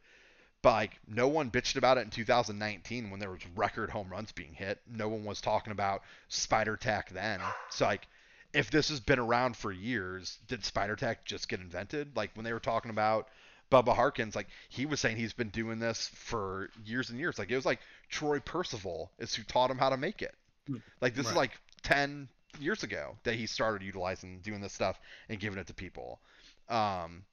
But 0.62 0.73
like 0.73 1.01
no 1.09 1.27
one 1.27 1.51
bitched 1.51 1.77
about 1.77 1.98
it 1.98 2.02
in 2.02 2.10
2019 2.10 3.10
when 3.10 3.19
there 3.19 3.31
was 3.31 3.40
record 3.56 3.90
home 3.90 4.09
runs 4.09 4.31
being 4.31 4.55
hit. 4.55 4.81
No 4.89 5.09
one 5.09 5.24
was 5.24 5.40
talking 5.40 5.73
about 5.73 6.02
spider 6.28 6.77
tack 6.77 7.10
then. 7.10 7.40
So 7.70 7.86
like 7.86 8.06
if 8.52 8.70
this 8.70 8.89
has 8.90 9.01
been 9.01 9.19
around 9.19 9.56
for 9.56 9.73
years, 9.73 10.39
did 10.47 10.64
spider 10.64 10.94
tack 10.94 11.24
just 11.24 11.48
get 11.48 11.60
invented? 11.60 12.16
Like 12.16 12.31
when 12.35 12.44
they 12.44 12.52
were 12.52 12.60
talking 12.60 12.90
about 12.90 13.28
Bubba 13.73 13.97
Harkins, 13.97 14.36
like 14.36 14.49
he 14.69 14.85
was 14.85 15.01
saying 15.01 15.16
he's 15.16 15.32
been 15.32 15.49
doing 15.49 15.78
this 15.78 16.11
for 16.15 16.69
years 16.85 17.09
and 17.09 17.19
years. 17.19 17.39
Like 17.39 17.51
it 17.51 17.57
was 17.57 17.65
like 17.65 17.81
Troy 18.11 18.39
Percival 18.39 19.11
is 19.19 19.35
who 19.35 19.43
taught 19.44 19.70
him 19.70 19.78
how 19.78 19.89
to 19.89 19.97
make 19.97 20.20
it. 20.20 20.35
Hmm. 20.66 20.77
Like 21.01 21.15
this 21.15 21.24
right. 21.27 21.32
is 21.32 21.36
like 21.36 21.53
10 21.82 22.28
years 22.61 22.82
ago 22.82 23.16
that 23.24 23.35
he 23.35 23.47
started 23.47 23.85
utilizing 23.85 24.40
doing 24.40 24.61
this 24.61 24.74
stuff 24.74 25.01
and 25.31 25.40
giving 25.40 25.59
it 25.59 25.66
to 25.69 25.74
people. 25.74 26.20
Um, 26.69 27.24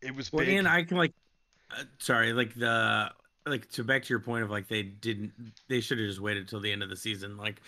it 0.00 0.16
was 0.16 0.32
well, 0.32 0.46
big. 0.46 0.56
and 0.56 0.66
I 0.66 0.84
can 0.84 0.96
like, 0.96 1.12
uh, 1.70 1.84
sorry, 1.98 2.32
like 2.32 2.54
the 2.54 3.10
like 3.44 3.70
to 3.72 3.84
back 3.84 4.04
to 4.04 4.08
your 4.08 4.20
point 4.20 4.42
of 4.42 4.50
like 4.50 4.68
they 4.68 4.82
didn't 4.82 5.32
they 5.68 5.80
should 5.80 5.98
have 5.98 6.08
just 6.08 6.20
waited 6.20 6.48
till 6.48 6.60
the 6.60 6.72
end 6.72 6.82
of 6.82 6.88
the 6.88 6.96
season. 6.96 7.36
Like 7.36 7.60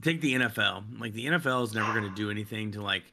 take 0.00 0.22
the 0.22 0.34
NFL. 0.34 0.98
Like 0.98 1.12
the 1.12 1.26
NFL 1.26 1.64
is 1.64 1.74
never 1.74 1.92
going 1.92 2.08
to 2.08 2.14
do 2.14 2.30
anything 2.30 2.72
to 2.72 2.82
like 2.82 3.04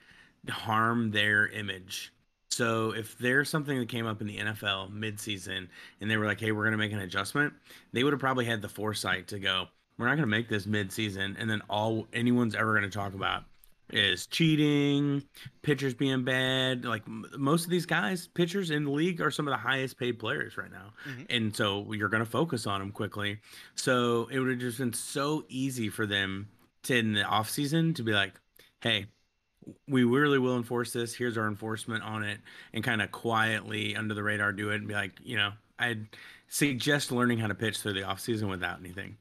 harm 0.50 1.12
their 1.12 1.48
image 1.48 2.14
so 2.58 2.92
if 2.92 3.16
there's 3.20 3.52
something 3.52 3.78
that 3.78 3.88
came 3.88 4.08
up 4.08 4.20
in 4.20 4.26
the 4.26 4.38
NFL 4.38 4.92
midseason 4.92 5.68
and 6.02 6.10
they 6.10 6.18
were 6.18 6.26
like, 6.26 6.40
"Hey, 6.40 6.52
we're 6.52 6.64
going 6.64 6.72
to 6.72 6.78
make 6.80 6.92
an 6.92 6.98
adjustment," 6.98 7.54
they 7.94 8.04
would 8.04 8.14
have 8.14 8.20
probably 8.20 8.46
had 8.46 8.64
the 8.64 8.68
foresight 8.68 9.28
to 9.28 9.38
go, 9.38 9.68
"We're 10.00 10.08
not 10.08 10.16
going 10.16 10.24
to 10.24 10.26
make 10.28 10.50
this 10.50 10.66
midseason," 10.66 11.36
and 11.38 11.48
then 11.48 11.62
all 11.70 12.08
anyone's 12.14 12.56
ever 12.56 12.74
going 12.74 12.90
to 12.90 12.98
talk 12.98 13.14
about 13.14 13.44
is 13.92 14.26
cheating, 14.26 15.22
pitchers 15.62 15.94
being 15.94 16.24
bad. 16.24 16.84
Like 16.84 17.08
most 17.08 17.66
of 17.66 17.70
these 17.70 17.86
guys, 17.86 18.28
pitchers 18.28 18.72
in 18.72 18.86
the 18.86 18.92
league 18.92 19.22
are 19.22 19.30
some 19.30 19.48
of 19.48 19.52
the 19.52 19.58
highest 19.58 20.00
paid 20.00 20.18
players 20.18 20.58
right 20.58 20.72
now. 20.72 20.94
Mm-hmm. 21.08 21.24
And 21.30 21.56
so 21.56 21.94
you're 21.94 22.10
going 22.10 22.26
to 22.26 22.30
focus 22.30 22.66
on 22.66 22.80
them 22.80 22.92
quickly. 22.92 23.40
So 23.76 24.30
it 24.32 24.40
would 24.40 24.50
have 24.50 24.60
just 24.60 24.80
been 24.80 24.94
so 24.94 25.46
easy 25.48 25.90
for 25.90 26.08
them 26.08 26.48
to 26.84 26.98
in 26.98 27.14
the 27.14 27.22
offseason 27.22 27.96
to 27.96 28.04
be 28.04 28.14
like, 28.14 28.34
hey, 28.82 29.06
we 29.88 30.04
really 30.04 30.40
will 30.40 30.58
enforce 30.58 30.94
this. 30.94 31.14
Here's 31.14 31.38
our 31.38 31.48
enforcement 31.48 32.04
on 32.04 32.24
it, 32.24 32.40
and 32.74 32.84
kind 32.84 33.02
of 33.02 33.12
quietly 33.12 33.96
under 33.96 34.14
the 34.14 34.24
radar 34.24 34.52
do 34.52 34.72
it 34.72 34.76
and 34.76 34.88
be 34.88 34.94
like, 34.94 35.14
you 35.24 35.38
know, 35.38 35.52
I'd 35.80 36.08
suggest 36.48 37.12
learning 37.12 37.40
how 37.40 37.48
to 37.48 37.56
pitch 37.56 37.80
through 37.80 37.94
the 37.94 38.04
off 38.04 38.20
season 38.20 38.50
without 38.50 38.80
anything. 38.80 39.18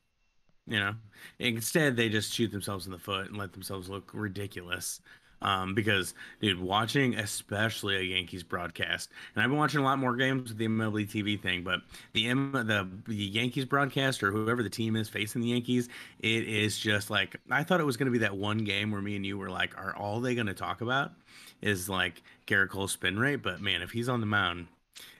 You 0.66 0.80
know, 0.80 0.94
instead 1.38 1.96
they 1.96 2.08
just 2.08 2.32
shoot 2.32 2.50
themselves 2.50 2.86
in 2.86 2.92
the 2.92 2.98
foot 2.98 3.28
and 3.28 3.36
let 3.36 3.52
themselves 3.52 3.88
look 3.88 4.10
ridiculous. 4.12 5.00
Um, 5.42 5.74
because 5.74 6.14
dude, 6.40 6.58
watching 6.58 7.14
especially 7.16 7.96
a 7.96 8.00
Yankees 8.00 8.42
broadcast, 8.42 9.10
and 9.34 9.42
I've 9.42 9.50
been 9.50 9.58
watching 9.58 9.80
a 9.80 9.84
lot 9.84 9.98
more 9.98 10.16
games 10.16 10.48
with 10.48 10.58
the 10.58 10.66
MLB 10.66 11.08
TV 11.08 11.40
thing, 11.40 11.62
but 11.62 11.80
the 12.14 12.28
M 12.28 12.52
the, 12.52 12.88
the 13.06 13.14
Yankees 13.14 13.66
broadcast 13.66 14.22
or 14.22 14.32
whoever 14.32 14.62
the 14.62 14.70
team 14.70 14.96
is 14.96 15.10
facing 15.10 15.42
the 15.42 15.48
Yankees, 15.48 15.90
it 16.20 16.48
is 16.48 16.78
just 16.78 17.10
like 17.10 17.36
I 17.50 17.64
thought 17.64 17.80
it 17.80 17.86
was 17.86 17.98
going 17.98 18.06
to 18.06 18.12
be 18.12 18.18
that 18.18 18.36
one 18.36 18.58
game 18.58 18.90
where 18.90 19.02
me 19.02 19.14
and 19.14 19.26
you 19.26 19.36
were 19.36 19.50
like, 19.50 19.76
are 19.76 19.94
all 19.94 20.20
they 20.20 20.34
going 20.34 20.46
to 20.46 20.54
talk 20.54 20.80
about 20.80 21.12
is 21.60 21.88
like 21.88 22.22
Gerrit 22.46 22.70
Cole's 22.70 22.92
spin 22.92 23.18
rate? 23.18 23.42
But 23.42 23.60
man, 23.60 23.82
if 23.82 23.90
he's 23.90 24.08
on 24.08 24.20
the 24.20 24.26
mound, 24.26 24.68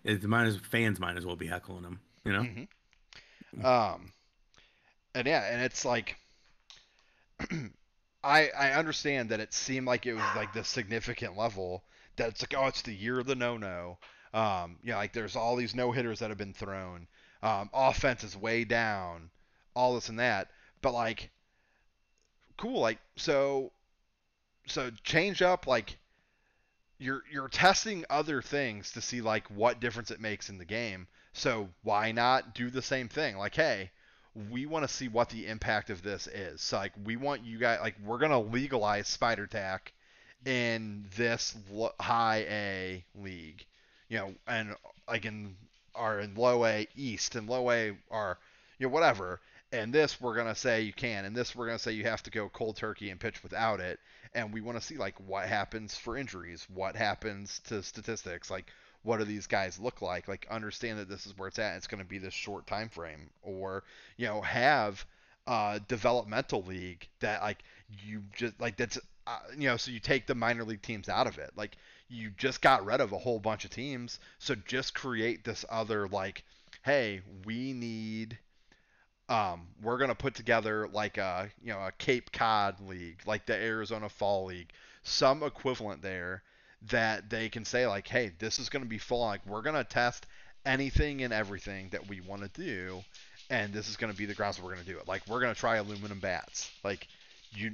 it, 0.02 0.22
the 0.22 0.60
fans 0.70 0.98
might 0.98 1.18
as 1.18 1.26
well 1.26 1.36
be 1.36 1.46
heckling 1.46 1.84
him, 1.84 2.00
you 2.24 2.32
know. 2.32 2.42
Mm-hmm. 2.42 3.66
Um, 3.66 4.12
and 5.14 5.26
yeah, 5.26 5.52
and 5.52 5.62
it's 5.62 5.84
like. 5.84 6.16
I 8.26 8.50
I 8.58 8.72
understand 8.72 9.30
that 9.30 9.40
it 9.40 9.54
seemed 9.54 9.86
like 9.86 10.04
it 10.06 10.14
was 10.14 10.34
like 10.34 10.52
the 10.52 10.64
significant 10.64 11.36
level 11.36 11.84
that 12.16 12.28
it's 12.28 12.42
like 12.42 12.54
oh 12.56 12.66
it's 12.66 12.82
the 12.82 12.94
year 12.94 13.18
of 13.20 13.26
the 13.26 13.34
no 13.36 13.56
no. 13.56 13.98
Um, 14.34 14.78
you 14.82 14.92
know, 14.92 14.98
like 14.98 15.12
there's 15.12 15.36
all 15.36 15.56
these 15.56 15.74
no 15.74 15.92
hitters 15.92 16.18
that 16.18 16.30
have 16.30 16.38
been 16.38 16.52
thrown. 16.52 17.06
Um, 17.42 17.70
offense 17.72 18.24
is 18.24 18.36
way 18.36 18.64
down, 18.64 19.30
all 19.74 19.94
this 19.94 20.08
and 20.08 20.18
that. 20.18 20.50
But 20.82 20.92
like, 20.92 21.30
cool. 22.56 22.80
Like 22.80 22.98
so, 23.16 23.72
so 24.66 24.90
change 25.04 25.40
up. 25.42 25.66
Like 25.66 25.96
you're 26.98 27.22
you're 27.30 27.48
testing 27.48 28.04
other 28.10 28.42
things 28.42 28.90
to 28.92 29.00
see 29.00 29.20
like 29.20 29.46
what 29.50 29.80
difference 29.80 30.10
it 30.10 30.20
makes 30.20 30.48
in 30.48 30.58
the 30.58 30.64
game. 30.64 31.06
So 31.32 31.68
why 31.82 32.12
not 32.12 32.54
do 32.54 32.70
the 32.70 32.82
same 32.82 33.08
thing? 33.08 33.36
Like, 33.36 33.54
hey, 33.54 33.90
we 34.50 34.66
want 34.66 34.86
to 34.86 34.92
see 34.92 35.08
what 35.08 35.30
the 35.30 35.46
impact 35.46 35.90
of 35.90 36.02
this 36.02 36.26
is. 36.26 36.60
So 36.60 36.76
like 36.76 36.92
we 37.04 37.16
want 37.16 37.44
you 37.44 37.58
guys 37.58 37.80
like 37.80 37.94
we're 38.04 38.18
gonna 38.18 38.40
legalize 38.40 39.08
spider 39.08 39.46
tack 39.46 39.92
in 40.44 41.06
this 41.16 41.56
high 41.98 42.46
A 42.48 43.04
league, 43.14 43.64
you 44.08 44.18
know, 44.18 44.34
and 44.46 44.74
like 45.08 45.24
in 45.24 45.56
are 45.94 46.20
in 46.20 46.34
low 46.34 46.64
A 46.66 46.86
East 46.96 47.34
and 47.34 47.48
low 47.48 47.70
A 47.70 47.96
are 48.10 48.38
you 48.78 48.86
know 48.86 48.92
whatever. 48.92 49.40
And 49.72 49.92
this 49.92 50.20
we're 50.20 50.36
gonna 50.36 50.54
say 50.54 50.82
you 50.82 50.92
can, 50.92 51.24
and 51.24 51.34
this 51.34 51.56
we're 51.56 51.66
gonna 51.66 51.78
say 51.78 51.92
you 51.92 52.04
have 52.04 52.22
to 52.24 52.30
go 52.30 52.48
cold 52.48 52.76
turkey 52.76 53.10
and 53.10 53.18
pitch 53.18 53.42
without 53.42 53.80
it. 53.80 53.98
And 54.34 54.52
we 54.52 54.60
want 54.60 54.78
to 54.78 54.84
see 54.84 54.98
like 54.98 55.14
what 55.26 55.48
happens 55.48 55.96
for 55.96 56.16
injuries, 56.16 56.66
what 56.72 56.94
happens 56.94 57.60
to 57.68 57.82
statistics, 57.82 58.50
like 58.50 58.66
what 59.06 59.20
do 59.20 59.24
these 59.24 59.46
guys 59.46 59.78
look 59.78 60.02
like? 60.02 60.26
Like 60.26 60.46
understand 60.50 60.98
that 60.98 61.08
this 61.08 61.26
is 61.26 61.38
where 61.38 61.48
it's 61.48 61.60
at. 61.60 61.76
It's 61.76 61.86
going 61.86 62.02
to 62.02 62.08
be 62.08 62.18
this 62.18 62.34
short 62.34 62.66
time 62.66 62.88
frame, 62.88 63.30
or 63.42 63.84
you 64.16 64.26
know 64.26 64.40
have 64.40 65.06
a 65.46 65.80
developmental 65.86 66.62
league 66.64 67.06
that 67.20 67.40
like 67.40 67.62
you 68.04 68.24
just 68.34 68.60
like 68.60 68.76
that's 68.76 68.98
uh, 69.28 69.38
you 69.56 69.68
know 69.68 69.76
so 69.76 69.92
you 69.92 70.00
take 70.00 70.26
the 70.26 70.34
minor 70.34 70.64
league 70.64 70.82
teams 70.82 71.08
out 71.08 71.28
of 71.28 71.38
it. 71.38 71.52
Like 71.56 71.76
you 72.08 72.30
just 72.36 72.60
got 72.60 72.84
rid 72.84 73.00
of 73.00 73.12
a 73.12 73.18
whole 73.18 73.38
bunch 73.38 73.64
of 73.64 73.70
teams, 73.70 74.18
so 74.38 74.56
just 74.66 74.92
create 74.92 75.44
this 75.44 75.64
other 75.70 76.08
like, 76.08 76.44
hey, 76.82 77.20
we 77.44 77.72
need. 77.72 78.38
Um, 79.28 79.66
we're 79.82 79.98
gonna 79.98 80.14
put 80.16 80.34
together 80.34 80.88
like 80.92 81.16
a 81.16 81.50
you 81.62 81.72
know 81.72 81.80
a 81.80 81.92
Cape 81.92 82.32
Cod 82.32 82.80
league, 82.80 83.20
like 83.24 83.46
the 83.46 83.54
Arizona 83.54 84.08
Fall 84.08 84.46
League, 84.46 84.72
some 85.04 85.44
equivalent 85.44 86.02
there 86.02 86.42
that 86.88 87.30
they 87.30 87.48
can 87.48 87.64
say 87.64 87.86
like, 87.86 88.06
hey, 88.08 88.32
this 88.38 88.58
is 88.58 88.68
going 88.68 88.82
to 88.82 88.88
be 88.88 88.98
full. 88.98 89.20
Like 89.20 89.46
we're 89.46 89.62
going 89.62 89.76
to 89.76 89.84
test 89.84 90.26
anything 90.64 91.22
and 91.22 91.32
everything 91.32 91.88
that 91.90 92.08
we 92.08 92.20
want 92.20 92.42
to 92.42 92.60
do, 92.60 93.02
and 93.50 93.72
this 93.72 93.88
is 93.88 93.96
going 93.96 94.12
to 94.12 94.18
be 94.18 94.26
the 94.26 94.34
grounds 94.34 94.60
we're 94.60 94.72
going 94.72 94.84
to 94.84 94.90
do 94.90 94.98
it. 94.98 95.08
Like 95.08 95.22
we're 95.28 95.40
going 95.40 95.54
to 95.54 95.58
try 95.58 95.76
aluminum 95.76 96.20
bats. 96.20 96.70
Like 96.84 97.06
you, 97.52 97.72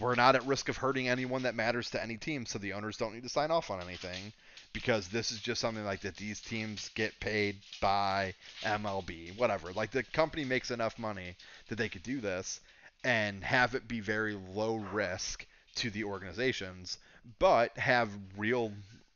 we're 0.00 0.14
not 0.14 0.36
at 0.36 0.46
risk 0.46 0.68
of 0.68 0.76
hurting 0.76 1.08
anyone 1.08 1.42
that 1.42 1.54
matters 1.54 1.90
to 1.90 2.02
any 2.02 2.16
team, 2.16 2.46
so 2.46 2.58
the 2.58 2.72
owners 2.72 2.96
don't 2.96 3.14
need 3.14 3.22
to 3.22 3.28
sign 3.28 3.50
off 3.50 3.70
on 3.70 3.80
anything 3.80 4.32
because 4.72 5.08
this 5.08 5.32
is 5.32 5.40
just 5.40 5.60
something 5.60 5.84
like 5.84 6.00
that 6.00 6.16
these 6.16 6.40
teams 6.40 6.90
get 6.94 7.18
paid 7.18 7.56
by 7.80 8.34
MLB, 8.62 9.36
whatever. 9.38 9.72
Like 9.72 9.90
the 9.90 10.02
company 10.02 10.44
makes 10.44 10.70
enough 10.70 10.98
money 10.98 11.34
that 11.68 11.76
they 11.76 11.88
could 11.88 12.02
do 12.02 12.20
this 12.20 12.60
and 13.04 13.42
have 13.42 13.74
it 13.74 13.88
be 13.88 14.00
very 14.00 14.36
low 14.54 14.76
risk 14.76 15.46
to 15.76 15.90
the 15.90 16.04
organizations 16.04 16.98
but 17.38 17.76
have 17.78 18.10
real 18.36 18.72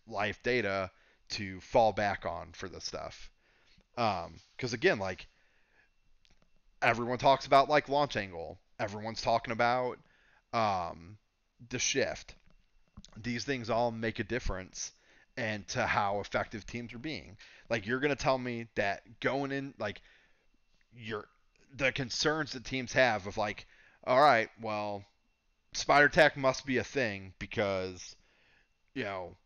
life 0.06 0.42
data 0.42 0.90
to 1.30 1.60
fall 1.60 1.92
back 1.92 2.26
on 2.26 2.48
for 2.52 2.68
this 2.68 2.84
stuff. 2.84 3.30
Because 3.94 4.72
um, 4.72 4.74
again, 4.74 4.98
like 4.98 5.26
everyone 6.82 7.18
talks 7.18 7.46
about 7.46 7.68
like 7.68 7.88
launch 7.88 8.16
angle, 8.16 8.58
everyone's 8.78 9.22
talking 9.22 9.52
about 9.52 9.98
um, 10.52 11.18
the 11.68 11.78
shift. 11.78 12.34
These 13.16 13.44
things 13.44 13.70
all 13.70 13.90
make 13.90 14.18
a 14.18 14.24
difference 14.24 14.92
and 15.36 15.66
to 15.68 15.86
how 15.86 16.20
effective 16.20 16.66
teams 16.66 16.92
are 16.92 16.98
being. 16.98 17.36
Like 17.68 17.86
you're 17.86 18.00
gonna 18.00 18.16
tell 18.16 18.38
me 18.38 18.66
that 18.74 19.02
going 19.20 19.52
in 19.52 19.74
like 19.78 20.00
your 20.94 21.26
the 21.76 21.92
concerns 21.92 22.52
that 22.52 22.64
teams 22.64 22.92
have 22.92 23.26
of 23.26 23.36
like, 23.36 23.66
all 24.04 24.20
right, 24.20 24.48
well, 24.60 25.04
spider 25.72 26.08
tack 26.08 26.36
must 26.36 26.66
be 26.66 26.78
a 26.78 26.84
thing 26.84 27.32
because 27.38 28.16
you 28.94 29.04
know 29.04 29.36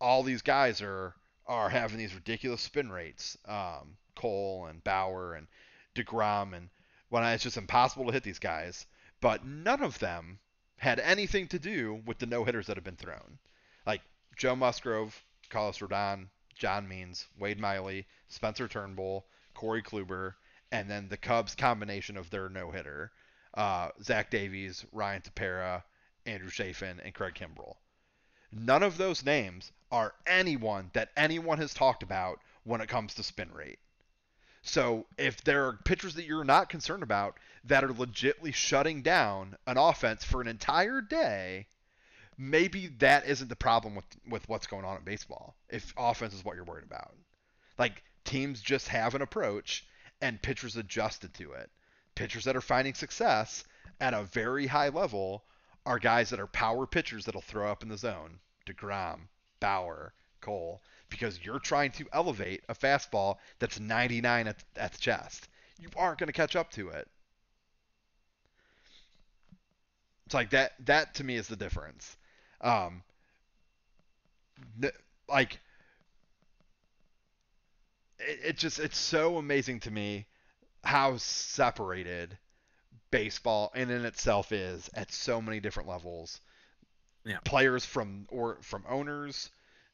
all 0.00 0.22
these 0.22 0.42
guys 0.42 0.80
are 0.82 1.14
are 1.46 1.68
having 1.68 1.98
these 1.98 2.14
ridiculous 2.14 2.60
spin 2.60 2.90
rates. 2.90 3.36
Um, 3.46 3.96
Cole 4.14 4.66
and 4.66 4.84
Bauer 4.84 5.34
and 5.34 5.46
Degrom 5.94 6.54
and 6.54 6.68
when 7.08 7.24
it's 7.24 7.42
just 7.42 7.56
impossible 7.56 8.06
to 8.06 8.12
hit 8.12 8.22
these 8.22 8.38
guys. 8.38 8.86
But 9.20 9.44
none 9.44 9.82
of 9.82 9.98
them 9.98 10.38
had 10.76 11.00
anything 11.00 11.48
to 11.48 11.58
do 11.58 12.02
with 12.06 12.18
the 12.18 12.26
no 12.26 12.44
hitters 12.44 12.66
that 12.66 12.76
have 12.76 12.84
been 12.84 12.96
thrown. 12.96 13.38
Like 13.86 14.02
Joe 14.36 14.56
Musgrove, 14.56 15.22
Carlos 15.48 15.78
Rodon, 15.78 16.28
John 16.54 16.86
Means, 16.86 17.26
Wade 17.38 17.58
Miley, 17.58 18.06
Spencer 18.28 18.68
Turnbull, 18.68 19.26
Corey 19.54 19.82
Kluber, 19.82 20.34
and 20.70 20.88
then 20.88 21.08
the 21.08 21.16
Cubs 21.16 21.54
combination 21.54 22.16
of 22.16 22.30
their 22.30 22.48
no 22.48 22.70
hitter, 22.70 23.12
uh, 23.54 23.90
Zach 24.02 24.30
Davies, 24.30 24.84
Ryan 24.92 25.22
Tepera, 25.22 25.82
Andrew 26.26 26.50
Chafin, 26.50 27.00
and 27.00 27.14
Craig 27.14 27.34
Kimbrel. 27.34 27.76
None 28.52 28.82
of 28.82 28.96
those 28.96 29.24
names 29.24 29.72
are 29.90 30.14
anyone 30.26 30.90
that 30.92 31.10
anyone 31.16 31.58
has 31.58 31.74
talked 31.74 32.02
about 32.02 32.40
when 32.64 32.80
it 32.80 32.88
comes 32.88 33.14
to 33.14 33.22
spin 33.22 33.52
rate. 33.52 33.78
So 34.62 35.06
if 35.16 35.42
there 35.42 35.66
are 35.66 35.78
pitchers 35.84 36.14
that 36.14 36.26
you're 36.26 36.44
not 36.44 36.68
concerned 36.68 37.02
about 37.02 37.38
that 37.64 37.84
are 37.84 37.88
legitly 37.88 38.52
shutting 38.52 39.02
down 39.02 39.56
an 39.66 39.78
offense 39.78 40.22
for 40.24 40.40
an 40.40 40.48
entire 40.48 41.00
day, 41.00 41.66
maybe 42.36 42.88
that 42.98 43.26
isn't 43.26 43.48
the 43.48 43.56
problem 43.56 43.94
with 43.94 44.04
with 44.28 44.48
what's 44.48 44.66
going 44.66 44.84
on 44.84 44.96
in 44.96 45.04
baseball. 45.04 45.56
If 45.68 45.94
offense 45.96 46.34
is 46.34 46.44
what 46.44 46.56
you're 46.56 46.64
worried 46.64 46.84
about, 46.84 47.14
like 47.78 48.02
teams 48.24 48.60
just 48.60 48.88
have 48.88 49.14
an 49.14 49.22
approach 49.22 49.86
and 50.20 50.42
pitchers 50.42 50.76
adjusted 50.76 51.32
to 51.34 51.52
it. 51.52 51.70
Pitchers 52.20 52.44
that 52.44 52.54
are 52.54 52.60
finding 52.60 52.92
success 52.92 53.64
at 53.98 54.12
a 54.12 54.24
very 54.24 54.66
high 54.66 54.90
level 54.90 55.42
are 55.86 55.98
guys 55.98 56.28
that 56.28 56.38
are 56.38 56.46
power 56.46 56.86
pitchers 56.86 57.24
that'll 57.24 57.40
throw 57.40 57.72
up 57.72 57.82
in 57.82 57.88
the 57.88 57.96
zone. 57.96 58.40
DeGrom, 58.66 59.20
Bauer, 59.58 60.12
Cole, 60.42 60.82
because 61.08 61.42
you're 61.42 61.58
trying 61.58 61.92
to 61.92 62.06
elevate 62.12 62.62
a 62.68 62.74
fastball 62.74 63.36
that's 63.58 63.80
99 63.80 64.48
at, 64.48 64.62
at 64.76 64.92
the 64.92 64.98
chest. 64.98 65.48
You 65.78 65.88
aren't 65.96 66.18
going 66.18 66.26
to 66.26 66.34
catch 66.34 66.56
up 66.56 66.70
to 66.72 66.90
it. 66.90 67.08
It's 70.26 70.34
like 70.34 70.50
that. 70.50 70.72
That 70.84 71.14
to 71.14 71.24
me 71.24 71.36
is 71.36 71.48
the 71.48 71.56
difference. 71.56 72.18
Um, 72.60 73.02
like 75.26 75.58
it, 78.18 78.40
it 78.44 78.58
just 78.58 78.78
it's 78.78 78.98
so 78.98 79.38
amazing 79.38 79.80
to 79.80 79.90
me 79.90 80.26
how 80.84 81.16
separated 81.16 82.36
baseball 83.10 83.72
in 83.74 83.90
and 83.90 84.06
itself 84.06 84.52
is 84.52 84.88
at 84.94 85.12
so 85.12 85.40
many 85.40 85.60
different 85.60 85.88
levels. 85.88 86.40
Yeah. 87.24 87.38
Players 87.44 87.84
from 87.84 88.26
or 88.30 88.58
from 88.62 88.84
owners, 88.88 89.50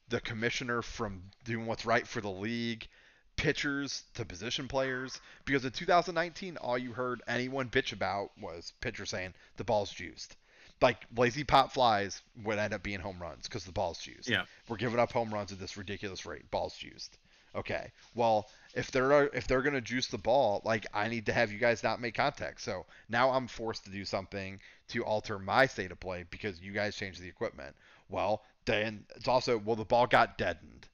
the 0.09 0.21
commissioner 0.21 0.81
from 0.81 1.23
doing 1.43 1.65
what's 1.65 1.85
right 1.85 2.07
for 2.07 2.21
the 2.21 2.29
league, 2.29 2.87
pitchers 3.35 4.03
to 4.13 4.25
position 4.25 4.67
players. 4.67 5.19
Because 5.45 5.65
in 5.65 5.71
2019, 5.71 6.57
all 6.57 6.77
you 6.77 6.93
heard 6.93 7.21
anyone 7.27 7.69
bitch 7.69 7.91
about 7.91 8.31
was 8.39 8.73
pitcher 8.81 9.05
saying 9.05 9.33
the 9.57 9.63
ball's 9.63 9.91
juiced. 9.91 10.37
Like 10.79 11.05
lazy 11.15 11.43
pop 11.43 11.73
flies 11.73 12.21
would 12.43 12.59
end 12.59 12.73
up 12.73 12.83
being 12.83 12.99
home 12.99 13.17
runs 13.19 13.47
because 13.47 13.65
the 13.65 13.71
ball's 13.71 13.99
juiced. 13.99 14.29
Yeah. 14.29 14.43
We're 14.67 14.77
giving 14.77 14.99
up 14.99 15.11
home 15.11 15.33
runs 15.33 15.51
at 15.51 15.59
this 15.59 15.75
ridiculous 15.75 16.25
rate. 16.25 16.49
Ball's 16.51 16.77
juiced. 16.77 17.17
Okay. 17.57 17.91
Well, 18.13 18.47
if 18.75 18.91
they're 18.91 19.23
if 19.27 19.47
they're 19.47 19.63
gonna 19.63 19.81
juice 19.81 20.07
the 20.07 20.19
ball, 20.19 20.61
like 20.63 20.85
I 20.93 21.07
need 21.07 21.25
to 21.25 21.33
have 21.33 21.51
you 21.51 21.57
guys 21.57 21.83
not 21.83 21.99
make 21.99 22.13
contact. 22.13 22.61
So 22.61 22.85
now 23.09 23.31
I'm 23.31 23.47
forced 23.47 23.85
to 23.85 23.91
do 23.91 24.05
something 24.05 24.59
to 24.89 25.03
alter 25.03 25.39
my 25.39 25.65
state 25.65 25.91
of 25.91 25.99
play 25.99 26.25
because 26.29 26.61
you 26.61 26.71
guys 26.71 26.95
changed 26.95 27.19
the 27.19 27.27
equipment. 27.27 27.75
Well, 28.09 28.43
then 28.65 29.05
it's 29.15 29.27
also 29.27 29.57
well 29.57 29.75
the 29.75 29.85
ball 29.85 30.05
got 30.05 30.37
deadened. 30.37 30.87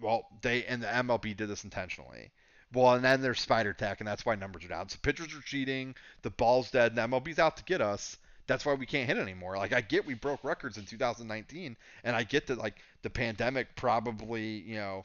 Well, 0.00 0.26
they 0.42 0.64
and 0.66 0.82
the 0.82 0.88
MLB 0.88 1.34
did 1.34 1.48
this 1.48 1.64
intentionally. 1.64 2.30
Well, 2.74 2.94
and 2.94 3.04
then 3.04 3.22
there's 3.22 3.40
spider 3.40 3.72
tack, 3.72 4.00
and 4.00 4.08
that's 4.08 4.26
why 4.26 4.34
numbers 4.34 4.64
are 4.64 4.68
down. 4.68 4.88
So 4.88 4.98
pitchers 5.00 5.34
are 5.34 5.40
cheating, 5.40 5.94
the 6.22 6.30
ball's 6.30 6.70
dead, 6.70 6.92
and 6.96 7.12
MLB's 7.12 7.38
out 7.38 7.56
to 7.56 7.64
get 7.64 7.80
us. 7.80 8.18
That's 8.46 8.66
why 8.66 8.74
we 8.74 8.86
can't 8.86 9.08
hit 9.08 9.16
anymore. 9.16 9.56
Like 9.56 9.72
I 9.72 9.80
get 9.80 10.04
we 10.04 10.14
broke 10.14 10.44
records 10.44 10.76
in 10.76 10.84
2019, 10.84 11.76
and 12.04 12.16
I 12.16 12.24
get 12.24 12.48
that 12.48 12.58
like 12.58 12.76
the 13.02 13.10
pandemic 13.10 13.74
probably 13.76 14.58
you 14.66 14.76
know 14.76 15.04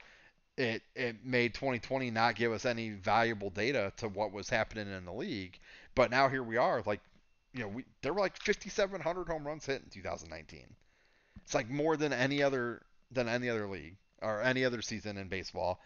it 0.62 0.84
it 0.96 1.26
made 1.26 1.54
2020 1.56 2.12
not 2.12 2.36
give 2.36 2.52
us 2.52 2.66
any 2.66 2.92
valuable 2.92 3.50
data 3.50 3.92
to 3.98 4.08
what 4.08 4.32
was 4.32 4.50
happening 4.50 4.88
in 4.88 5.06
the 5.06 5.14
league. 5.14 5.58
But 5.96 6.12
now 6.12 6.30
here 6.30 6.44
we 6.44 6.58
are, 6.58 6.84
like 6.86 7.02
you 7.54 7.62
know, 7.62 7.68
we 7.68 7.86
there 8.02 8.14
were 8.14 8.22
like 8.22 8.38
5,700 8.38 9.28
home 9.28 9.46
runs 9.46 9.66
hit 9.66 9.82
in 9.84 9.90
2019. 9.90 10.66
It's 11.44 11.56
like 11.56 11.70
more 11.70 11.98
than 11.98 12.14
any 12.14 12.44
other 12.44 12.82
than 13.12 13.28
any 13.28 13.50
other 13.50 13.68
league 13.68 13.98
or 14.22 14.42
any 14.42 14.64
other 14.64 14.82
season 14.82 15.18
in 15.18 15.28
baseball. 15.28 15.80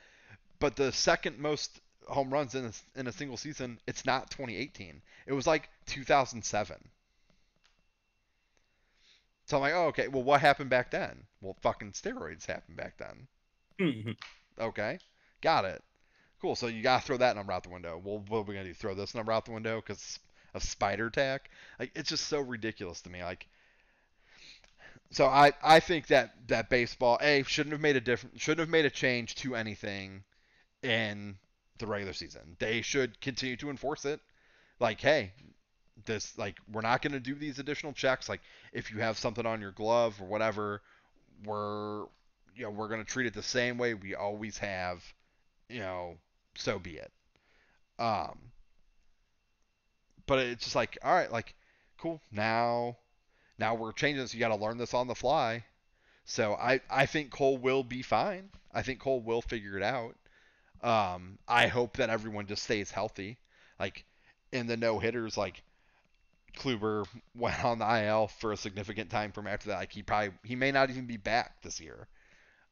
But 0.60 0.76
the 0.76 0.91
second 0.91 1.39
most 1.39 1.80
home 2.07 2.31
runs 2.31 2.53
in 2.56 2.65
a, 2.65 2.99
in 2.99 3.07
a 3.07 3.11
single 3.11 3.38
season, 3.38 3.80
it's 3.88 4.06
not 4.06 4.30
2018. 4.30 5.02
It 5.26 5.34
was 5.34 5.47
like 5.47 5.69
2007. 5.88 6.77
So 9.47 9.57
I'm 9.57 9.61
like, 9.61 9.73
oh, 9.73 9.88
okay. 9.88 10.07
Well, 10.07 10.23
what 10.23 10.41
happened 10.41 10.69
back 10.69 10.91
then? 10.91 11.23
Well, 11.41 11.56
fucking 11.61 11.91
steroids 11.93 12.45
happened 12.45 12.77
back 12.77 12.97
then. 12.97 13.27
Hmm. 13.77 14.11
Okay, 14.60 14.99
got 15.41 15.65
it. 15.65 15.84
Cool. 16.41 16.56
So 16.56 16.68
you 16.68 16.82
gotta 16.84 17.03
throw 17.06 17.18
that 17.18 17.36
number 17.36 17.52
out 17.53 17.64
the 17.64 17.69
window. 17.69 17.99
Well, 18.03 18.23
what 18.27 18.40
are 18.40 18.41
we 18.44 18.53
gonna 18.56 18.65
do? 18.68 18.73
Throw 18.73 18.94
this 18.94 19.15
number 19.15 19.32
out 19.32 19.45
the 19.45 19.52
window 19.52 19.82
because 19.82 20.19
of 20.53 20.64
spider 20.64 21.10
tack? 21.10 21.49
Like 21.80 21.91
it's 21.95 22.10
just 22.10 22.27
so 22.27 22.40
ridiculous 22.41 23.02
to 23.02 23.10
me. 23.10 23.23
Like, 23.23 23.48
so 25.11 25.26
I 25.26 25.53
I 25.64 25.80
think 25.80 26.07
that 26.07 26.48
that 26.48 26.69
baseball 26.69 27.18
a 27.22 27.44
shouldn't 27.44 27.72
have 27.73 27.82
made 27.82 27.95
a 27.95 28.02
different 28.02 28.40
shouldn't 28.40 28.60
have 28.60 28.69
made 28.69 28.86
a 28.86 28.90
change 28.90 29.36
to 29.36 29.56
anything 29.56 30.23
in 30.84 31.38
the 31.80 31.88
regular 31.88 32.14
season. 32.14 32.56
They 32.60 32.82
should 32.82 33.19
continue 33.22 33.57
to 33.57 33.69
enforce 33.69 34.06
it. 34.06 34.22
Like, 34.80 35.02
hey, 35.02 35.34
this 36.06 36.38
like 36.38 36.57
we're 36.72 36.82
not 36.82 37.02
gonna 37.02 37.19
do 37.19 37.36
these 37.36 37.60
additional 37.60 37.94
checks. 37.94 38.30
Like, 38.30 38.41
if 38.73 38.91
you 38.91 38.99
have 38.99 39.18
something 39.18 39.45
on 39.45 39.61
your 39.61 39.72
glove 39.72 40.22
or 40.22 40.26
whatever, 40.27 40.82
we're 41.45 42.06
you 42.56 42.64
know 42.64 42.69
we're 42.72 42.88
going 42.88 43.03
to 43.03 43.10
treat 43.11 43.27
it 43.27 43.34
the 43.34 43.44
same 43.44 43.77
way 43.77 43.94
we 43.94 44.15
always 44.15 44.57
have 44.57 45.03
you 45.69 45.80
know 45.80 46.18
so 46.56 46.80
be 46.80 46.98
it. 46.98 47.11
Um 47.99 48.52
but 50.27 50.40
it's 50.40 50.64
just 50.64 50.76
like 50.76 50.98
all 51.03 51.14
right 51.14 51.32
like 51.32 51.53
cool. 51.98 52.22
Now 52.32 52.98
now 53.60 53.76
we're 53.76 53.91
changing 53.94 54.22
this. 54.23 54.34
You 54.34 54.40
got 54.40 54.49
to 54.49 54.56
learn 54.56 54.77
this 54.77 54.94
on 54.94 55.07
the 55.07 55.15
fly. 55.15 55.65
So 56.26 56.56
i 56.56 56.82
i 56.90 57.06
think 57.07 57.32
cole 57.32 57.57
will 57.57 57.84
be 57.84 58.02
fine. 58.03 58.52
I 58.73 58.84
think 58.84 58.99
cole 58.99 59.22
will 59.22 59.41
figure 59.41 59.77
it 59.77 59.84
out. 59.84 60.15
Um 60.82 61.40
i 61.48 61.68
hope 61.68 61.98
that 61.98 62.10
everyone 62.11 62.48
just 62.48 62.64
stays 62.64 62.91
healthy. 62.91 63.40
Like 63.80 64.06
in 64.52 64.68
the 64.68 64.77
no 64.77 64.99
hitters 64.99 65.38
like 65.38 65.64
Kluber 66.57 67.06
went 67.36 67.64
on 67.64 67.80
the 67.80 68.03
IL 68.06 68.27
for 68.27 68.52
a 68.52 68.57
significant 68.57 69.10
time 69.10 69.32
from 69.32 69.48
after 69.48 69.69
that. 69.69 69.77
Like 69.80 69.91
he 69.91 70.03
probably 70.03 70.32
he 70.44 70.56
may 70.56 70.72
not 70.72 70.90
even 70.90 71.06
be 71.06 71.18
back 71.18 71.61
this 71.61 71.80
year. 71.80 72.07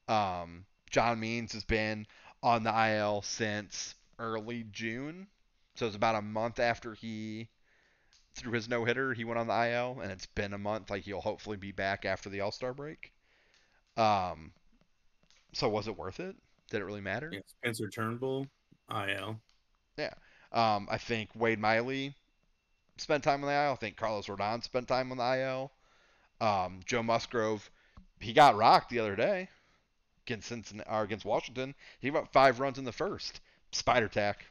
Um, 0.07 0.65
John 0.89 1.19
Means 1.19 1.53
has 1.53 1.63
been 1.63 2.05
on 2.41 2.63
the 2.63 2.89
IL 2.89 3.21
since 3.21 3.95
early 4.19 4.65
June, 4.71 5.27
so 5.75 5.87
it's 5.87 5.95
about 5.95 6.15
a 6.15 6.21
month 6.21 6.59
after 6.59 6.93
he 6.93 7.49
threw 8.35 8.51
his 8.51 8.69
no 8.69 8.85
hitter. 8.85 9.13
He 9.13 9.23
went 9.23 9.39
on 9.39 9.47
the 9.47 9.71
IL, 9.71 9.99
and 10.01 10.11
it's 10.11 10.25
been 10.27 10.53
a 10.53 10.57
month. 10.57 10.89
Like 10.89 11.03
he'll 11.03 11.21
hopefully 11.21 11.57
be 11.57 11.71
back 11.71 12.05
after 12.05 12.29
the 12.29 12.41
All 12.41 12.51
Star 12.51 12.73
break. 12.73 13.11
Um, 13.97 14.51
so 15.53 15.69
was 15.69 15.87
it 15.87 15.97
worth 15.97 16.19
it? 16.19 16.35
Did 16.69 16.81
it 16.81 16.85
really 16.85 17.01
matter? 17.01 17.29
Yeah, 17.31 17.39
Spencer 17.45 17.89
Turnbull, 17.89 18.47
IL. 18.89 19.39
Yeah. 19.97 20.13
Um, 20.51 20.87
I 20.91 20.97
think 20.97 21.29
Wade 21.35 21.59
Miley 21.59 22.13
spent 22.97 23.23
time 23.23 23.43
on 23.43 23.47
the 23.47 23.53
IL. 23.53 23.73
I 23.73 23.75
think 23.75 23.97
Carlos 23.97 24.27
Rodon 24.27 24.63
spent 24.63 24.87
time 24.87 25.11
on 25.11 25.17
the 25.17 25.39
IL. 25.39 25.71
Um, 26.41 26.81
Joe 26.85 27.03
Musgrove, 27.03 27.69
he 28.19 28.33
got 28.33 28.55
rocked 28.55 28.89
the 28.89 28.99
other 28.99 29.15
day 29.15 29.49
against 30.25 30.47
Cincinnati 30.47 30.89
or 30.89 31.03
against 31.03 31.25
Washington. 31.25 31.75
He 31.99 32.09
got 32.09 32.31
five 32.33 32.59
runs 32.59 32.77
in 32.77 32.85
the 32.85 32.91
first. 32.91 33.41
Spider 33.71 34.07
tack. 34.07 34.45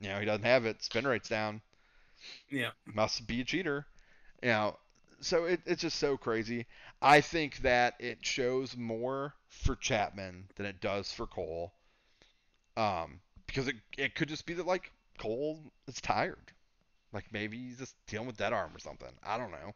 You 0.00 0.08
know, 0.08 0.18
he 0.18 0.24
doesn't 0.24 0.44
have 0.44 0.66
it. 0.66 0.82
Spin 0.82 1.06
rate's 1.06 1.28
down. 1.28 1.60
Yeah. 2.50 2.70
Must 2.86 3.26
be 3.26 3.40
a 3.40 3.44
cheater. 3.44 3.86
You 4.42 4.48
know, 4.48 4.76
so 5.20 5.44
it, 5.44 5.60
it's 5.66 5.82
just 5.82 5.98
so 5.98 6.16
crazy. 6.16 6.66
I 7.02 7.20
think 7.20 7.58
that 7.58 7.94
it 7.98 8.18
shows 8.24 8.76
more 8.76 9.34
for 9.48 9.76
Chapman 9.76 10.44
than 10.56 10.66
it 10.66 10.80
does 10.80 11.12
for 11.12 11.26
Cole. 11.26 11.72
Um, 12.76 13.20
because 13.46 13.68
it, 13.68 13.76
it 13.98 14.14
could 14.14 14.28
just 14.28 14.46
be 14.46 14.54
that 14.54 14.66
like 14.66 14.92
Cole 15.18 15.60
is 15.86 16.00
tired. 16.00 16.52
Like 17.12 17.26
maybe 17.32 17.58
he's 17.58 17.78
just 17.78 17.94
dealing 18.06 18.26
with 18.26 18.38
that 18.38 18.52
arm 18.52 18.70
or 18.74 18.78
something. 18.78 19.12
I 19.22 19.36
don't 19.36 19.50
know. 19.50 19.74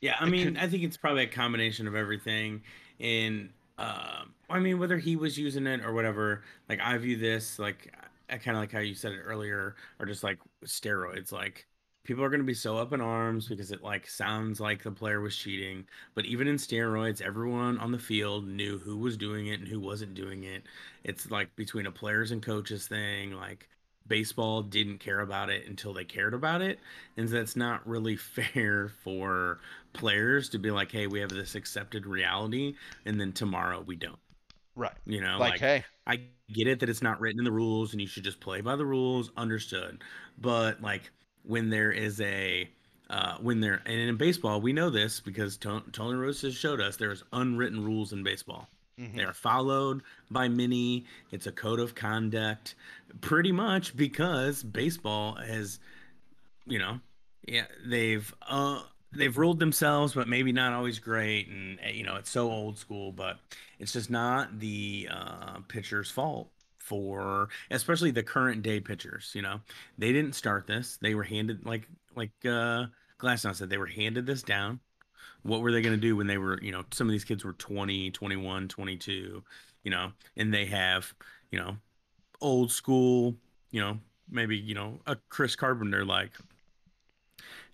Yeah, 0.00 0.16
I 0.18 0.28
mean, 0.28 0.54
could... 0.54 0.58
I 0.58 0.68
think 0.68 0.82
it's 0.82 0.96
probably 0.96 1.24
a 1.24 1.28
combination 1.28 1.86
of 1.86 1.94
everything. 1.94 2.62
And 2.98 3.50
uh, 3.80 4.24
I 4.50 4.58
mean, 4.60 4.78
whether 4.78 4.98
he 4.98 5.16
was 5.16 5.38
using 5.38 5.66
it 5.66 5.80
or 5.84 5.92
whatever, 5.92 6.44
like 6.68 6.80
I 6.80 6.96
view 6.98 7.16
this 7.16 7.58
like 7.58 7.94
I 8.28 8.38
kind 8.38 8.56
of 8.56 8.62
like 8.62 8.72
how 8.72 8.80
you 8.80 8.94
said 8.94 9.12
it 9.12 9.20
earlier, 9.22 9.76
or 9.98 10.06
just 10.06 10.24
like 10.24 10.38
steroids. 10.64 11.32
Like 11.32 11.66
people 12.04 12.24
are 12.24 12.28
going 12.30 12.40
to 12.40 12.46
be 12.46 12.54
so 12.54 12.78
up 12.78 12.92
in 12.92 13.00
arms 13.00 13.48
because 13.48 13.72
it 13.72 13.82
like 13.82 14.06
sounds 14.08 14.60
like 14.60 14.82
the 14.82 14.92
player 14.92 15.20
was 15.20 15.36
cheating. 15.36 15.86
But 16.14 16.26
even 16.26 16.48
in 16.48 16.56
steroids, 16.56 17.20
everyone 17.22 17.78
on 17.78 17.92
the 17.92 17.98
field 17.98 18.46
knew 18.48 18.78
who 18.78 18.98
was 18.98 19.16
doing 19.16 19.48
it 19.48 19.60
and 19.60 19.68
who 19.68 19.80
wasn't 19.80 20.14
doing 20.14 20.44
it. 20.44 20.64
It's 21.04 21.30
like 21.30 21.54
between 21.56 21.86
a 21.86 21.92
players 21.92 22.30
and 22.32 22.42
coaches 22.42 22.86
thing. 22.86 23.32
Like 23.32 23.68
baseball 24.10 24.60
didn't 24.60 24.98
care 24.98 25.20
about 25.20 25.48
it 25.48 25.66
until 25.66 25.94
they 25.94 26.04
cared 26.04 26.34
about 26.34 26.60
it. 26.60 26.80
And 27.16 27.28
that's 27.28 27.56
not 27.56 27.86
really 27.88 28.16
fair 28.16 28.90
for 29.02 29.60
players 29.94 30.50
to 30.50 30.58
be 30.58 30.70
like 30.70 30.92
hey 30.92 31.08
we 31.08 31.18
have 31.18 31.30
this 31.30 31.56
accepted 31.56 32.06
reality 32.06 32.74
and 33.06 33.18
then 33.18 33.32
tomorrow 33.32 33.80
we 33.80 33.96
don't. 33.96 34.18
Right. 34.76 34.92
You 35.06 35.22
know 35.22 35.38
like, 35.38 35.52
like 35.52 35.60
hey. 35.60 35.84
I 36.06 36.20
get 36.52 36.66
it 36.66 36.80
that 36.80 36.88
it's 36.88 37.02
not 37.02 37.20
written 37.20 37.40
in 37.40 37.44
the 37.44 37.52
rules 37.52 37.92
and 37.92 38.00
you 38.00 38.06
should 38.06 38.24
just 38.24 38.40
play 38.40 38.60
by 38.60 38.76
the 38.76 38.84
rules. 38.84 39.30
Understood. 39.36 40.02
But 40.36 40.82
like 40.82 41.10
when 41.44 41.70
there 41.70 41.92
is 41.92 42.20
a 42.20 42.68
uh, 43.08 43.36
when 43.40 43.60
there 43.60 43.80
and 43.86 44.00
in 44.00 44.16
baseball 44.16 44.60
we 44.60 44.72
know 44.72 44.90
this 44.90 45.20
because 45.20 45.56
Tony, 45.56 45.84
Tony 45.92 46.16
Rose 46.16 46.42
has 46.42 46.54
showed 46.54 46.80
us 46.80 46.96
there's 46.96 47.24
unwritten 47.32 47.84
rules 47.84 48.12
in 48.12 48.22
baseball 48.22 48.68
Mm-hmm. 49.00 49.16
They 49.16 49.24
are 49.24 49.32
followed 49.32 50.02
by 50.30 50.48
many. 50.48 51.06
It's 51.30 51.46
a 51.46 51.52
code 51.52 51.80
of 51.80 51.94
conduct, 51.94 52.74
pretty 53.20 53.52
much 53.52 53.96
because 53.96 54.62
baseball 54.62 55.36
has, 55.36 55.78
you 56.66 56.78
know, 56.78 57.00
yeah, 57.46 57.64
they've 57.86 58.32
uh 58.46 58.82
they've 59.12 59.36
ruled 59.36 59.58
themselves, 59.58 60.14
but 60.14 60.28
maybe 60.28 60.52
not 60.52 60.72
always 60.72 60.98
great, 60.98 61.48
and 61.48 61.78
eh, 61.82 61.90
you 61.90 62.04
know 62.04 62.16
it's 62.16 62.30
so 62.30 62.50
old 62.50 62.78
school. 62.78 63.12
But 63.12 63.38
it's 63.78 63.92
just 63.92 64.10
not 64.10 64.60
the 64.60 65.08
uh, 65.10 65.60
pitcher's 65.68 66.10
fault 66.10 66.50
for, 66.78 67.48
especially 67.70 68.10
the 68.10 68.22
current 68.22 68.62
day 68.62 68.80
pitchers. 68.80 69.30
You 69.34 69.42
know, 69.42 69.60
they 69.96 70.12
didn't 70.12 70.34
start 70.34 70.66
this; 70.66 70.98
they 71.00 71.14
were 71.14 71.24
handed 71.24 71.64
like 71.64 71.88
like 72.14 72.32
uh, 72.44 72.86
Glasnow 73.18 73.54
said, 73.54 73.70
they 73.70 73.78
were 73.78 73.86
handed 73.86 74.26
this 74.26 74.42
down 74.42 74.80
what 75.42 75.60
were 75.60 75.72
they 75.72 75.82
going 75.82 75.94
to 75.94 76.00
do 76.00 76.16
when 76.16 76.26
they 76.26 76.38
were 76.38 76.58
you 76.62 76.72
know 76.72 76.84
some 76.92 77.06
of 77.06 77.12
these 77.12 77.24
kids 77.24 77.44
were 77.44 77.52
20 77.54 78.10
21 78.10 78.68
22 78.68 79.42
you 79.82 79.90
know 79.90 80.12
and 80.36 80.52
they 80.52 80.66
have 80.66 81.12
you 81.50 81.58
know 81.58 81.76
old 82.40 82.70
school 82.70 83.34
you 83.70 83.80
know 83.80 83.98
maybe 84.30 84.56
you 84.56 84.74
know 84.74 84.98
a 85.06 85.16
chris 85.28 85.56
carpenter 85.56 86.04
like 86.04 86.32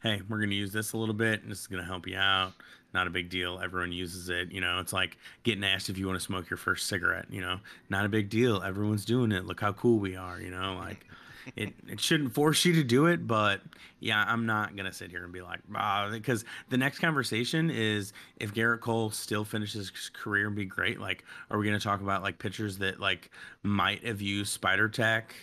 hey 0.02 0.20
we're 0.28 0.38
going 0.38 0.50
to 0.50 0.56
use 0.56 0.72
this 0.72 0.92
a 0.92 0.96
little 0.96 1.14
bit 1.14 1.42
and 1.42 1.50
this 1.50 1.60
is 1.60 1.66
going 1.66 1.82
to 1.82 1.86
help 1.86 2.06
you 2.06 2.16
out. 2.16 2.52
Not 2.94 3.06
a 3.06 3.10
big 3.10 3.28
deal. 3.28 3.60
Everyone 3.62 3.92
uses 3.92 4.28
it. 4.28 4.52
You 4.52 4.60
know 4.60 4.78
it's 4.80 4.92
like 4.92 5.18
getting 5.42 5.64
asked 5.64 5.90
if 5.90 5.98
you 5.98 6.06
want 6.06 6.18
to 6.18 6.24
smoke 6.24 6.48
your 6.48 6.56
first 6.56 6.86
cigarette 6.86 7.26
you 7.30 7.40
know? 7.40 7.58
Not 7.90 8.04
a 8.04 8.08
big 8.08 8.28
deal. 8.28 8.62
Everyone's 8.62 9.04
doing 9.04 9.32
it. 9.32 9.46
Look 9.46 9.60
how 9.60 9.72
cool 9.72 9.98
we 9.98 10.16
are 10.16 10.40
you 10.40 10.50
know? 10.50 10.76
Like 10.78 11.06
it 11.54 11.74
it 11.88 12.00
shouldn't 12.00 12.34
force 12.34 12.64
you 12.64 12.72
to 12.74 12.84
do 12.84 13.06
it, 13.06 13.26
but 13.26 13.60
yeah, 14.00 14.24
I'm 14.26 14.46
not 14.46 14.74
gonna 14.76 14.92
sit 14.92 15.10
here 15.10 15.22
and 15.22 15.32
be 15.32 15.42
like, 15.42 15.60
ah, 15.74 16.08
because 16.10 16.44
the 16.70 16.76
next 16.76 16.98
conversation 16.98 17.70
is 17.70 18.12
if 18.38 18.52
Gerrit 18.52 18.80
Cole 18.80 19.10
still 19.10 19.44
finishes 19.44 19.90
his 19.90 20.10
career 20.10 20.48
and 20.48 20.56
be 20.56 20.64
great, 20.64 21.00
like, 21.00 21.24
are 21.50 21.58
we 21.58 21.66
gonna 21.66 21.78
talk 21.78 22.00
about 22.00 22.22
like 22.22 22.38
pitchers 22.38 22.78
that 22.78 22.98
like 22.98 23.30
might 23.62 24.04
have 24.04 24.20
used 24.20 24.52
Spider 24.52 24.88
Tack, 24.88 25.34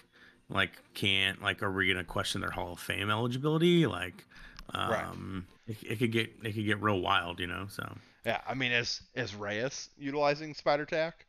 like 0.49 0.71
can't, 0.93 1.41
like, 1.41 1.63
are 1.63 1.71
we 1.71 1.88
gonna 1.88 2.03
question 2.03 2.41
their 2.41 2.51
Hall 2.51 2.73
of 2.73 2.80
Fame 2.80 3.09
eligibility? 3.09 3.85
Like, 3.88 4.25
um, 4.73 5.45
right. 5.67 5.77
it, 5.80 5.91
it 5.91 5.99
could 5.99 6.11
get 6.11 6.31
it 6.43 6.53
could 6.53 6.65
get 6.65 6.81
real 6.81 6.99
wild, 6.99 7.39
you 7.39 7.47
know. 7.47 7.67
So 7.69 7.88
yeah, 8.25 8.41
I 8.47 8.53
mean, 8.53 8.71
as 8.71 9.01
as 9.15 9.35
Reyes 9.35 9.89
utilizing 9.97 10.53
Spider 10.53 10.85
Tack. 10.85 11.25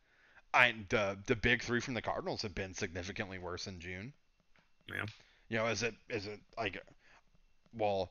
I 0.53 0.73
the 0.89 1.19
the 1.27 1.35
big 1.35 1.63
three 1.63 1.81
from 1.81 1.95
the 1.95 2.03
Cardinals 2.03 2.43
have 2.43 2.55
been 2.55 2.75
significantly 2.75 3.39
worse 3.39 3.67
in 3.67 3.81
June. 3.81 4.13
Yeah. 4.89 5.05
You 5.49 5.59
know, 5.59 5.67
is 5.67 5.83
it 5.83 5.95
is 6.09 6.27
it 6.27 6.41
like, 6.57 6.83
well, 7.77 8.11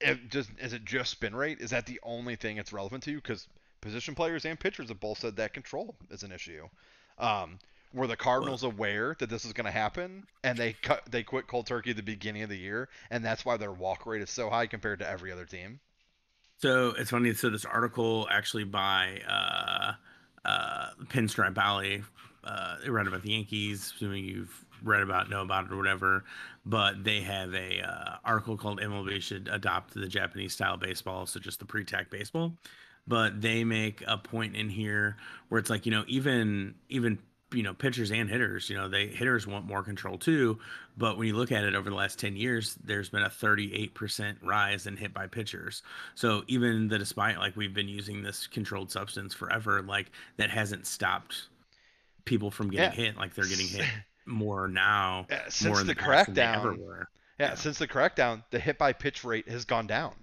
if 0.00 0.18
just 0.28 0.50
is 0.58 0.72
it 0.72 0.84
just 0.84 1.10
spin 1.10 1.34
rate? 1.34 1.60
Is 1.60 1.70
that 1.70 1.86
the 1.86 2.00
only 2.02 2.36
thing 2.36 2.58
it's 2.58 2.72
relevant 2.72 3.02
to? 3.04 3.10
You? 3.10 3.16
Because 3.16 3.48
position 3.80 4.14
players 4.14 4.44
and 4.44 4.58
pitchers 4.58 4.88
have 4.88 5.00
both 5.00 5.18
said 5.18 5.36
that 5.36 5.54
control 5.54 5.96
is 6.10 6.22
an 6.22 6.32
issue. 6.32 6.68
Um, 7.18 7.58
were 7.94 8.06
the 8.06 8.16
Cardinals 8.16 8.62
aware 8.62 9.16
that 9.18 9.30
this 9.30 9.44
is 9.44 9.52
going 9.52 9.64
to 9.64 9.70
happen, 9.70 10.26
and 10.44 10.58
they 10.58 10.74
cut 10.74 11.02
they 11.10 11.22
quit 11.22 11.46
cold 11.46 11.66
turkey 11.66 11.90
at 11.90 11.96
the 11.96 12.02
beginning 12.02 12.42
of 12.42 12.50
the 12.50 12.58
year, 12.58 12.88
and 13.10 13.24
that's 13.24 13.44
why 13.44 13.56
their 13.56 13.72
walk 13.72 14.06
rate 14.06 14.22
is 14.22 14.30
so 14.30 14.50
high 14.50 14.66
compared 14.66 14.98
to 14.98 15.08
every 15.08 15.32
other 15.32 15.46
team? 15.46 15.80
So 16.58 16.94
it's 16.98 17.10
funny. 17.10 17.32
So 17.34 17.48
this 17.50 17.64
article 17.64 18.28
actually 18.30 18.64
by 18.64 19.20
uh, 19.28 19.92
uh, 20.44 20.90
Pinstripe 21.04 21.56
Alley, 21.56 22.02
uh, 22.44 22.76
read 22.86 23.06
about 23.06 23.22
the 23.22 23.30
Yankees. 23.30 23.92
Assuming 23.94 24.24
you've 24.24 24.65
read 24.86 25.02
about, 25.02 25.28
know 25.28 25.42
about 25.42 25.66
it, 25.66 25.72
or 25.72 25.76
whatever. 25.76 26.24
But 26.64 27.04
they 27.04 27.20
have 27.20 27.54
a 27.54 27.80
uh, 27.80 28.16
article 28.24 28.56
called 28.56 28.80
MLB 28.80 29.20
should 29.20 29.48
adopt 29.52 29.94
the 29.94 30.08
Japanese 30.08 30.52
style 30.52 30.76
baseball, 30.76 31.26
so 31.26 31.40
just 31.40 31.58
the 31.58 31.66
pre-tack 31.66 32.10
baseball. 32.10 32.52
But 33.06 33.40
they 33.40 33.62
make 33.64 34.02
a 34.06 34.18
point 34.18 34.56
in 34.56 34.68
here 34.68 35.16
where 35.48 35.58
it's 35.58 35.70
like 35.70 35.86
you 35.86 35.92
know 35.92 36.04
even 36.08 36.74
even 36.88 37.18
you 37.52 37.62
know 37.62 37.74
pitchers 37.74 38.10
and 38.10 38.28
hitters 38.28 38.68
you 38.68 38.76
know 38.76 38.88
they 38.88 39.06
hitters 39.06 39.46
want 39.46 39.64
more 39.64 39.82
control 39.82 40.18
too 40.18 40.58
but 40.96 41.16
when 41.16 41.28
you 41.28 41.36
look 41.36 41.52
at 41.52 41.64
it 41.64 41.74
over 41.76 41.88
the 41.88 41.94
last 41.96 42.18
10 42.18 42.36
years 42.36 42.76
there's 42.84 43.08
been 43.08 43.22
a 43.22 43.28
38% 43.28 44.36
rise 44.42 44.86
in 44.86 44.96
hit 44.96 45.14
by 45.14 45.26
pitchers 45.26 45.82
so 46.16 46.42
even 46.48 46.88
the 46.88 46.98
despite 46.98 47.38
like 47.38 47.56
we've 47.56 47.74
been 47.74 47.88
using 47.88 48.22
this 48.22 48.48
controlled 48.48 48.90
substance 48.90 49.32
forever 49.32 49.80
like 49.82 50.10
that 50.38 50.50
hasn't 50.50 50.86
stopped 50.86 51.48
people 52.24 52.50
from 52.50 52.68
getting 52.68 52.98
yeah. 52.98 53.06
hit 53.06 53.16
like 53.16 53.34
they're 53.34 53.46
getting 53.46 53.68
hit 53.68 53.86
more 54.26 54.68
now. 54.68 55.26
Since 55.48 55.64
more 55.64 55.78
the, 55.78 55.84
the 55.84 55.94
crackdown, 55.94 56.78
yeah, 56.78 57.04
yeah, 57.38 57.54
since 57.54 57.78
the 57.78 57.88
crackdown, 57.88 58.42
the 58.50 58.58
hit 58.58 58.78
by 58.78 58.92
pitch 58.92 59.24
rate 59.24 59.48
has 59.48 59.64
gone 59.64 59.86
down. 59.86 60.14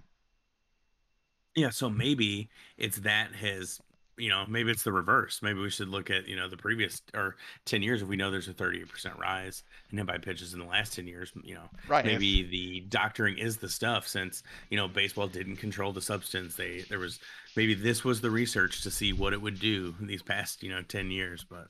Yeah, 1.56 1.70
so 1.70 1.88
maybe 1.88 2.50
it's 2.76 2.98
that 2.98 3.34
has 3.34 3.80
you 4.16 4.28
know 4.28 4.44
maybe 4.48 4.70
it's 4.70 4.82
the 4.82 4.92
reverse. 4.92 5.40
Maybe 5.42 5.60
we 5.60 5.70
should 5.70 5.88
look 5.88 6.10
at 6.10 6.28
you 6.28 6.36
know 6.36 6.48
the 6.48 6.56
previous 6.56 7.02
or 7.14 7.36
ten 7.64 7.82
years 7.82 8.02
if 8.02 8.08
we 8.08 8.16
know 8.16 8.30
there's 8.30 8.48
a 8.48 8.52
thirty 8.52 8.80
eight 8.80 8.88
percent 8.88 9.18
rise 9.18 9.62
in 9.90 9.98
hit 9.98 10.06
by 10.06 10.18
pitches 10.18 10.52
in 10.52 10.60
the 10.60 10.66
last 10.66 10.94
ten 10.94 11.06
years. 11.06 11.32
You 11.42 11.54
know, 11.54 11.70
right? 11.88 12.04
Maybe 12.04 12.40
if... 12.40 12.50
the 12.50 12.80
doctoring 12.88 13.38
is 13.38 13.56
the 13.56 13.68
stuff 13.68 14.06
since 14.06 14.42
you 14.70 14.76
know 14.76 14.88
baseball 14.88 15.28
didn't 15.28 15.56
control 15.56 15.92
the 15.92 16.02
substance. 16.02 16.56
They 16.56 16.80
there 16.88 16.98
was 16.98 17.20
maybe 17.56 17.74
this 17.74 18.04
was 18.04 18.20
the 18.20 18.30
research 18.30 18.82
to 18.82 18.90
see 18.90 19.12
what 19.12 19.32
it 19.32 19.40
would 19.40 19.60
do 19.60 19.94
these 20.00 20.22
past 20.22 20.62
you 20.62 20.70
know 20.70 20.82
ten 20.82 21.10
years, 21.10 21.44
but 21.48 21.68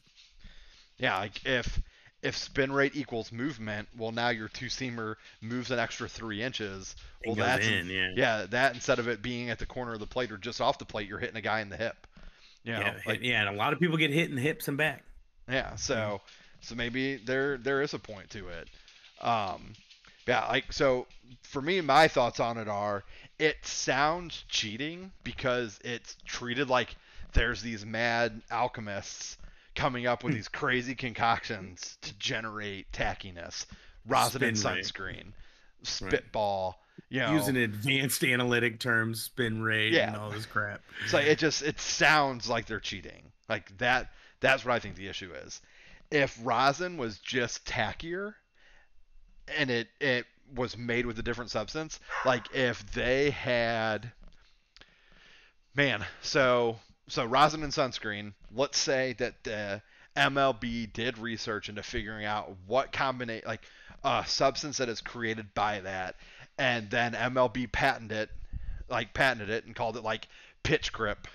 yeah, 0.99 1.19
like 1.19 1.45
if 1.45 1.81
if 2.25 2.37
spin 2.39 2.73
rate 2.73 2.97
equals 2.97 3.31
movement, 3.31 3.87
well, 3.97 4.11
now 4.11 4.31
your 4.31 4.49
two 4.49 4.67
seamer 4.67 5.17
moves 5.43 5.71
an 5.71 5.79
extra 5.79 6.09
three 6.09 6.43
inches. 6.43 6.97
Well, 7.25 7.35
that's 7.35 7.67
in, 7.67 7.89
yeah. 7.89 8.13
yeah. 8.17 8.47
That 8.49 8.75
instead 8.75 8.99
of 8.99 9.09
it 9.09 9.21
being 9.21 9.51
at 9.51 9.59
the 9.59 9.67
corner 9.67 9.93
of 9.93 10.01
the 10.01 10.07
plate 10.07 10.33
or 10.33 10.39
just 10.39 10.61
off 10.61 10.79
the 10.79 10.87
plate, 10.87 11.07
you're 11.07 11.19
hitting 11.19 11.37
a 11.37 11.43
guy 11.43 11.61
in 11.61 11.69
the 11.69 11.77
hip. 11.77 12.07
You 12.65 12.73
know, 12.73 12.81
yeah, 12.81 12.95
like, 13.07 13.21
yeah, 13.23 13.47
and 13.47 13.55
a 13.55 13.59
lot 13.59 13.75
of 13.75 13.79
people 13.79 13.99
get 13.99 14.11
hit 14.11 14.31
in 14.31 14.37
the 14.37 14.43
hips 14.43 14.69
and 14.69 14.79
back. 14.79 15.05
Yeah, 15.49 15.77
so 15.77 15.95
mm-hmm. 15.95 16.17
so 16.63 16.75
maybe 16.75 17.17
there 17.17 17.59
there 17.59 17.83
is 17.83 17.93
a 17.93 17.99
point 17.99 18.31
to 18.31 18.49
it. 18.49 18.71
Um, 19.21 19.75
yeah, 20.27 20.47
like 20.47 20.73
so 20.73 21.07
for 21.43 21.61
me, 21.61 21.83
my 21.83 22.09
thoughts 22.09 22.41
on 22.41 22.57
it 22.57 22.69
are 22.69 23.05
it 23.39 23.57
sounds 23.65 24.45
cheating 24.49 25.13
because 25.25 25.79
it's 25.85 26.17
treated 26.25 26.71
like 26.71 26.97
there's 27.35 27.61
these 27.61 27.85
mad 27.85 28.41
alchemists 28.51 29.37
coming 29.75 30.07
up 30.07 30.25
with 30.25 30.33
hmm. 30.33 30.39
these 30.39 30.49
crazy 30.49 30.95
concoctions 30.95 31.99
to 32.03 32.17
generate 32.19 32.91
tackiness. 32.93 33.67
Rosin 34.07 34.45
and 34.45 34.57
sunscreen, 34.57 35.33
spitball. 35.83 36.79
You 37.09 37.21
know, 37.21 37.33
using 37.33 37.57
advanced 37.57 38.23
analytic 38.25 38.81
terms, 38.81 39.23
spin 39.23 39.63
rate, 39.63 39.93
yeah. 39.93 40.09
and 40.09 40.17
all 40.17 40.31
this 40.31 40.47
crap. 40.47 40.81
So 41.09 41.19
it 41.19 41.39
just 41.39 41.63
it 41.63 41.81
sounds 41.81 42.49
like 42.49 42.67
they're 42.67 42.81
cheating. 42.81 43.33
Like 43.49 43.77
that. 43.79 44.11
That's 44.41 44.65
what 44.65 44.75
I 44.75 44.79
think 44.79 44.97
the 44.97 45.09
issue 45.09 45.33
is. 45.33 45.61
If 46.11 46.39
rosin 46.43 46.97
was 46.97 47.19
just 47.19 47.65
tackier, 47.67 48.35
and 49.59 49.71
it 49.71 49.89
it 50.01 50.27
was 50.55 50.77
made 50.77 51.07
with 51.07 51.19
a 51.19 51.23
different 51.23 51.51
substance, 51.51 51.99
like 52.25 52.55
if 52.55 52.93
they 52.93 53.31
had, 53.31 54.13
man, 55.75 56.05
so 56.23 56.79
so 57.09 57.25
rosin 57.25 57.63
and 57.63 57.73
sunscreen. 57.73 58.35
Let's 58.55 58.79
say 58.79 59.15
that 59.15 59.43
the 59.45 59.83
MLB 60.17 60.93
did 60.93 61.19
research 61.19 61.69
into 61.69 61.83
figuring 61.83 62.25
out 62.25 62.55
what 62.67 62.93
combination, 62.93 63.49
like 63.49 63.63
a 64.05 64.25
substance 64.27 64.79
that 64.79 64.89
is 64.89 65.01
created 65.01 65.53
by 65.55 65.81
that, 65.81 66.17
and 66.57 66.89
then 66.91 67.15
MLB 67.15 67.71
patented 67.73 68.17
it, 68.17 68.31
like 68.89 69.13
patented 69.13 69.51
it 69.51 69.65
and 69.65 69.75
called 69.75 69.97
it 69.97 70.05
like 70.05 70.29
pitch 70.63 70.93
grip, 70.93 71.27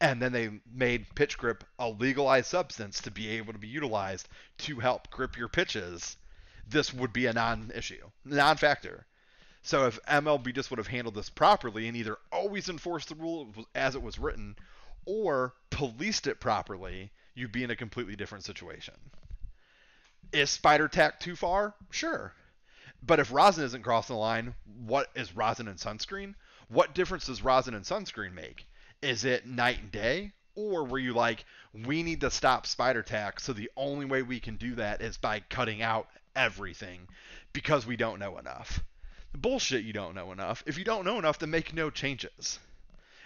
and 0.00 0.20
then 0.20 0.32
they 0.32 0.50
made 0.74 1.14
pitch 1.14 1.38
grip 1.38 1.62
a 1.78 1.88
legalized 1.88 2.48
substance 2.48 3.00
to 3.02 3.10
be 3.10 3.28
able 3.28 3.52
to 3.52 3.58
be 3.58 3.68
utilized 3.68 4.28
to 4.58 4.80
help 4.80 5.10
grip 5.10 5.36
your 5.36 5.48
pitches. 5.48 6.16
This 6.68 6.92
would 6.92 7.12
be 7.12 7.26
a 7.26 7.32
non-issue, 7.32 8.10
non-factor. 8.24 9.06
So 9.62 9.86
if 9.86 10.02
MLB 10.06 10.52
just 10.54 10.70
would 10.70 10.78
have 10.78 10.88
handled 10.88 11.14
this 11.14 11.30
properly 11.30 11.86
and 11.86 11.96
either 11.96 12.18
always 12.32 12.68
enforced 12.68 13.10
the 13.10 13.14
rule 13.14 13.48
as 13.76 13.94
it 13.94 14.02
was 14.02 14.18
written 14.18 14.56
or 15.04 15.54
policed 15.70 16.26
it 16.26 16.40
properly, 16.40 17.10
you'd 17.34 17.52
be 17.52 17.64
in 17.64 17.70
a 17.70 17.76
completely 17.76 18.16
different 18.16 18.44
situation. 18.44 18.94
Is 20.32 20.50
spider 20.50 20.88
tack 20.88 21.20
too 21.20 21.36
far? 21.36 21.74
Sure. 21.90 22.32
But 23.02 23.18
if 23.18 23.32
rosin 23.32 23.64
isn't 23.64 23.82
crossing 23.82 24.14
the 24.14 24.20
line, 24.20 24.54
what 24.86 25.10
is 25.14 25.34
rosin 25.34 25.68
and 25.68 25.78
sunscreen? 25.78 26.34
What 26.68 26.94
difference 26.94 27.26
does 27.26 27.42
rosin 27.42 27.74
and 27.74 27.84
sunscreen 27.84 28.32
make? 28.32 28.66
Is 29.02 29.24
it 29.24 29.46
night 29.46 29.80
and 29.80 29.90
day? 29.90 30.32
Or 30.54 30.84
were 30.84 30.98
you 30.98 31.12
like, 31.14 31.44
we 31.72 32.02
need 32.02 32.20
to 32.20 32.30
stop 32.30 32.66
spider 32.66 33.02
tack, 33.02 33.40
so 33.40 33.52
the 33.52 33.70
only 33.76 34.04
way 34.04 34.22
we 34.22 34.38
can 34.38 34.56
do 34.56 34.74
that 34.76 35.00
is 35.00 35.16
by 35.16 35.40
cutting 35.40 35.82
out 35.82 36.08
everything 36.36 37.08
because 37.52 37.86
we 37.86 37.96
don't 37.96 38.18
know 38.18 38.38
enough? 38.38 38.84
Bullshit, 39.34 39.84
you 39.84 39.94
don't 39.94 40.14
know 40.14 40.30
enough. 40.30 40.62
If 40.66 40.78
you 40.78 40.84
don't 40.84 41.06
know 41.06 41.18
enough, 41.18 41.38
then 41.38 41.50
make 41.50 41.72
no 41.72 41.90
changes. 41.90 42.58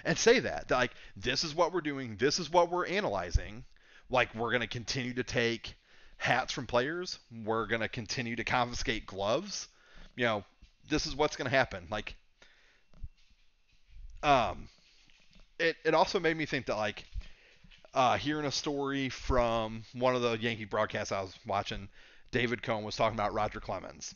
And 0.07 0.17
say 0.17 0.39
that. 0.39 0.71
Like, 0.71 0.93
this 1.17 1.43
is 1.43 1.55
what 1.55 1.75
we're 1.75 1.81
doing, 1.81 2.17
this 2.17 2.39
is 2.39 2.51
what 2.51 2.71
we're 2.71 2.87
analyzing. 2.87 3.65
Like, 4.09 4.33
we're 4.37 4.51
going 4.51 4.61
to 4.61 4.69
continue 4.69 5.13
to 5.15 5.25
take 5.25 5.75
hats 6.17 6.53
from 6.53 6.67
players, 6.67 7.19
we're 7.45 7.67
going 7.67 7.83
to 7.83 7.89
continue 7.89 8.37
to 8.37 8.45
confiscate 8.45 9.05
gloves. 9.05 9.67
You 10.15 10.25
know, 10.25 10.45
this 10.89 11.07
is 11.07 11.17
what's 11.17 11.37
going 11.37 11.51
to 11.51 11.57
happen. 11.57 11.89
Like, 11.91 12.15
um, 14.23 14.69
it, 15.59 15.77
it 15.85 15.93
also 15.93 16.21
made 16.21 16.37
me 16.37 16.47
think 16.47 16.67
that, 16.67 16.77
like, 16.77 17.05
uh, 17.93 18.17
hearing 18.17 18.47
a 18.47 18.53
story 18.53 19.09
from 19.09 19.83
one 19.93 20.15
of 20.15 20.23
the 20.23 20.39
Yankee 20.39 20.67
broadcasts 20.67 21.11
I 21.11 21.21
was 21.21 21.35
watching, 21.47 21.89
David 22.31 22.63
Cone 22.63 22.85
was 22.85 22.95
talking 22.95 23.19
about 23.19 23.35
Roger 23.35 23.59
Clemens. 23.59 24.15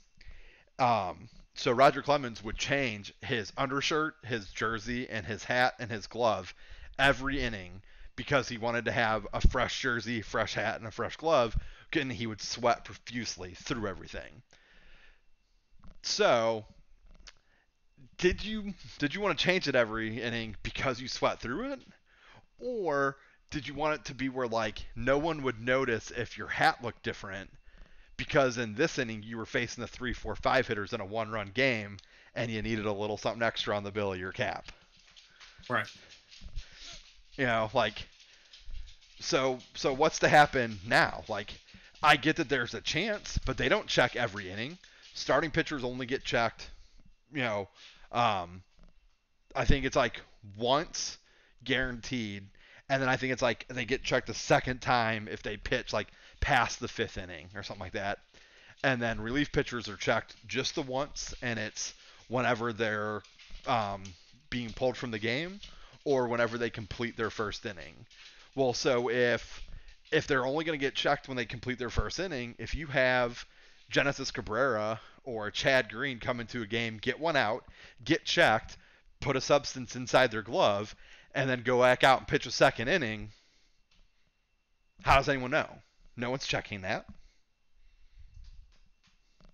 Um, 0.79 1.29
so 1.61 1.73
Roger 1.73 2.01
Clemens 2.01 2.43
would 2.43 2.57
change 2.57 3.12
his 3.20 3.53
undershirt, 3.55 4.16
his 4.24 4.49
jersey, 4.51 5.07
and 5.11 5.27
his 5.27 5.45
hat 5.45 5.74
and 5.78 5.91
his 5.91 6.07
glove 6.07 6.55
every 6.99 7.43
inning 7.43 7.82
because 8.16 8.49
he 8.49 8.57
wanted 8.57 8.87
to 8.87 8.93
have 8.93 9.27
a 9.35 9.47
fresh 9.47 9.78
jersey, 9.78 10.23
fresh 10.23 10.55
hat, 10.55 10.78
and 10.78 10.87
a 10.87 10.91
fresh 10.91 11.19
glove. 11.19 11.55
And 11.93 12.11
he 12.11 12.27
would 12.27 12.41
sweat 12.41 12.87
profusely 12.87 13.53
through 13.53 13.89
everything. 13.89 14.41
So, 16.03 16.65
did 18.16 18.43
you 18.43 18.73
did 18.99 19.15
you 19.15 19.20
want 19.20 19.39
to 19.39 19.45
change 19.45 19.69
it 19.69 19.74
every 19.74 20.23
inning 20.23 20.57
because 20.62 20.99
you 20.99 21.09
sweat 21.09 21.41
through 21.41 21.73
it, 21.73 21.81
or 22.59 23.19
did 23.51 23.69
you 23.69 23.74
want 23.74 23.97
it 23.97 24.05
to 24.07 24.15
be 24.15 24.31
where 24.31 24.49
like 24.49 24.87
no 24.97 25.19
one 25.19 25.43
would 25.43 25.61
notice 25.61 26.11
if 26.11 26.39
your 26.39 26.49
hat 26.49 26.82
looked 26.82 27.03
different 27.03 27.51
because 28.21 28.59
in 28.59 28.75
this 28.75 28.99
inning 28.99 29.23
you 29.23 29.39
were 29.39 29.47
facing 29.47 29.81
the 29.81 29.89
three, 29.89 30.13
four, 30.13 30.37
five 30.37 30.69
hitters 30.69 30.93
in 30.93 31.01
a 31.01 31.07
one-run 31.07 31.51
game, 31.55 31.97
and 32.35 32.51
you 32.51 32.61
needed 32.61 32.85
a 32.85 32.93
little 32.93 33.17
something 33.17 33.43
extra 33.43 33.75
on 33.75 33.83
the 33.83 33.91
bill 33.91 34.13
of 34.13 34.21
your 34.21 34.31
cap. 34.31 34.67
Right. 35.71 35.87
You 37.37 37.47
know, 37.47 37.71
like 37.73 38.07
so 39.21 39.59
so 39.75 39.95
what's 39.95 40.19
to 40.19 40.29
happen 40.29 40.79
now? 40.87 41.25
Like 41.29 41.55
I 42.03 42.17
get 42.17 42.37
that 42.37 42.51
there's 42.51 42.75
a 42.75 42.83
chance, 42.83 43.39
but 43.47 43.57
they 43.57 43.71
don't 43.71 43.87
check 43.87 44.17
every 44.17 44.51
inning. 44.51 44.77
Starting 45.15 45.51
pitchers 45.51 45.83
only 45.83 46.05
get 46.05 46.23
checked, 46.23 46.71
you 47.33 47.41
know, 47.41 47.69
um, 48.13 48.63
I 49.57 49.65
think 49.65 49.87
it's 49.87 49.97
like 49.97 50.21
once 50.59 51.17
guaranteed, 51.65 52.45
and 52.91 53.01
then 53.01 53.09
I 53.09 53.17
think 53.17 53.33
it's 53.33 53.43
like 53.43 53.67
they 53.69 53.87
get 53.87 54.03
checked 54.03 54.27
the 54.27 54.35
second 54.35 54.83
time 54.83 55.27
if 55.27 55.43
they 55.43 55.57
pitch 55.57 55.95
like 55.95 56.09
past 56.41 56.81
the 56.81 56.89
fifth 56.89 57.19
inning 57.19 57.49
or 57.55 57.62
something 57.62 57.83
like 57.83 57.93
that. 57.93 58.19
And 58.83 59.01
then 59.01 59.21
relief 59.21 59.53
pitchers 59.53 59.89
are 59.89 59.97
checked 59.97 60.35
just 60.47 60.75
the 60.75 60.83
once, 60.83 61.35
and 61.43 61.59
it's 61.59 61.93
whenever 62.29 62.73
they're 62.73 63.23
um, 63.67 64.05
being 64.49 64.73
pulled 64.73 64.97
from 64.97 65.11
the 65.11 65.19
game 65.19 65.61
or 66.05 66.29
whenever 66.29 66.57
they 66.57 66.71
complete 66.71 67.17
their 67.17 67.31
first 67.31 67.65
inning. 67.67 68.07
Well, 68.55 68.73
so 68.73 69.11
if 69.11 69.62
if 70.11 70.27
they're 70.27 70.47
only 70.47 70.65
going 70.65 70.79
to 70.79 70.85
get 70.85 70.95
checked 70.95 71.29
when 71.29 71.37
they 71.37 71.45
complete 71.45 71.79
their 71.79 71.91
first 71.91 72.19
inning, 72.19 72.55
if 72.59 72.75
you 72.75 72.89
have 72.89 73.45
Genesis 73.91 74.31
Cabrera 74.31 75.01
or 75.25 75.51
Chad 75.51 75.89
Green 75.89 76.19
come 76.19 76.41
into 76.41 76.62
a 76.62 76.67
game, 76.67 76.99
get 76.99 77.21
one 77.21 77.37
out, 77.37 77.65
get 78.03 78.25
checked, 78.25 78.77
put 79.21 79.37
a 79.37 79.41
substance 79.41 79.95
inside 79.95 80.31
their 80.31 80.43
glove, 80.43 80.97
and 81.35 81.49
then 81.49 81.62
go 81.62 81.81
back 81.81 82.03
out 82.03 82.19
and 82.19 82.29
pitch 82.29 82.47
a 82.47 82.51
second 82.51 82.89
inning, 82.89 83.31
how 85.03 85.17
does 85.17 85.29
anyone 85.29 85.53
know? 85.53 85.69
No 86.21 86.31
one's 86.31 86.47
checking 86.47 86.83
that. 86.83 87.07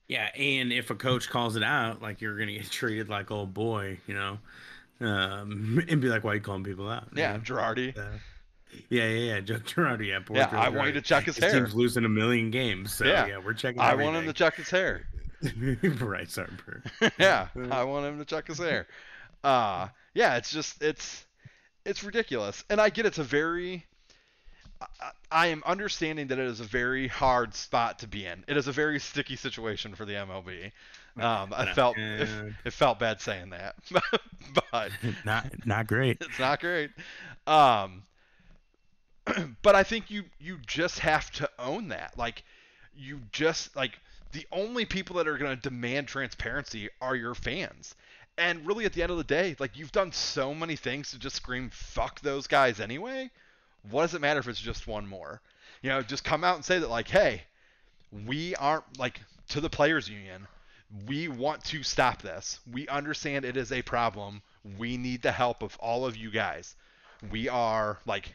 Yeah, 0.09 0.29
and 0.37 0.73
if 0.73 0.91
a 0.91 0.95
coach 0.95 1.29
calls 1.31 1.57
it 1.57 1.63
out, 1.63 2.01
like 2.03 2.21
you're 2.21 2.39
gonna 2.39 2.53
get 2.53 2.71
treated 2.71 3.09
like 3.09 3.31
old 3.31 3.55
boy, 3.55 3.99
you 4.07 4.15
know, 4.15 4.39
um, 5.01 5.83
and 5.89 6.01
be 6.01 6.09
like, 6.09 6.25
"Why 6.25 6.33
are 6.33 6.35
you 6.37 6.41
calling 6.41 6.65
people 6.65 6.89
out?" 6.89 7.09
Yeah, 7.15 7.33
know? 7.35 7.39
Girardi. 7.41 7.97
Uh, 7.97 8.03
yeah, 8.89 9.09
yeah, 9.09 9.35
yeah, 9.35 9.41
Joe 9.41 9.55
Girardi. 9.65 10.09
Yeah, 10.09 10.21
poor 10.21 10.37
Yeah, 10.37 10.49
I 10.53 10.69
want 10.69 10.89
you 10.89 10.95
to 10.95 11.01
check 11.01 11.25
his 11.25 11.37
His 11.37 11.45
hair. 11.45 11.53
team's 11.61 11.75
losing 11.75 12.05
a 12.05 12.09
million 12.09 12.51
games, 12.51 12.93
so 12.95 13.05
Yeah. 13.05 13.27
yeah, 13.27 13.39
we're 13.39 13.55
checking. 13.55 13.81
I 13.81 13.95
want 13.95 14.17
him 14.17 14.27
to 14.27 14.33
check 14.33 14.55
his 14.55 14.71
hair. 14.71 15.09
right, 16.01 16.31
sorry, 16.31 16.49
yeah, 17.19 17.49
I 17.71 17.85
want 17.85 18.07
him 18.07 18.19
to 18.19 18.25
check 18.25 18.47
his 18.49 18.59
hair. 18.59 18.87
Uh, 19.45 19.89
yeah, 20.15 20.37
it's 20.37 20.51
just 20.51 20.83
it's 20.83 21.27
it's 21.85 22.03
ridiculous, 22.03 22.65
and 22.71 22.81
I 22.81 22.91
get 22.91 23.07
it's 23.07 23.19
a 23.19 23.25
very. 23.25 23.87
I, 25.31 25.47
am 25.47 25.63
understanding 25.65 26.29
that 26.29 26.39
it 26.39 26.47
is 26.47 26.61
a 26.61 26.65
very 26.65 27.09
hard 27.09 27.55
spot 27.55 28.01
to 28.01 28.09
be 28.09 28.27
in. 28.27 28.45
It 28.47 28.57
is 28.57 28.69
a 28.69 28.73
very 28.73 28.99
sticky 29.01 29.37
situation 29.37 29.95
for 29.95 30.05
the 30.05 30.15
MLB. 30.15 30.73
Um, 31.19 31.55
I 31.57 31.73
felt 31.73 31.97
it, 31.97 32.29
it 32.65 32.73
felt 32.73 32.99
bad 32.99 33.21
saying 33.21 33.51
that, 33.51 33.77
but 34.73 34.91
not 35.25 35.67
not 35.67 35.87
great. 35.87 36.19
it's 36.21 36.39
not 36.39 36.61
great. 36.61 36.91
Um, 37.47 38.03
but 39.63 39.75
I 39.75 39.83
think 39.83 40.11
you 40.11 40.25
you 40.39 40.59
just 40.67 40.99
have 40.99 41.31
to 41.33 41.49
own 41.59 41.89
that. 41.89 42.19
Like 42.19 42.43
you 42.95 43.21
just 43.33 43.75
like 43.75 43.99
the 44.33 44.47
only 44.53 44.85
people 44.85 45.17
that 45.17 45.27
are 45.27 45.39
going 45.39 45.57
to 45.57 45.63
demand 45.63 46.09
transparency 46.09 46.91
are 47.01 47.17
your 47.17 47.35
fans. 47.35 47.95
And 48.39 48.67
really 48.67 48.85
at 48.85 48.93
the 48.93 49.03
end 49.03 49.11
of 49.11 49.17
the 49.17 49.25
day, 49.25 49.57
like 49.59 49.79
you've 49.79 49.93
done 49.93 50.13
so 50.13 50.53
many 50.53 50.77
things 50.77 51.13
to 51.13 51.19
just 51.19 51.37
scream 51.37 51.71
fuck 51.71 52.21
those 52.21 52.47
guys 52.47 52.81
anyway. 52.81 53.31
What 53.91 54.03
does 54.03 54.15
it 54.15 54.21
matter 54.21 54.41
if 54.41 54.49
it's 54.49 54.61
just 54.61 54.87
one 54.87 55.07
more? 55.07 55.41
You 55.83 55.91
know, 55.91 56.03
just 56.03 56.25
come 56.25 56.45
out 56.45 56.57
and 56.57 56.65
say 56.65 56.79
that 56.79 56.89
like, 56.89 57.09
"Hey, 57.09 57.43
we 58.25 58.55
aren't 58.57 58.99
like 58.99 59.21
to 59.49 59.61
the 59.61 59.71
players 59.71 60.09
union. 60.09 60.47
We 61.07 61.29
want 61.29 61.65
to 61.67 61.83
stop 61.83 62.23
this. 62.23 62.61
We 62.71 62.89
understand 62.89 63.45
it 63.45 63.57
is 63.57 63.73
a 63.73 63.83
problem. 63.83 64.43
We 64.79 64.97
need 64.97 65.23
the 65.23 65.33
help 65.33 65.63
of 65.63 65.77
all 65.79 66.07
of 66.07 66.17
you 66.17 66.31
guys. 66.31 66.75
We 67.31 67.49
are 67.49 67.99
like 68.07 68.33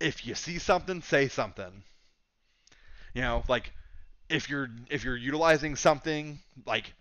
if 0.00 0.26
you 0.26 0.34
see 0.34 0.58
something, 0.58 1.02
say 1.02 1.28
something. 1.28 1.82
You 3.14 3.22
know, 3.22 3.44
like 3.48 3.72
if 4.28 4.48
you're 4.48 4.68
if 4.88 5.04
you're 5.04 5.16
utilizing 5.16 5.76
something, 5.76 6.40
like 6.66 6.92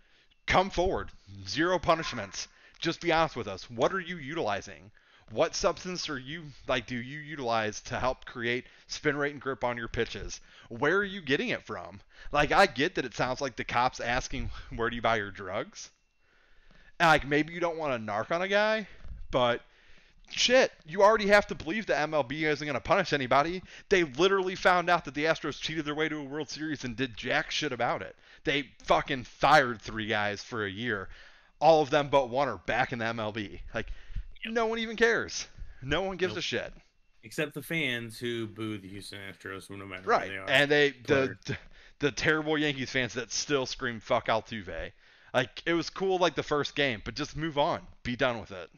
come 0.46 0.70
forward. 0.70 1.10
Zero 1.48 1.80
punishments. 1.80 2.48
Just 2.80 3.02
be 3.02 3.12
honest 3.12 3.36
with 3.36 3.48
us. 3.48 3.70
What 3.70 3.94
are 3.94 4.00
you 4.00 4.18
utilizing? 4.18 4.92
What 5.32 5.56
substance 5.56 6.10
are 6.10 6.18
you 6.18 6.44
like 6.68 6.86
do 6.86 6.96
you 6.96 7.20
utilize 7.20 7.82
to 7.82 8.00
help 8.00 8.26
create 8.26 8.66
spin 8.88 9.18
rate 9.18 9.32
and 9.32 9.42
grip 9.42 9.64
on 9.64 9.78
your 9.78 9.88
pitches? 9.88 10.40
Where 10.70 10.98
are 10.98 11.04
you 11.04 11.22
getting 11.22 11.50
it 11.50 11.64
from? 11.64 12.02
Like 12.32 12.52
I 12.52 12.66
get 12.66 12.96
that 12.96 13.06
it 13.06 13.16
sounds 13.16 13.42
like 13.42 13.56
the 13.56 13.64
cops 13.64 14.00
asking 14.00 14.52
where 14.76 14.90
do 14.90 14.96
you 14.96 15.02
buy 15.02 15.18
your 15.18 15.32
drugs? 15.32 15.90
And 17.00 17.08
like 17.08 17.28
maybe 17.28 17.54
you 17.54 17.60
don't 17.60 17.78
want 17.78 17.94
to 17.94 18.12
narc 18.12 18.32
on 18.32 18.42
a 18.42 18.48
guy, 18.48 18.88
but 19.32 19.62
shit, 20.30 20.72
you 20.86 21.04
already 21.04 21.28
have 21.28 21.48
to 21.48 21.56
believe 21.56 21.86
the 21.86 21.94
MLB 21.94 22.44
isn't 22.44 22.66
going 22.66 22.76
to 22.76 22.82
punish 22.82 23.14
anybody. 23.14 23.62
They 23.90 24.04
literally 24.04 24.56
found 24.56 24.90
out 24.90 25.06
that 25.06 25.14
the 25.14 25.26
Astros 25.26 25.60
cheated 25.60 25.86
their 25.86 25.96
way 25.96 26.10
to 26.10 26.18
a 26.18 26.24
World 26.24 26.50
Series 26.50 26.84
and 26.84 26.96
did 26.96 27.18
jack 27.18 27.52
shit 27.52 27.72
about 27.72 28.02
it. 28.02 28.16
They 28.44 28.70
fucking 28.84 29.24
fired 29.26 29.82
three 29.82 30.08
guys 30.08 30.44
for 30.44 30.66
a 30.66 30.70
year. 30.70 31.10
All 31.60 31.82
of 31.82 31.90
them 31.90 32.10
but 32.10 32.30
one 32.30 32.50
are 32.50 32.58
back 32.58 32.92
in 32.92 33.00
the 33.00 33.06
MLB. 33.06 33.60
Like, 33.74 33.88
no 34.46 34.66
one 34.68 34.80
even 34.80 34.96
cares. 34.96 35.48
No 35.82 36.02
one 36.02 36.18
gives 36.18 36.34
Nope. 36.34 36.40
a 36.40 36.42
shit. 36.42 36.74
Except 37.24 37.54
the 37.54 37.62
fans 37.62 38.20
who 38.20 38.48
boo 38.48 38.78
the 38.78 38.88
Houston 38.90 39.20
Astros, 39.32 39.70
no 39.70 39.86
matter 39.86 40.04
Right. 40.04 40.30
they 40.30 40.38
are. 40.38 40.50
And 40.50 40.70
they 40.72 40.90
the, 40.92 41.38
player. 41.46 41.58
the 42.00 42.12
terrible 42.12 42.58
Yankees 42.58 42.90
fans 42.92 43.14
that 43.14 43.32
still 43.32 43.66
scream 43.66 44.00
fuck 44.00 44.28
Altuve. 44.28 44.92
Like 45.34 45.64
it 45.66 45.74
was 45.74 45.90
cool 45.90 46.18
like 46.20 46.36
the 46.36 46.44
first 46.44 46.76
game, 46.76 47.02
but 47.04 47.16
just 47.16 47.36
move 47.36 47.58
on. 47.58 47.82
Be 48.04 48.16
done 48.16 48.40
with 48.40 48.52
it. 48.52 48.70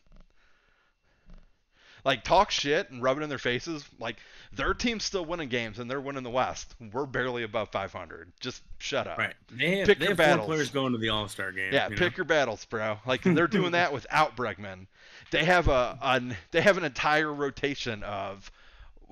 Like 2.04 2.24
talk 2.24 2.52
shit 2.52 2.92
and 2.92 3.02
rub 3.02 3.18
it 3.18 3.24
in 3.24 3.30
their 3.30 3.40
faces. 3.40 3.84
Like 4.00 4.18
their 4.54 4.76
team's 4.76 5.04
still 5.04 5.26
winning 5.26 5.50
games 5.50 5.80
and 5.80 5.90
they're 5.90 6.00
winning 6.00 6.22
the 6.22 6.30
West. 6.30 6.76
We're 6.94 7.08
barely 7.08 7.42
above 7.42 7.70
500. 7.70 8.32
Just 8.40 8.62
shut 8.78 9.08
up. 9.08 9.18
right, 9.18 9.34
they 9.52 9.78
have, 9.80 9.88
Pick 9.88 9.98
they 9.98 10.06
your 10.06 10.12
have 10.12 10.18
battles. 10.18 10.46
players 10.46 10.70
going 10.70 10.92
to 10.92 11.00
the 11.00 11.10
All 11.10 11.28
Star 11.28 11.52
game. 11.52 11.74
Yeah, 11.74 11.90
you 11.90 11.96
pick 11.96 12.12
know? 12.14 12.18
your 12.18 12.26
battles, 12.26 12.64
bro. 12.66 13.00
Like 13.08 13.24
they're 13.24 13.48
doing 13.48 13.72
that 13.72 13.92
without 13.94 14.38
Bregman. 14.38 14.86
They 15.32 15.44
have 15.46 15.68
a 15.68 15.98
an, 16.02 16.36
they 16.52 16.62
have 16.62 16.78
an 16.78 16.84
entire 16.84 17.34
rotation 17.34 18.04
of 18.04 18.52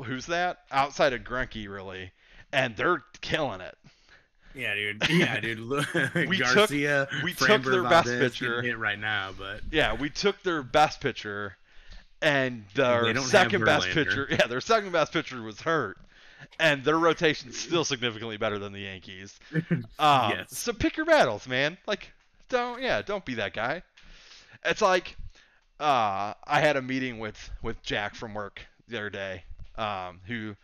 who's 0.06 0.28
that 0.28 0.60
outside 0.72 1.14
of 1.14 1.22
Greinke 1.22 1.68
really, 1.70 2.12
and 2.52 2.76
they're 2.76 3.04
killing 3.22 3.62
it. 3.62 3.78
Yeah, 4.56 4.76
dude. 4.76 5.10
Yeah, 5.10 5.40
dude. 5.40 5.60
We 6.30 6.38
took- 6.38 6.54
Garcia, 6.56 7.08
we 7.24 7.34
took 7.34 7.64
their 7.64 7.84
best 7.84 8.08
pitcher. 8.08 8.62
right 8.78 9.00
now, 9.00 9.32
but 9.38 9.62
Yeah, 9.72 9.96
we 9.96 10.10
took 10.10 10.42
their 10.44 10.62
best 10.62 11.02
pitcher, 11.02 11.58
and 12.22 12.64
their 12.76 13.02
They 13.04 13.14
don't 13.14 13.24
have 13.24 13.32
second 13.32 13.66
best 13.66 13.88
pitcher. 13.88 14.28
Yeah, 14.32 14.48
their 14.48 14.62
second 14.62 14.92
best 14.92 15.12
pitcher 15.12 15.42
was 15.42 15.60
hurt, 15.62 15.98
and 16.60 16.84
their 16.84 16.98
rotation's 17.00 17.58
still 17.58 17.84
significantly 17.84 18.38
better 18.38 18.60
than 18.60 18.74
the 18.74 18.82
Yankees. 18.82 19.40
Um, 19.98 20.32
Yes. 20.32 20.58
So 20.58 20.72
pick 20.72 20.98
your 20.98 21.08
battles, 21.08 21.48
man. 21.48 21.78
Like, 21.88 22.12
don't 22.50 22.82
yeah, 22.82 23.02
don't 23.02 23.26
be 23.26 23.34
that 23.36 23.54
guy. 23.54 23.82
It's 24.64 24.82
like, 24.82 25.16
uh, 25.84 26.34
I 26.46 26.62
had 26.62 26.78
a 26.78 26.82
meeting 26.82 27.20
with 27.20 27.50
with 27.62 27.82
Jack 27.84 28.16
from 28.16 28.34
work 28.34 28.66
the 28.88 28.98
other 28.98 29.10
day, 29.10 29.44
um, 29.78 30.22
who 30.26 30.56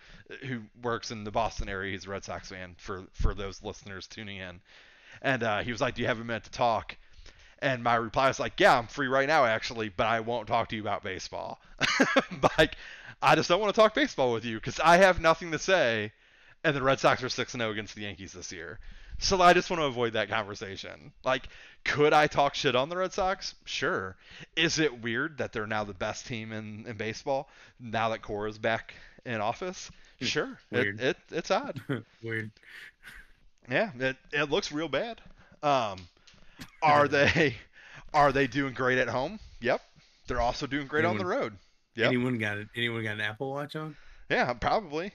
who 0.46 0.62
works 0.82 1.12
in 1.12 1.26
the 1.26 1.32
Boston 1.32 1.68
area. 1.68 1.92
He's 1.92 2.06
a 2.06 2.10
Red 2.10 2.24
Sox 2.24 2.50
fan. 2.50 2.76
For 2.78 3.04
for 3.14 3.34
those 3.34 3.62
listeners 3.62 4.08
tuning 4.08 4.38
in, 4.38 4.62
and 5.22 5.44
uh, 5.44 5.60
he 5.60 5.74
was 5.74 5.82
like, 5.82 5.96
"Do 5.96 6.02
you 6.02 6.08
have 6.08 6.22
a 6.22 6.24
minute 6.24 6.46
to 6.46 6.52
talk?" 6.52 6.96
And 7.62 7.84
my 7.84 7.96
reply 7.96 8.30
was 8.30 8.40
like, 8.40 8.60
"Yeah, 8.60 8.78
I'm 8.78 8.88
free 8.88 9.08
right 9.08 9.28
now, 9.28 9.44
actually, 9.44 9.90
but 9.90 10.08
I 10.08 10.22
won't 10.22 10.48
talk 10.48 10.70
to 10.70 10.78
you 10.78 10.82
about 10.82 11.04
baseball. 11.04 11.60
like, 12.58 12.78
I 13.22 13.36
just 13.36 13.50
don't 13.50 13.60
want 13.60 13.76
to 13.76 13.80
talk 13.82 13.94
baseball 13.94 14.32
with 14.32 14.46
you 14.46 14.56
because 14.56 14.80
I 14.80 14.98
have 14.98 15.20
nothing 15.20 15.52
to 15.52 15.60
say, 15.60 16.14
and 16.64 16.74
the 16.74 16.82
Red 16.82 17.02
Sox 17.02 17.22
are 17.24 17.30
six 17.30 17.54
and 17.54 17.62
zero 17.62 17.72
against 17.72 17.94
the 17.96 18.04
Yankees 18.04 18.32
this 18.32 18.54
year. 18.54 18.80
So 19.20 19.42
I 19.42 19.54
just 19.54 19.70
want 19.70 19.82
to 19.82 19.86
avoid 19.86 20.14
that 20.14 20.30
conversation. 20.30 21.12
Like, 21.24 21.48
could 21.84 22.14
I 22.14 22.28
talk 22.28 22.56
shit 22.56 22.76
on 22.76 22.90
the 22.90 22.98
Red 22.98 23.14
Sox? 23.14 23.54
Sure. 23.66 24.16
Is 24.56 24.80
it 24.80 25.02
weird 25.02 25.38
that 25.40 25.52
they're 25.52 25.68
now 25.68 25.84
the 25.84 25.94
best 25.94 26.26
team 26.26 26.52
in, 26.52 26.86
in 26.88 26.96
baseball 26.98 27.50
now 27.80 28.10
that 28.10 28.22
Cora's 28.22 28.58
back 28.58 28.94
in 29.26 29.42
office? 29.42 29.92
Sure. 30.22 30.58
Weird. 30.72 31.00
It, 31.00 31.06
it 31.06 31.18
it's 31.32 31.52
odd. 31.52 31.82
weird. 32.24 32.52
Yeah, 33.70 33.92
it, 34.00 34.18
it 34.32 34.50
looks 34.50 34.72
real 34.72 34.90
bad. 34.90 35.22
Um, 35.62 36.00
are 36.82 37.08
they 37.10 37.56
are 38.14 38.32
they 38.32 38.48
doing 38.48 38.74
great 38.74 38.98
at 38.98 39.10
home? 39.10 39.40
Yep. 39.62 39.82
They're 40.28 40.42
also 40.42 40.68
doing 40.68 40.88
great 40.88 41.06
on 41.06 41.18
the 41.18 41.26
road. 41.26 41.58
Yep. 41.96 42.08
Anyone 42.08 42.38
got 42.38 42.58
it? 42.58 42.68
Anyone 42.76 43.04
got 43.04 43.16
an 43.16 43.22
Apple 43.22 43.52
Watch 43.52 43.76
on? 43.76 43.96
Yeah, 44.30 44.54
probably. 44.54 45.12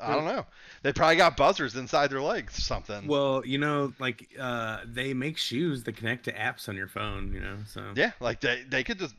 I 0.00 0.14
don't 0.14 0.24
know. 0.24 0.44
They 0.82 0.92
probably 0.92 1.16
got 1.16 1.36
buzzers 1.36 1.76
inside 1.76 2.10
their 2.10 2.22
legs 2.22 2.58
or 2.58 2.62
something. 2.62 3.06
Well, 3.06 3.42
you 3.44 3.58
know, 3.58 3.92
like 3.98 4.28
uh, 4.38 4.80
they 4.84 5.14
make 5.14 5.38
shoes 5.38 5.84
that 5.84 5.96
connect 5.96 6.24
to 6.24 6.32
apps 6.32 6.68
on 6.68 6.76
your 6.76 6.88
phone. 6.88 7.32
You 7.32 7.40
know, 7.40 7.56
so 7.66 7.92
yeah, 7.94 8.12
like 8.20 8.40
they, 8.40 8.64
they 8.68 8.82
could 8.82 8.98
just 8.98 9.14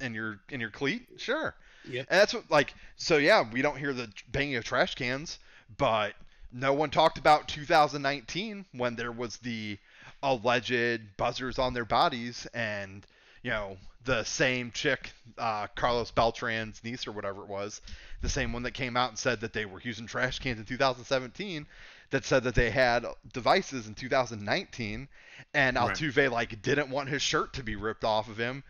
in 0.00 0.14
your 0.14 0.40
in 0.50 0.60
your 0.60 0.70
cleat, 0.70 1.06
sure. 1.16 1.54
Yeah, 1.88 2.02
And 2.08 2.20
that's 2.20 2.34
what 2.34 2.50
like 2.50 2.74
so 2.96 3.16
yeah, 3.16 3.44
we 3.50 3.62
don't 3.62 3.76
hear 3.76 3.92
the 3.92 4.08
banging 4.30 4.56
of 4.56 4.64
trash 4.64 4.94
cans, 4.94 5.38
but 5.78 6.14
no 6.52 6.72
one 6.72 6.90
talked 6.90 7.18
about 7.18 7.48
2019 7.48 8.66
when 8.72 8.94
there 8.96 9.12
was 9.12 9.38
the 9.38 9.78
alleged 10.22 11.00
buzzers 11.16 11.58
on 11.58 11.74
their 11.74 11.84
bodies 11.84 12.46
and 12.54 13.04
you 13.42 13.50
know 13.50 13.76
the 14.04 14.24
same 14.24 14.70
chick 14.72 15.12
uh, 15.38 15.66
Carlos 15.74 16.10
Beltran's 16.10 16.82
niece 16.82 17.06
or 17.06 17.12
whatever 17.12 17.42
it 17.42 17.48
was 17.48 17.80
the 18.20 18.28
same 18.28 18.52
one 18.52 18.62
that 18.64 18.72
came 18.72 18.96
out 18.96 19.10
and 19.10 19.18
said 19.18 19.40
that 19.40 19.52
they 19.52 19.64
were 19.64 19.80
using 19.82 20.06
trash 20.06 20.38
cans 20.38 20.58
in 20.58 20.64
2017 20.64 21.66
that 22.10 22.24
said 22.24 22.44
that 22.44 22.54
they 22.54 22.70
had 22.70 23.06
devices 23.32 23.86
in 23.86 23.94
2019 23.94 25.08
and 25.54 25.76
Right. 25.76 25.96
Altuve 25.96 26.30
like 26.30 26.60
didn't 26.62 26.90
want 26.90 27.08
his 27.08 27.22
shirt 27.22 27.52
to 27.54 27.62
be 27.62 27.76
ripped 27.76 28.04
off 28.04 28.28
of 28.28 28.36
him 28.38 28.62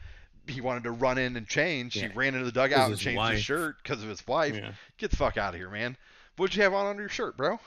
he 0.47 0.61
wanted 0.61 0.83
to 0.85 0.91
run 0.91 1.19
in 1.19 1.37
and 1.37 1.47
change 1.47 1.97
Yeah. 1.97 2.09
he 2.09 2.15
ran 2.15 2.35
into 2.35 2.45
the 2.47 2.53
dugout 2.53 2.91
and 2.91 2.99
changed 2.99 3.17
wife. 3.19 3.35
his 3.35 3.45
shirt 3.45 3.77
because 3.83 4.03
of 4.03 4.09
his 4.09 4.27
wife 4.27 4.57
Yeah. 4.57 4.73
get 4.99 5.11
the 5.11 5.17
fuck 5.17 5.37
out 5.37 5.55
of 5.55 5.61
here 5.61 5.71
man 5.71 5.97
what'd 6.37 6.57
you 6.57 6.63
have 6.63 6.75
on 6.75 6.87
under 6.87 7.03
your 7.03 7.09
shirt 7.09 7.37
bro 7.37 7.59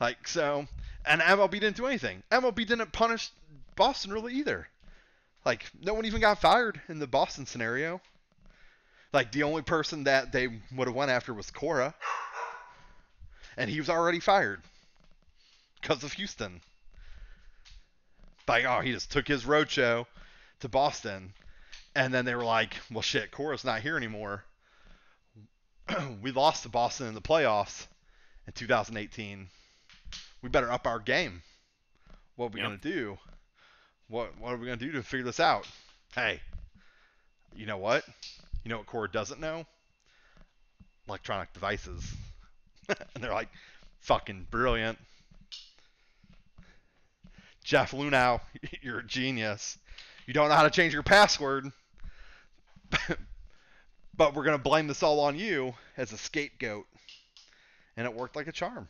like 0.00 0.28
so 0.28 0.66
and 1.06 1.20
MLB 1.20 1.52
didn't 1.52 1.76
do 1.76 1.86
anything 1.86 2.22
MLB 2.30 2.66
didn't 2.66 2.92
punish 2.92 3.30
Boston 3.76 4.12
really 4.12 4.34
either 4.34 4.68
like 5.44 5.64
no 5.80 5.94
one 5.94 6.04
even 6.06 6.20
got 6.20 6.40
fired 6.40 6.80
in 6.88 6.98
the 6.98 7.06
Boston 7.06 7.46
scenario 7.46 8.00
like 9.12 9.32
the 9.32 9.42
only 9.42 9.62
person 9.62 10.04
that 10.04 10.32
they 10.32 10.48
would 10.74 10.86
have 10.88 10.94
went 10.94 11.10
after 11.10 11.32
was 11.32 11.50
Cora, 11.50 11.94
and 13.56 13.70
he 13.70 13.80
was 13.80 13.88
already 13.88 14.20
fired 14.20 14.60
because 15.80 16.04
of 16.04 16.12
Houston. 16.14 16.60
Like, 18.46 18.64
oh, 18.64 18.80
he 18.80 18.92
just 18.92 19.10
took 19.10 19.26
his 19.28 19.46
road 19.46 19.70
show 19.70 20.06
to 20.60 20.68
Boston, 20.68 21.32
and 21.94 22.12
then 22.12 22.24
they 22.24 22.34
were 22.34 22.44
like, 22.44 22.76
well, 22.90 23.02
shit, 23.02 23.30
Cora's 23.30 23.64
not 23.64 23.80
here 23.80 23.96
anymore. 23.96 24.44
we 26.22 26.30
lost 26.30 26.62
to 26.64 26.68
Boston 26.68 27.06
in 27.08 27.14
the 27.14 27.20
playoffs 27.20 27.86
in 28.46 28.52
2018. 28.52 29.48
We 30.42 30.48
better 30.48 30.70
up 30.70 30.86
our 30.86 30.98
game. 30.98 31.42
What 32.36 32.46
are 32.46 32.50
we 32.50 32.60
Yep. 32.60 32.66
gonna 32.66 32.76
do? 32.78 33.18
What 34.08 34.38
What 34.40 34.52
are 34.52 34.56
we 34.56 34.66
gonna 34.66 34.78
do 34.78 34.92
to 34.92 35.02
figure 35.02 35.24
this 35.24 35.40
out? 35.40 35.66
Hey, 36.14 36.40
you 37.54 37.66
know 37.66 37.78
what? 37.78 38.04
You 38.64 38.70
know 38.70 38.78
what 38.78 38.86
Cora 38.86 39.10
doesn't 39.10 39.40
know? 39.40 39.66
Electronic 41.06 41.52
devices. 41.52 42.14
and 42.88 43.22
they're 43.22 43.32
like, 43.32 43.48
fucking 44.00 44.46
brilliant. 44.50 44.98
Jeff 47.64 47.92
Luhnow, 47.92 48.40
you're 48.82 49.00
a 49.00 49.06
genius. 49.06 49.78
You 50.26 50.34
don't 50.34 50.48
know 50.48 50.54
how 50.54 50.62
to 50.62 50.70
change 50.70 50.94
your 50.94 51.02
password. 51.02 51.70
but 54.16 54.34
we're 54.34 54.44
to 54.56 54.58
blame 54.58 54.86
this 54.86 55.02
all 55.02 55.20
on 55.20 55.38
you 55.38 55.74
as 55.96 56.12
a 56.12 56.18
scapegoat. 56.18 56.86
And 57.96 58.06
it 58.06 58.14
worked 58.14 58.36
like 58.36 58.46
a 58.46 58.52
charm. 58.52 58.88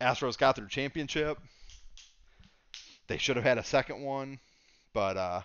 Astros 0.00 0.38
got 0.38 0.56
their 0.56 0.66
championship. 0.66 1.38
They 3.12 3.18
should 3.18 3.36
have 3.36 3.44
had 3.44 3.58
a 3.58 3.62
second 3.62 4.00
one, 4.00 4.38
but 4.94 5.18
uh, 5.18 5.42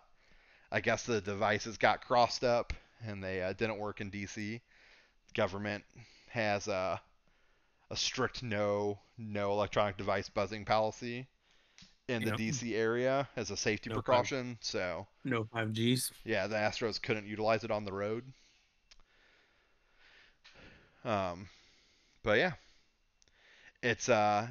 I 0.71 0.79
guess 0.79 1.03
the 1.03 1.19
devices 1.19 1.77
got 1.77 1.99
crossed 1.99 2.45
up 2.45 2.71
and 3.05 3.21
they 3.21 3.41
uh, 3.41 3.51
didn't 3.51 3.77
work 3.77 3.99
in 3.99 4.09
DC. 4.09 4.61
Government 5.33 5.83
has 6.29 6.69
a 6.69 7.01
a 7.91 7.97
strict 7.97 8.41
no 8.41 8.99
no 9.17 9.51
electronic 9.51 9.97
device 9.97 10.29
buzzing 10.29 10.63
policy 10.63 11.27
in 12.07 12.23
the. 12.23 12.31
DC 12.31 12.73
area 12.73 13.27
as 13.35 13.51
a 13.51 13.57
safety 13.57 13.89
No 13.89 13.95
precaution. 13.95 14.57
So 14.61 15.05
No 15.25 15.43
five 15.51 15.73
Gs. 15.73 16.13
yeah, 16.23 16.47
the 16.47 16.55
Astros 16.55 17.01
couldn't 17.01 17.27
utilize 17.27 17.65
it 17.65 17.71
on 17.71 17.83
the 17.83 17.91
road. 17.91 18.23
Um, 21.03 21.49
but 22.23 22.37
yeah, 22.37 22.53
it's 23.83 24.07
uh, 24.07 24.47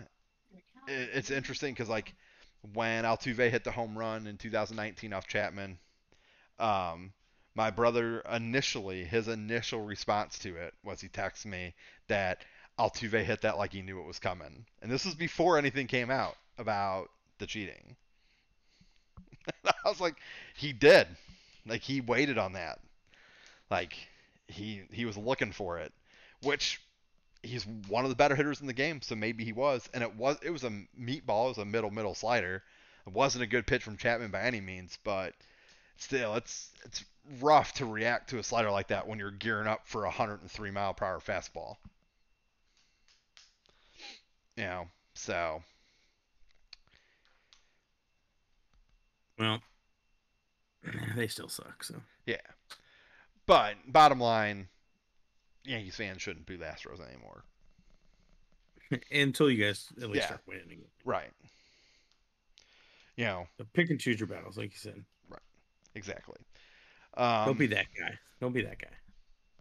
it, 0.86 1.08
it's 1.14 1.30
interesting 1.30 1.72
because 1.72 1.88
like 1.88 2.12
when 2.74 3.04
Altuve 3.04 3.50
hit 3.50 3.64
the 3.64 3.70
home 3.70 3.96
run 3.96 4.26
in 4.26 4.36
2019 4.36 5.12
off 5.12 5.26
Chapman, 5.26 5.78
um, 6.58 7.12
my 7.54 7.70
brother 7.70 8.20
initially 8.32 9.04
his 9.04 9.28
initial 9.28 9.82
response 9.82 10.38
to 10.40 10.56
it 10.56 10.74
was 10.84 11.00
he 11.00 11.08
texted 11.08 11.46
me 11.46 11.74
that 12.08 12.44
Altuve 12.78 13.24
hit 13.24 13.40
that 13.42 13.56
like 13.58 13.72
he 13.72 13.82
knew 13.82 14.00
it 14.00 14.06
was 14.06 14.18
coming, 14.18 14.66
and 14.82 14.90
this 14.90 15.04
was 15.04 15.14
before 15.14 15.58
anything 15.58 15.86
came 15.86 16.10
out 16.10 16.36
about 16.58 17.08
the 17.38 17.46
cheating. 17.46 17.96
I 19.64 19.72
was 19.88 20.00
like, 20.00 20.16
he 20.54 20.72
did, 20.72 21.06
like 21.66 21.80
he 21.80 22.00
waited 22.02 22.36
on 22.36 22.52
that, 22.52 22.78
like 23.70 23.94
he 24.48 24.82
he 24.92 25.06
was 25.06 25.16
looking 25.16 25.52
for 25.52 25.78
it, 25.78 25.92
which 26.42 26.80
he's 27.46 27.66
one 27.88 28.04
of 28.04 28.10
the 28.10 28.16
better 28.16 28.34
hitters 28.36 28.60
in 28.60 28.66
the 28.66 28.72
game, 28.72 29.00
so 29.02 29.14
maybe 29.14 29.44
he 29.44 29.52
was. 29.52 29.88
And 29.94 30.02
it 30.02 30.14
was 30.16 30.38
it 30.42 30.50
was 30.50 30.64
a 30.64 30.70
meatball, 31.00 31.46
it 31.46 31.48
was 31.48 31.58
a 31.58 31.64
middle 31.64 31.90
middle 31.90 32.14
slider. 32.14 32.62
It 33.06 33.12
wasn't 33.12 33.44
a 33.44 33.46
good 33.46 33.66
pitch 33.66 33.82
from 33.82 33.96
Chapman 33.96 34.30
by 34.30 34.42
any 34.42 34.60
means, 34.60 34.98
but 35.04 35.34
still, 35.96 36.34
it's 36.34 36.70
it's 36.84 37.04
rough 37.40 37.72
to 37.74 37.86
react 37.86 38.30
to 38.30 38.38
a 38.38 38.42
slider 38.42 38.70
like 38.70 38.88
that 38.88 39.06
when 39.06 39.18
you're 39.18 39.30
gearing 39.30 39.68
up 39.68 39.86
for 39.86 40.02
a 40.02 40.08
103 40.08 40.70
mile 40.70 40.94
per 40.94 41.06
hour 41.06 41.20
fastball. 41.20 41.76
You 44.56 44.64
know, 44.64 44.88
so 45.14 45.62
Well, 49.38 49.62
they 51.16 51.28
still 51.28 51.48
suck. 51.48 51.84
So 51.84 51.96
yeah. 52.24 52.36
But 53.46 53.76
bottom 53.86 54.20
line, 54.20 54.68
Yankees 55.66 55.96
fans 55.96 56.22
shouldn't 56.22 56.46
boo 56.46 56.56
the 56.56 56.64
Astros 56.64 57.00
anymore. 57.06 57.44
until 59.10 59.50
you 59.50 59.64
guys 59.64 59.88
at 60.00 60.04
least 60.08 60.16
Yeah. 60.22 60.26
start 60.26 60.42
winning, 60.46 60.84
Right. 61.04 61.32
You 63.16 63.24
know, 63.24 63.48
so 63.56 63.64
pick 63.72 63.90
and 63.90 63.98
choose 63.98 64.20
your 64.20 64.26
battles, 64.26 64.58
like 64.58 64.72
you 64.72 64.78
said. 64.78 65.02
Right. 65.28 65.40
Exactly. 65.94 66.36
Um, 67.16 67.46
don't 67.46 67.58
be 67.58 67.66
that 67.68 67.86
guy. 67.98 68.18
Don't 68.40 68.52
be 68.52 68.62
that 68.62 68.78
guy. 68.78 68.88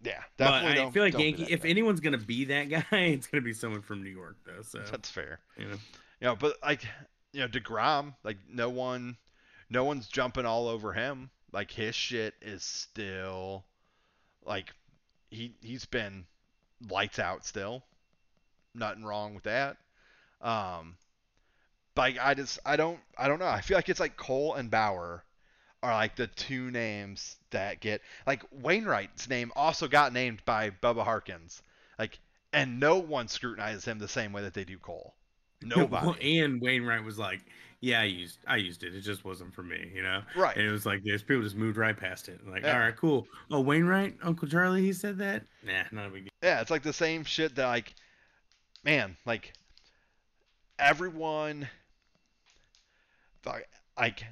Yeah, 0.04 0.22
But 0.38 0.44
definitely. 0.44 0.72
I 0.72 0.76
don't- 0.76 0.92
feel 0.92 1.04
like 1.04 1.14
Yankee. 1.18 1.44
If 1.50 1.64
guy. 1.64 1.70
anyone's 1.70 2.02
gonna 2.02 2.18
be 2.18 2.46
that 2.46 2.64
guy, 2.70 2.86
it's 2.92 3.28
gonna 3.28 3.42
be 3.42 3.54
someone 3.54 3.82
from 3.82 4.04
New 4.04 4.10
York, 4.10 4.38
though. 4.46 4.62
So 4.62 4.80
that's 4.80 5.10
fair. 5.10 5.40
you 5.58 5.66
know, 5.70 5.78
You 6.20 6.28
know, 6.28 6.36
but 6.36 6.58
like, 6.62 6.84
you 7.32 7.40
know, 7.40 7.48
Degrom, 7.48 8.14
like 8.24 8.38
no 8.50 8.70
one, 8.70 9.18
no 9.70 9.86
one's 9.86 10.08
jumping 10.08 10.46
all 10.46 10.68
over 10.68 10.92
him. 10.94 11.30
Like 11.54 11.72
his 11.72 11.96
shit 11.96 12.36
is 12.42 12.64
still, 12.64 13.66
like, 14.44 14.74
he 15.30 15.54
he's 15.62 15.86
been 15.86 16.26
lights 16.90 17.20
out 17.20 17.46
still. 17.46 17.84
Nothing 18.74 19.04
wrong 19.04 19.34
with 19.34 19.44
that. 19.44 19.78
Um, 20.42 20.98
like 21.96 22.18
I 22.20 22.34
just 22.34 22.60
I 22.66 22.76
don't 22.76 23.00
I 23.18 23.28
don't 23.28 23.40
know. 23.40 23.48
I 23.48 23.62
feel 23.62 23.78
like 23.78 23.90
it's 23.90 24.00
like 24.00 24.18
Cole 24.18 24.56
and 24.56 24.70
Bauer 24.70 25.24
are 25.84 25.94
like 25.94 26.16
the 26.16 26.28
two 26.28 26.72
names 26.72 27.38
that 27.52 27.80
get 27.80 28.02
like 28.26 28.44
Wainwright's 28.52 29.30
name 29.30 29.52
also 29.56 29.88
got 29.88 30.14
named 30.14 30.44
by 30.46 30.72
Bubba 30.72 31.04
Harkins. 31.04 31.62
Like 31.98 32.20
and 32.52 32.80
no 32.80 32.98
one 32.98 33.28
scrutinizes 33.28 33.86
him 33.86 34.00
the 34.00 34.08
same 34.08 34.32
way 34.32 34.42
that 34.44 34.54
they 34.54 34.64
do 34.64 34.78
Cole. 34.78 35.14
Nobody. 35.62 36.40
And 36.40 36.62
Wainwright 36.62 37.04
was 37.04 37.18
like, 37.18 37.42
"Yeah, 37.86 38.02
I 38.02 38.06
used 38.06 38.40
I 38.48 38.56
used 38.58 38.84
it. 38.84 38.96
It 38.96 39.02
just 39.02 39.24
wasn't 39.24 39.54
for 39.54 39.64
me, 39.64 39.92
you 39.94 40.02
know." 40.04 40.24
Right. 40.36 40.56
And 40.58 40.66
it 40.66 40.72
was 40.72 40.86
like 40.86 41.04
this. 41.04 41.22
People 41.22 41.44
just 41.44 41.56
moved 41.56 41.78
right 41.78 41.96
past 41.96 42.28
it. 42.30 42.46
Like, 42.48 42.64
Yeah. 42.64 42.74
all 42.74 42.80
right, 42.80 42.96
cool. 42.96 43.28
Oh, 43.52 43.60
Wainwright, 43.62 44.18
Uncle 44.24 44.48
Charlie, 44.48 44.82
he 44.82 44.94
said 44.94 45.18
that. 45.20 45.44
Nah, 45.64 45.84
not 45.92 46.08
a 46.08 46.10
big 46.10 46.24
deal. 46.24 46.30
Yeah, 46.42 46.62
it's 46.62 46.72
like 46.72 46.84
the 46.84 46.94
same 46.94 47.24
shit 47.24 47.56
that 47.56 47.68
like 47.68 47.94
man, 48.84 49.18
like 49.26 49.54
everyone 50.80 51.68
like 53.46 53.68
like 53.98 54.26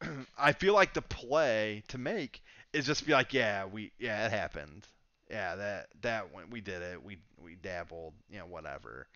I 0.38 0.52
feel 0.52 0.74
like 0.74 0.94
the 0.94 1.02
play 1.02 1.82
to 1.88 1.98
make 1.98 2.42
is 2.72 2.86
just 2.86 3.06
be 3.06 3.12
like, 3.12 3.32
yeah, 3.32 3.64
we 3.64 3.92
yeah, 3.98 4.26
it 4.26 4.30
happened. 4.32 4.86
Yeah, 5.30 5.56
that 5.56 5.86
that 6.02 6.32
went 6.32 6.50
we 6.50 6.60
did 6.60 6.82
it. 6.82 7.02
We 7.02 7.18
we 7.42 7.54
dabbled, 7.56 8.14
you 8.30 8.38
know, 8.38 8.46
whatever. 8.46 9.06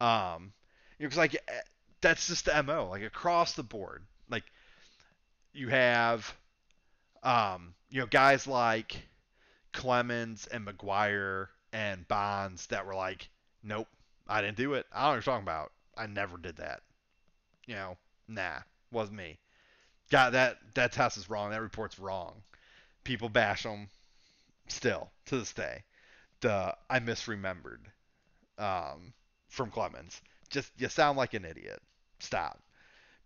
Um 0.00 0.52
you 0.98 1.04
know, 1.04 1.10
'cause, 1.10 1.18
like 1.18 1.34
eh, 1.34 1.60
that's 2.06 2.28
just 2.28 2.44
the 2.44 2.62
MO, 2.62 2.88
like 2.88 3.02
across 3.02 3.54
the 3.54 3.64
board. 3.64 4.04
Like 4.30 4.44
you 5.52 5.68
have 5.68 6.32
um 7.24 7.74
you 7.90 8.00
know 8.00 8.06
guys 8.06 8.46
like 8.46 9.02
Clemens 9.72 10.46
and 10.46 10.64
McGwire 10.64 11.48
and 11.72 12.06
Bonds 12.06 12.68
that 12.68 12.86
were 12.86 12.94
like, 12.94 13.28
nope, 13.64 13.88
I 14.28 14.40
didn't 14.40 14.56
do 14.56 14.74
it. 14.74 14.86
I 14.92 15.00
don't 15.00 15.04
know 15.04 15.08
what 15.08 15.14
you're 15.14 15.22
talking 15.22 15.42
about. 15.42 15.72
I 15.96 16.06
never 16.06 16.38
did 16.38 16.58
that. 16.58 16.82
You 17.66 17.74
know, 17.74 17.96
nah, 18.28 18.60
wasn't 18.92 19.18
me. 19.18 19.38
God, 20.08 20.34
that 20.34 20.58
that 20.74 20.92
test 20.92 21.16
is 21.16 21.28
wrong. 21.28 21.50
That 21.50 21.60
report's 21.60 21.98
wrong. 21.98 22.34
People 23.02 23.28
bash 23.28 23.64
them 23.64 23.88
still 24.68 25.10
to 25.26 25.38
this 25.38 25.52
day. 25.52 25.82
The 26.40 26.76
I 26.88 27.00
misremembered 27.00 27.82
um, 28.58 29.12
from 29.48 29.72
Clemens. 29.72 30.20
Just 30.50 30.70
you 30.78 30.88
sound 30.88 31.18
like 31.18 31.34
an 31.34 31.44
idiot. 31.44 31.82
Stop. 32.18 32.60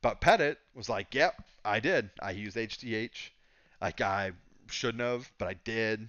But 0.03 0.21
Pettitte 0.21 0.57
was 0.75 0.89
like, 0.89 1.15
yep, 1.15 1.35
I 1.65 1.81
did. 1.81 2.11
I 2.21 2.31
used 2.31 2.57
HGH. 2.57 3.31
Like 3.81 4.01
I 4.01 4.33
shouldn't 4.69 5.03
have, 5.03 5.31
but 5.39 5.49
I 5.49 5.55
did. 5.65 6.09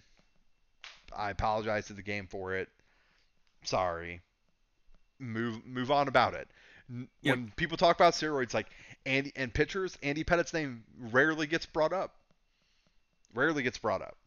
I 1.15 1.31
apologize 1.31 1.87
to 1.87 1.93
the 1.93 2.01
game 2.01 2.27
for 2.27 2.55
it. 2.55 2.69
Sorry. 3.63 4.21
Move 5.19 5.65
move 5.65 5.91
on 5.91 6.07
about 6.07 6.33
it. 6.33 6.47
Yep. 7.21 7.35
When 7.35 7.53
people 7.55 7.77
talk 7.77 7.95
about 7.95 8.13
steroids, 8.13 8.53
like 8.53 8.67
Andy 9.05 9.31
and 9.35 9.53
pitchers, 9.53 9.97
Andy 10.03 10.23
Pettitte's 10.23 10.53
name 10.53 10.83
rarely 10.99 11.47
gets 11.47 11.65
brought 11.65 11.93
up. 11.93 12.15
Rarely 13.33 13.63
gets 13.63 13.77
brought 13.77 14.01
up. 14.01 14.17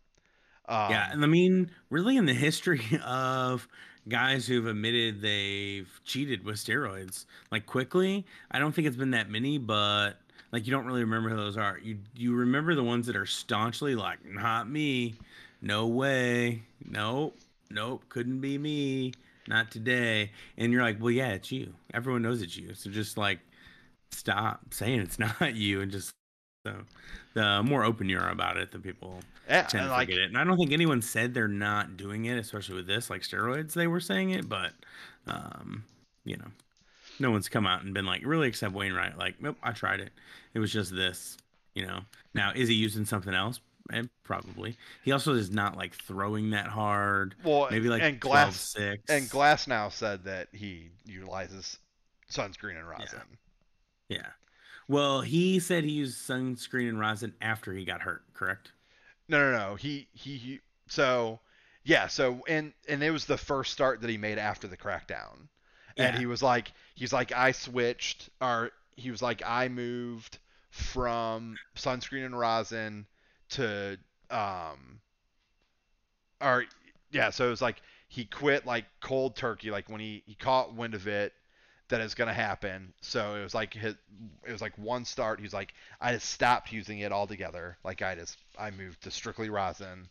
Um, 0.66 0.90
yeah, 0.90 1.12
and 1.12 1.22
I 1.22 1.26
mean, 1.26 1.70
really, 1.90 2.16
in 2.16 2.24
the 2.24 2.32
history 2.32 2.82
of 3.04 3.68
guys 4.08 4.46
who've 4.46 4.66
admitted 4.66 5.20
they've 5.20 5.88
cheated 6.04 6.44
with 6.44 6.56
steroids, 6.56 7.26
like 7.50 7.66
quickly, 7.66 8.24
I 8.50 8.58
don't 8.58 8.74
think 8.74 8.86
it's 8.86 8.96
been 8.96 9.12
that 9.12 9.30
many, 9.30 9.58
but 9.58 10.12
like 10.52 10.66
you 10.66 10.72
don't 10.72 10.86
really 10.86 11.04
remember 11.04 11.30
who 11.30 11.36
those 11.36 11.56
are. 11.56 11.78
You 11.82 11.98
you 12.14 12.34
remember 12.34 12.74
the 12.74 12.84
ones 12.84 13.06
that 13.06 13.16
are 13.16 13.26
staunchly 13.26 13.94
like, 13.94 14.24
not 14.24 14.68
me, 14.68 15.14
no 15.60 15.86
way, 15.86 16.62
nope, 16.84 17.36
nope, 17.70 18.04
couldn't 18.08 18.40
be 18.40 18.58
me, 18.58 19.12
not 19.48 19.70
today. 19.70 20.30
And 20.56 20.72
you're 20.72 20.82
like, 20.82 21.00
well, 21.00 21.10
yeah, 21.10 21.30
it's 21.30 21.50
you. 21.50 21.74
Everyone 21.92 22.22
knows 22.22 22.42
it's 22.42 22.56
you. 22.56 22.74
So 22.74 22.90
just 22.90 23.16
like 23.16 23.40
stop 24.10 24.60
saying 24.72 25.00
it's 25.00 25.18
not 25.40 25.54
you, 25.54 25.80
and 25.80 25.90
just 25.90 26.12
so 26.64 26.74
the 27.34 27.62
more 27.62 27.84
open 27.84 28.08
you 28.08 28.18
are 28.18 28.30
about 28.30 28.56
it, 28.56 28.72
the 28.72 28.78
people 28.78 29.20
yeah, 29.48 29.62
tend 29.62 29.84
to 29.84 29.90
like 29.90 30.08
forget 30.08 30.22
it. 30.22 30.28
And 30.28 30.38
I 30.38 30.44
don't 30.44 30.56
think 30.56 30.72
anyone 30.72 31.02
said 31.02 31.34
they're 31.34 31.48
not 31.48 31.96
doing 31.96 32.24
it, 32.24 32.38
especially 32.38 32.76
with 32.76 32.86
this, 32.86 33.10
like 33.10 33.22
steroids. 33.22 33.74
They 33.74 33.86
were 33.86 34.00
saying 34.00 34.30
it, 34.30 34.48
but 34.48 34.72
um, 35.26 35.84
you 36.24 36.36
know, 36.36 36.48
no 37.18 37.30
one's 37.30 37.48
come 37.48 37.66
out 37.66 37.82
and 37.82 37.92
been 37.92 38.06
like, 38.06 38.22
really, 38.24 38.48
except 38.48 38.74
Wainwright. 38.74 39.18
Like, 39.18 39.40
nope, 39.40 39.56
I 39.62 39.72
tried 39.72 40.00
it. 40.00 40.10
It 40.54 40.58
was 40.58 40.72
just 40.72 40.94
this. 40.94 41.36
You 41.74 41.86
know. 41.86 42.00
Now, 42.34 42.52
is 42.54 42.68
he 42.68 42.74
using 42.74 43.04
something 43.04 43.34
else? 43.34 43.60
Eh, 43.92 44.04
probably. 44.22 44.76
He 45.02 45.12
also 45.12 45.34
is 45.34 45.50
not 45.50 45.76
like 45.76 45.94
throwing 45.94 46.50
that 46.50 46.66
hard. 46.68 47.34
well, 47.44 47.68
Maybe 47.70 47.88
like 47.88 48.02
and 48.02 48.20
12, 48.20 48.32
glass 48.32 48.60
6. 48.70 49.02
and 49.10 49.28
glass 49.28 49.66
now 49.66 49.88
said 49.90 50.24
that 50.24 50.48
he 50.52 50.88
utilizes 51.04 51.78
sunscreen 52.30 52.78
and 52.78 52.88
rosin. 52.88 53.20
Yeah. 54.08 54.26
Well, 54.88 55.20
he 55.20 55.60
said 55.60 55.84
he 55.84 55.90
used 55.92 56.18
sunscreen 56.18 56.88
and 56.88 56.98
rosin 56.98 57.34
after 57.40 57.72
he 57.74 57.84
got 57.84 58.02
hurt. 58.02 58.22
Correct. 58.32 58.72
No, 59.28 59.38
no, 59.50 59.56
no. 59.58 59.74
He, 59.74 60.08
he 60.12 60.36
he 60.36 60.60
so 60.88 61.40
yeah, 61.84 62.06
so 62.08 62.44
and 62.48 62.72
and 62.88 63.02
it 63.02 63.10
was 63.10 63.24
the 63.26 63.38
first 63.38 63.72
start 63.72 64.00
that 64.02 64.10
he 64.10 64.18
made 64.18 64.38
after 64.38 64.68
the 64.68 64.76
crackdown. 64.76 65.48
And 65.98 66.14
Yeah. 66.14 66.18
he 66.18 66.26
was 66.26 66.42
like 66.42 66.72
he's 66.94 67.12
like 67.12 67.32
I 67.32 67.52
switched 67.52 68.28
or 68.40 68.72
he 68.96 69.10
was 69.10 69.22
like 69.22 69.42
I 69.44 69.68
moved 69.68 70.38
from 70.70 71.58
sunscreen 71.76 72.26
and 72.26 72.38
rosin 72.38 73.06
to 73.50 73.98
um 74.30 75.00
or 76.40 76.64
yeah, 77.10 77.30
so 77.30 77.46
it 77.46 77.50
was 77.50 77.62
like 77.62 77.80
he 78.08 78.24
quit 78.24 78.66
like 78.66 78.84
cold 79.00 79.36
turkey 79.36 79.70
like 79.70 79.88
when 79.88 80.00
he 80.00 80.22
he 80.26 80.34
caught 80.34 80.74
wind 80.74 80.94
of 80.94 81.06
it 81.06 81.32
that 81.88 82.00
is 82.00 82.14
going 82.14 82.28
to 82.28 82.34
happen. 82.34 82.92
So 83.02 83.36
it 83.36 83.42
was 83.42 83.54
like 83.54 83.74
his, 83.74 83.94
it 84.46 84.52
was 84.52 84.62
like 84.62 84.76
one 84.78 85.04
start. 85.04 85.40
He's 85.40 85.52
like, 85.52 85.74
I 86.00 86.12
just 86.12 86.30
stopped 86.30 86.72
using 86.72 87.00
it 87.00 87.12
altogether. 87.12 87.76
Like 87.84 88.02
I 88.02 88.14
just 88.14 88.38
I 88.58 88.70
moved 88.70 89.02
to 89.02 89.10
strictly 89.10 89.50
rosin. 89.50 90.08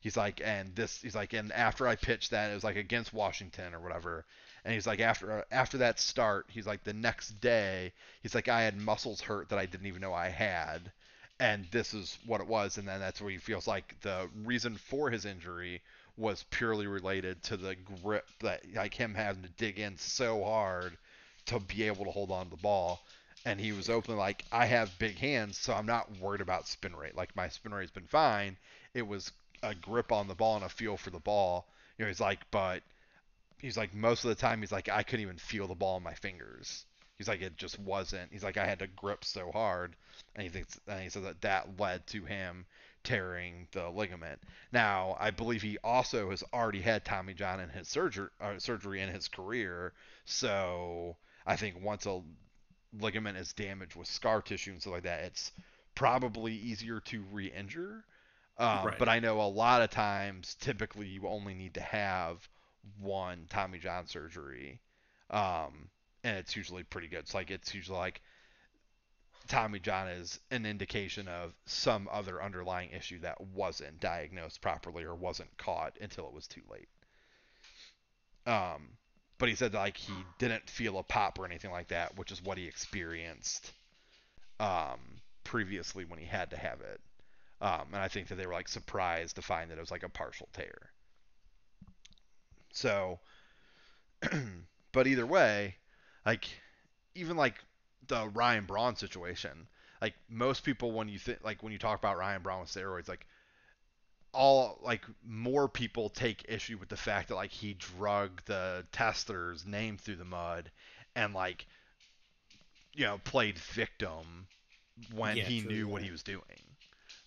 He's 0.00 0.16
like, 0.16 0.40
and 0.44 0.74
this 0.76 1.02
he's 1.02 1.16
like, 1.16 1.32
and 1.32 1.52
after 1.52 1.88
I 1.88 1.96
pitched 1.96 2.30
that, 2.30 2.50
it 2.50 2.54
was 2.54 2.64
like 2.64 2.76
against 2.76 3.12
Washington 3.12 3.74
or 3.74 3.80
whatever. 3.80 4.24
And 4.64 4.72
he's 4.74 4.86
like, 4.86 5.00
after 5.00 5.44
after 5.50 5.78
that 5.78 5.98
start, 5.98 6.46
he's 6.48 6.66
like, 6.66 6.84
the 6.84 6.92
next 6.92 7.40
day, 7.40 7.92
he's 8.22 8.34
like, 8.34 8.48
I 8.48 8.62
had 8.62 8.76
muscles 8.76 9.20
hurt 9.20 9.48
that 9.48 9.58
I 9.58 9.66
didn't 9.66 9.86
even 9.86 10.00
know 10.00 10.14
I 10.14 10.28
had, 10.28 10.92
and 11.40 11.66
this 11.72 11.92
is 11.92 12.18
what 12.26 12.40
it 12.40 12.46
was. 12.46 12.78
And 12.78 12.86
then 12.86 13.00
that's 13.00 13.20
where 13.20 13.30
he 13.30 13.38
feels 13.38 13.66
like 13.66 13.96
the 14.02 14.28
reason 14.44 14.76
for 14.76 15.10
his 15.10 15.24
injury 15.24 15.82
was 16.16 16.44
purely 16.50 16.86
related 16.86 17.42
to 17.44 17.56
the 17.56 17.74
grip 17.74 18.28
that 18.40 18.62
like 18.74 18.94
him 18.94 19.14
having 19.14 19.42
to 19.42 19.48
dig 19.50 19.78
in 19.78 19.98
so 19.98 20.42
hard 20.44 20.96
to 21.46 21.60
be 21.60 21.84
able 21.84 22.04
to 22.04 22.10
hold 22.10 22.30
on 22.30 22.46
to 22.46 22.50
the 22.50 22.62
ball. 22.62 23.00
And 23.44 23.60
he 23.60 23.72
was 23.72 23.88
openly 23.88 24.18
like, 24.18 24.44
I 24.50 24.66
have 24.66 24.98
big 24.98 25.16
hands, 25.16 25.56
so 25.56 25.72
I'm 25.72 25.86
not 25.86 26.18
worried 26.18 26.40
about 26.40 26.66
spin 26.66 26.96
rate. 26.96 27.16
Like 27.16 27.36
my 27.36 27.48
spin 27.48 27.72
rate's 27.72 27.92
been 27.92 28.06
fine. 28.06 28.56
It 28.92 29.06
was 29.06 29.30
a 29.62 29.74
grip 29.74 30.12
on 30.12 30.28
the 30.28 30.34
ball 30.34 30.56
and 30.56 30.64
a 30.64 30.68
feel 30.68 30.96
for 30.96 31.10
the 31.10 31.20
ball. 31.20 31.66
You 31.96 32.04
know, 32.04 32.08
he's 32.08 32.20
like, 32.20 32.40
but 32.50 32.82
he's 33.60 33.76
like 33.76 33.94
most 33.94 34.24
of 34.24 34.28
the 34.28 34.34
time 34.34 34.60
he's 34.60 34.72
like 34.72 34.88
I 34.88 35.02
couldn't 35.02 35.22
even 35.22 35.38
feel 35.38 35.66
the 35.66 35.74
ball 35.74 35.96
in 35.96 36.02
my 36.02 36.14
fingers. 36.14 36.84
He's 37.18 37.28
like 37.28 37.40
it 37.40 37.56
just 37.56 37.78
wasn't. 37.78 38.32
He's 38.32 38.44
like 38.44 38.56
I 38.56 38.66
had 38.66 38.80
to 38.80 38.86
grip 38.86 39.24
so 39.24 39.50
hard, 39.52 39.96
and 40.34 40.42
he 40.42 40.48
thinks 40.48 40.78
and 40.86 41.00
he 41.00 41.08
says 41.08 41.22
that 41.22 41.40
that 41.42 41.80
led 41.80 42.06
to 42.08 42.24
him 42.24 42.66
tearing 43.04 43.68
the 43.72 43.88
ligament. 43.88 44.40
Now 44.72 45.16
I 45.18 45.30
believe 45.30 45.62
he 45.62 45.78
also 45.82 46.30
has 46.30 46.44
already 46.52 46.82
had 46.82 47.04
Tommy 47.04 47.34
John 47.34 47.60
in 47.60 47.70
his 47.70 47.88
surgery 47.88 48.28
uh, 48.40 48.58
surgery 48.58 49.00
in 49.00 49.08
his 49.08 49.28
career, 49.28 49.92
so 50.24 51.16
I 51.46 51.56
think 51.56 51.82
once 51.82 52.06
a 52.06 52.22
ligament 52.92 53.38
is 53.38 53.52
damaged 53.52 53.96
with 53.96 54.08
scar 54.08 54.42
tissue 54.42 54.72
and 54.72 54.80
stuff 54.80 54.94
like 54.94 55.02
that, 55.04 55.24
it's 55.24 55.52
probably 55.94 56.52
easier 56.54 57.00
to 57.00 57.22
re-injure. 57.32 58.04
Um, 58.58 58.86
Right. 58.86 58.98
But 58.98 59.08
I 59.08 59.20
know 59.20 59.40
a 59.40 59.48
lot 59.48 59.82
of 59.82 59.90
times, 59.90 60.56
typically, 60.60 61.06
you 61.06 61.28
only 61.28 61.54
need 61.54 61.74
to 61.74 61.80
have 61.80 62.48
one 62.98 63.46
Tommy 63.48 63.78
John 63.78 64.06
surgery, 64.06 64.80
um, 65.30 65.90
and 66.24 66.38
it's 66.38 66.56
usually 66.56 66.82
pretty 66.82 67.08
good. 67.08 67.20
It's 67.20 67.34
like 67.34 67.50
it's 67.50 67.74
usually 67.74 67.98
like 67.98 68.22
Tommy 69.48 69.78
John 69.78 70.08
is 70.08 70.40
an 70.50 70.66
indication 70.66 71.28
of 71.28 71.54
some 71.66 72.08
other 72.10 72.42
underlying 72.42 72.90
issue 72.90 73.20
that 73.20 73.40
wasn't 73.40 74.00
diagnosed 74.00 74.60
properly 74.60 75.04
or 75.04 75.14
wasn't 75.14 75.56
caught 75.58 75.96
until 76.00 76.26
it 76.26 76.32
was 76.32 76.46
too 76.48 76.62
late. 76.70 76.88
Um, 78.46 78.96
but 79.38 79.48
he 79.48 79.54
said 79.54 79.74
like 79.74 79.96
he 79.96 80.14
didn't 80.38 80.68
feel 80.68 80.98
a 80.98 81.02
pop 81.02 81.38
or 81.38 81.44
anything 81.44 81.70
like 81.70 81.88
that, 81.88 82.16
which 82.16 82.32
is 82.32 82.42
what 82.42 82.58
he 82.58 82.66
experienced 82.66 83.72
um, 84.60 85.00
previously 85.44 86.04
when 86.04 86.18
he 86.18 86.26
had 86.26 86.50
to 86.50 86.56
have 86.56 86.80
it. 86.80 87.00
Um, 87.60 87.88
and 87.92 88.02
I 88.02 88.08
think 88.08 88.28
that 88.28 88.36
they 88.36 88.46
were 88.46 88.52
like 88.52 88.68
surprised 88.68 89.36
to 89.36 89.42
find 89.42 89.70
that 89.70 89.78
it 89.78 89.80
was 89.80 89.90
like 89.90 90.02
a 90.02 90.08
partial 90.08 90.48
tear. 90.52 90.90
So, 92.72 93.18
but 94.92 95.06
either 95.06 95.26
way, 95.26 95.76
like 96.24 96.46
even 97.14 97.36
like 97.36 97.54
the 98.08 98.28
Ryan 98.28 98.64
Braun 98.64 98.96
situation, 98.96 99.68
like 100.02 100.14
most 100.28 100.64
people 100.64 100.92
when 100.92 101.08
you 101.08 101.18
think 101.18 101.38
like 101.42 101.62
when 101.62 101.72
you 101.72 101.78
talk 101.78 101.98
about 101.98 102.18
Ryan 102.18 102.42
Braun 102.42 102.60
with 102.60 102.70
steroids, 102.70 103.08
like 103.08 103.26
all 104.36 104.78
like 104.82 105.02
more 105.26 105.68
people 105.68 106.10
take 106.10 106.44
issue 106.48 106.78
with 106.78 106.90
the 106.90 106.96
fact 106.96 107.28
that 107.28 107.36
like 107.36 107.52
he 107.52 107.74
drug 107.74 108.42
the 108.46 108.86
tester's 108.92 109.66
name 109.66 109.98
through 109.98 110.16
the 110.16 110.24
mud 110.26 110.70
and 111.16 111.34
like 111.34 111.66
you 112.94 113.04
know 113.04 113.18
played 113.24 113.58
victim 113.58 114.46
when 115.14 115.36
Yeah, 115.36 115.42
he 115.42 115.60
true, 115.60 115.62
knew 115.62 115.88
yeah. 115.88 115.88
what 115.88 116.02
he 116.02 116.10
was 116.12 116.22
doing. 116.24 116.42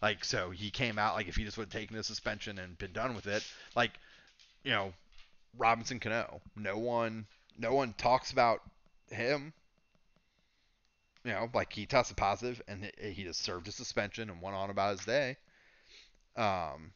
Like 0.02 0.26
so 0.26 0.52
he 0.52 0.72
came 0.72 0.99
out 0.99 1.15
like 1.15 1.27
if 1.27 1.36
he 1.38 1.45
just 1.45 1.57
would 1.57 1.65
have 1.73 1.81
taken 1.81 1.95
the 1.98 2.03
suspension 2.03 2.60
and 2.60 2.77
been 2.77 2.94
done 2.94 3.15
with 3.15 3.27
it, 3.27 3.44
like 3.76 3.91
you 4.64 4.72
know 4.72 4.94
Robinson 5.57 5.99
Cano. 5.99 6.41
No 6.56 6.77
one 6.77 7.27
no 7.57 7.73
one 7.76 7.94
talks 7.94 8.31
about 8.31 8.61
him. 9.11 9.53
You 11.23 11.31
know, 11.31 11.49
like 11.53 11.72
he 11.73 11.86
tested 11.86 12.18
positive 12.18 12.61
and 12.68 12.86
he- 12.86 13.11
he 13.14 13.23
just 13.23 13.41
served 13.41 13.68
a 13.68 13.72
suspension 13.72 14.30
and 14.30 14.41
went 14.41 14.56
on 14.57 14.69
about 14.69 14.98
his 14.98 15.06
day. 15.06 15.38
Um, 16.36 16.94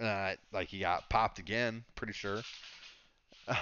uh, 0.00 0.34
like 0.52 0.68
he 0.68 0.78
got 0.80 1.08
popped 1.10 1.38
again, 1.38 1.84
pretty 1.94 2.12
sure. 2.12 2.40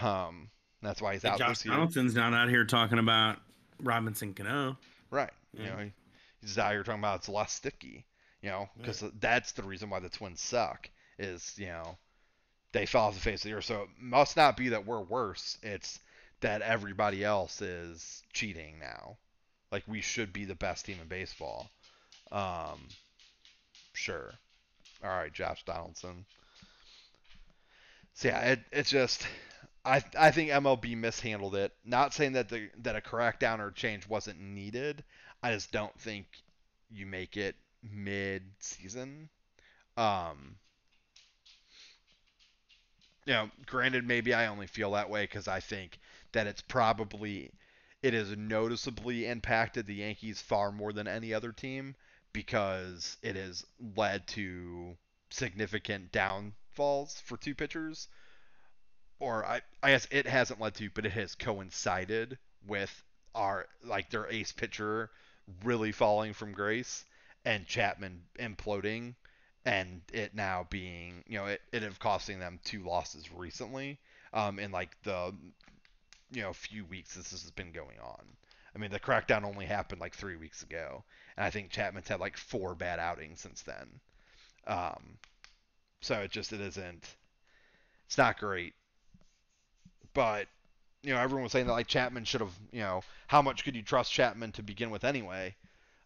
Um, 0.02 0.50
that's 0.82 1.00
why 1.02 1.14
he's 1.14 1.24
Like 1.24 1.34
out 1.34 1.38
Josh 1.38 1.48
this 1.48 1.64
year. 1.66 1.74
Donaldson's 1.74 2.14
not 2.14 2.34
out 2.34 2.48
here 2.48 2.64
talking 2.64 2.98
about 2.98 3.38
Robinson 3.82 4.34
Cano. 4.34 4.76
Right. 5.10 5.30
You 5.52 5.64
know, 5.64 5.76
he- 5.78 5.92
he's 6.40 6.58
out 6.58 6.72
here 6.72 6.82
talking 6.84 7.00
about 7.00 7.20
it's 7.20 7.28
less 7.28 7.52
sticky. 7.52 8.04
You 8.42 8.48
know, 8.50 8.68
because 8.78 9.04
that's 9.20 9.52
the 9.52 9.62
reason 9.62 9.90
why 9.90 10.00
the 10.00 10.08
Twins 10.08 10.40
suck. 10.40 10.88
Is 11.18 11.54
you 11.58 11.66
know 11.66 11.98
they 12.72 12.86
fell 12.86 13.02
off 13.02 13.14
the 13.14 13.20
face 13.20 13.44
of 13.44 13.50
the 13.50 13.56
earth. 13.56 13.64
So 13.66 13.82
it 13.82 13.88
must 13.98 14.36
not 14.36 14.56
be 14.56 14.70
that 14.70 14.86
we're 14.86 15.02
worse. 15.02 15.58
It's 15.62 15.98
that 16.40 16.62
everybody 16.62 17.22
else 17.22 17.60
is 17.60 18.22
cheating 18.32 18.78
now. 18.78 19.18
Like 19.70 19.82
we 19.86 20.00
should 20.00 20.32
be 20.32 20.46
the 20.46 20.54
best 20.54 20.86
team 20.86 20.96
in 21.02 21.08
baseball. 21.08 21.68
Um, 22.32 22.88
sure. 23.92 24.32
All 25.02 25.10
right, 25.10 25.32
Josh 25.32 25.62
Donaldson. 25.64 26.24
So 28.14 28.28
yeah, 28.28 28.40
it, 28.52 28.60
it's 28.72 28.90
just 28.90 29.26
I 29.84 30.02
I 30.18 30.30
think 30.30 30.50
MLB 30.50 30.94
mishandled 30.94 31.54
it. 31.56 31.72
Not 31.84 32.14
saying 32.14 32.32
that 32.34 32.48
the 32.48 32.70
that 32.78 32.96
a 32.96 33.00
crackdown 33.00 33.60
or 33.60 33.70
change 33.72 34.06
wasn't 34.08 34.40
needed. 34.40 35.04
I 35.42 35.52
just 35.52 35.72
don't 35.72 35.98
think 36.00 36.26
you 36.90 37.06
make 37.06 37.36
it 37.36 37.56
mid 37.82 38.42
season. 38.60 39.28
Um 39.96 40.56
you 43.26 43.32
know, 43.32 43.50
granted 43.66 44.06
maybe 44.06 44.34
I 44.34 44.46
only 44.46 44.66
feel 44.66 44.90
that 44.92 45.08
way 45.10 45.26
cuz 45.26 45.48
I 45.48 45.60
think 45.60 45.98
that 46.32 46.46
it's 46.46 46.60
probably 46.62 47.50
it 48.02 48.14
has 48.14 48.36
noticeably 48.36 49.26
impacted 49.26 49.86
the 49.86 49.94
Yankees 49.96 50.40
far 50.42 50.72
more 50.72 50.92
than 50.92 51.06
any 51.08 51.32
other 51.34 51.52
team 51.52 51.96
because 52.32 53.16
it 53.22 53.36
has 53.36 53.64
led 53.96 54.26
to 54.28 54.96
significant 55.30 56.12
downfalls 56.12 57.20
for 57.24 57.36
two 57.36 57.54
pitchers 57.54 58.08
or 59.20 59.44
I, 59.44 59.60
I 59.82 59.90
guess 59.90 60.08
it 60.10 60.26
hasn't 60.26 60.60
led 60.60 60.74
to, 60.76 60.90
but 60.90 61.06
it 61.06 61.12
has 61.12 61.34
coincided 61.34 62.38
with 62.66 63.02
our 63.34 63.66
like 63.84 64.10
their 64.10 64.26
ace 64.28 64.50
pitcher 64.50 65.10
really 65.62 65.92
falling 65.92 66.32
from 66.32 66.52
grace 66.52 67.04
and 67.44 67.66
Chapman 67.66 68.22
imploding 68.38 69.14
and 69.64 70.00
it 70.12 70.34
now 70.34 70.66
being 70.70 71.22
you 71.26 71.38
know 71.38 71.46
it, 71.46 71.60
it 71.72 71.82
have 71.82 71.98
costing 72.00 72.40
them 72.40 72.58
two 72.64 72.82
losses 72.82 73.30
recently 73.30 73.98
um 74.32 74.58
in 74.58 74.72
like 74.72 74.96
the 75.04 75.32
you 76.32 76.42
know 76.42 76.52
few 76.52 76.84
weeks 76.86 77.14
this 77.14 77.30
has 77.30 77.50
been 77.52 77.72
going 77.72 77.98
on. 78.02 78.24
I 78.74 78.78
mean 78.78 78.90
the 78.90 79.00
crackdown 79.00 79.44
only 79.44 79.66
happened 79.66 80.00
like 80.00 80.14
three 80.14 80.36
weeks 80.36 80.62
ago 80.62 81.04
and 81.36 81.44
I 81.44 81.50
think 81.50 81.70
Chapman's 81.70 82.08
had 82.08 82.20
like 82.20 82.36
four 82.36 82.74
bad 82.74 82.98
outings 82.98 83.40
since 83.40 83.62
then. 83.62 84.00
Um, 84.66 85.18
so 86.00 86.20
it 86.20 86.30
just 86.30 86.52
it 86.52 86.60
isn't 86.60 87.16
it's 88.06 88.18
not 88.18 88.38
great 88.38 88.74
but 90.14 90.46
you 91.02 91.12
know 91.14 91.20
everyone 91.20 91.44
was 91.44 91.52
saying 91.52 91.66
that 91.66 91.72
like 91.72 91.86
Chapman 91.86 92.24
should 92.24 92.40
have 92.40 92.58
you 92.72 92.80
know 92.80 93.02
how 93.26 93.42
much 93.42 93.64
could 93.64 93.76
you 93.76 93.82
trust 93.82 94.12
Chapman 94.12 94.52
to 94.52 94.62
begin 94.62 94.90
with 94.90 95.04
anyway 95.04 95.54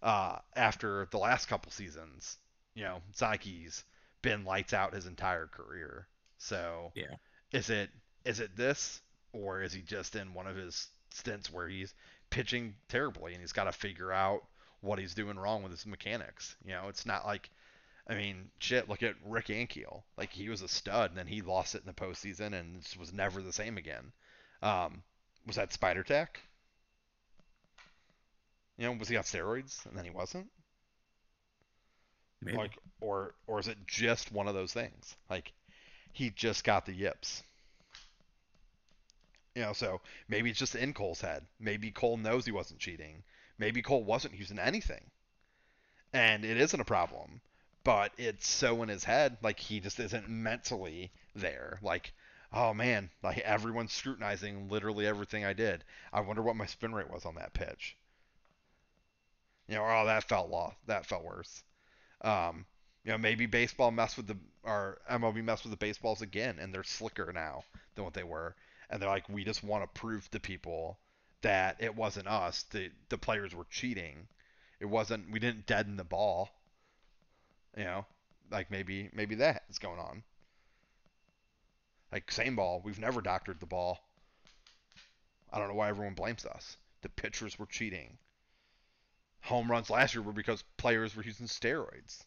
uh, 0.02 0.38
after 0.54 1.08
the 1.10 1.18
last 1.18 1.46
couple 1.48 1.72
seasons 1.72 2.38
you 2.74 2.84
know 2.84 3.00
he's 3.40 3.84
been 4.22 4.44
lights 4.44 4.72
out 4.72 4.94
his 4.94 5.06
entire 5.06 5.46
career 5.46 6.06
so 6.38 6.92
Yeah. 6.94 7.14
is 7.52 7.70
it 7.70 7.90
is 8.24 8.40
it 8.40 8.56
this 8.56 9.00
or 9.32 9.62
is 9.62 9.72
he 9.72 9.82
just 9.82 10.16
in 10.16 10.34
one 10.34 10.46
of 10.46 10.56
his 10.56 10.88
stints 11.10 11.52
where 11.52 11.68
he's 11.68 11.94
pitching 12.34 12.74
terribly 12.88 13.32
and 13.32 13.40
he's 13.40 13.52
got 13.52 13.64
to 13.64 13.72
figure 13.72 14.12
out 14.12 14.42
what 14.80 14.98
he's 14.98 15.14
doing 15.14 15.38
wrong 15.38 15.62
with 15.62 15.72
his 15.72 15.86
mechanics 15.86 16.56
you 16.64 16.72
know 16.72 16.88
it's 16.88 17.06
not 17.06 17.24
like 17.24 17.50
I 18.06 18.14
mean, 18.14 18.50
shit, 18.58 18.86
look 18.86 19.02
at 19.02 19.14
Rick 19.24 19.46
Ankiel. 19.46 20.02
Like, 20.18 20.30
he 20.30 20.50
was 20.50 20.60
a 20.60 20.68
stud, 20.68 21.10
and 21.10 21.18
then 21.18 21.26
he 21.26 21.40
lost 21.40 21.74
it 21.74 21.80
in 21.80 21.86
the 21.86 21.94
postseason 21.94 22.52
and 22.52 22.86
was 22.98 23.14
never 23.14 23.40
the 23.40 23.50
same 23.50 23.78
again. 23.78 24.12
Um, 24.62 25.02
was 25.46 25.56
that 25.56 25.72
Spider 25.72 26.02
Tack? 26.02 26.40
You 28.76 28.86
know, 28.86 28.92
was 28.92 29.08
he 29.08 29.16
on 29.16 29.22
steroids 29.22 29.86
and 29.86 29.96
then 29.96 30.04
he 30.04 30.10
wasn't? 30.10 30.48
Maybe. 32.42 32.56
Like, 32.58 32.72
or 33.00 33.34
or 33.46 33.60
is 33.60 33.68
it 33.68 33.78
just 33.86 34.32
one 34.32 34.48
of 34.48 34.54
those 34.54 34.72
things? 34.72 35.16
Like, 35.30 35.52
he 36.12 36.30
just 36.30 36.64
got 36.64 36.86
the 36.86 36.92
yips. 36.92 37.42
You 39.54 39.62
know, 39.62 39.72
so 39.72 40.00
maybe 40.28 40.50
it's 40.50 40.58
just 40.58 40.74
in 40.74 40.94
Cole's 40.94 41.20
head. 41.20 41.46
Maybe 41.60 41.90
Cole 41.90 42.16
knows 42.16 42.44
he 42.44 42.52
wasn't 42.52 42.80
cheating. 42.80 43.24
Maybe 43.58 43.82
Cole 43.82 44.04
wasn't 44.04 44.34
using 44.34 44.58
anything. 44.58 45.10
And 46.14 46.44
it 46.44 46.56
isn't 46.56 46.80
a 46.80 46.84
problem 46.84 47.42
but 47.84 48.12
it's 48.16 48.48
so 48.48 48.82
in 48.82 48.88
his 48.88 49.04
head 49.04 49.36
like 49.42 49.60
he 49.60 49.78
just 49.78 50.00
isn't 50.00 50.28
mentally 50.28 51.12
there 51.36 51.78
like 51.82 52.12
oh 52.52 52.72
man 52.72 53.10
like 53.22 53.38
everyone's 53.40 53.92
scrutinizing 53.92 54.68
literally 54.68 55.06
everything 55.06 55.44
i 55.44 55.52
did 55.52 55.84
i 56.12 56.20
wonder 56.20 56.42
what 56.42 56.56
my 56.56 56.66
spin 56.66 56.94
rate 56.94 57.10
was 57.10 57.26
on 57.26 57.34
that 57.34 57.52
pitch 57.52 57.96
you 59.68 59.74
know 59.74 59.84
oh 59.86 60.06
that 60.06 60.24
felt 60.24 60.50
lost 60.50 60.76
that 60.86 61.06
felt 61.06 61.24
worse 61.24 61.62
um 62.22 62.64
you 63.04 63.12
know 63.12 63.18
maybe 63.18 63.46
baseball 63.46 63.90
messed 63.90 64.16
with 64.16 64.26
the 64.26 64.36
or 64.62 64.98
mlb 65.10 65.44
messed 65.44 65.64
with 65.64 65.70
the 65.70 65.76
baseballs 65.76 66.22
again 66.22 66.58
and 66.58 66.72
they're 66.72 66.82
slicker 66.82 67.32
now 67.32 67.62
than 67.94 68.04
what 68.04 68.14
they 68.14 68.24
were 68.24 68.54
and 68.90 69.00
they're 69.00 69.08
like 69.08 69.28
we 69.28 69.44
just 69.44 69.64
want 69.64 69.82
to 69.82 70.00
prove 70.00 70.30
to 70.30 70.40
people 70.40 70.98
that 71.42 71.76
it 71.80 71.94
wasn't 71.94 72.26
us 72.26 72.64
the 72.70 72.90
the 73.08 73.18
players 73.18 73.54
were 73.54 73.66
cheating 73.70 74.26
it 74.80 74.86
wasn't 74.86 75.30
we 75.30 75.38
didn't 75.38 75.66
deaden 75.66 75.96
the 75.96 76.04
ball 76.04 76.50
you 77.76 77.84
know, 77.84 78.06
like 78.50 78.70
maybe 78.70 79.10
maybe 79.12 79.34
that 79.36 79.64
is 79.68 79.78
going 79.78 79.98
on. 79.98 80.22
Like 82.12 82.30
same 82.30 82.56
ball, 82.56 82.80
we've 82.84 83.00
never 83.00 83.20
doctored 83.20 83.60
the 83.60 83.66
ball. 83.66 83.98
I 85.52 85.58
don't 85.58 85.68
know 85.68 85.74
why 85.74 85.88
everyone 85.88 86.14
blames 86.14 86.44
us. 86.44 86.76
The 87.02 87.08
pitchers 87.08 87.58
were 87.58 87.66
cheating. 87.66 88.18
Home 89.42 89.70
runs 89.70 89.90
last 89.90 90.14
year 90.14 90.22
were 90.22 90.32
because 90.32 90.62
players 90.76 91.14
were 91.14 91.22
using 91.22 91.46
steroids. 91.46 92.24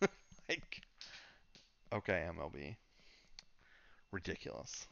like, 0.48 0.80
okay, 1.92 2.26
MLB, 2.28 2.76
ridiculous. 4.10 4.86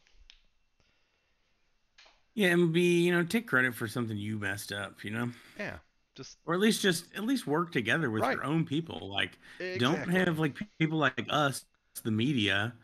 Yeah, 2.34 2.48
and 2.48 2.72
be 2.72 3.02
you 3.04 3.12
know, 3.12 3.24
take 3.24 3.46
credit 3.46 3.74
for 3.74 3.88
something 3.88 4.16
you 4.16 4.38
messed 4.38 4.72
up, 4.72 5.04
you 5.04 5.10
know, 5.10 5.30
Yeah, 5.58 5.78
just 6.14 6.38
or 6.46 6.54
at 6.54 6.60
least 6.60 6.82
just 6.82 7.06
at 7.14 7.24
least 7.24 7.46
work 7.46 7.72
together 7.72 8.10
with 8.10 8.22
Right. 8.22 8.30
your 8.30 8.44
own 8.44 8.64
people. 8.64 9.08
Like, 9.10 9.38
exactly. 9.58 9.78
don't 9.78 10.08
have 10.08 10.38
like 10.38 10.56
people 10.78 10.98
like 10.98 11.24
us, 11.28 11.64
the 12.02 12.10
media, 12.10 12.74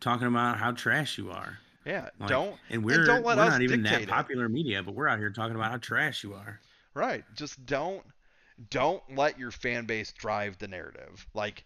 talking 0.00 0.26
about 0.26 0.58
how 0.58 0.72
trash 0.72 1.18
you 1.18 1.30
are. 1.30 1.58
yeah, 1.84 2.10
Like, 2.18 2.28
don't 2.28 2.60
And 2.70 2.84
we're, 2.84 2.98
don't 3.04 3.24
let 3.24 3.38
we're 3.38 3.44
us 3.44 3.58
not 3.58 3.62
even 3.62 3.82
that 3.84 4.06
dictate 4.06 4.10
it. 4.10 4.24
popular 4.24 4.48
media, 4.48 4.82
but 4.82 4.94
we're 4.94 5.08
out 5.08 5.18
here 5.18 5.30
talking 5.30 5.56
about 5.56 5.70
how 5.70 5.78
trash 5.78 6.24
you 6.24 6.34
are. 6.34 6.60
Right. 6.94 7.24
Just 7.34 7.64
don't 7.66 8.04
don't 8.70 9.02
let 9.14 9.38
your 9.38 9.50
fan 9.52 9.86
base 9.86 10.12
drive 10.12 10.58
the 10.58 10.68
narrative. 10.68 11.26
Like 11.34 11.64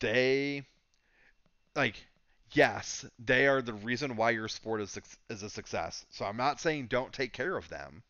they 0.00 0.66
like 1.74 2.06
yes, 2.52 3.04
they 3.18 3.46
are 3.46 3.62
the 3.62 3.72
reason 3.74 4.16
why 4.16 4.30
your 4.30 4.48
sport 4.48 4.80
is 4.80 4.98
is 5.28 5.42
a 5.42 5.50
success. 5.50 6.04
So 6.10 6.24
I'm 6.24 6.36
not 6.36 6.60
saying 6.60 6.86
don't 6.86 7.12
take 7.12 7.32
care 7.32 7.56
of 7.56 7.68
them, 7.68 8.02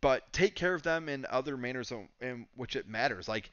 but 0.00 0.32
take 0.32 0.54
care 0.54 0.74
of 0.74 0.82
them 0.82 1.08
in 1.08 1.26
other 1.30 1.56
manners 1.56 1.90
in, 1.90 2.08
in 2.20 2.46
which 2.56 2.76
it 2.76 2.88
matters. 2.88 3.28
Like 3.28 3.50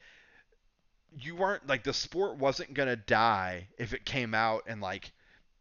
you 1.18 1.42
aren't 1.42 1.66
like 1.66 1.84
the 1.84 1.94
sport 1.94 2.36
wasn't 2.36 2.74
gonna 2.74 2.96
die 2.96 3.68
if 3.78 3.92
it 3.92 4.04
came 4.04 4.34
out 4.34 4.64
and 4.66 4.80
like 4.80 5.12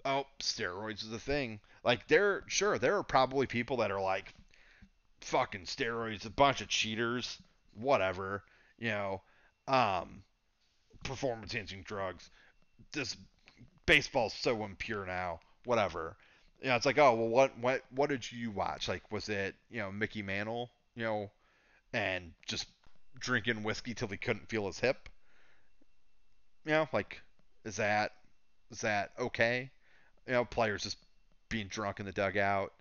oh 0.06 0.26
steroids 0.40 1.04
is 1.04 1.12
a 1.12 1.20
thing. 1.20 1.60
Like 1.84 2.08
there 2.08 2.44
sure 2.48 2.78
there 2.78 2.98
are 2.98 3.04
probably 3.04 3.48
people 3.48 3.78
that 3.78 3.92
are 3.92 4.02
like 4.02 4.34
fucking 5.22 5.66
steroids, 5.66 6.26
a 6.26 6.30
bunch 6.30 6.62
of 6.62 6.68
cheaters, 6.68 7.38
whatever, 7.76 8.44
you 8.80 8.90
know, 8.90 9.22
um, 9.68 10.24
performance 11.04 11.54
enhancing 11.54 11.84
drugs. 11.84 12.30
This 12.92 13.18
baseball's 13.88 14.34
so 14.36 14.64
impure 14.64 15.06
now, 15.08 15.40
whatever. 15.66 16.16
You 16.62 16.70
know, 16.70 16.76
it's 16.76 16.86
like, 16.86 17.00
oh 17.00 17.16
well, 17.16 17.30
what 17.30 17.58
what 17.60 17.84
what 17.92 18.10
did 18.10 18.32
you 18.32 18.52
watch? 18.52 18.88
Like, 18.88 19.12
was 19.12 19.30
it 19.30 19.56
you 19.72 19.80
know 19.80 19.92
Mickey 19.92 20.22
Mantle, 20.22 20.70
you 20.96 21.04
know, 21.04 21.32
and 21.94 22.34
just 22.48 22.68
drinking 23.20 23.64
whiskey 23.64 23.96
till 23.96 24.10
he 24.10 24.18
couldn't 24.18 24.50
feel 24.50 24.68
his 24.68 24.80
hip? 24.80 25.10
You 26.66 26.72
know, 26.74 26.90
like, 26.94 27.22
is 27.66 27.78
that 27.78 28.14
is 28.72 28.82
that 28.82 29.12
okay? 29.20 29.72
You 30.28 30.34
know, 30.34 30.46
players 30.46 30.84
just 30.84 30.98
being 31.50 31.68
drunk 31.68 32.00
in 32.00 32.06
the 32.06 32.12
dugout. 32.12 32.74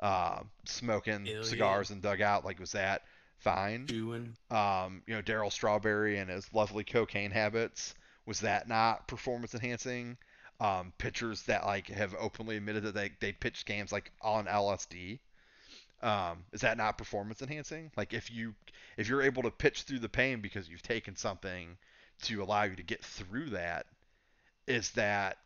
uh, 0.00 0.40
smoking 0.64 1.26
Hell 1.26 1.42
cigars 1.44 1.90
and 1.90 2.02
dugout. 2.02 2.44
Like, 2.44 2.58
was 2.60 2.72
that 2.72 3.02
fine? 3.38 3.86
Chewing. 3.86 4.36
Um, 4.50 5.02
you 5.06 5.14
know, 5.14 5.22
Darryl 5.22 5.52
Strawberry 5.52 6.18
and 6.18 6.30
his 6.30 6.52
lovely 6.52 6.84
cocaine 6.84 7.30
habits. 7.30 7.94
Was 8.26 8.40
that 8.40 8.68
not 8.68 9.06
performance 9.08 9.54
enhancing? 9.54 10.16
Um, 10.60 10.92
pitchers 10.98 11.42
that 11.44 11.66
like 11.66 11.88
have 11.88 12.14
openly 12.18 12.56
admitted 12.56 12.84
that 12.84 12.94
they 12.94 13.10
they 13.20 13.32
pitched 13.32 13.66
games 13.66 13.92
like 13.92 14.12
on 14.22 14.46
LSD. 14.48 15.20
Um, 16.02 16.44
is 16.52 16.62
that 16.62 16.76
not 16.78 16.98
performance 16.98 17.42
enhancing? 17.42 17.90
Like 17.96 18.14
if 18.14 18.30
you 18.30 18.54
if 18.96 19.08
you're 19.08 19.22
able 19.22 19.42
to 19.44 19.50
pitch 19.50 19.82
through 19.82 20.00
the 20.00 20.08
pain 20.08 20.40
because 20.40 20.68
you've 20.68 20.82
taken 20.82 21.16
something 21.16 21.78
to 22.22 22.42
allow 22.42 22.64
you 22.64 22.76
to 22.76 22.82
get 22.82 23.04
through 23.04 23.50
that, 23.50 23.86
is 24.66 24.90
that 24.92 25.38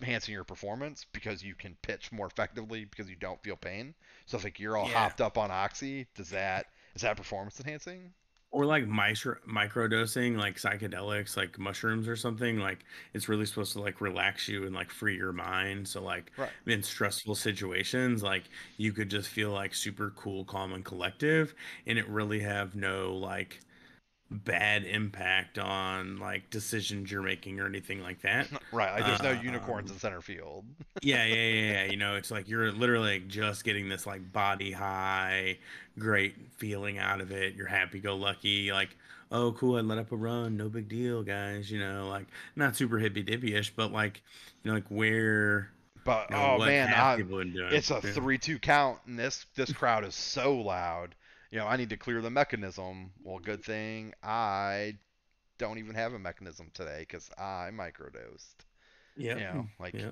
enhancing 0.00 0.34
your 0.34 0.44
performance 0.44 1.06
because 1.12 1.42
you 1.42 1.54
can 1.54 1.76
pitch 1.82 2.12
more 2.12 2.26
effectively 2.26 2.84
because 2.84 3.08
you 3.10 3.16
don't 3.16 3.42
feel 3.42 3.56
pain? 3.56 3.94
So 4.26 4.36
if 4.38 4.44
like 4.44 4.58
you're 4.60 4.76
all 4.76 4.86
Yeah. 4.86 4.88
hopped 4.88 5.20
up 5.20 5.38
on 5.38 5.50
oxy, 5.50 6.06
does 6.14 6.30
that 6.30 6.66
is 6.94 7.02
that 7.02 7.16
performance 7.16 7.60
enhancing? 7.60 8.12
Or 8.50 8.64
like 8.64 8.86
micro 8.86 9.34
microdosing, 9.46 10.38
like 10.38 10.56
psychedelics, 10.56 11.36
like 11.36 11.58
mushrooms 11.58 12.08
or 12.08 12.16
something. 12.16 12.58
Like 12.58 12.84
it's 13.12 13.28
really 13.28 13.44
supposed 13.44 13.74
to 13.74 13.80
like 13.82 14.00
relax 14.00 14.48
you 14.48 14.64
and 14.64 14.74
like 14.74 14.90
free 14.90 15.16
your 15.16 15.32
mind. 15.34 15.86
So 15.86 16.02
like 16.02 16.32
Right. 16.36 16.52
in 16.66 16.82
stressful 16.82 17.34
situations, 17.34 18.22
like 18.22 18.48
you 18.78 18.92
could 18.94 19.10
just 19.10 19.28
feel 19.28 19.50
like 19.52 19.74
super 19.74 20.10
cool, 20.12 20.46
calm, 20.46 20.72
and 20.72 20.82
collective, 20.84 21.54
and 21.86 21.98
it 21.98 22.08
really 22.08 22.40
have 22.40 22.74
no 22.74 23.14
like 23.14 23.60
bad 24.30 24.84
impact 24.84 25.58
on 25.58 26.18
like 26.18 26.50
decisions 26.50 27.10
you're 27.10 27.22
making 27.22 27.60
or 27.60 27.66
anything 27.66 28.02
like 28.02 28.20
that. 28.22 28.48
Right. 28.72 28.92
Like 28.92 29.06
there's 29.06 29.22
no 29.22 29.32
unicorns 29.32 29.90
Um, 29.90 29.94
in 29.94 29.98
center 29.98 30.20
field. 30.20 30.66
yeah, 31.02 31.24
yeah, 31.24 31.34
yeah, 31.34 31.72
yeah. 31.72 31.84
You 31.86 31.96
know, 31.96 32.16
it's 32.16 32.30
like 32.30 32.48
you're 32.48 32.70
literally 32.72 33.20
like 33.20 33.28
just 33.28 33.64
getting 33.64 33.88
this 33.88 34.06
like 34.06 34.30
body 34.32 34.72
high, 34.72 35.58
great 35.98 36.36
feeling 36.58 36.98
out 36.98 37.20
of 37.20 37.30
it. 37.32 37.54
You're 37.54 37.66
happy 37.66 38.00
go 38.00 38.16
lucky, 38.16 38.72
like, 38.72 38.96
oh 39.30 39.52
cool, 39.52 39.76
I 39.78 39.80
let 39.80 39.98
up 39.98 40.12
a 40.12 40.16
run, 40.16 40.56
no 40.56 40.68
big 40.68 40.88
deal, 40.88 41.22
guys. 41.22 41.70
You 41.70 41.80
know, 41.80 42.08
like 42.08 42.26
not 42.56 42.76
super 42.76 42.98
hippy 42.98 43.22
dippy 43.22 43.54
ish, 43.54 43.74
but 43.74 43.92
like, 43.92 44.22
you 44.62 44.70
know, 44.70 44.74
like 44.74 44.88
where 44.88 45.72
But 46.04 46.30
you 46.30 46.36
know, 46.36 46.56
oh 46.56 46.58
man, 46.58 46.92
I, 46.92 47.16
people 47.16 47.38
been 47.38 47.52
doing. 47.52 47.72
it's 47.72 47.90
a 47.90 48.00
three-two 48.02 48.58
count, 48.58 48.98
and 49.06 49.18
this 49.18 49.46
this 49.54 49.72
crowd 49.72 50.04
is 50.04 50.14
so 50.14 50.54
loud. 50.54 51.14
You 51.50 51.58
know, 51.58 51.66
I 51.66 51.76
need 51.76 51.90
to 51.90 51.96
clear 51.96 52.20
the 52.22 52.30
mechanism. 52.30 53.12
Well, 53.22 53.38
good 53.38 53.64
thing 53.64 54.14
I 54.22 54.98
don't 55.58 55.78
even 55.78 55.94
have 55.94 56.12
a 56.14 56.18
mechanism 56.18 56.70
today 56.74 57.00
because 57.00 57.30
I 57.38 57.70
microdosed. 57.72 58.56
Yeah, 59.16 59.36
You 59.36 59.44
know, 59.44 59.68
like 59.78 59.94
yeah. 59.94 60.10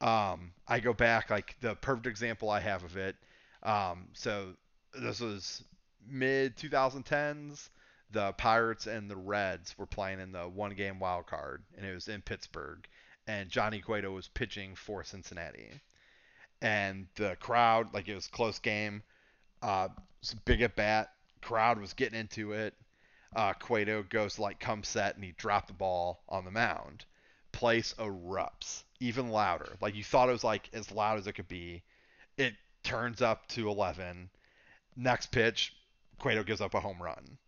um, 0.00 0.52
I 0.68 0.80
go 0.80 0.92
back 0.92 1.30
like 1.30 1.56
the 1.60 1.74
perfect 1.76 2.06
example 2.06 2.50
I 2.50 2.60
have 2.60 2.84
of 2.84 2.96
it. 2.96 3.16
Um, 3.62 4.08
so 4.14 4.54
this 4.94 5.20
was 5.20 5.64
mid 6.06 6.56
2010s. 6.56 7.70
The 8.10 8.32
Pirates 8.34 8.86
and 8.86 9.10
the 9.10 9.16
Reds 9.16 9.76
were 9.78 9.86
playing 9.86 10.20
in 10.20 10.32
the 10.32 10.48
one 10.48 10.74
game 10.74 10.98
wild 11.00 11.26
card, 11.26 11.64
and 11.76 11.84
it 11.86 11.94
was 11.94 12.08
in 12.08 12.22
Pittsburgh. 12.22 12.86
And 13.26 13.50
Johnny 13.50 13.80
Cueto 13.80 14.12
was 14.12 14.28
pitching 14.28 14.74
for 14.76 15.02
Cincinnati. 15.04 15.80
And 16.62 17.08
the 17.16 17.36
crowd, 17.36 17.94
like 17.94 18.08
it 18.08 18.14
was 18.14 18.26
close 18.26 18.58
game, 18.58 19.02
uh, 19.64 19.88
big 20.44 20.60
at 20.62 20.76
bat. 20.76 21.10
Crowd 21.40 21.80
was 21.80 21.92
getting 21.92 22.18
into 22.18 22.52
it. 22.52 22.74
Uh, 23.34 23.52
Cueto 23.54 24.04
goes 24.04 24.38
like 24.38 24.60
come 24.60 24.84
set, 24.84 25.16
and 25.16 25.24
he 25.24 25.32
dropped 25.32 25.68
the 25.68 25.74
ball 25.74 26.22
on 26.28 26.44
the 26.44 26.50
mound 26.50 27.04
place 27.54 27.94
erupts 27.98 28.82
even 29.00 29.30
louder. 29.30 29.76
Like 29.80 29.94
you 29.94 30.04
thought 30.04 30.28
it 30.28 30.32
was 30.32 30.44
like 30.44 30.68
as 30.72 30.90
loud 30.90 31.18
as 31.18 31.26
it 31.26 31.34
could 31.34 31.48
be. 31.48 31.82
It 32.36 32.54
turns 32.82 33.22
up 33.22 33.46
to 33.48 33.68
11. 33.68 34.28
Next 34.96 35.30
pitch, 35.30 35.72
Cueto 36.18 36.42
gives 36.42 36.60
up 36.60 36.74
a 36.74 36.80
home 36.80 37.00
run. 37.00 37.38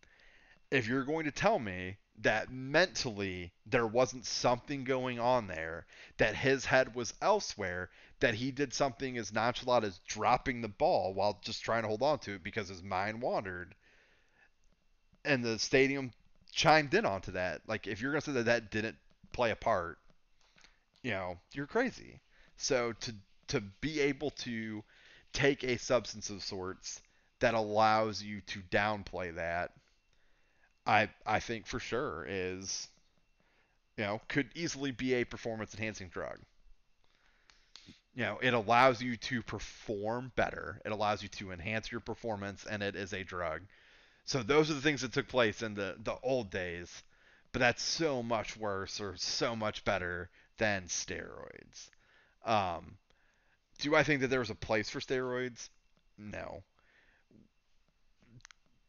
If 0.71 0.87
you're 0.87 1.05
going 1.05 1.25
to 1.27 1.33
tell 1.33 1.59
me 1.59 1.97
that 2.23 2.51
mentally 2.51 3.53
there 3.67 3.87
wasn't 3.87 4.25
something 4.25 4.85
going 4.85 5.19
on 5.19 5.47
there, 5.47 5.87
that 6.17 6.35
his 6.35 6.65
head 6.65 6.95
was 6.95 7.15
elsewhere, 7.21 7.91
that 8.21 8.35
he 8.35 8.51
did 8.51 8.73
something 8.73 9.19
as 9.19 9.33
nonchalant 9.33 9.85
as 9.85 9.99
dropping 10.07 10.61
the 10.61 10.69
ball 10.69 11.13
while 11.13 11.39
just 11.43 11.63
trying 11.63 11.83
to 11.83 11.89
hold 11.89 12.03
on 12.03 12.19
to 12.21 12.35
it 12.35 12.43
because 12.43 12.69
his 12.69 12.83
mind 12.83 13.21
wandered, 13.21 13.75
and 15.25 15.45
the 15.45 15.59
stadium 15.59 16.13
chimed 16.53 16.95
in 16.95 17.05
onto 17.05 17.33
that. 17.33 17.61
Like 17.67 17.87
if 17.87 18.01
you're 18.01 18.13
going 18.13 18.23
to 18.23 18.31
say 18.31 18.33
that 18.35 18.47
that 18.47 18.71
didn't 18.71 18.97
play 19.33 19.51
a 19.51 19.57
part, 19.57 19.99
you 21.03 21.11
know, 21.11 21.39
you're 21.53 21.67
crazy. 21.67 22.21
So 22.57 22.93
to 22.93 23.15
to 23.49 23.61
be 23.61 24.01
able 24.01 24.31
to 24.31 24.83
take 25.33 25.63
a 25.63 25.79
substance 25.79 26.31
of 26.31 26.43
sorts 26.43 27.01
that 27.41 27.55
allows 27.55 28.23
you 28.23 28.41
to 28.41 28.61
downplay 28.71 29.35
that, 29.35 29.73
I 30.87 31.11
I 31.27 31.41
think 31.41 31.67
for 31.67 31.81
sure 31.81 32.25
is 32.29 32.89
you 33.97 34.05
know, 34.05 34.21
could 34.29 34.51
easily 34.55 34.91
be 34.91 35.15
a 35.15 35.25
performance 35.25 35.75
enhancing 35.75 36.09
drug. 36.09 36.39
You 38.15 38.23
know, 38.25 38.39
it 38.41 38.55
allows 38.55 39.03
you 39.03 39.17
to 39.17 39.43
perform 39.43 40.33
better. 40.37 40.81
It 40.85 40.93
allows 40.93 41.23
you 41.23 41.29
to 41.31 41.53
enhance 41.53 41.91
your 41.93 42.01
performance 42.01 42.65
and 42.65 42.83
it 42.83 42.97
is 42.97 43.13
a 43.13 43.23
drug. 43.25 43.63
So 44.25 44.43
those 44.43 44.71
are 44.71 44.75
the 44.75 44.81
things 44.83 45.03
that 45.03 45.13
took 45.13 45.29
place 45.29 45.63
in 45.63 45.75
the 45.75 45.97
the 45.99 46.17
old 46.23 46.51
days 46.51 47.03
but 47.53 47.61
that's 47.61 47.83
so 47.83 48.23
much 48.23 48.57
worse 48.57 49.01
or 49.01 49.17
so 49.17 49.57
much 49.57 49.85
better 49.85 50.29
than 50.59 50.85
steroids. 50.89 51.89
Um, 52.45 52.99
do 53.79 53.97
I 53.97 54.03
think 54.03 54.21
that 54.21 54.29
there 54.29 54.41
was 54.41 54.51
a 54.51 54.55
place 54.55 54.91
for 54.91 55.01
steroids? 55.01 55.71
No. 56.19 56.65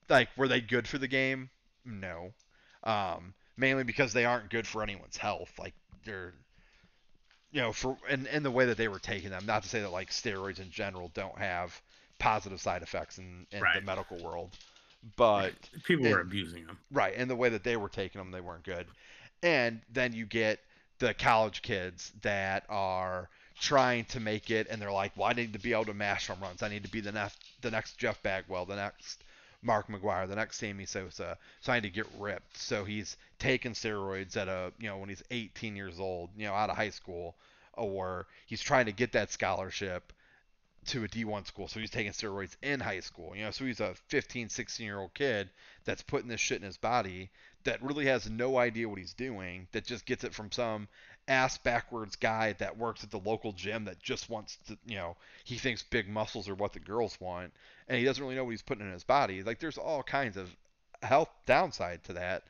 Like, 0.09 0.29
were 0.35 0.49
they 0.49 0.59
good 0.59 0.85
for 0.87 0.97
the 0.97 1.07
game? 1.07 1.49
No. 1.87 2.33
Um, 2.83 3.33
mainly 3.55 3.83
because 3.83 4.13
they 4.13 4.25
aren't 4.25 4.49
good 4.49 4.67
for 4.67 4.83
anyone's 4.83 5.17
health. 5.17 5.51
Like, 5.57 5.73
they're, 6.05 6.33
you 7.51 7.61
know, 7.61 7.73
for 7.73 7.97
and, 8.09 8.27
in 8.27 8.43
the 8.43 8.51
way 8.51 8.65
that 8.65 8.77
they 8.77 8.87
were 8.87 8.99
taking 8.99 9.29
them. 9.29 9.45
Not 9.45 9.63
to 9.63 9.69
say 9.69 9.81
that 9.81 9.91
like 9.91 10.09
steroids 10.09 10.59
in 10.59 10.69
general 10.69 11.11
don't 11.13 11.37
have 11.37 11.79
positive 12.19 12.59
side 12.59 12.81
effects 12.81 13.17
in, 13.17 13.45
in 13.51 13.59
the 13.59 13.81
medical 13.81 14.17
world, 14.23 14.57
but 15.15 15.53
People 15.83 16.09
were 16.09 16.21
abusing 16.21 16.65
them. 16.65 16.77
Right, 16.91 17.13
and 17.15 17.29
the 17.29 17.35
way 17.35 17.49
that 17.49 17.63
they 17.63 17.77
were 17.77 17.89
taking 17.89 18.19
them, 18.19 18.31
they 18.31 18.41
weren't 18.41 18.63
good. 18.63 18.87
And 19.43 19.81
then 19.91 20.13
you 20.13 20.25
get 20.25 20.59
the 20.99 21.13
college 21.13 21.61
kids 21.61 22.11
that 22.23 22.63
are 22.69 23.29
trying 23.59 24.05
to 24.05 24.19
make 24.19 24.49
it, 24.49 24.67
and 24.69 24.81
they're 24.81 24.91
like, 24.91 25.15
"Well, 25.15 25.29
I 25.29 25.33
need 25.33 25.53
to 25.53 25.59
be 25.59 25.73
able 25.73 25.85
to 25.85 25.93
mash 25.93 26.27
home 26.27 26.39
runs. 26.41 26.63
I 26.63 26.69
need 26.69 26.83
to 26.83 26.91
be 26.91 27.01
the 27.01 27.11
next, 27.11 27.37
the 27.61 27.71
next 27.71 27.97
Jeff 27.97 28.21
Bagwell, 28.23 28.65
the 28.65 28.75
next 28.75 29.23
Mark 29.61 29.87
McGwire, 29.87 30.27
the 30.27 30.35
next 30.35 30.57
Sammy 30.57 30.85
Sosa. 30.85 31.37
Need 31.67 31.83
to 31.83 31.89
get 31.89 32.07
ripped." 32.17 32.57
So 32.57 32.85
he's 32.85 33.17
taking 33.39 33.73
steroids 33.73 34.37
at 34.37 34.47
a, 34.47 34.71
you 34.79 34.87
know, 34.87 34.97
when 34.97 35.09
he's 35.09 35.23
18 35.31 35.75
years 35.75 35.99
old, 35.99 36.29
you 36.35 36.45
know, 36.45 36.53
out 36.53 36.69
of 36.69 36.77
high 36.77 36.89
school, 36.89 37.35
or 37.73 38.27
he's 38.45 38.61
trying 38.61 38.85
to 38.85 38.91
get 38.91 39.11
that 39.13 39.31
scholarship 39.31 40.13
to 40.87 41.03
a 41.03 41.07
D1 41.07 41.45
school. 41.45 41.67
So 41.67 41.79
he's 41.79 41.91
taking 41.91 42.13
steroids 42.13 42.55
in 42.61 42.79
high 42.79 43.01
school. 43.01 43.35
You 43.35 43.43
know, 43.43 43.51
so 43.51 43.65
he's 43.65 43.79
a 43.79 43.93
15, 44.07 44.49
16 44.49 44.85
year 44.85 44.99
old 44.99 45.13
kid 45.13 45.49
that's 45.85 46.01
putting 46.01 46.29
this 46.29 46.41
shit 46.41 46.59
in 46.59 46.65
his 46.65 46.77
body 46.77 47.29
that 47.63 47.83
really 47.83 48.05
has 48.05 48.29
no 48.29 48.57
idea 48.57 48.87
what 48.87 48.97
he's 48.97 49.13
doing, 49.13 49.67
that 49.73 49.85
just 49.85 50.05
gets 50.05 50.23
it 50.23 50.33
from 50.33 50.51
some 50.51 50.87
ass 51.27 51.57
backwards 51.57 52.15
guy 52.15 52.53
that 52.53 52.77
works 52.77 53.03
at 53.03 53.11
the 53.11 53.19
local 53.19 53.51
gym 53.51 53.85
that 53.85 53.99
just 53.99 54.29
wants 54.29 54.57
to, 54.67 54.77
you 54.85 54.95
know, 54.95 55.15
he 55.43 55.55
thinks 55.57 55.83
big 55.83 56.07
muscles 56.07 56.47
are 56.49 56.55
what 56.55 56.73
the 56.73 56.79
girls 56.79 57.19
want, 57.19 57.53
and 57.87 57.97
he 57.97 58.05
doesn't 58.05 58.23
really 58.23 58.35
know 58.35 58.43
what 58.45 58.51
he's 58.51 58.61
putting 58.61 58.85
in 58.85 58.93
his 58.93 59.03
body. 59.03 59.43
Like, 59.43 59.59
there's 59.59 59.77
all 59.77 60.03
kinds 60.03 60.37
of 60.37 60.55
health 61.03 61.29
downside 61.45 62.03
to 62.05 62.13
that, 62.13 62.43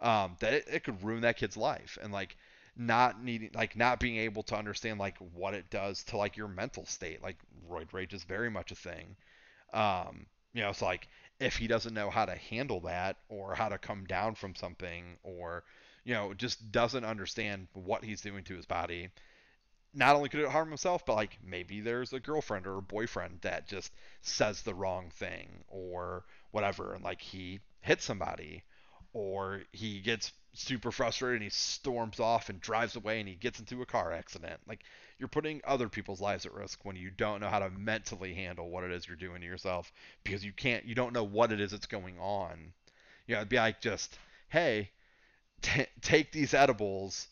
um, 0.00 0.36
that 0.40 0.52
it, 0.52 0.64
it 0.70 0.84
could 0.84 1.02
ruin 1.02 1.22
that 1.22 1.36
kid's 1.36 1.56
life. 1.56 1.98
And, 2.02 2.12
like, 2.12 2.36
not 2.76 3.22
needing 3.22 3.50
like 3.54 3.76
not 3.76 4.00
being 4.00 4.16
able 4.16 4.42
to 4.42 4.56
understand 4.56 4.98
like 4.98 5.16
what 5.32 5.54
it 5.54 5.70
does 5.70 6.02
to 6.02 6.16
like 6.16 6.36
your 6.36 6.48
mental 6.48 6.84
state 6.84 7.22
like 7.22 7.36
roid 7.70 7.92
rage 7.92 8.12
is 8.12 8.24
very 8.24 8.50
much 8.50 8.72
a 8.72 8.74
thing 8.74 9.14
um 9.72 10.26
you 10.52 10.62
know 10.62 10.70
it's 10.70 10.82
like 10.82 11.08
if 11.40 11.56
he 11.56 11.66
doesn't 11.66 11.94
know 11.94 12.10
how 12.10 12.24
to 12.24 12.34
handle 12.36 12.80
that 12.80 13.16
or 13.28 13.54
how 13.54 13.68
to 13.68 13.78
come 13.78 14.04
down 14.06 14.34
from 14.34 14.54
something 14.54 15.04
or 15.22 15.64
you 16.04 16.14
know 16.14 16.34
just 16.34 16.72
doesn't 16.72 17.04
understand 17.04 17.66
what 17.72 18.04
he's 18.04 18.20
doing 18.20 18.44
to 18.44 18.56
his 18.56 18.66
body 18.66 19.08
not 19.92 20.16
only 20.16 20.28
could 20.28 20.40
it 20.40 20.48
harm 20.48 20.68
himself 20.68 21.04
but 21.06 21.14
like 21.14 21.38
maybe 21.44 21.80
there's 21.80 22.12
a 22.12 22.20
girlfriend 22.20 22.66
or 22.66 22.78
a 22.78 22.82
boyfriend 22.82 23.38
that 23.42 23.68
just 23.68 23.92
says 24.22 24.62
the 24.62 24.74
wrong 24.74 25.10
thing 25.10 25.48
or 25.68 26.24
whatever 26.50 26.94
and 26.94 27.04
like 27.04 27.20
he 27.20 27.60
hits 27.80 28.04
somebody 28.04 28.62
or 29.14 29.62
he 29.72 30.00
gets 30.00 30.32
super 30.54 30.90
frustrated 30.90 31.36
and 31.36 31.44
he 31.44 31.50
storms 31.50 32.20
off 32.20 32.48
and 32.48 32.60
drives 32.60 32.96
away 32.96 33.20
and 33.20 33.28
he 33.28 33.34
gets 33.36 33.60
into 33.60 33.80
a 33.80 33.86
car 33.86 34.12
accident. 34.12 34.60
Like 34.66 34.82
you're 35.18 35.28
putting 35.28 35.60
other 35.64 35.88
people's 35.88 36.20
lives 36.20 36.46
at 36.46 36.52
risk 36.52 36.84
when 36.84 36.96
you 36.96 37.10
don't 37.10 37.40
know 37.40 37.48
how 37.48 37.60
to 37.60 37.70
mentally 37.70 38.34
handle 38.34 38.68
what 38.68 38.84
it 38.84 38.90
is 38.90 39.06
you're 39.06 39.16
doing 39.16 39.40
to 39.40 39.46
yourself 39.46 39.92
because 40.24 40.44
you 40.44 40.52
can't 40.52 40.84
you 40.84 40.94
don't 40.94 41.12
know 41.12 41.24
what 41.24 41.52
it 41.52 41.60
is 41.60 41.70
that's 41.70 41.86
going 41.86 42.18
on. 42.18 42.72
You 43.26 43.34
know, 43.34 43.40
it'd 43.40 43.48
be 43.48 43.56
like 43.56 43.80
just, 43.80 44.18
hey, 44.48 44.90
t- 45.64 45.86
take 46.02 46.32
these 46.32 46.54
edibles 46.54 47.28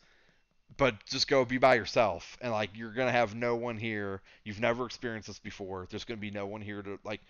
but 0.79 0.95
just 1.07 1.29
go 1.29 1.45
be 1.45 1.59
by 1.59 1.75
yourself. 1.75 2.39
And 2.41 2.51
like 2.53 2.71
you're 2.75 2.93
gonna 2.93 3.13
have 3.13 3.35
no 3.35 3.57
one 3.57 3.77
here. 3.77 4.23
You've 4.45 4.61
never 4.61 4.87
experienced 4.87 5.29
this 5.29 5.39
before. 5.39 5.87
There's 5.91 6.05
gonna 6.05 6.19
be 6.19 6.31
no 6.31 6.47
one 6.47 6.63
here 6.63 6.83
to 6.83 6.99
like 7.05 7.21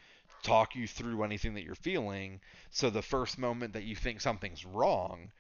talk 0.43 0.77
you 0.77 0.87
through 0.87 1.25
anything 1.25 1.55
that 1.55 1.65
you're 1.65 1.75
feeling. 1.75 2.41
So 2.71 2.91
the 2.91 3.03
first 3.03 3.39
moment 3.39 3.75
that 3.75 3.85
you 3.85 3.97
think 3.97 4.21
something's 4.21 4.65
wrong 4.65 5.33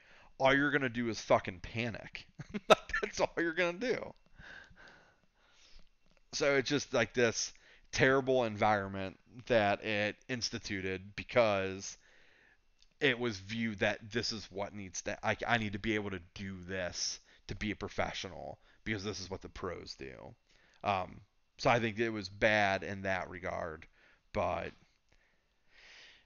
all 0.42 0.54
you're 0.54 0.72
gonna 0.72 0.88
do 0.88 1.08
is 1.08 1.20
fucking 1.20 1.60
panic. 1.60 2.26
That's 2.68 3.20
all 3.20 3.32
you're 3.38 3.52
gonna 3.52 3.78
do. 3.78 4.12
So 6.32 6.56
it's 6.56 6.68
just 6.68 6.92
like 6.92 7.14
this 7.14 7.52
terrible 7.92 8.44
environment 8.44 9.18
that 9.46 9.84
it 9.84 10.16
instituted 10.28 11.14
because 11.14 11.96
it 13.02 13.18
was 13.18 13.36
viewed 13.38 13.80
that 13.80 13.98
this 14.12 14.32
is 14.32 14.48
what 14.50 14.74
needs 14.74 15.02
to 15.02 15.18
I, 15.26 15.36
I 15.46 15.58
need 15.58 15.72
to 15.72 15.78
be 15.78 15.96
able 15.96 16.10
to 16.10 16.20
do 16.34 16.56
this 16.66 17.20
to 17.48 17.54
be 17.54 17.72
a 17.72 17.76
professional 17.76 18.58
because 18.84 19.04
this 19.04 19.20
is 19.20 19.30
what 19.30 19.42
the 19.42 19.48
pros 19.48 19.96
do. 19.98 20.34
Um, 20.84 21.20
so 21.58 21.68
I 21.68 21.80
think 21.80 21.98
it 21.98 22.10
was 22.10 22.28
bad 22.28 22.82
in 22.82 23.02
that 23.02 23.28
regard, 23.28 23.86
but 24.32 24.72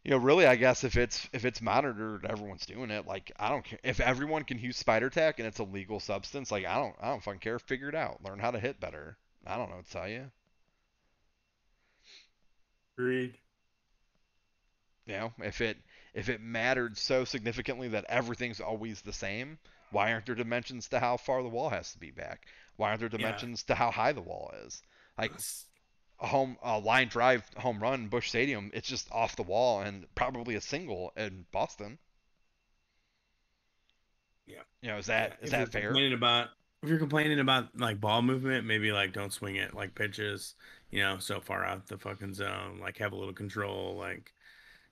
you 0.05 0.11
know, 0.13 0.19
really, 0.19 0.47
I 0.47 0.55
guess 0.55 0.85
if 0.85 0.97
it's 0.97 1.29
if 1.33 1.45
it's 1.45 1.61
monitored, 1.61 2.27
everyone's 2.27 2.65
doing 2.65 2.91
it. 2.91 3.07
Like 3.07 3.33
I 3.39 3.49
don't 3.49 3.65
care 3.65 3.81
if 3.83 3.99
everyone 3.99 4.45
can 4.45 4.59
use 4.59 4.77
Spider 4.77 5.11
tack 5.11 5.41
and 5.41 5.49
it's 5.49 5.59
a 5.59 5.65
legal 5.65 5.99
substance. 5.99 6.53
Like 6.53 6.65
I 6.65 6.77
don't 6.77 6.95
I 7.01 7.09
don't 7.09 7.23
fucking 7.23 7.41
care. 7.41 7.59
Figure 7.59 7.89
it 7.89 7.95
out. 7.95 8.23
Learn 8.23 8.39
how 8.39 8.53
to 8.53 8.61
hit 8.61 8.79
better. 8.79 9.17
I 9.47 9.57
don't 9.57 9.69
know 9.71 9.77
what 9.77 9.87
to 9.87 9.93
tell 9.93 10.09
you. 10.09 10.31
Agreed. 12.97 13.35
You 15.07 15.15
know, 15.15 15.33
if 15.39 15.61
it 15.61 15.77
if 16.17 16.31
it 16.31 16.41
mattered 16.41 16.97
so 16.97 17.25
significantly 17.25 17.89
that 17.89 18.07
everything's 18.09 18.61
always 18.61 19.03
the 19.03 19.13
same, 19.13 19.59
why 19.91 20.13
aren't 20.13 20.25
there 20.25 20.35
dimensions 20.35 20.89
to 20.89 20.99
how 20.99 21.19
far 21.19 21.43
the 21.43 21.49
wall 21.49 21.69
has 21.69 21.93
to 21.93 21.99
be 21.99 22.11
back? 22.11 22.47
Why 22.77 22.89
aren't 22.89 23.01
there 23.01 23.11
dimensions 23.11 23.63
yeah. 23.69 23.75
to 23.75 23.79
how 23.79 23.91
high 23.91 24.13
the 24.13 24.23
wall 24.23 24.53
is? 24.65 24.83
Like 25.19 25.33
a 26.19 26.27
home 26.27 26.57
a 26.63 26.79
line 26.79 27.09
drive 27.09 27.45
home 27.59 27.81
run 27.81 28.01
in 28.01 28.09
Busch 28.09 28.31
Stadium, 28.31 28.71
it's 28.73 28.89
just 28.89 29.13
off 29.13 29.37
the 29.37 29.43
wall 29.43 29.83
and 29.83 30.07
probably 30.15 30.55
a 30.55 30.61
single 30.63 31.13
in 31.19 31.45
Boston. 31.53 31.99
Yeah. 34.47 34.63
You 34.81 34.89
know, 34.89 34.97
is 34.97 35.07
that 35.07 35.37
yeah. 35.41 35.45
is 35.45 35.51
that 35.51 35.71
fair? 35.71 35.89
Complaining 35.89 36.15
about 36.15 36.49
if 36.83 36.89
you're 36.89 36.99
complaining 36.99 37.41
about 37.41 37.79
like 37.79 38.01
ball 38.01 38.23
movement, 38.23 38.65
maybe 38.65 38.91
like 38.91 39.13
don't 39.13 39.33
swing 39.33 39.57
it 39.57 39.75
like 39.75 39.95
pitches, 39.95 40.55
you 40.91 41.03
know, 41.03 41.19
so 41.19 41.41
far 41.41 41.63
out 41.63 41.89
the 41.89 41.99
fucking 41.99 42.33
zone. 42.33 42.79
Like 42.81 42.97
have 42.99 43.13
a 43.13 43.17
little 43.17 43.35
control. 43.35 43.97
Like, 43.99 44.33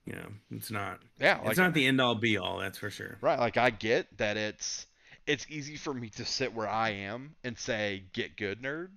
you 0.07 0.13
know, 0.13 0.29
it's 0.51 0.71
not. 0.71 1.01
Yeah, 1.19 1.39
like, 1.39 1.51
it's 1.51 1.59
not 1.59 1.75
the 1.75 1.87
end 1.87 2.01
all 2.01 2.15
be 2.15 2.37
all. 2.37 2.59
That's 2.59 2.79
for 2.79 2.91
sure. 2.91 3.19
Right. 3.21 3.39
Like 3.39 3.57
I 3.57 3.71
get 3.71 4.19
that 4.19 4.37
it's 4.37 4.87
it's 5.27 5.47
easy 5.49 5.77
for 5.77 5.95
me 5.95 6.11
to 6.11 6.25
sit 6.25 6.55
where 6.55 6.69
I 6.69 6.91
am 6.91 7.35
and 7.43 7.59
say 7.59 8.05
get 8.13 8.37
good, 8.37 8.63
nerd. 8.63 8.89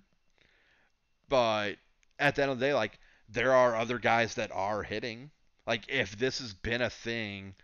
But 1.28 1.76
at 2.18 2.34
the 2.34 2.42
end 2.42 2.52
of 2.52 2.58
the 2.58 2.66
day, 2.66 2.74
like 2.74 2.98
there 3.28 3.52
are 3.52 3.76
other 3.76 3.98
guys 3.98 4.34
that 4.34 4.50
are 4.52 4.82
hitting. 4.82 5.30
Like 5.66 5.84
if 5.88 6.18
this 6.18 6.38
has 6.40 6.52
been 6.54 6.82
a 6.82 6.90
thing 6.90 7.54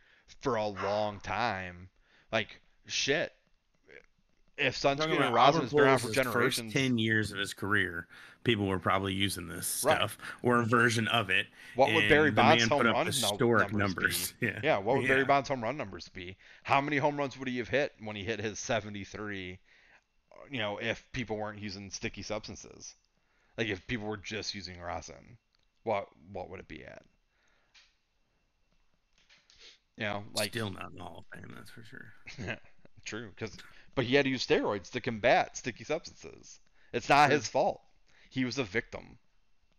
for 0.41 0.57
a 0.57 0.66
long 0.66 1.21
time, 1.21 1.89
like 2.33 2.61
shit, 2.87 3.33
if 4.56 4.76
sunscreen 4.76 5.20
and 5.20 5.35
rosin 5.35 5.62
has 5.62 5.72
been 5.72 5.81
around 5.81 5.98
for 5.98 6.10
generations, 6.10 6.72
first 6.72 6.72
ten 6.72 6.98
years 6.98 7.32
of 7.32 7.39
his 7.39 7.55
career, 7.55 8.06
people 8.44 8.66
were 8.66 8.78
probably 8.78 9.12
using 9.12 9.48
this 9.48 9.66
stuff 9.66 10.18
right. 10.20 10.48
or 10.48 10.56
a 10.56 10.60
mm-hmm. 10.60 10.70
version 10.70 11.09
of 11.09 11.31
it. 11.31 11.47
What 11.74 11.93
would 11.93 12.09
Barry 12.09 12.31
Bonds 12.31 12.64
home 12.64 12.86
run 12.86 13.06
historic 13.06 13.72
numbers? 13.72 13.89
numbers. 13.89 14.35
Yeah. 14.40 14.60
yeah, 14.62 14.78
what 14.78 14.97
would 14.97 15.02
yeah. 15.02 15.14
Barry 15.14 15.24
Bonds 15.24 15.48
home 15.48 15.62
run 15.62 15.76
numbers 15.76 16.09
be? 16.09 16.36
How 16.62 16.81
many 16.81 16.98
home 16.98 17.16
runs 17.16 17.39
would 17.39 17.48
he 17.48 17.59
have 17.59 17.68
hit 17.68 17.93
when 18.01 18.14
he 18.14 18.22
hit 18.22 18.40
his 18.40 18.59
73? 18.59 19.59
You 20.51 20.59
know, 20.59 20.78
if 20.78 21.05
people 21.12 21.36
weren't 21.36 21.59
using 21.59 21.90
sticky 21.90 22.22
substances, 22.22 22.94
like 23.56 23.68
if 23.68 23.86
people 23.86 24.06
were 24.06 24.18
just 24.18 24.55
using 24.55 24.78
rosin, 24.78 25.39
what 25.82 26.09
what 26.32 26.51
would 26.51 26.60
it 26.60 26.68
be 26.68 26.85
at? 26.85 27.02
You 29.97 30.05
know, 30.05 30.24
like 30.35 30.51
still 30.51 30.70
not 30.70 30.90
in 30.90 30.98
the 30.98 31.05
Hall 31.05 31.24
of 31.32 31.39
Fame, 31.39 31.55
that's 31.56 31.70
for 31.70 31.85
sure. 31.85 32.12
Yeah, 32.39 32.56
True, 33.05 33.31
because 33.35 33.56
but 33.95 34.05
he 34.05 34.15
had 34.15 34.25
to 34.25 34.31
use 34.31 34.47
steroids 34.47 34.91
to 34.91 35.01
combat 35.01 35.57
sticky 35.57 35.85
substances. 35.85 36.61
It's 36.93 37.09
not 37.09 37.31
his 37.31 37.49
fault. 37.49 37.81
He 38.31 38.45
was 38.45 38.59
a 38.59 38.65
victim. 38.65 39.19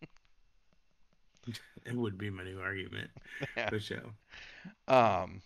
it 1.86 1.96
would 1.96 2.18
be 2.18 2.30
my 2.30 2.44
new 2.44 2.60
argument 2.60 3.10
yeah. 3.56 3.70
for 3.70 3.80
sure. 3.80 4.04
Um. 4.88 5.42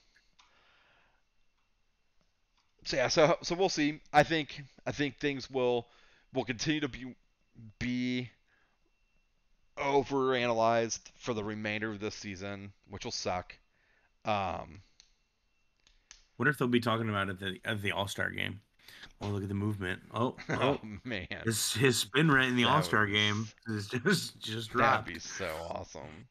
So 2.85 2.97
yeah, 2.97 3.07
so 3.07 3.37
so 3.43 3.55
we'll 3.55 3.69
see. 3.69 3.99
I 4.13 4.23
think 4.23 4.63
I 4.85 4.91
think 4.91 5.19
things 5.19 5.49
will 5.49 5.87
will 6.33 6.45
continue 6.45 6.81
to 6.81 6.87
be 6.87 7.15
be 7.77 8.29
over 9.77 10.35
analyzed 10.35 11.11
for 11.15 11.33
the 11.33 11.43
remainder 11.43 11.91
of 11.91 11.99
this 11.99 12.15
season, 12.15 12.73
which 12.89 13.05
will 13.05 13.11
suck. 13.11 13.55
Um, 14.25 14.81
what 16.39 16.47
if 16.47 16.57
they'll 16.57 16.69
be 16.69 16.79
talking 16.79 17.09
about 17.09 17.27
it 17.27 17.31
at 17.31 17.39
the 17.39 17.59
at 17.65 17.81
the 17.81 17.91
All 17.91 18.07
Star 18.07 18.29
game? 18.29 18.61
Oh, 19.21 19.27
look 19.27 19.43
at 19.43 19.49
the 19.49 19.55
movement! 19.55 19.99
Oh, 20.13 20.37
oh, 20.49 20.55
oh 20.61 20.79
man, 21.03 21.27
his 21.43 21.73
his 21.73 21.97
spin 21.97 22.31
rate 22.31 22.47
in 22.47 22.55
the 22.55 22.63
All 22.63 22.81
Star 22.81 23.05
game 23.07 23.49
is 23.67 23.87
just 24.05 24.39
just 24.39 24.69
dropped. 24.69 25.07
That'd 25.07 25.15
be 25.15 25.19
so 25.19 25.53
awesome. 25.69 26.27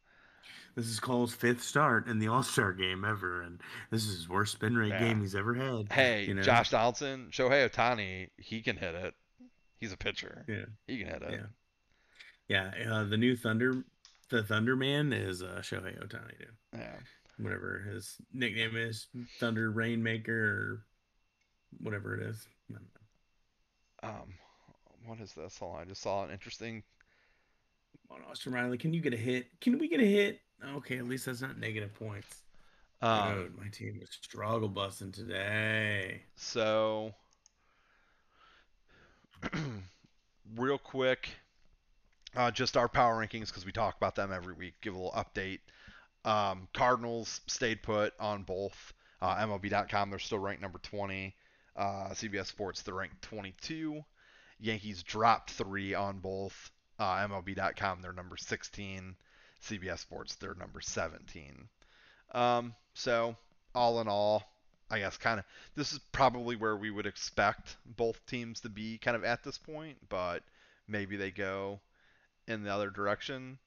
This 0.75 0.87
is 0.87 0.99
Cole's 0.99 1.35
fifth 1.35 1.63
start 1.63 2.07
in 2.07 2.21
the 2.21 2.29
All 2.29 2.43
Star 2.43 2.73
game 2.73 3.05
ever, 3.05 3.43
and 3.43 3.61
this 3.91 4.07
is 4.07 4.17
his 4.17 4.29
worst 4.31 4.53
spin 4.53 4.79
rate 4.79 4.89
yeah. 4.89 5.01
game 5.01 5.21
he's 5.21 5.35
ever 5.35 5.53
had. 5.53 5.93
Hey, 5.93 6.25
you 6.25 6.33
know? 6.33 6.41
Josh 6.41 6.71
Donaldson, 6.71 7.29
Shohei 7.31 7.69
Ohtani, 7.69 8.31
he 8.39 8.63
can 8.63 8.79
hit 8.79 8.95
it. 8.95 9.15
He's 9.77 9.93
a 9.93 9.99
pitcher. 9.99 10.47
Yeah, 10.49 10.65
he 10.87 11.01
can 11.01 11.07
hit 11.09 11.23
it. 11.23 11.41
Yeah, 12.49 12.71
yeah. 12.79 12.95
Uh, 12.95 13.05
the 13.05 13.19
new 13.19 13.37
Thunder, 13.37 13.85
the 14.31 14.43
Thunder 14.43 14.75
Man 14.75 15.13
is 15.13 15.43
uh, 15.43 15.61
Shohei 15.61 16.03
Ohtani, 16.03 16.39
dude. 16.39 16.49
Yeah 16.73 16.97
whatever 17.39 17.85
his 17.93 18.17
nickname 18.33 18.77
is, 18.77 19.07
Thunder 19.39 19.71
Rainmaker 19.71 20.33
or 20.33 20.83
whatever 21.81 22.17
it 22.17 22.23
is. 22.27 22.47
Um, 24.03 24.35
what 25.07 25.21
is 25.21 25.33
this? 25.33 25.59
Hold 25.59 25.77
on, 25.77 25.83
I 25.83 25.85
just 25.85 26.03
saw 26.03 26.25
an 26.25 26.31
interesting. 26.31 26.83
on, 28.11 28.21
Austin 28.31 28.53
Riley, 28.53 28.79
can 28.79 28.93
you 28.93 29.01
get 29.01 29.15
a 29.15 29.17
hit? 29.17 29.47
Can 29.61 29.79
we 29.79 29.89
get 29.89 30.01
a 30.01 30.07
hit? 30.07 30.41
Okay, 30.77 30.99
at 30.99 31.07
least 31.07 31.27
that's 31.27 31.41
not 31.41 31.59
negative 31.59 31.95
points. 31.95 32.43
Um, 33.01 33.35
Dude, 33.35 33.59
my 33.59 33.69
team 33.69 34.01
is 34.03 34.11
struggle 34.11 34.69
busting 34.69 35.13
today. 35.13 36.23
So, 36.35 37.15
real 40.57 40.79
quick, 40.79 41.29
uh, 42.37 42.51
just 42.51 42.77
our 42.77 42.89
power 42.89 43.25
rankings 43.25 43.47
because 43.47 43.65
we 43.65 43.73
talk 43.73 43.97
about 43.97 44.17
them 44.17 44.33
every 44.33 44.55
week. 44.55 44.75
Give 44.81 44.95
a 44.95 44.97
little 44.97 45.13
update. 45.13 45.61
Um, 46.29 46.69
Cardinals 46.75 47.41
stayed 47.47 47.83
put 47.83 48.13
on 48.21 48.43
both. 48.43 48.93
Uh, 49.23 49.37
MLB.com, 49.37 50.11
they're 50.11 50.19
still 50.19 50.39
ranked 50.39 50.61
number 50.61 50.79
20. 50.79 51.35
Uh, 51.75 52.09
CBS 52.11 52.47
Sports, 52.47 52.83
they're 52.83 52.95
ranked 52.95 53.23
22. 53.23 54.05
Yankees 54.61 55.03
dropped 55.03 55.53
three 55.53 55.95
on 55.95 56.19
both. 56.19 56.71
Uh, 56.99 57.27
MLB.com, 57.27 58.03
they're 58.03 58.13
number 58.13 58.37
16. 58.37 59.17
CBS 59.63 60.01
Sports, 60.01 60.35
they're 60.35 60.55
number 60.55 60.83
17. 60.83 61.67
Um, 62.33 62.75
so, 62.93 63.35
all 63.75 63.99
in 64.03 64.07
all, 64.07 64.45
I 64.91 64.99
guess 64.99 65.17
kind 65.17 65.41
of 65.41 65.47
this 65.77 65.95
is 65.95 65.99
probably 66.13 66.57
where 66.57 66.77
we 66.77 66.91
would 66.91 67.07
expect 67.07 67.79
both 67.87 68.25
teams 68.27 68.61
to 68.61 68.69
be 68.69 68.99
kind 68.99 69.17
of 69.17 69.25
at 69.25 69.43
this 69.45 69.57
point, 69.57 69.97
but 70.11 70.43
maybe 70.87 71.17
they 71.17 71.31
go 71.31 71.81
in 72.47 72.65
the 72.65 72.73
other 72.73 72.91
direction. 72.91 73.59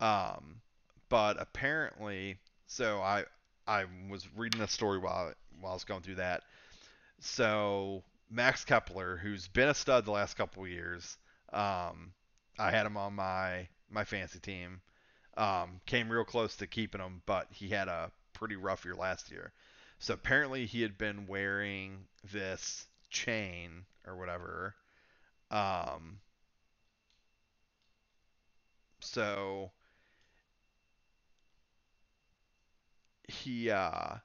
Um, 0.00 0.62
but 1.08 1.40
apparently, 1.40 2.38
so 2.66 3.00
I 3.00 3.24
I 3.66 3.84
was 4.08 4.26
reading 4.36 4.60
a 4.60 4.68
story 4.68 4.98
while 4.98 5.32
while 5.60 5.72
I 5.72 5.74
was 5.74 5.84
going 5.84 6.02
through 6.02 6.16
that. 6.16 6.42
So 7.20 8.02
Max 8.30 8.64
Kepler, 8.64 9.16
who's 9.16 9.48
been 9.48 9.68
a 9.68 9.74
stud 9.74 10.04
the 10.04 10.12
last 10.12 10.34
couple 10.36 10.66
years, 10.66 11.16
um, 11.52 12.12
I 12.58 12.70
had 12.70 12.86
him 12.86 12.96
on 12.96 13.14
my 13.14 13.68
my 13.90 14.04
fantasy 14.04 14.38
team. 14.38 14.80
Um, 15.36 15.80
came 15.86 16.10
real 16.10 16.24
close 16.24 16.56
to 16.56 16.66
keeping 16.66 17.00
him, 17.00 17.22
but 17.24 17.46
he 17.50 17.68
had 17.68 17.86
a 17.88 18.10
pretty 18.32 18.56
rough 18.56 18.84
year 18.84 18.94
last 18.94 19.30
year. 19.30 19.52
So 20.00 20.14
apparently 20.14 20.66
he 20.66 20.82
had 20.82 20.98
been 20.98 21.26
wearing 21.26 22.06
this 22.32 22.86
chain 23.10 23.84
or 24.06 24.16
whatever. 24.16 24.74
Um, 25.50 26.18
so 29.00 29.70
he 33.28 33.70
uh 33.70 34.16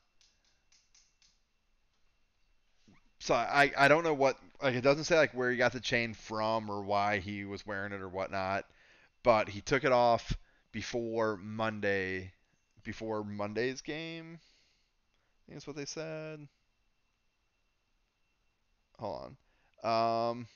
so 3.19 3.33
I 3.33 3.71
I 3.77 3.87
don't 3.87 4.03
know 4.03 4.13
what 4.13 4.37
like 4.61 4.75
it 4.75 4.81
doesn't 4.81 5.05
say 5.05 5.17
like 5.17 5.33
where 5.33 5.49
he 5.51 5.57
got 5.57 5.71
the 5.73 5.79
chain 5.79 6.13
from 6.13 6.69
or 6.69 6.81
why 6.81 7.19
he 7.19 7.45
was 7.45 7.65
wearing 7.65 7.93
it 7.93 8.01
or 8.01 8.09
whatnot, 8.09 8.65
but 9.23 9.49
he 9.49 9.61
took 9.61 9.83
it 9.83 9.91
off 9.91 10.37
before 10.71 11.37
Monday 11.37 12.33
before 12.83 13.23
Monday's 13.23 13.81
game. 13.81 14.39
I 14.41 15.41
think 15.45 15.55
that's 15.57 15.67
what 15.67 15.75
they 15.75 15.85
said. 15.85 16.47
Hold 18.99 19.35
on. 19.83 20.29
Um, 20.29 20.47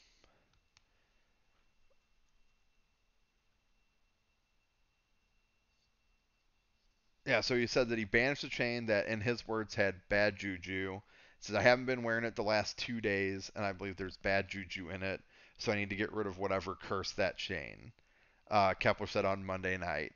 yeah, 7.28 7.42
so 7.42 7.58
he 7.58 7.68
said 7.68 7.90
that 7.90 7.98
he 7.98 8.06
banished 8.06 8.46
a 8.46 8.50
chain 8.50 8.86
that, 8.86 9.08
in 9.08 9.20
his 9.20 9.46
words, 9.46 9.76
had 9.76 9.96
bad 10.08 10.38
juju. 10.38 10.94
He 10.94 11.02
says, 11.42 11.58
I 11.58 11.62
haven't 11.62 11.86
been 11.86 12.04
wearing 12.04 12.24
it 12.24 12.38
the 12.38 12.42
last 12.42 12.78
two 12.78 13.02
days, 13.02 13.52
and 13.54 13.66
I 13.66 13.74
believe 13.74 13.98
there's 13.98 14.16
bad 14.16 14.48
juju 14.48 14.90
in 14.90 15.04
it, 15.04 15.22
so 15.58 15.74
I 15.74 15.76
need 15.76 15.90
to 15.90 15.98
get 15.98 16.14
rid 16.14 16.26
of 16.26 16.40
whatever 16.40 16.76
cursed 16.76 17.18
that 17.18 17.38
chain. 17.38 17.92
Uh, 18.50 18.74
Kepler 18.76 19.08
said 19.08 19.26
on 19.26 19.46
Monday 19.46 19.78
night. 19.78 20.14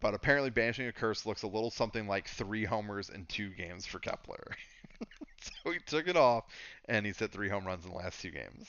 But 0.00 0.12
apparently, 0.12 0.50
banishing 0.50 0.86
a 0.86 0.92
curse 0.92 1.24
looks 1.24 1.42
a 1.42 1.46
little 1.46 1.70
something 1.70 2.06
like 2.06 2.28
three 2.28 2.66
homers 2.66 3.08
in 3.08 3.24
two 3.24 3.48
games 3.50 3.86
for 3.86 3.98
Kepler. 4.00 4.54
so 5.40 5.72
he 5.72 5.78
took 5.78 6.08
it 6.08 6.16
off, 6.16 6.44
and 6.90 7.06
he's 7.06 7.18
hit 7.18 7.32
three 7.32 7.48
home 7.48 7.66
runs 7.66 7.86
in 7.86 7.90
the 7.90 7.96
last 7.96 8.20
two 8.20 8.30
games. 8.30 8.68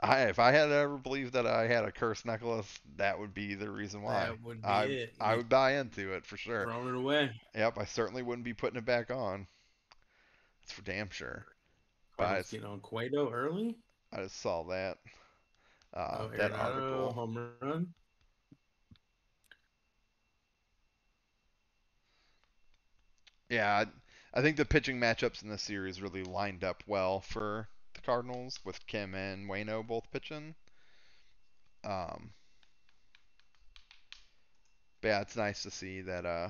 I, 0.00 0.24
if 0.24 0.38
I 0.38 0.52
had 0.52 0.70
ever 0.70 0.98
believed 0.98 1.32
that 1.32 1.46
I 1.46 1.66
had 1.66 1.84
a 1.84 1.92
cursed 1.92 2.26
necklace, 2.26 2.80
that 2.96 3.18
would 3.18 3.32
be 3.32 3.54
the 3.54 3.70
reason 3.70 4.02
why. 4.02 4.26
That 4.26 4.42
would 4.42 4.60
be 4.60 4.68
I, 4.68 4.84
it. 4.84 5.14
I 5.18 5.36
would 5.36 5.48
buy 5.48 5.78
into 5.78 6.12
it 6.12 6.26
for 6.26 6.36
sure. 6.36 6.64
Throw 6.64 6.88
it 6.88 6.94
away. 6.94 7.30
Yep, 7.54 7.78
I 7.78 7.84
certainly 7.86 8.22
wouldn't 8.22 8.44
be 8.44 8.52
putting 8.52 8.76
it 8.76 8.84
back 8.84 9.10
on. 9.10 9.46
That's 10.60 10.72
for 10.72 10.82
damn 10.82 11.08
sure. 11.08 11.46
But 12.18 12.24
I 12.24 12.32
But 12.32 12.38
just, 12.40 12.50
get 12.52 12.64
on 12.64 12.80
Cueto 12.80 13.30
early. 13.30 13.76
I 14.12 14.22
just 14.22 14.40
saw 14.40 14.64
that. 14.64 14.98
Uh, 15.94 16.18
oh, 16.20 16.30
that 16.36 16.52
article. 16.52 17.12
home 17.12 17.48
run. 17.62 17.94
Yeah, 23.48 23.84
I, 24.34 24.38
I 24.38 24.42
think 24.42 24.56
the 24.56 24.64
pitching 24.64 25.00
matchups 25.00 25.42
in 25.42 25.48
this 25.48 25.62
series 25.62 26.02
really 26.02 26.24
lined 26.24 26.64
up 26.64 26.82
well 26.86 27.20
for 27.20 27.68
Cardinals 28.06 28.60
with 28.64 28.86
Kim 28.86 29.14
and 29.14 29.50
Waino 29.50 29.84
both 29.86 30.10
pitching. 30.12 30.54
Um, 31.84 32.30
but 35.00 35.08
yeah, 35.08 35.20
it's 35.20 35.36
nice 35.36 35.62
to 35.64 35.70
see 35.70 36.00
that 36.02 36.24
uh, 36.24 36.48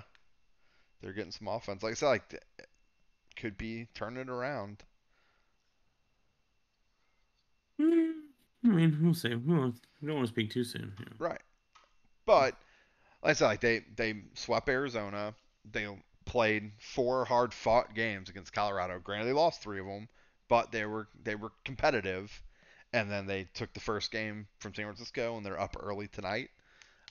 they're 1.00 1.12
getting 1.12 1.32
some 1.32 1.48
offense. 1.48 1.82
Like 1.82 1.92
I 1.92 1.94
said, 1.94 2.06
like 2.08 2.42
could 3.36 3.58
be 3.58 3.88
turning 3.94 4.20
it 4.20 4.28
around. 4.28 4.82
Hmm, 7.80 8.10
I 8.64 8.68
mean, 8.68 8.98
we'll 9.02 9.14
see. 9.14 9.34
We 9.34 9.54
don't, 9.54 9.74
we 10.00 10.08
don't 10.08 10.16
want 10.16 10.28
to 10.28 10.32
speak 10.32 10.50
too 10.50 10.64
soon. 10.64 10.92
Yeah. 10.98 11.06
Right. 11.18 11.42
But 12.24 12.54
like 13.22 13.30
I 13.30 13.32
said, 13.34 13.46
like 13.46 13.60
they 13.60 13.84
they 13.96 14.22
swept 14.34 14.68
Arizona. 14.68 15.34
They 15.70 15.86
played 16.24 16.72
four 16.78 17.24
hard 17.24 17.52
fought 17.52 17.94
games 17.94 18.28
against 18.28 18.52
Colorado. 18.52 18.98
Granted, 18.98 19.26
they 19.26 19.32
lost 19.32 19.62
three 19.62 19.80
of 19.80 19.86
them, 19.86 20.08
but 20.48 20.72
they 20.72 20.84
were 20.84 21.08
they 21.22 21.34
were 21.34 21.52
competitive. 21.64 22.42
And 22.92 23.10
then 23.10 23.26
they 23.26 23.48
took 23.52 23.72
the 23.74 23.80
first 23.80 24.10
game 24.10 24.46
from 24.58 24.72
San 24.72 24.86
Francisco, 24.86 25.36
and 25.36 25.44
they're 25.44 25.60
up 25.60 25.76
early 25.78 26.08
tonight. 26.08 26.50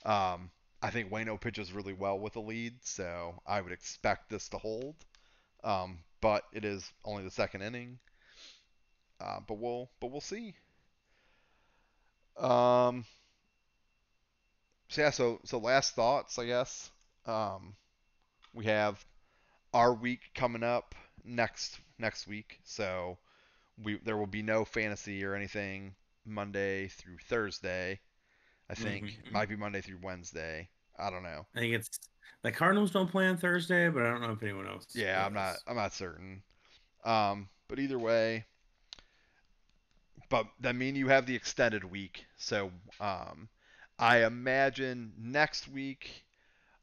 Um, 0.04 0.50
I 0.82 0.90
think 0.90 1.10
Waino 1.10 1.40
pitches 1.40 1.72
really 1.72 1.92
well 1.92 2.18
with 2.18 2.36
a 2.36 2.40
lead, 2.40 2.74
so 2.82 3.40
I 3.46 3.60
would 3.60 3.72
expect 3.72 4.30
this 4.30 4.48
to 4.48 4.58
hold. 4.58 4.96
Um, 5.62 5.98
but 6.20 6.44
it 6.52 6.64
is 6.64 6.90
only 7.04 7.24
the 7.24 7.30
second 7.30 7.62
inning. 7.62 7.98
Uh, 9.20 9.40
but 9.46 9.58
we'll 9.58 9.88
but 10.00 10.10
we'll 10.10 10.20
see. 10.20 10.54
Um, 12.36 13.04
so 14.88 15.00
yeah, 15.00 15.10
so 15.10 15.40
so 15.44 15.58
last 15.58 15.94
thoughts, 15.94 16.38
I 16.38 16.46
guess. 16.46 16.90
Um, 17.26 17.74
we 18.52 18.66
have 18.66 19.04
our 19.72 19.92
week 19.94 20.20
coming 20.34 20.62
up 20.62 20.94
next 21.24 21.78
next 21.98 22.26
week, 22.26 22.60
so 22.64 23.18
we 23.82 23.98
there 24.04 24.16
will 24.16 24.26
be 24.26 24.42
no 24.42 24.64
fantasy 24.64 25.24
or 25.24 25.34
anything 25.34 25.94
Monday 26.24 26.88
through 26.88 27.18
Thursday. 27.28 28.00
I 28.68 28.74
think 28.74 29.04
Mhm. 29.04 29.30
might 29.32 29.48
be 29.48 29.56
Monday 29.56 29.80
through 29.80 29.98
Wednesday. 30.02 30.68
I 30.98 31.10
don't 31.10 31.22
know. 31.22 31.46
I 31.54 31.60
think 31.60 31.74
it's 31.74 32.00
the 32.42 32.50
Cardinals 32.52 32.90
don't 32.90 33.10
play 33.10 33.26
on 33.28 33.36
Thursday, 33.36 33.88
but 33.88 34.02
I 34.04 34.10
don't 34.10 34.22
know 34.22 34.32
if 34.32 34.42
anyone 34.42 34.66
else. 34.66 34.86
Yeah, 34.94 35.24
I'm 35.24 35.34
not. 35.34 35.56
I'm 35.66 35.76
not 35.76 35.92
certain. 35.92 36.42
Um, 37.04 37.48
but 37.68 37.78
either 37.78 37.98
way, 37.98 38.44
but 40.28 40.46
that 40.60 40.74
mean 40.74 40.96
you 40.96 41.08
have 41.08 41.26
the 41.26 41.34
extended 41.34 41.84
week. 41.84 42.24
So 42.36 42.72
um, 43.00 43.48
I 43.98 44.24
imagine 44.24 45.12
next 45.16 45.68
week 45.68 46.24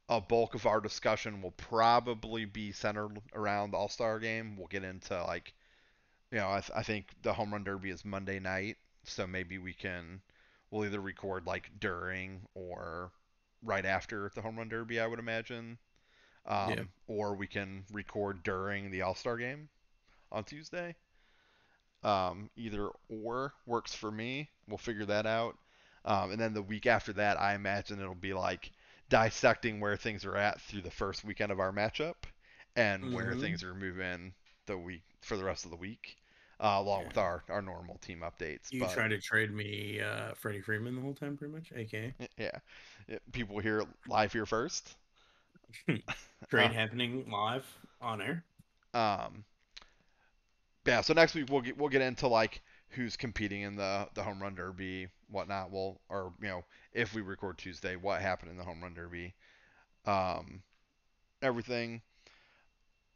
a 0.08 0.20
bulk 0.20 0.54
of 0.54 0.66
our 0.66 0.80
discussion 0.80 1.42
will 1.42 1.52
probably 1.52 2.44
be 2.44 2.72
centered 2.72 3.20
around 3.34 3.70
the 3.72 3.76
All 3.76 3.88
Star 3.88 4.18
game. 4.18 4.56
We'll 4.56 4.68
get 4.68 4.84
into 4.84 5.22
like, 5.24 5.52
you 6.34 6.40
know, 6.40 6.50
I, 6.50 6.60
th- 6.60 6.72
I 6.76 6.82
think 6.82 7.06
the 7.22 7.32
home 7.32 7.52
run 7.52 7.64
derby 7.64 7.90
is 7.90 8.04
Monday 8.04 8.40
night, 8.40 8.76
so 9.04 9.26
maybe 9.26 9.58
we 9.58 9.72
can 9.72 10.20
we'll 10.70 10.84
either 10.86 11.00
record 11.00 11.46
like 11.46 11.70
during 11.78 12.42
or 12.54 13.12
right 13.62 13.86
after 13.86 14.30
the 14.34 14.42
home 14.42 14.56
run 14.58 14.68
derby. 14.68 15.00
I 15.00 15.06
would 15.06 15.20
imagine. 15.20 15.78
Um, 16.46 16.70
Yeah. 16.70 16.84
Or 17.06 17.36
we 17.36 17.46
can 17.46 17.84
record 17.92 18.42
during 18.42 18.90
the 18.90 19.02
All 19.02 19.14
Star 19.14 19.36
game 19.38 19.68
on 20.32 20.44
Tuesday. 20.44 20.96
Um, 22.02 22.50
either 22.56 22.88
or 23.08 23.54
works 23.66 23.94
for 23.94 24.10
me. 24.10 24.50
We'll 24.68 24.78
figure 24.78 25.06
that 25.06 25.26
out. 25.26 25.56
Um, 26.04 26.32
and 26.32 26.40
then 26.40 26.52
the 26.52 26.62
week 26.62 26.86
after 26.86 27.14
that, 27.14 27.40
I 27.40 27.54
imagine 27.54 28.00
it'll 28.00 28.14
be 28.14 28.34
like 28.34 28.72
dissecting 29.08 29.80
where 29.80 29.96
things 29.96 30.24
are 30.26 30.36
at 30.36 30.60
through 30.60 30.82
the 30.82 30.90
first 30.90 31.24
weekend 31.24 31.52
of 31.52 31.60
our 31.60 31.72
matchup 31.72 32.16
and 32.76 33.14
where 33.14 33.34
Mhm. 33.34 33.40
things 33.40 33.64
are 33.64 33.74
moving 33.74 34.34
the 34.66 34.76
week 34.76 35.04
for 35.22 35.36
the 35.38 35.44
rest 35.44 35.64
of 35.64 35.70
the 35.70 35.76
week, 35.78 36.16
uh, 36.60 36.76
along 36.78 37.04
Yeah. 37.04 37.08
with 37.08 37.18
our, 37.18 37.42
our 37.48 37.62
normal 37.62 37.98
team 37.98 38.22
updates. 38.24 38.70
You 38.70 38.80
but 38.80 38.88
try 38.88 39.08
to 39.08 39.18
trade 39.20 39.52
me 39.52 40.00
uh, 40.00 40.34
Freddie 40.34 40.60
Freeman 40.60 40.96
the 40.96 41.00
whole 41.02 41.14
time, 41.14 41.36
pretty 41.36 41.52
much. 41.54 41.72
AK 41.72 42.14
yeah, 42.38 42.58
Yeah, 43.08 43.18
people 43.32 43.58
here 43.58 43.84
live 44.08 44.32
here 44.32 44.46
first. 44.46 44.96
trade 46.48 46.70
Uh, 46.70 46.72
happening 46.72 47.28
live 47.30 47.64
on 48.00 48.20
air. 48.20 48.44
Um, 48.94 49.44
yeah, 50.86 51.00
so 51.00 51.14
next 51.14 51.34
week 51.34 51.46
we'll 51.50 51.60
get 51.62 51.76
we'll 51.78 51.88
get 51.88 52.02
into 52.02 52.28
like 52.28 52.60
who's 52.90 53.16
competing 53.16 53.62
in 53.62 53.76
the 53.76 54.08
the 54.14 54.22
home 54.22 54.40
run 54.42 54.54
derby, 54.54 55.08
whatnot. 55.30 55.70
We'll 55.70 56.00
or 56.08 56.32
you 56.40 56.48
know 56.48 56.64
if 56.92 57.14
we 57.14 57.22
record 57.22 57.58
Tuesday, 57.58 57.96
what 57.96 58.20
happened 58.20 58.50
in 58.50 58.56
the 58.56 58.64
home 58.64 58.82
run 58.82 58.94
derby, 58.94 59.34
um, 60.06 60.62
everything. 61.42 62.02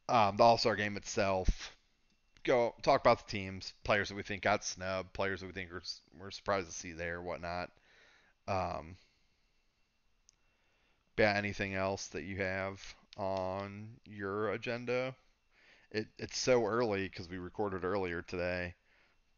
Um, 0.08 0.36
the 0.36 0.42
All 0.44 0.58
Star 0.58 0.76
game 0.76 0.96
itself. 0.96 1.76
Go 2.48 2.74
talk 2.82 3.00
about 3.00 3.24
the 3.26 3.30
teams, 3.30 3.74
players 3.84 4.08
that 4.08 4.16
we 4.16 4.24
think 4.24 4.42
got 4.42 4.64
snubbed, 4.64 5.12
players 5.12 5.40
that 5.40 5.46
we 5.46 5.52
think 5.52 5.70
we're, 5.70 5.82
we're 6.18 6.30
surprised 6.32 6.66
to 6.68 6.72
see 6.74 6.92
there, 6.92 7.22
whatnot. 7.22 7.70
Um, 8.48 8.96
yeah, 11.18 11.34
anything 11.36 11.74
else 11.74 12.08
that 12.08 12.24
you 12.24 12.36
have 12.38 12.80
on 13.16 13.88
your 14.06 14.52
agenda? 14.52 15.14
It 15.90 16.08
it's 16.18 16.38
so 16.38 16.64
early 16.66 17.08
because 17.08 17.28
we 17.28 17.38
recorded 17.38 17.84
earlier 17.84 18.22
today, 18.22 18.74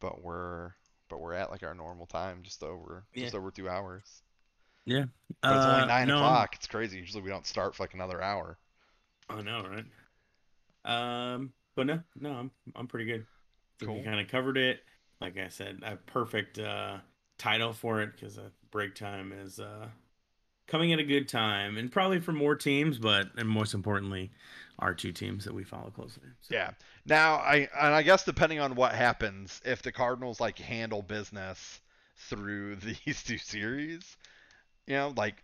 but 0.00 0.22
we're 0.22 0.72
but 1.08 1.20
we're 1.20 1.34
at 1.34 1.50
like 1.50 1.64
our 1.64 1.74
normal 1.74 2.06
time, 2.06 2.42
just 2.44 2.62
over 2.64 3.06
just 3.18 3.34
over 3.34 3.50
two 3.52 3.68
hours. 3.68 4.22
Yeah, 4.84 5.06
But 5.46 5.56
it's 5.56 5.66
only 5.66 5.82
Uh, 5.82 5.84
nine 5.84 6.08
no, 6.08 6.16
o'clock. 6.16 6.54
It's 6.54 6.66
crazy. 6.66 6.98
Usually 6.98 7.22
we 7.22 7.30
don't 7.30 7.46
start 7.46 7.74
for 7.74 7.82
like 7.82 7.94
another 7.94 8.22
hour. 8.22 8.58
I 9.30 9.40
know, 9.42 9.62
right? 9.66 9.86
Um, 10.84 11.52
but 11.80 11.86
no, 11.86 12.00
no, 12.20 12.32
I'm 12.32 12.50
I'm 12.76 12.86
pretty 12.86 13.06
good. 13.06 13.24
Cool. 13.82 13.94
We 13.94 14.02
kind 14.02 14.20
of 14.20 14.28
covered 14.28 14.58
it. 14.58 14.80
Like 15.18 15.38
I 15.38 15.48
said, 15.48 15.80
a 15.82 15.96
perfect 15.96 16.58
uh, 16.58 16.98
title 17.38 17.72
for 17.72 18.02
it 18.02 18.12
because 18.12 18.36
uh, 18.36 18.50
break 18.70 18.94
time 18.94 19.32
is 19.32 19.58
uh, 19.58 19.86
coming 20.66 20.92
at 20.92 20.98
a 20.98 21.04
good 21.04 21.26
time, 21.26 21.78
and 21.78 21.90
probably 21.90 22.20
for 22.20 22.32
more 22.32 22.54
teams, 22.54 22.98
but 22.98 23.28
and 23.38 23.48
most 23.48 23.72
importantly, 23.72 24.30
our 24.78 24.92
two 24.92 25.10
teams 25.10 25.46
that 25.46 25.54
we 25.54 25.64
follow 25.64 25.88
closely. 25.88 26.24
So, 26.42 26.54
Yeah. 26.54 26.72
Now 27.06 27.36
I 27.36 27.66
and 27.80 27.94
I 27.94 28.02
guess 28.02 28.24
depending 28.26 28.60
on 28.60 28.74
what 28.74 28.92
happens, 28.94 29.62
if 29.64 29.80
the 29.80 29.90
Cardinals 29.90 30.38
like 30.38 30.58
handle 30.58 31.00
business 31.00 31.80
through 32.28 32.76
these 33.06 33.22
two 33.22 33.38
series, 33.38 34.18
you 34.86 34.96
know, 34.96 35.14
like 35.16 35.42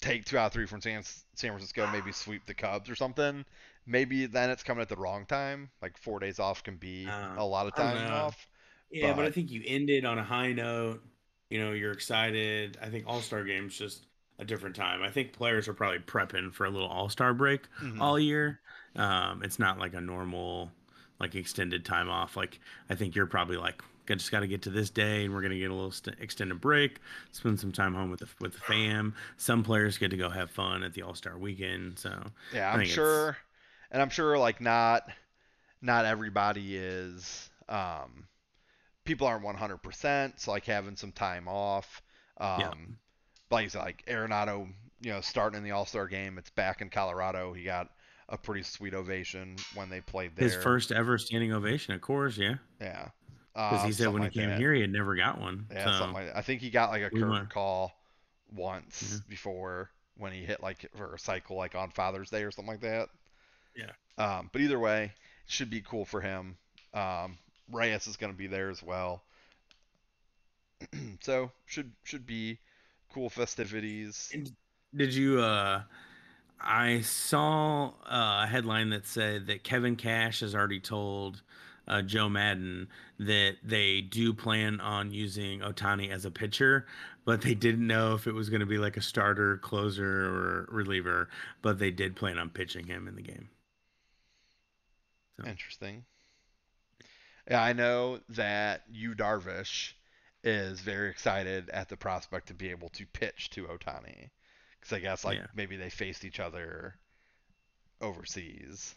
take 0.00 0.24
two 0.24 0.38
out 0.38 0.46
of 0.46 0.52
three 0.52 0.66
from 0.66 0.80
San, 0.80 1.02
San 1.02 1.50
Francisco, 1.50 1.86
maybe 1.92 2.12
sweep 2.12 2.46
the 2.46 2.54
Cubs 2.54 2.88
or 2.90 2.94
something. 2.94 3.44
Maybe 3.86 4.26
then 4.26 4.50
it's 4.50 4.62
coming 4.62 4.82
at 4.82 4.88
the 4.88 4.96
wrong 4.96 5.26
time. 5.26 5.70
Like 5.82 5.98
four 5.98 6.20
days 6.20 6.38
off 6.38 6.62
can 6.62 6.76
be 6.76 7.06
Uh, 7.06 7.34
a 7.36 7.44
lot 7.44 7.66
of 7.66 7.74
time 7.74 8.06
off. 8.10 8.46
Yeah, 8.90 9.12
but 9.12 9.24
I 9.24 9.30
think 9.30 9.50
you 9.50 9.62
ended 9.66 10.04
on 10.04 10.18
a 10.18 10.24
high 10.24 10.52
note. 10.52 11.02
You 11.48 11.60
know, 11.60 11.72
you're 11.72 11.92
excited. 11.92 12.78
I 12.80 12.88
think 12.88 13.06
All 13.06 13.20
Star 13.20 13.44
Game's 13.44 13.76
just 13.76 14.06
a 14.38 14.44
different 14.44 14.76
time. 14.76 15.02
I 15.02 15.10
think 15.10 15.32
players 15.32 15.68
are 15.68 15.74
probably 15.74 15.98
prepping 15.98 16.52
for 16.52 16.64
a 16.66 16.70
little 16.70 16.88
All 16.88 17.08
Star 17.08 17.34
break 17.34 17.62
Mhm. 17.80 18.00
all 18.00 18.18
year. 18.18 18.60
Um, 18.96 19.42
it's 19.42 19.58
not 19.58 19.78
like 19.78 19.94
a 19.94 20.00
normal, 20.00 20.70
like 21.18 21.34
extended 21.34 21.84
time 21.84 22.08
off. 22.08 22.36
Like 22.36 22.60
I 22.88 22.94
think 22.94 23.14
you're 23.14 23.26
probably 23.26 23.56
like, 23.56 23.82
I 23.82 23.84
just 24.08 24.30
got 24.30 24.40
to 24.40 24.46
get 24.46 24.62
to 24.62 24.70
this 24.70 24.90
day, 24.90 25.24
and 25.24 25.32
we're 25.34 25.42
gonna 25.42 25.58
get 25.58 25.70
a 25.70 25.74
little 25.74 25.90
st- 25.92 26.16
extended 26.20 26.60
break, 26.60 26.98
spend 27.32 27.58
some 27.60 27.72
time 27.72 27.94
home 27.94 28.10
with 28.10 28.20
the 28.20 28.28
with 28.40 28.52
the 28.54 28.60
fam. 28.60 29.14
Some 29.36 29.62
players 29.62 29.98
get 29.98 30.10
to 30.10 30.16
go 30.16 30.28
have 30.28 30.50
fun 30.50 30.82
at 30.82 30.94
the 30.94 31.02
All 31.02 31.14
Star 31.14 31.38
weekend. 31.38 31.98
So 31.98 32.22
Yeah, 32.52 32.68
I 32.70 32.74
I'm 32.74 32.80
it's- 32.80 32.94
sure, 32.94 33.36
and 33.90 34.00
I'm 34.02 34.10
sure 34.10 34.36
like 34.38 34.60
not 34.60 35.08
not 35.82 36.04
everybody 36.04 36.76
is 36.76 37.48
um 37.68 38.26
people 39.04 39.26
aren't 39.26 39.44
100%, 39.44 40.38
so 40.40 40.50
like 40.50 40.64
having 40.66 40.96
some 40.96 41.10
time 41.12 41.48
off. 41.48 42.02
Um, 42.38 42.60
Yeah. 42.60 42.72
like 43.50 43.74
like 43.74 44.04
Arenado, 44.06 44.72
you 45.00 45.10
know, 45.12 45.20
starting 45.20 45.58
in 45.58 45.64
the 45.64 45.70
All 45.72 45.86
Star 45.86 46.06
game. 46.06 46.38
It's 46.38 46.50
back 46.50 46.80
in 46.80 46.90
Colorado. 46.90 47.52
He 47.52 47.64
got 47.64 47.90
a 48.28 48.38
pretty 48.38 48.62
sweet 48.62 48.94
ovation 48.94 49.56
when 49.74 49.88
they 49.90 50.00
played 50.00 50.36
there. 50.36 50.48
His 50.48 50.54
first 50.62 50.92
ever 50.92 51.18
standing 51.18 51.52
ovation, 51.52 51.94
of 51.94 52.00
course, 52.00 52.36
yeah. 52.38 52.54
yeah. 52.80 53.08
Because 53.54 53.80
Um, 53.80 53.86
he 53.86 53.92
said 53.92 54.08
when 54.08 54.22
like 54.22 54.32
he 54.32 54.40
came 54.40 54.50
that. 54.50 54.58
here, 54.58 54.72
he 54.72 54.80
had 54.80 54.92
never 54.92 55.16
got 55.16 55.40
one. 55.40 55.66
Yeah, 55.72 55.84
so, 55.86 55.92
something 55.98 56.14
like 56.14 56.26
that. 56.26 56.36
I 56.36 56.42
think 56.42 56.60
he 56.60 56.70
got 56.70 56.90
like 56.90 57.02
a 57.02 57.10
we 57.12 57.20
curtain 57.20 57.46
call 57.46 57.92
once 58.52 59.12
Yeah. 59.12 59.18
before 59.28 59.90
when 60.16 60.32
he 60.32 60.44
hit 60.44 60.62
like 60.62 60.86
for 60.96 61.14
a 61.14 61.18
cycle 61.18 61.56
like 61.56 61.74
on 61.74 61.90
Father's 61.90 62.30
Day 62.30 62.42
or 62.44 62.50
something 62.50 62.72
like 62.72 62.80
that. 62.82 63.08
Yeah. 63.76 63.90
Um, 64.18 64.50
but 64.52 64.60
either 64.60 64.78
way, 64.78 65.04
it 65.04 65.50
should 65.50 65.70
be 65.70 65.80
cool 65.80 66.04
for 66.04 66.20
him. 66.20 66.56
Um, 66.94 67.38
Reyes 67.70 68.06
is 68.06 68.16
going 68.16 68.32
to 68.32 68.36
be 68.38 68.46
there 68.46 68.70
as 68.70 68.82
well. 68.82 69.22
so 71.20 71.50
should 71.66 71.92
should 72.04 72.26
be 72.26 72.58
cool 73.12 73.28
festivities. 73.30 74.30
And 74.32 74.50
Did 74.94 75.14
you? 75.14 75.40
uh 75.40 75.82
I 76.62 77.00
saw 77.00 77.88
uh, 78.04 78.42
a 78.44 78.46
headline 78.46 78.90
that 78.90 79.06
said 79.06 79.46
that 79.46 79.64
Kevin 79.64 79.96
Cash 79.96 80.40
has 80.40 80.54
already 80.54 80.78
told 80.80 81.40
uh, 81.90 82.00
Joe 82.02 82.28
Maddon 82.28 82.88
that 83.18 83.56
they 83.62 84.00
do 84.00 84.32
plan 84.32 84.80
on 84.80 85.10
using 85.12 85.60
Ohtani 85.60 86.10
as 86.10 86.24
a 86.24 86.30
pitcher, 86.30 86.86
but 87.24 87.42
they 87.42 87.54
didn't 87.54 87.86
know 87.86 88.14
if 88.14 88.26
it 88.26 88.32
was 88.32 88.48
going 88.48 88.60
to 88.60 88.66
be 88.66 88.78
like 88.78 88.96
a 88.96 89.02
starter, 89.02 89.58
closer, 89.58 90.06
or 90.26 90.68
reliever. 90.70 91.28
But 91.60 91.78
they 91.78 91.90
did 91.90 92.16
plan 92.16 92.38
on 92.38 92.48
pitching 92.50 92.86
him 92.86 93.08
in 93.08 93.16
the 93.16 93.22
game. 93.22 93.48
So- 95.38 95.46
Interesting. 95.46 96.04
Yeah, 97.50 97.62
I 97.62 97.72
know 97.72 98.20
that 98.30 98.82
you 98.90 99.14
Darvish 99.14 99.92
is 100.44 100.80
very 100.80 101.10
excited 101.10 101.68
at 101.70 101.88
the 101.88 101.96
prospect 101.96 102.48
to 102.48 102.54
be 102.54 102.70
able 102.70 102.88
to 102.90 103.04
pitch 103.06 103.50
to 103.50 103.64
Ohtani. 103.64 104.30
Because 104.78 104.92
I 104.94 105.00
guess 105.00 105.24
like 105.24 105.38
Yeah. 105.38 105.46
maybe 105.54 105.76
they 105.76 105.90
faced 105.90 106.24
each 106.24 106.38
other 106.40 106.94
overseas. 108.00 108.94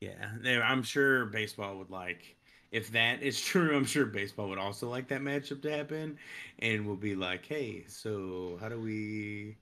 Yeah, 0.00 0.32
they, 0.40 0.56
I'm 0.60 0.82
sure 0.82 1.26
baseball 1.26 1.78
would 1.78 1.90
like 1.90 2.36
if 2.70 2.90
that 2.92 3.22
is 3.22 3.40
true. 3.44 3.76
I'm 3.76 3.84
sure 3.84 4.06
baseball 4.06 4.48
would 4.48 4.58
also 4.58 4.88
like 4.88 5.08
that 5.08 5.20
matchup 5.22 5.62
to 5.62 5.70
happen, 5.70 6.18
and 6.58 6.86
will 6.86 6.96
be 6.96 7.14
like, 7.16 7.46
"Hey, 7.46 7.84
so 7.88 8.58
how 8.60 8.68
do 8.68 8.80
we, 8.80 9.56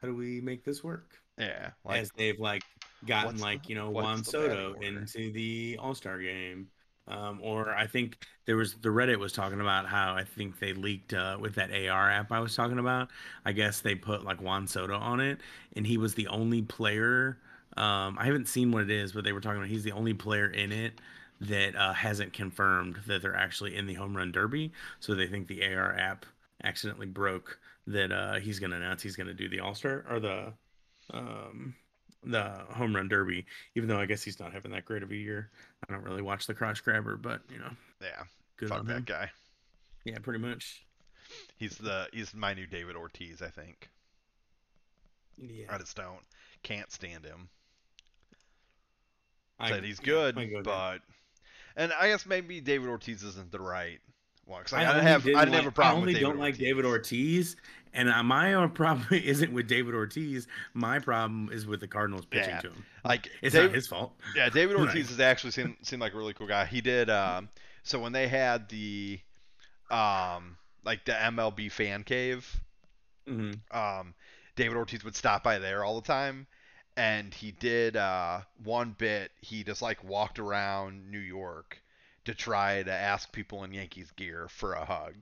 how 0.00 0.08
do 0.08 0.16
we 0.16 0.40
make 0.40 0.64
this 0.64 0.84
work?" 0.84 1.18
Yeah, 1.38 1.72
like 1.84 2.02
As 2.02 2.10
they've 2.16 2.38
like 2.40 2.64
gotten 3.06 3.40
like 3.40 3.62
the- 3.62 3.70
you 3.70 3.74
know 3.76 3.90
Juan 3.90 4.24
Soto 4.24 4.74
into 4.80 5.32
the 5.32 5.78
All 5.80 5.94
Star 5.94 6.18
game, 6.20 6.68
um, 7.08 7.40
or 7.42 7.74
I 7.74 7.86
think 7.86 8.18
there 8.46 8.56
was 8.56 8.74
the 8.74 8.88
Reddit 8.90 9.18
was 9.18 9.32
talking 9.32 9.60
about 9.60 9.86
how 9.88 10.14
I 10.14 10.24
think 10.24 10.58
they 10.58 10.72
leaked 10.74 11.14
uh, 11.14 11.38
with 11.40 11.54
that 11.56 11.70
AR 11.72 12.10
app 12.10 12.32
I 12.32 12.40
was 12.40 12.56
talking 12.56 12.78
about. 12.78 13.10
I 13.44 13.52
guess 13.52 13.80
they 13.80 13.94
put 13.94 14.24
like 14.24 14.40
Juan 14.42 14.66
Soto 14.66 14.96
on 14.98 15.20
it, 15.20 15.40
and 15.76 15.86
he 15.86 15.98
was 15.98 16.14
the 16.14 16.28
only 16.28 16.62
player. 16.62 17.38
Um, 17.76 18.16
I 18.18 18.24
haven't 18.26 18.48
seen 18.48 18.72
what 18.72 18.82
it 18.82 18.90
is, 18.90 19.12
but 19.12 19.24
they 19.24 19.32
were 19.32 19.40
talking 19.40 19.58
about 19.58 19.68
he's 19.68 19.84
the 19.84 19.92
only 19.92 20.14
player 20.14 20.46
in 20.46 20.72
it 20.72 20.94
that 21.40 21.76
uh, 21.76 21.92
hasn't 21.92 22.32
confirmed 22.32 23.00
that 23.06 23.20
they're 23.20 23.36
actually 23.36 23.76
in 23.76 23.86
the 23.86 23.94
home 23.94 24.16
run 24.16 24.32
derby. 24.32 24.72
So 25.00 25.14
they 25.14 25.26
think 25.26 25.48
the 25.48 25.64
AR 25.74 25.94
app 25.94 26.24
accidentally 26.64 27.06
broke 27.06 27.58
that 27.86 28.10
uh, 28.10 28.34
he's 28.34 28.58
going 28.58 28.70
to 28.70 28.76
announce 28.76 29.02
he's 29.02 29.16
going 29.16 29.26
to 29.28 29.34
do 29.34 29.48
the 29.48 29.60
All 29.60 29.74
Star 29.74 30.04
or 30.08 30.20
the 30.20 30.52
um, 31.12 31.74
the 32.24 32.42
home 32.70 32.96
run 32.96 33.08
derby. 33.08 33.44
Even 33.74 33.88
though 33.88 34.00
I 34.00 34.06
guess 34.06 34.22
he's 34.22 34.40
not 34.40 34.52
having 34.52 34.72
that 34.72 34.84
great 34.84 35.02
of 35.02 35.10
a 35.10 35.16
year. 35.16 35.50
I 35.88 35.92
don't 35.92 36.02
really 36.02 36.22
watch 36.22 36.46
the 36.46 36.54
crotch 36.54 36.82
grabber, 36.82 37.16
but 37.16 37.42
you 37.52 37.58
know, 37.58 37.70
yeah, 38.00 38.24
good 38.56 38.70
fuck 38.70 38.80
on 38.80 38.86
that 38.86 38.98
him. 38.98 39.04
guy. 39.04 39.30
Yeah, 40.04 40.18
pretty 40.18 40.40
much. 40.40 40.84
He's 41.56 41.76
the 41.76 42.08
he's 42.12 42.34
my 42.34 42.54
new 42.54 42.66
David 42.66 42.96
Ortiz, 42.96 43.42
I 43.42 43.48
think. 43.48 43.90
Yeah, 45.36 45.66
I 45.68 45.78
just 45.78 45.96
don't 45.96 46.22
can't 46.62 46.90
stand 46.90 47.24
him. 47.24 47.48
I- 49.58 49.70
Said 49.70 49.84
he's 49.84 50.00
good, 50.00 50.38
I 50.38 50.44
go 50.46 50.62
but 50.62 51.00
and 51.76 51.92
I 51.92 52.08
guess 52.08 52.26
maybe 52.26 52.60
David 52.60 52.88
Ortiz 52.88 53.22
isn't 53.22 53.50
the 53.52 53.60
right 53.60 54.00
one. 54.44 54.62
'cause, 54.62 54.72
like, 54.72 54.86
I, 54.86 54.90
only 54.90 55.00
didn't 55.00 55.08
have 55.08 55.22
I 55.22 55.24
didn't 55.24 55.40
didn't 55.40 55.54
have 55.54 55.66
a 55.66 55.70
problem 55.72 55.94
I 55.96 55.98
only 56.00 56.06
with 56.12 56.14
David 56.20 56.28
don't 56.28 56.38
like 56.38 56.54
Ortiz. 56.54 56.58
David 56.60 56.84
Ortiz, 56.84 57.56
and 57.94 58.08
uh, 58.08 58.22
my 58.22 58.66
problem 58.74 59.06
isn't 59.10 59.52
with 59.52 59.66
David 59.68 59.94
Ortiz. 59.94 60.46
My 60.74 60.98
problem 60.98 61.50
is 61.52 61.66
with 61.66 61.80
the 61.80 61.88
Cardinals 61.88 62.24
pitching 62.26 62.50
Yeah. 62.50 62.60
to 62.60 62.68
him. 62.68 62.84
Like 63.04 63.30
It's 63.42 63.54
David, 63.54 63.68
not 63.68 63.74
his 63.74 63.86
fault. 63.88 64.12
Yeah, 64.34 64.48
David 64.48 64.76
Ortiz 64.80 65.08
has 65.08 65.20
actually 65.20 65.50
seemed 65.52 65.76
seemed 65.82 66.00
like 66.02 66.14
a 66.14 66.16
really 66.16 66.34
cool 66.34 66.46
guy. 66.46 66.64
He 66.66 66.80
did 66.80 67.08
um 67.10 67.48
so 67.82 67.98
when 68.00 68.12
they 68.12 68.28
had 68.28 68.68
the 68.68 69.20
um 69.90 70.56
like 70.84 71.04
the 71.04 71.12
MLB 71.12 71.70
fan 71.70 72.02
cave, 72.04 72.60
hmm 73.26 73.52
um 73.70 74.14
David 74.56 74.76
Ortiz 74.76 75.04
would 75.04 75.14
stop 75.16 75.42
by 75.42 75.58
there 75.58 75.84
all 75.84 76.00
the 76.00 76.06
time 76.06 76.46
and 76.96 77.34
he 77.34 77.52
did 77.52 77.96
uh 77.96 78.40
one 78.64 78.94
bit 78.96 79.30
he 79.40 79.64
just 79.64 79.82
like 79.82 80.02
walked 80.02 80.38
around 80.38 81.10
New 81.10 81.18
York 81.18 81.82
to 82.26 82.34
try 82.34 82.82
to 82.82 82.92
ask 82.92 83.32
people 83.32 83.64
in 83.64 83.72
Yankees 83.72 84.10
gear 84.12 84.48
for 84.50 84.74
a 84.74 84.84
hug. 84.84 85.14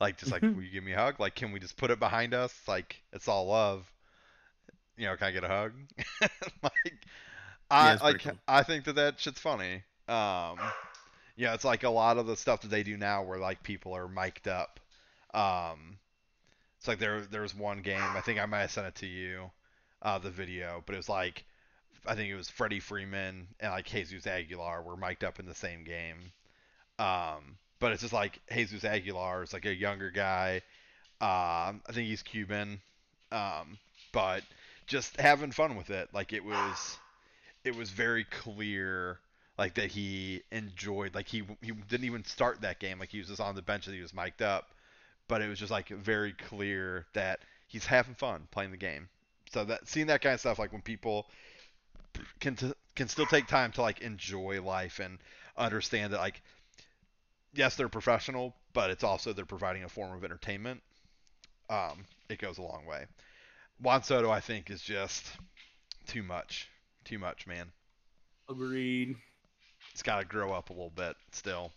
Like 0.00 0.18
just 0.18 0.32
like, 0.32 0.42
will 0.42 0.62
you 0.62 0.70
give 0.70 0.84
me 0.84 0.92
a 0.92 0.98
hug? 0.98 1.20
Like, 1.20 1.34
can 1.34 1.52
we 1.52 1.60
just 1.60 1.76
put 1.76 1.90
it 1.90 1.98
behind 1.98 2.34
us? 2.34 2.54
Like, 2.66 3.02
it's 3.12 3.28
all 3.28 3.46
love. 3.46 3.90
You 4.96 5.06
know, 5.06 5.16
can 5.16 5.28
I 5.28 5.30
get 5.30 5.44
a 5.44 5.48
hug? 5.48 5.72
like, 6.62 6.94
I 7.70 7.92
it's 7.92 8.02
like 8.02 8.22
cool. 8.22 8.32
I 8.48 8.62
think 8.62 8.84
that 8.84 8.96
that 8.96 9.20
shit's 9.20 9.38
funny. 9.38 9.82
Um, 10.08 10.58
yeah, 11.36 11.54
it's 11.54 11.64
like 11.64 11.84
a 11.84 11.90
lot 11.90 12.18
of 12.18 12.26
the 12.26 12.36
stuff 12.36 12.62
that 12.62 12.68
they 12.68 12.82
do 12.82 12.96
now 12.96 13.22
where 13.22 13.38
like 13.38 13.62
people 13.62 13.94
are 13.94 14.08
mic'd 14.08 14.48
up. 14.48 14.80
Um, 15.34 15.98
it's 16.78 16.88
like 16.88 16.98
there 16.98 17.20
there 17.20 17.42
was 17.42 17.54
one 17.54 17.82
game 17.82 18.00
I 18.00 18.22
think 18.22 18.40
I 18.40 18.46
might 18.46 18.62
have 18.62 18.70
sent 18.70 18.86
it 18.86 18.94
to 18.96 19.06
you, 19.06 19.50
the 20.02 20.30
video, 20.30 20.82
but 20.86 20.94
it 20.94 20.98
was 20.98 21.08
like 21.08 21.44
I 22.06 22.14
think 22.14 22.30
it 22.30 22.36
was 22.36 22.48
Freddie 22.48 22.80
Freeman 22.80 23.48
and 23.60 23.70
like 23.70 23.86
Jesus 23.86 24.26
Aguilar 24.26 24.82
were 24.82 24.96
mic'd 24.96 25.24
up 25.24 25.38
in 25.38 25.46
the 25.46 25.54
same 25.54 25.84
game. 25.84 26.32
Um, 26.98 27.58
but 27.80 27.92
it's 27.92 28.02
just 28.02 28.14
like 28.14 28.40
Jesus 28.52 28.84
Aguilar 28.84 29.42
is 29.42 29.52
like 29.52 29.66
a 29.66 29.74
younger 29.74 30.10
guy. 30.10 30.62
Um, 31.20 31.82
I 31.86 31.92
think 31.92 32.08
he's 32.08 32.22
Cuban. 32.22 32.80
Um, 33.30 33.78
but 34.12 34.42
just 34.86 35.20
having 35.20 35.52
fun 35.52 35.76
with 35.76 35.90
it. 35.90 36.08
Like 36.12 36.32
it 36.32 36.44
was, 36.44 36.96
it 37.64 37.76
was 37.76 37.90
very 37.90 38.24
clear, 38.24 39.18
like 39.58 39.74
that 39.74 39.90
he 39.90 40.42
enjoyed. 40.50 41.14
Like 41.14 41.28
he 41.28 41.42
he 41.60 41.72
didn't 41.72 42.06
even 42.06 42.24
start 42.24 42.62
that 42.62 42.78
game. 42.78 42.98
Like 42.98 43.10
he 43.10 43.18
was 43.18 43.28
just 43.28 43.40
on 43.40 43.54
the 43.54 43.62
bench 43.62 43.86
and 43.86 43.94
he 43.94 44.02
was 44.02 44.14
mic'd 44.14 44.42
up. 44.42 44.70
But 45.28 45.42
it 45.42 45.48
was 45.48 45.58
just 45.58 45.70
like 45.70 45.88
very 45.88 46.32
clear 46.32 47.06
that 47.12 47.40
he's 47.66 47.84
having 47.84 48.14
fun 48.14 48.48
playing 48.50 48.70
the 48.70 48.78
game. 48.78 49.08
So 49.52 49.64
that 49.64 49.88
seeing 49.88 50.06
that 50.08 50.22
kind 50.22 50.34
of 50.34 50.40
stuff, 50.40 50.58
like 50.58 50.72
when 50.72 50.82
people 50.82 51.26
can 52.40 52.56
t- 52.56 52.72
can 52.94 53.08
still 53.08 53.26
take 53.26 53.46
time 53.46 53.72
to 53.72 53.82
like 53.82 54.00
enjoy 54.00 54.60
life 54.62 54.98
and 54.98 55.18
understand 55.56 56.12
that 56.12 56.18
like 56.18 56.42
yes 57.52 57.76
they're 57.76 57.88
professional 57.88 58.54
but 58.72 58.90
it's 58.90 59.04
also 59.04 59.32
they're 59.32 59.44
providing 59.44 59.84
a 59.84 59.88
form 59.88 60.12
of 60.12 60.24
entertainment 60.24 60.80
um 61.70 62.04
it 62.28 62.38
goes 62.38 62.58
a 62.58 62.62
long 62.62 62.84
way. 62.86 63.06
Juan 63.80 64.02
Soto 64.02 64.30
I 64.30 64.40
think 64.40 64.70
is 64.70 64.82
just 64.82 65.24
too 66.06 66.22
much 66.22 66.68
too 67.04 67.18
much 67.18 67.46
man. 67.46 67.70
Agreed. 68.50 69.16
it's 69.92 70.02
got 70.02 70.18
to 70.18 70.24
grow 70.24 70.52
up 70.52 70.70
a 70.70 70.72
little 70.72 70.90
bit 70.90 71.16
still 71.32 71.72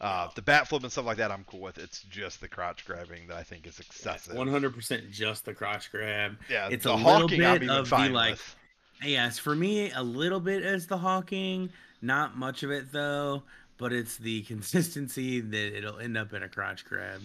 uh 0.00 0.28
the 0.36 0.42
bat 0.42 0.68
flip 0.68 0.82
and 0.82 0.92
stuff 0.92 1.06
like 1.06 1.16
that 1.16 1.30
I'm 1.32 1.44
cool 1.44 1.60
with 1.60 1.78
it's 1.78 2.02
just 2.04 2.40
the 2.40 2.48
crotch 2.48 2.84
grabbing 2.86 3.26
that 3.28 3.36
I 3.36 3.42
think 3.42 3.66
is 3.66 3.80
excessive 3.80 4.34
One 4.36 4.48
hundred 4.48 4.74
percent 4.74 5.10
just 5.10 5.44
the 5.44 5.54
crotch 5.54 5.90
grab. 5.90 6.36
yeah 6.48 6.68
it's 6.70 6.84
the 6.84 6.92
a 6.92 6.94
little 6.94 7.20
hawking 7.22 7.44
I'm 7.44 7.56
even 7.56 7.70
of 7.70 7.88
the, 7.90 8.08
like, 8.10 8.32
with 8.32 8.56
Yes, 9.04 9.38
for 9.38 9.54
me, 9.54 9.92
a 9.92 10.02
little 10.02 10.40
bit 10.40 10.64
is 10.64 10.88
the 10.88 10.98
hawking. 10.98 11.70
Not 12.02 12.36
much 12.36 12.64
of 12.64 12.72
it 12.72 12.90
though, 12.90 13.44
but 13.76 13.92
it's 13.92 14.16
the 14.16 14.42
consistency 14.48 15.40
that 15.40 15.76
it'll 15.78 15.98
end 16.00 16.16
up 16.18 16.32
in 16.32 16.42
a 16.42 16.48
crotch 16.48 16.84
grab. 16.84 17.20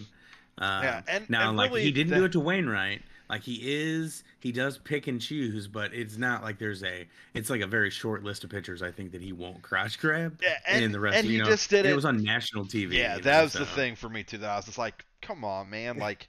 Um, 0.58 0.82
Yeah, 0.84 1.02
and- 1.08 1.28
now, 1.30 1.48
and 1.48 1.56
like 1.56 1.70
really 1.70 1.82
he 1.82 1.90
didn't 1.90 2.16
do 2.16 2.24
it 2.24 2.32
to 2.32 2.40
Wainwright. 2.40 3.02
Like 3.34 3.42
he 3.42 3.58
is, 3.64 4.22
he 4.38 4.52
does 4.52 4.78
pick 4.78 5.08
and 5.08 5.20
choose, 5.20 5.66
but 5.66 5.92
it's 5.92 6.16
not 6.16 6.44
like 6.44 6.56
there's 6.60 6.84
a. 6.84 7.04
It's 7.34 7.50
like 7.50 7.62
a 7.62 7.66
very 7.66 7.90
short 7.90 8.22
list 8.22 8.44
of 8.44 8.50
pitchers. 8.50 8.80
I 8.80 8.92
think 8.92 9.10
that 9.10 9.20
he 9.20 9.32
won't 9.32 9.60
crotch 9.60 9.98
grab. 9.98 10.38
yeah 10.40 10.56
And, 10.68 10.84
and, 10.84 10.94
the 10.94 11.00
rest, 11.00 11.16
and 11.18 11.26
you 11.26 11.32
he 11.32 11.38
know, 11.38 11.46
just 11.46 11.68
did 11.68 11.84
it 11.84 11.90
it 11.90 11.96
was 11.96 12.04
on 12.04 12.22
national 12.22 12.64
TV. 12.64 12.92
Yeah, 12.92 13.18
that 13.18 13.24
know, 13.24 13.42
was 13.42 13.52
the 13.54 13.66
thing 13.66 13.96
for 13.96 14.08
me 14.08 14.22
too. 14.22 14.38
That 14.38 14.50
I 14.50 14.54
was 14.54 14.66
just 14.66 14.78
like, 14.78 15.04
come 15.20 15.44
on, 15.44 15.68
man, 15.68 15.98
like, 15.98 16.28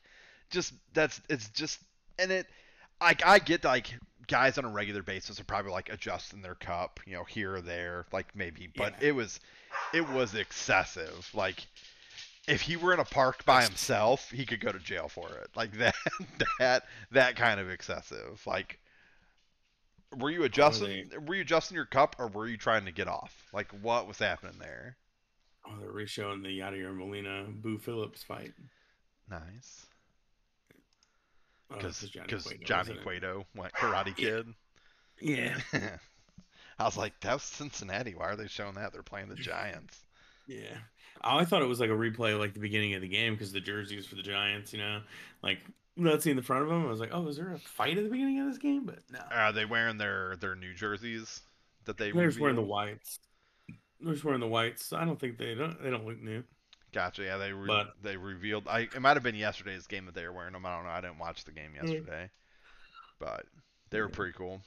just 0.49 0.73
that's 0.95 1.21
it's 1.29 1.47
just 1.49 1.79
and 2.17 2.31
it, 2.31 2.47
like 2.99 3.23
I 3.23 3.37
get 3.37 3.63
like 3.63 3.93
guys 4.25 4.57
on 4.57 4.65
a 4.65 4.69
regular 4.69 5.03
basis 5.03 5.39
are 5.39 5.43
probably 5.43 5.73
like 5.73 5.93
adjusting 5.93 6.41
their 6.41 6.55
cup, 6.55 6.99
you 7.05 7.13
know, 7.13 7.23
here 7.25 7.53
or 7.53 7.61
there, 7.61 8.07
like 8.11 8.35
maybe, 8.35 8.67
but 8.75 8.95
Yeah. 8.99 9.09
it 9.09 9.11
was, 9.11 9.39
it 9.93 10.09
was 10.09 10.33
excessive. 10.33 11.29
Like, 11.35 11.67
if 12.47 12.61
he 12.61 12.75
were 12.77 12.93
in 12.93 12.99
a 12.99 13.05
park 13.05 13.43
by 13.45 13.63
himself, 13.63 14.29
he 14.31 14.45
could 14.45 14.59
go 14.59 14.71
to 14.71 14.79
jail 14.79 15.07
for 15.09 15.27
it. 15.29 15.49
Like 15.55 15.73
that, 15.77 15.95
that, 16.59 16.83
that 17.11 17.35
kind 17.35 17.59
of 17.59 17.69
excessive. 17.69 18.41
Like, 18.45 18.79
were 20.17 20.29
you 20.29 20.43
adjusting? 20.43 21.09
Were 21.25 21.35
you 21.35 21.41
adjusting 21.41 21.75
your 21.75 21.85
cup, 21.85 22.15
or 22.19 22.27
were 22.27 22.47
you 22.47 22.57
trying 22.57 22.85
to 22.85 22.91
get 22.91 23.07
off? 23.07 23.33
Like, 23.53 23.71
what 23.81 24.07
was 24.07 24.19
happening 24.19 24.55
there? 24.59 24.97
Oh, 25.67 25.73
they're 25.79 25.91
re-showing 25.91 26.43
the 26.43 26.59
Yadier 26.59 26.95
Molina 26.95 27.45
Boo 27.49 27.79
Phillips 27.79 28.23
fight. 28.23 28.53
Nice. 29.29 29.85
Oh, 31.71 31.75
Because 31.77 32.03
is 32.03 32.11
Johnny 32.11 32.59
Johnny? 32.63 32.93
Cueto 33.01 33.45
went 33.55 33.73
Karate 33.73 34.07
Yeah. 34.07 34.13
Kid. 34.13 34.47
Yeah, 35.21 35.57
I 36.79 36.83
was 36.83 36.97
like, 36.97 37.19
that 37.21 37.33
was 37.33 37.43
Cincinnati. 37.43 38.13
Why 38.13 38.25
are 38.25 38.35
they 38.35 38.47
showing 38.47 38.75
that? 38.75 38.91
They're 38.93 39.01
playing 39.01 39.29
the 39.29 39.35
Giants. 39.35 39.97
yeah. 40.47 40.77
I 41.25 41.43
thought 41.45 41.61
it 41.61 41.67
was 41.67 41.79
like 41.79 41.89
a 41.89 41.93
replay, 41.93 42.33
of, 42.33 42.39
like 42.39 42.53
the 42.53 42.59
beginning 42.59 42.93
of 42.93 43.01
the 43.01 43.07
game, 43.07 43.33
because 43.33 43.51
the 43.51 43.59
jerseys 43.59 44.05
for 44.05 44.15
the 44.15 44.21
Giants. 44.21 44.71
You 44.73 44.79
know, 44.79 45.01
like 45.41 45.59
not 45.97 46.21
seeing 46.21 46.35
the 46.35 46.41
front 46.43 46.63
of 46.63 46.69
them. 46.69 46.85
I 46.85 46.89
was 46.89 46.99
like, 46.99 47.11
oh, 47.13 47.27
is 47.27 47.37
there 47.37 47.51
a 47.53 47.57
fight 47.59 47.97
at 47.97 48.03
the 48.03 48.09
beginning 48.09 48.39
of 48.39 48.47
this 48.47 48.57
game? 48.57 48.83
But 48.85 48.99
no, 49.11 49.19
Are 49.31 49.51
they 49.51 49.65
wearing 49.65 49.97
their 49.97 50.35
their 50.37 50.55
new 50.55 50.73
jerseys 50.73 51.41
that 51.85 51.97
they? 51.97 52.11
they're 52.11 52.27
just 52.27 52.39
wearing 52.39 52.55
the 52.55 52.61
whites. 52.61 53.19
They're 54.01 54.13
just 54.13 54.25
wearing 54.25 54.41
the 54.41 54.47
whites. 54.47 54.93
I 54.93 55.05
don't 55.05 55.19
think 55.19 55.37
they 55.37 55.55
don't. 55.55 55.81
They 55.81 55.89
don't 55.89 56.05
look 56.05 56.21
new. 56.21 56.43
Gotcha. 56.93 57.23
Yeah, 57.23 57.37
they 57.37 57.51
re- 57.51 57.67
But- 57.67 57.95
they 58.03 58.15
revealed. 58.17 58.67
I 58.67 58.81
it 58.81 59.01
might 59.01 59.15
have 59.15 59.23
been 59.23 59.35
yesterday's 59.35 59.87
game 59.87 60.05
that 60.05 60.15
they 60.15 60.23
were 60.25 60.33
wearing 60.33 60.53
them. 60.53 60.65
I 60.65 60.75
don't 60.75 60.85
know. 60.85 60.91
I 60.91 61.01
didn't 61.01 61.17
watch 61.19 61.43
the 61.43 61.51
game 61.51 61.71
Mm. 61.73 61.83
yesterday, 61.87 62.29
but 63.19 63.45
they 63.89 63.99
were 64.01 64.09
pretty 64.09 64.33
cool. 64.33 64.61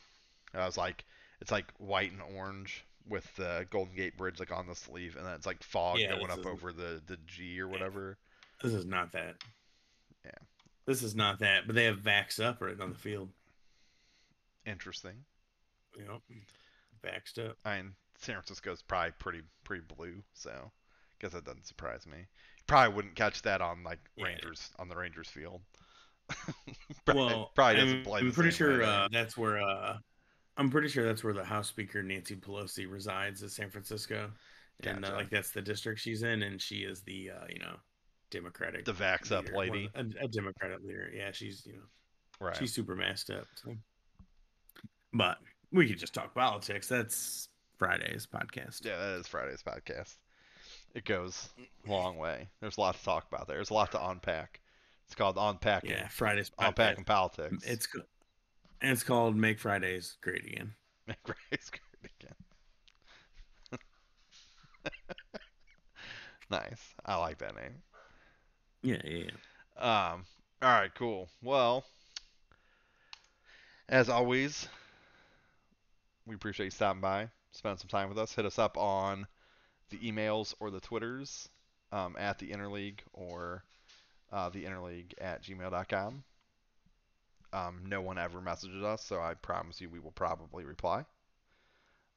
I 0.55 0.65
was 0.67 0.77
like, 0.79 1.05
it's 1.41 1.51
like 1.53 1.67
white 1.79 2.11
and 2.13 2.23
orange 2.37 2.85
with 3.09 3.35
the 3.37 3.67
Golden 3.71 3.95
Gate 3.95 4.17
Bridge 4.17 4.39
like 4.39 4.53
on 4.53 4.67
the 4.67 4.75
sleeve, 4.75 5.17
and 5.17 5.27
then 5.27 5.35
it's 5.35 5.47
like 5.47 5.63
fog 5.63 5.99
Yeah, 5.99 6.17
going 6.17 6.31
up 6.31 6.47
over 6.47 6.73
the 6.73 7.01
the 7.07 7.19
G 7.27 7.61
or 7.61 7.69
whatever. 7.69 8.19
This 8.63 8.75
is 8.75 8.87
not 8.87 9.13
that. 9.13 9.37
Yeah. 10.25 10.31
This 10.87 11.03
is 11.03 11.15
not 11.15 11.39
that. 11.41 11.67
But 11.67 11.77
they 11.77 11.85
have 11.85 11.99
Vax 11.99 12.43
up 12.43 12.61
right 12.61 12.79
on 12.81 12.91
the 12.91 12.99
field. 12.99 13.31
Interesting. 14.67 15.25
Know, 16.07 16.21
Vaxed 17.05 17.45
up. 17.45 17.57
I 17.65 17.77
mean, 17.77 17.95
San 18.19 18.35
Francisco's 18.35 18.83
probably 18.83 19.13
pretty 19.19 19.43
pretty 19.65 19.85
blue, 19.97 20.23
so 20.35 20.51
I 20.51 20.71
guess 21.21 21.33
that 21.33 21.45
doesn't 21.45 21.67
surprise 21.67 22.07
me. 22.07 22.27
Probably 22.67 22.95
wouldn't 22.95 23.15
catch 23.17 23.43
that 23.43 23.61
on 23.61 23.83
like 23.83 23.99
Yeah. 24.17 24.27
Rangers 24.27 24.71
on 24.79 24.89
the 24.89 24.97
Rangers 24.97 25.29
field. 25.29 25.63
probably, 27.05 27.25
well, 27.27 27.53
probably 27.55 27.77
doesn't 27.81 27.99
I'm, 27.99 28.05
play. 28.05 28.21
I'm 28.21 28.33
pretty 28.33 28.51
sure 28.51 28.83
uh, 28.83 29.09
that's 29.11 29.37
where 29.37 29.59
uh, 29.59 29.97
I'm 30.59 30.71
pretty 30.71 30.89
sure 30.89 31.05
that's 31.05 31.23
where 31.23 31.33
the 31.33 31.45
House 31.45 31.69
Speaker 31.69 32.03
Nancy 32.03 32.37
Pelosi 32.37 32.91
resides 32.91 33.43
in 33.43 33.49
San 33.49 33.71
Francisco, 33.71 34.31
and 34.83 35.05
uh, 35.05 35.13
like 35.13 35.31
that's 35.31 35.53
the 35.53 35.63
district 35.63 36.01
she's 36.01 36.25
in, 36.25 36.43
and 36.43 36.61
she 36.61 36.79
is 36.79 37.01
the 37.03 37.31
uh, 37.31 37.45
you 37.49 37.61
know 37.61 37.77
Democratic 38.31 38.85
the 38.85 38.93
vax 38.93 39.31
up 39.31 39.45
leader, 39.45 39.53
of 39.53 39.59
lady, 39.59 39.91
a, 39.95 40.25
a 40.25 40.29
Democratic 40.29 40.81
leader. 40.85 41.11
Yeah, 41.15 41.31
she's 41.33 41.65
you 41.65 41.75
know 41.75 42.47
right? 42.47 42.57
she's 42.57 42.75
super 42.75 42.97
masked 42.97 43.31
up. 43.31 43.47
So. 43.55 43.75
But 45.13 45.39
we 45.73 45.89
could 45.89 45.99
just 45.99 46.13
talk 46.13 46.35
politics. 46.35 46.89
That's 46.89 47.49
Friday's 47.79 48.27
podcast. 48.27 48.85
Yeah, 48.85 48.97
that 48.99 49.21
is 49.21 49.29
Friday's 49.29 49.63
podcast. 49.63 50.17
It 50.95 51.05
goes 51.05 51.51
a 51.87 51.91
long 51.91 52.17
way. 52.19 52.49
There's 52.61 52.79
a 52.79 52.81
lot 52.81 52.97
to 52.97 53.05
talk 53.05 53.27
about 53.31 53.47
there. 53.47 53.57
There's 53.57 53.71
a 53.71 53.75
lot 53.75 53.93
to 53.93 54.09
unpack. 54.09 54.61
It's 55.07 55.15
called 55.15 55.37
unpacking, 55.39 55.91
Yeah, 55.91 56.09
Friday's 56.09 56.51
podcast. 56.51 56.69
unpacking 56.69 57.05
politics. 57.05 57.65
It's 57.65 57.87
co- 57.87 58.03
and 58.81 58.93
it's 58.93 59.03
called 59.03 59.37
Make 59.37 59.59
Fridays 59.59 60.17
Great 60.21 60.45
Again. 60.45 60.75
Make 61.07 61.19
Fridays 61.25 61.71
great 61.71 62.13
again. 62.21 63.81
nice. 66.51 66.95
I 67.05 67.17
like 67.17 67.39
that 67.39 67.57
name. 67.57 67.83
Yeah, 68.83 69.01
yeah, 69.05 69.25
yeah. 69.25 70.13
Um. 70.13 70.25
All 70.61 70.71
right. 70.71 70.95
Cool. 70.95 71.29
Well, 71.43 71.85
as 73.89 74.09
always, 74.09 74.69
we 76.27 76.35
appreciate 76.35 76.67
you 76.67 76.71
stopping 76.71 77.01
by, 77.01 77.29
spending 77.53 77.79
some 77.79 77.89
time 77.89 78.09
with 78.09 78.19
us. 78.19 78.35
Hit 78.35 78.45
us 78.45 78.59
up 78.59 78.77
on 78.77 79.27
the 79.91 79.99
emails 79.99 80.55
or 80.61 80.71
the 80.71 80.81
Twitters 80.81 81.49
um, 81.91 82.17
at 82.19 82.39
the 82.39 82.51
Interleague 82.51 83.01
or 83.15 83.65
uh, 84.31 84.51
the 84.51 84.65
Interleague 84.65 85.15
at 85.19 85.43
gmail.com. 85.43 86.23
Um, 87.53 87.85
no 87.87 88.01
one 88.01 88.19
ever 88.19 88.41
messages 88.41 88.83
us, 88.83 89.05
so 89.05 89.21
I 89.21 89.35
promise 89.35 89.81
you 89.81 89.89
we 89.91 90.01
will 90.01 90.13
probably 90.13 90.65
reply. 90.65 91.05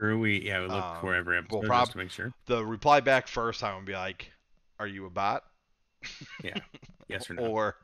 Or 0.01 0.17
we 0.17 0.41
yeah 0.41 0.61
we 0.61 0.67
look 0.67 0.85
Um, 0.85 0.99
for 0.99 1.15
every 1.15 1.37
episode 1.37 1.73
prob- 1.73 1.75
just 1.75 1.91
to 1.93 1.97
make 1.97 2.11
sure. 2.11 2.33
The 2.45 2.65
reply 2.65 2.99
back 3.01 3.27
first 3.27 3.59
time 3.59 3.75
would 3.77 3.85
be 3.85 3.93
like, 3.93 4.31
"Are 4.79 4.87
you 4.87 5.05
a 5.05 5.09
bot?" 5.09 5.43
Yeah. 6.43 6.59
Yes 7.07 7.29
or 7.29 7.33
no. 7.35 7.41
or, 7.43 7.75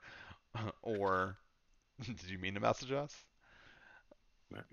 or, 0.82 1.38
did 2.02 2.24
you 2.30 2.38
mean 2.40 2.54
to 2.56 2.60
message 2.60 2.92
us? 2.92 3.26
Right. 4.52 4.64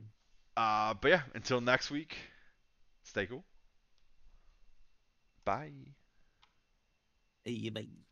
Uh, 0.57 0.95
but 0.95 1.09
yeah, 1.09 1.23
until 1.35 1.61
next 1.61 1.91
week, 1.91 2.17
stay 3.05 3.27
cool. 3.27 3.45
Bye. 5.45 5.95
Hey, 7.45 7.71
bye. 7.71 8.04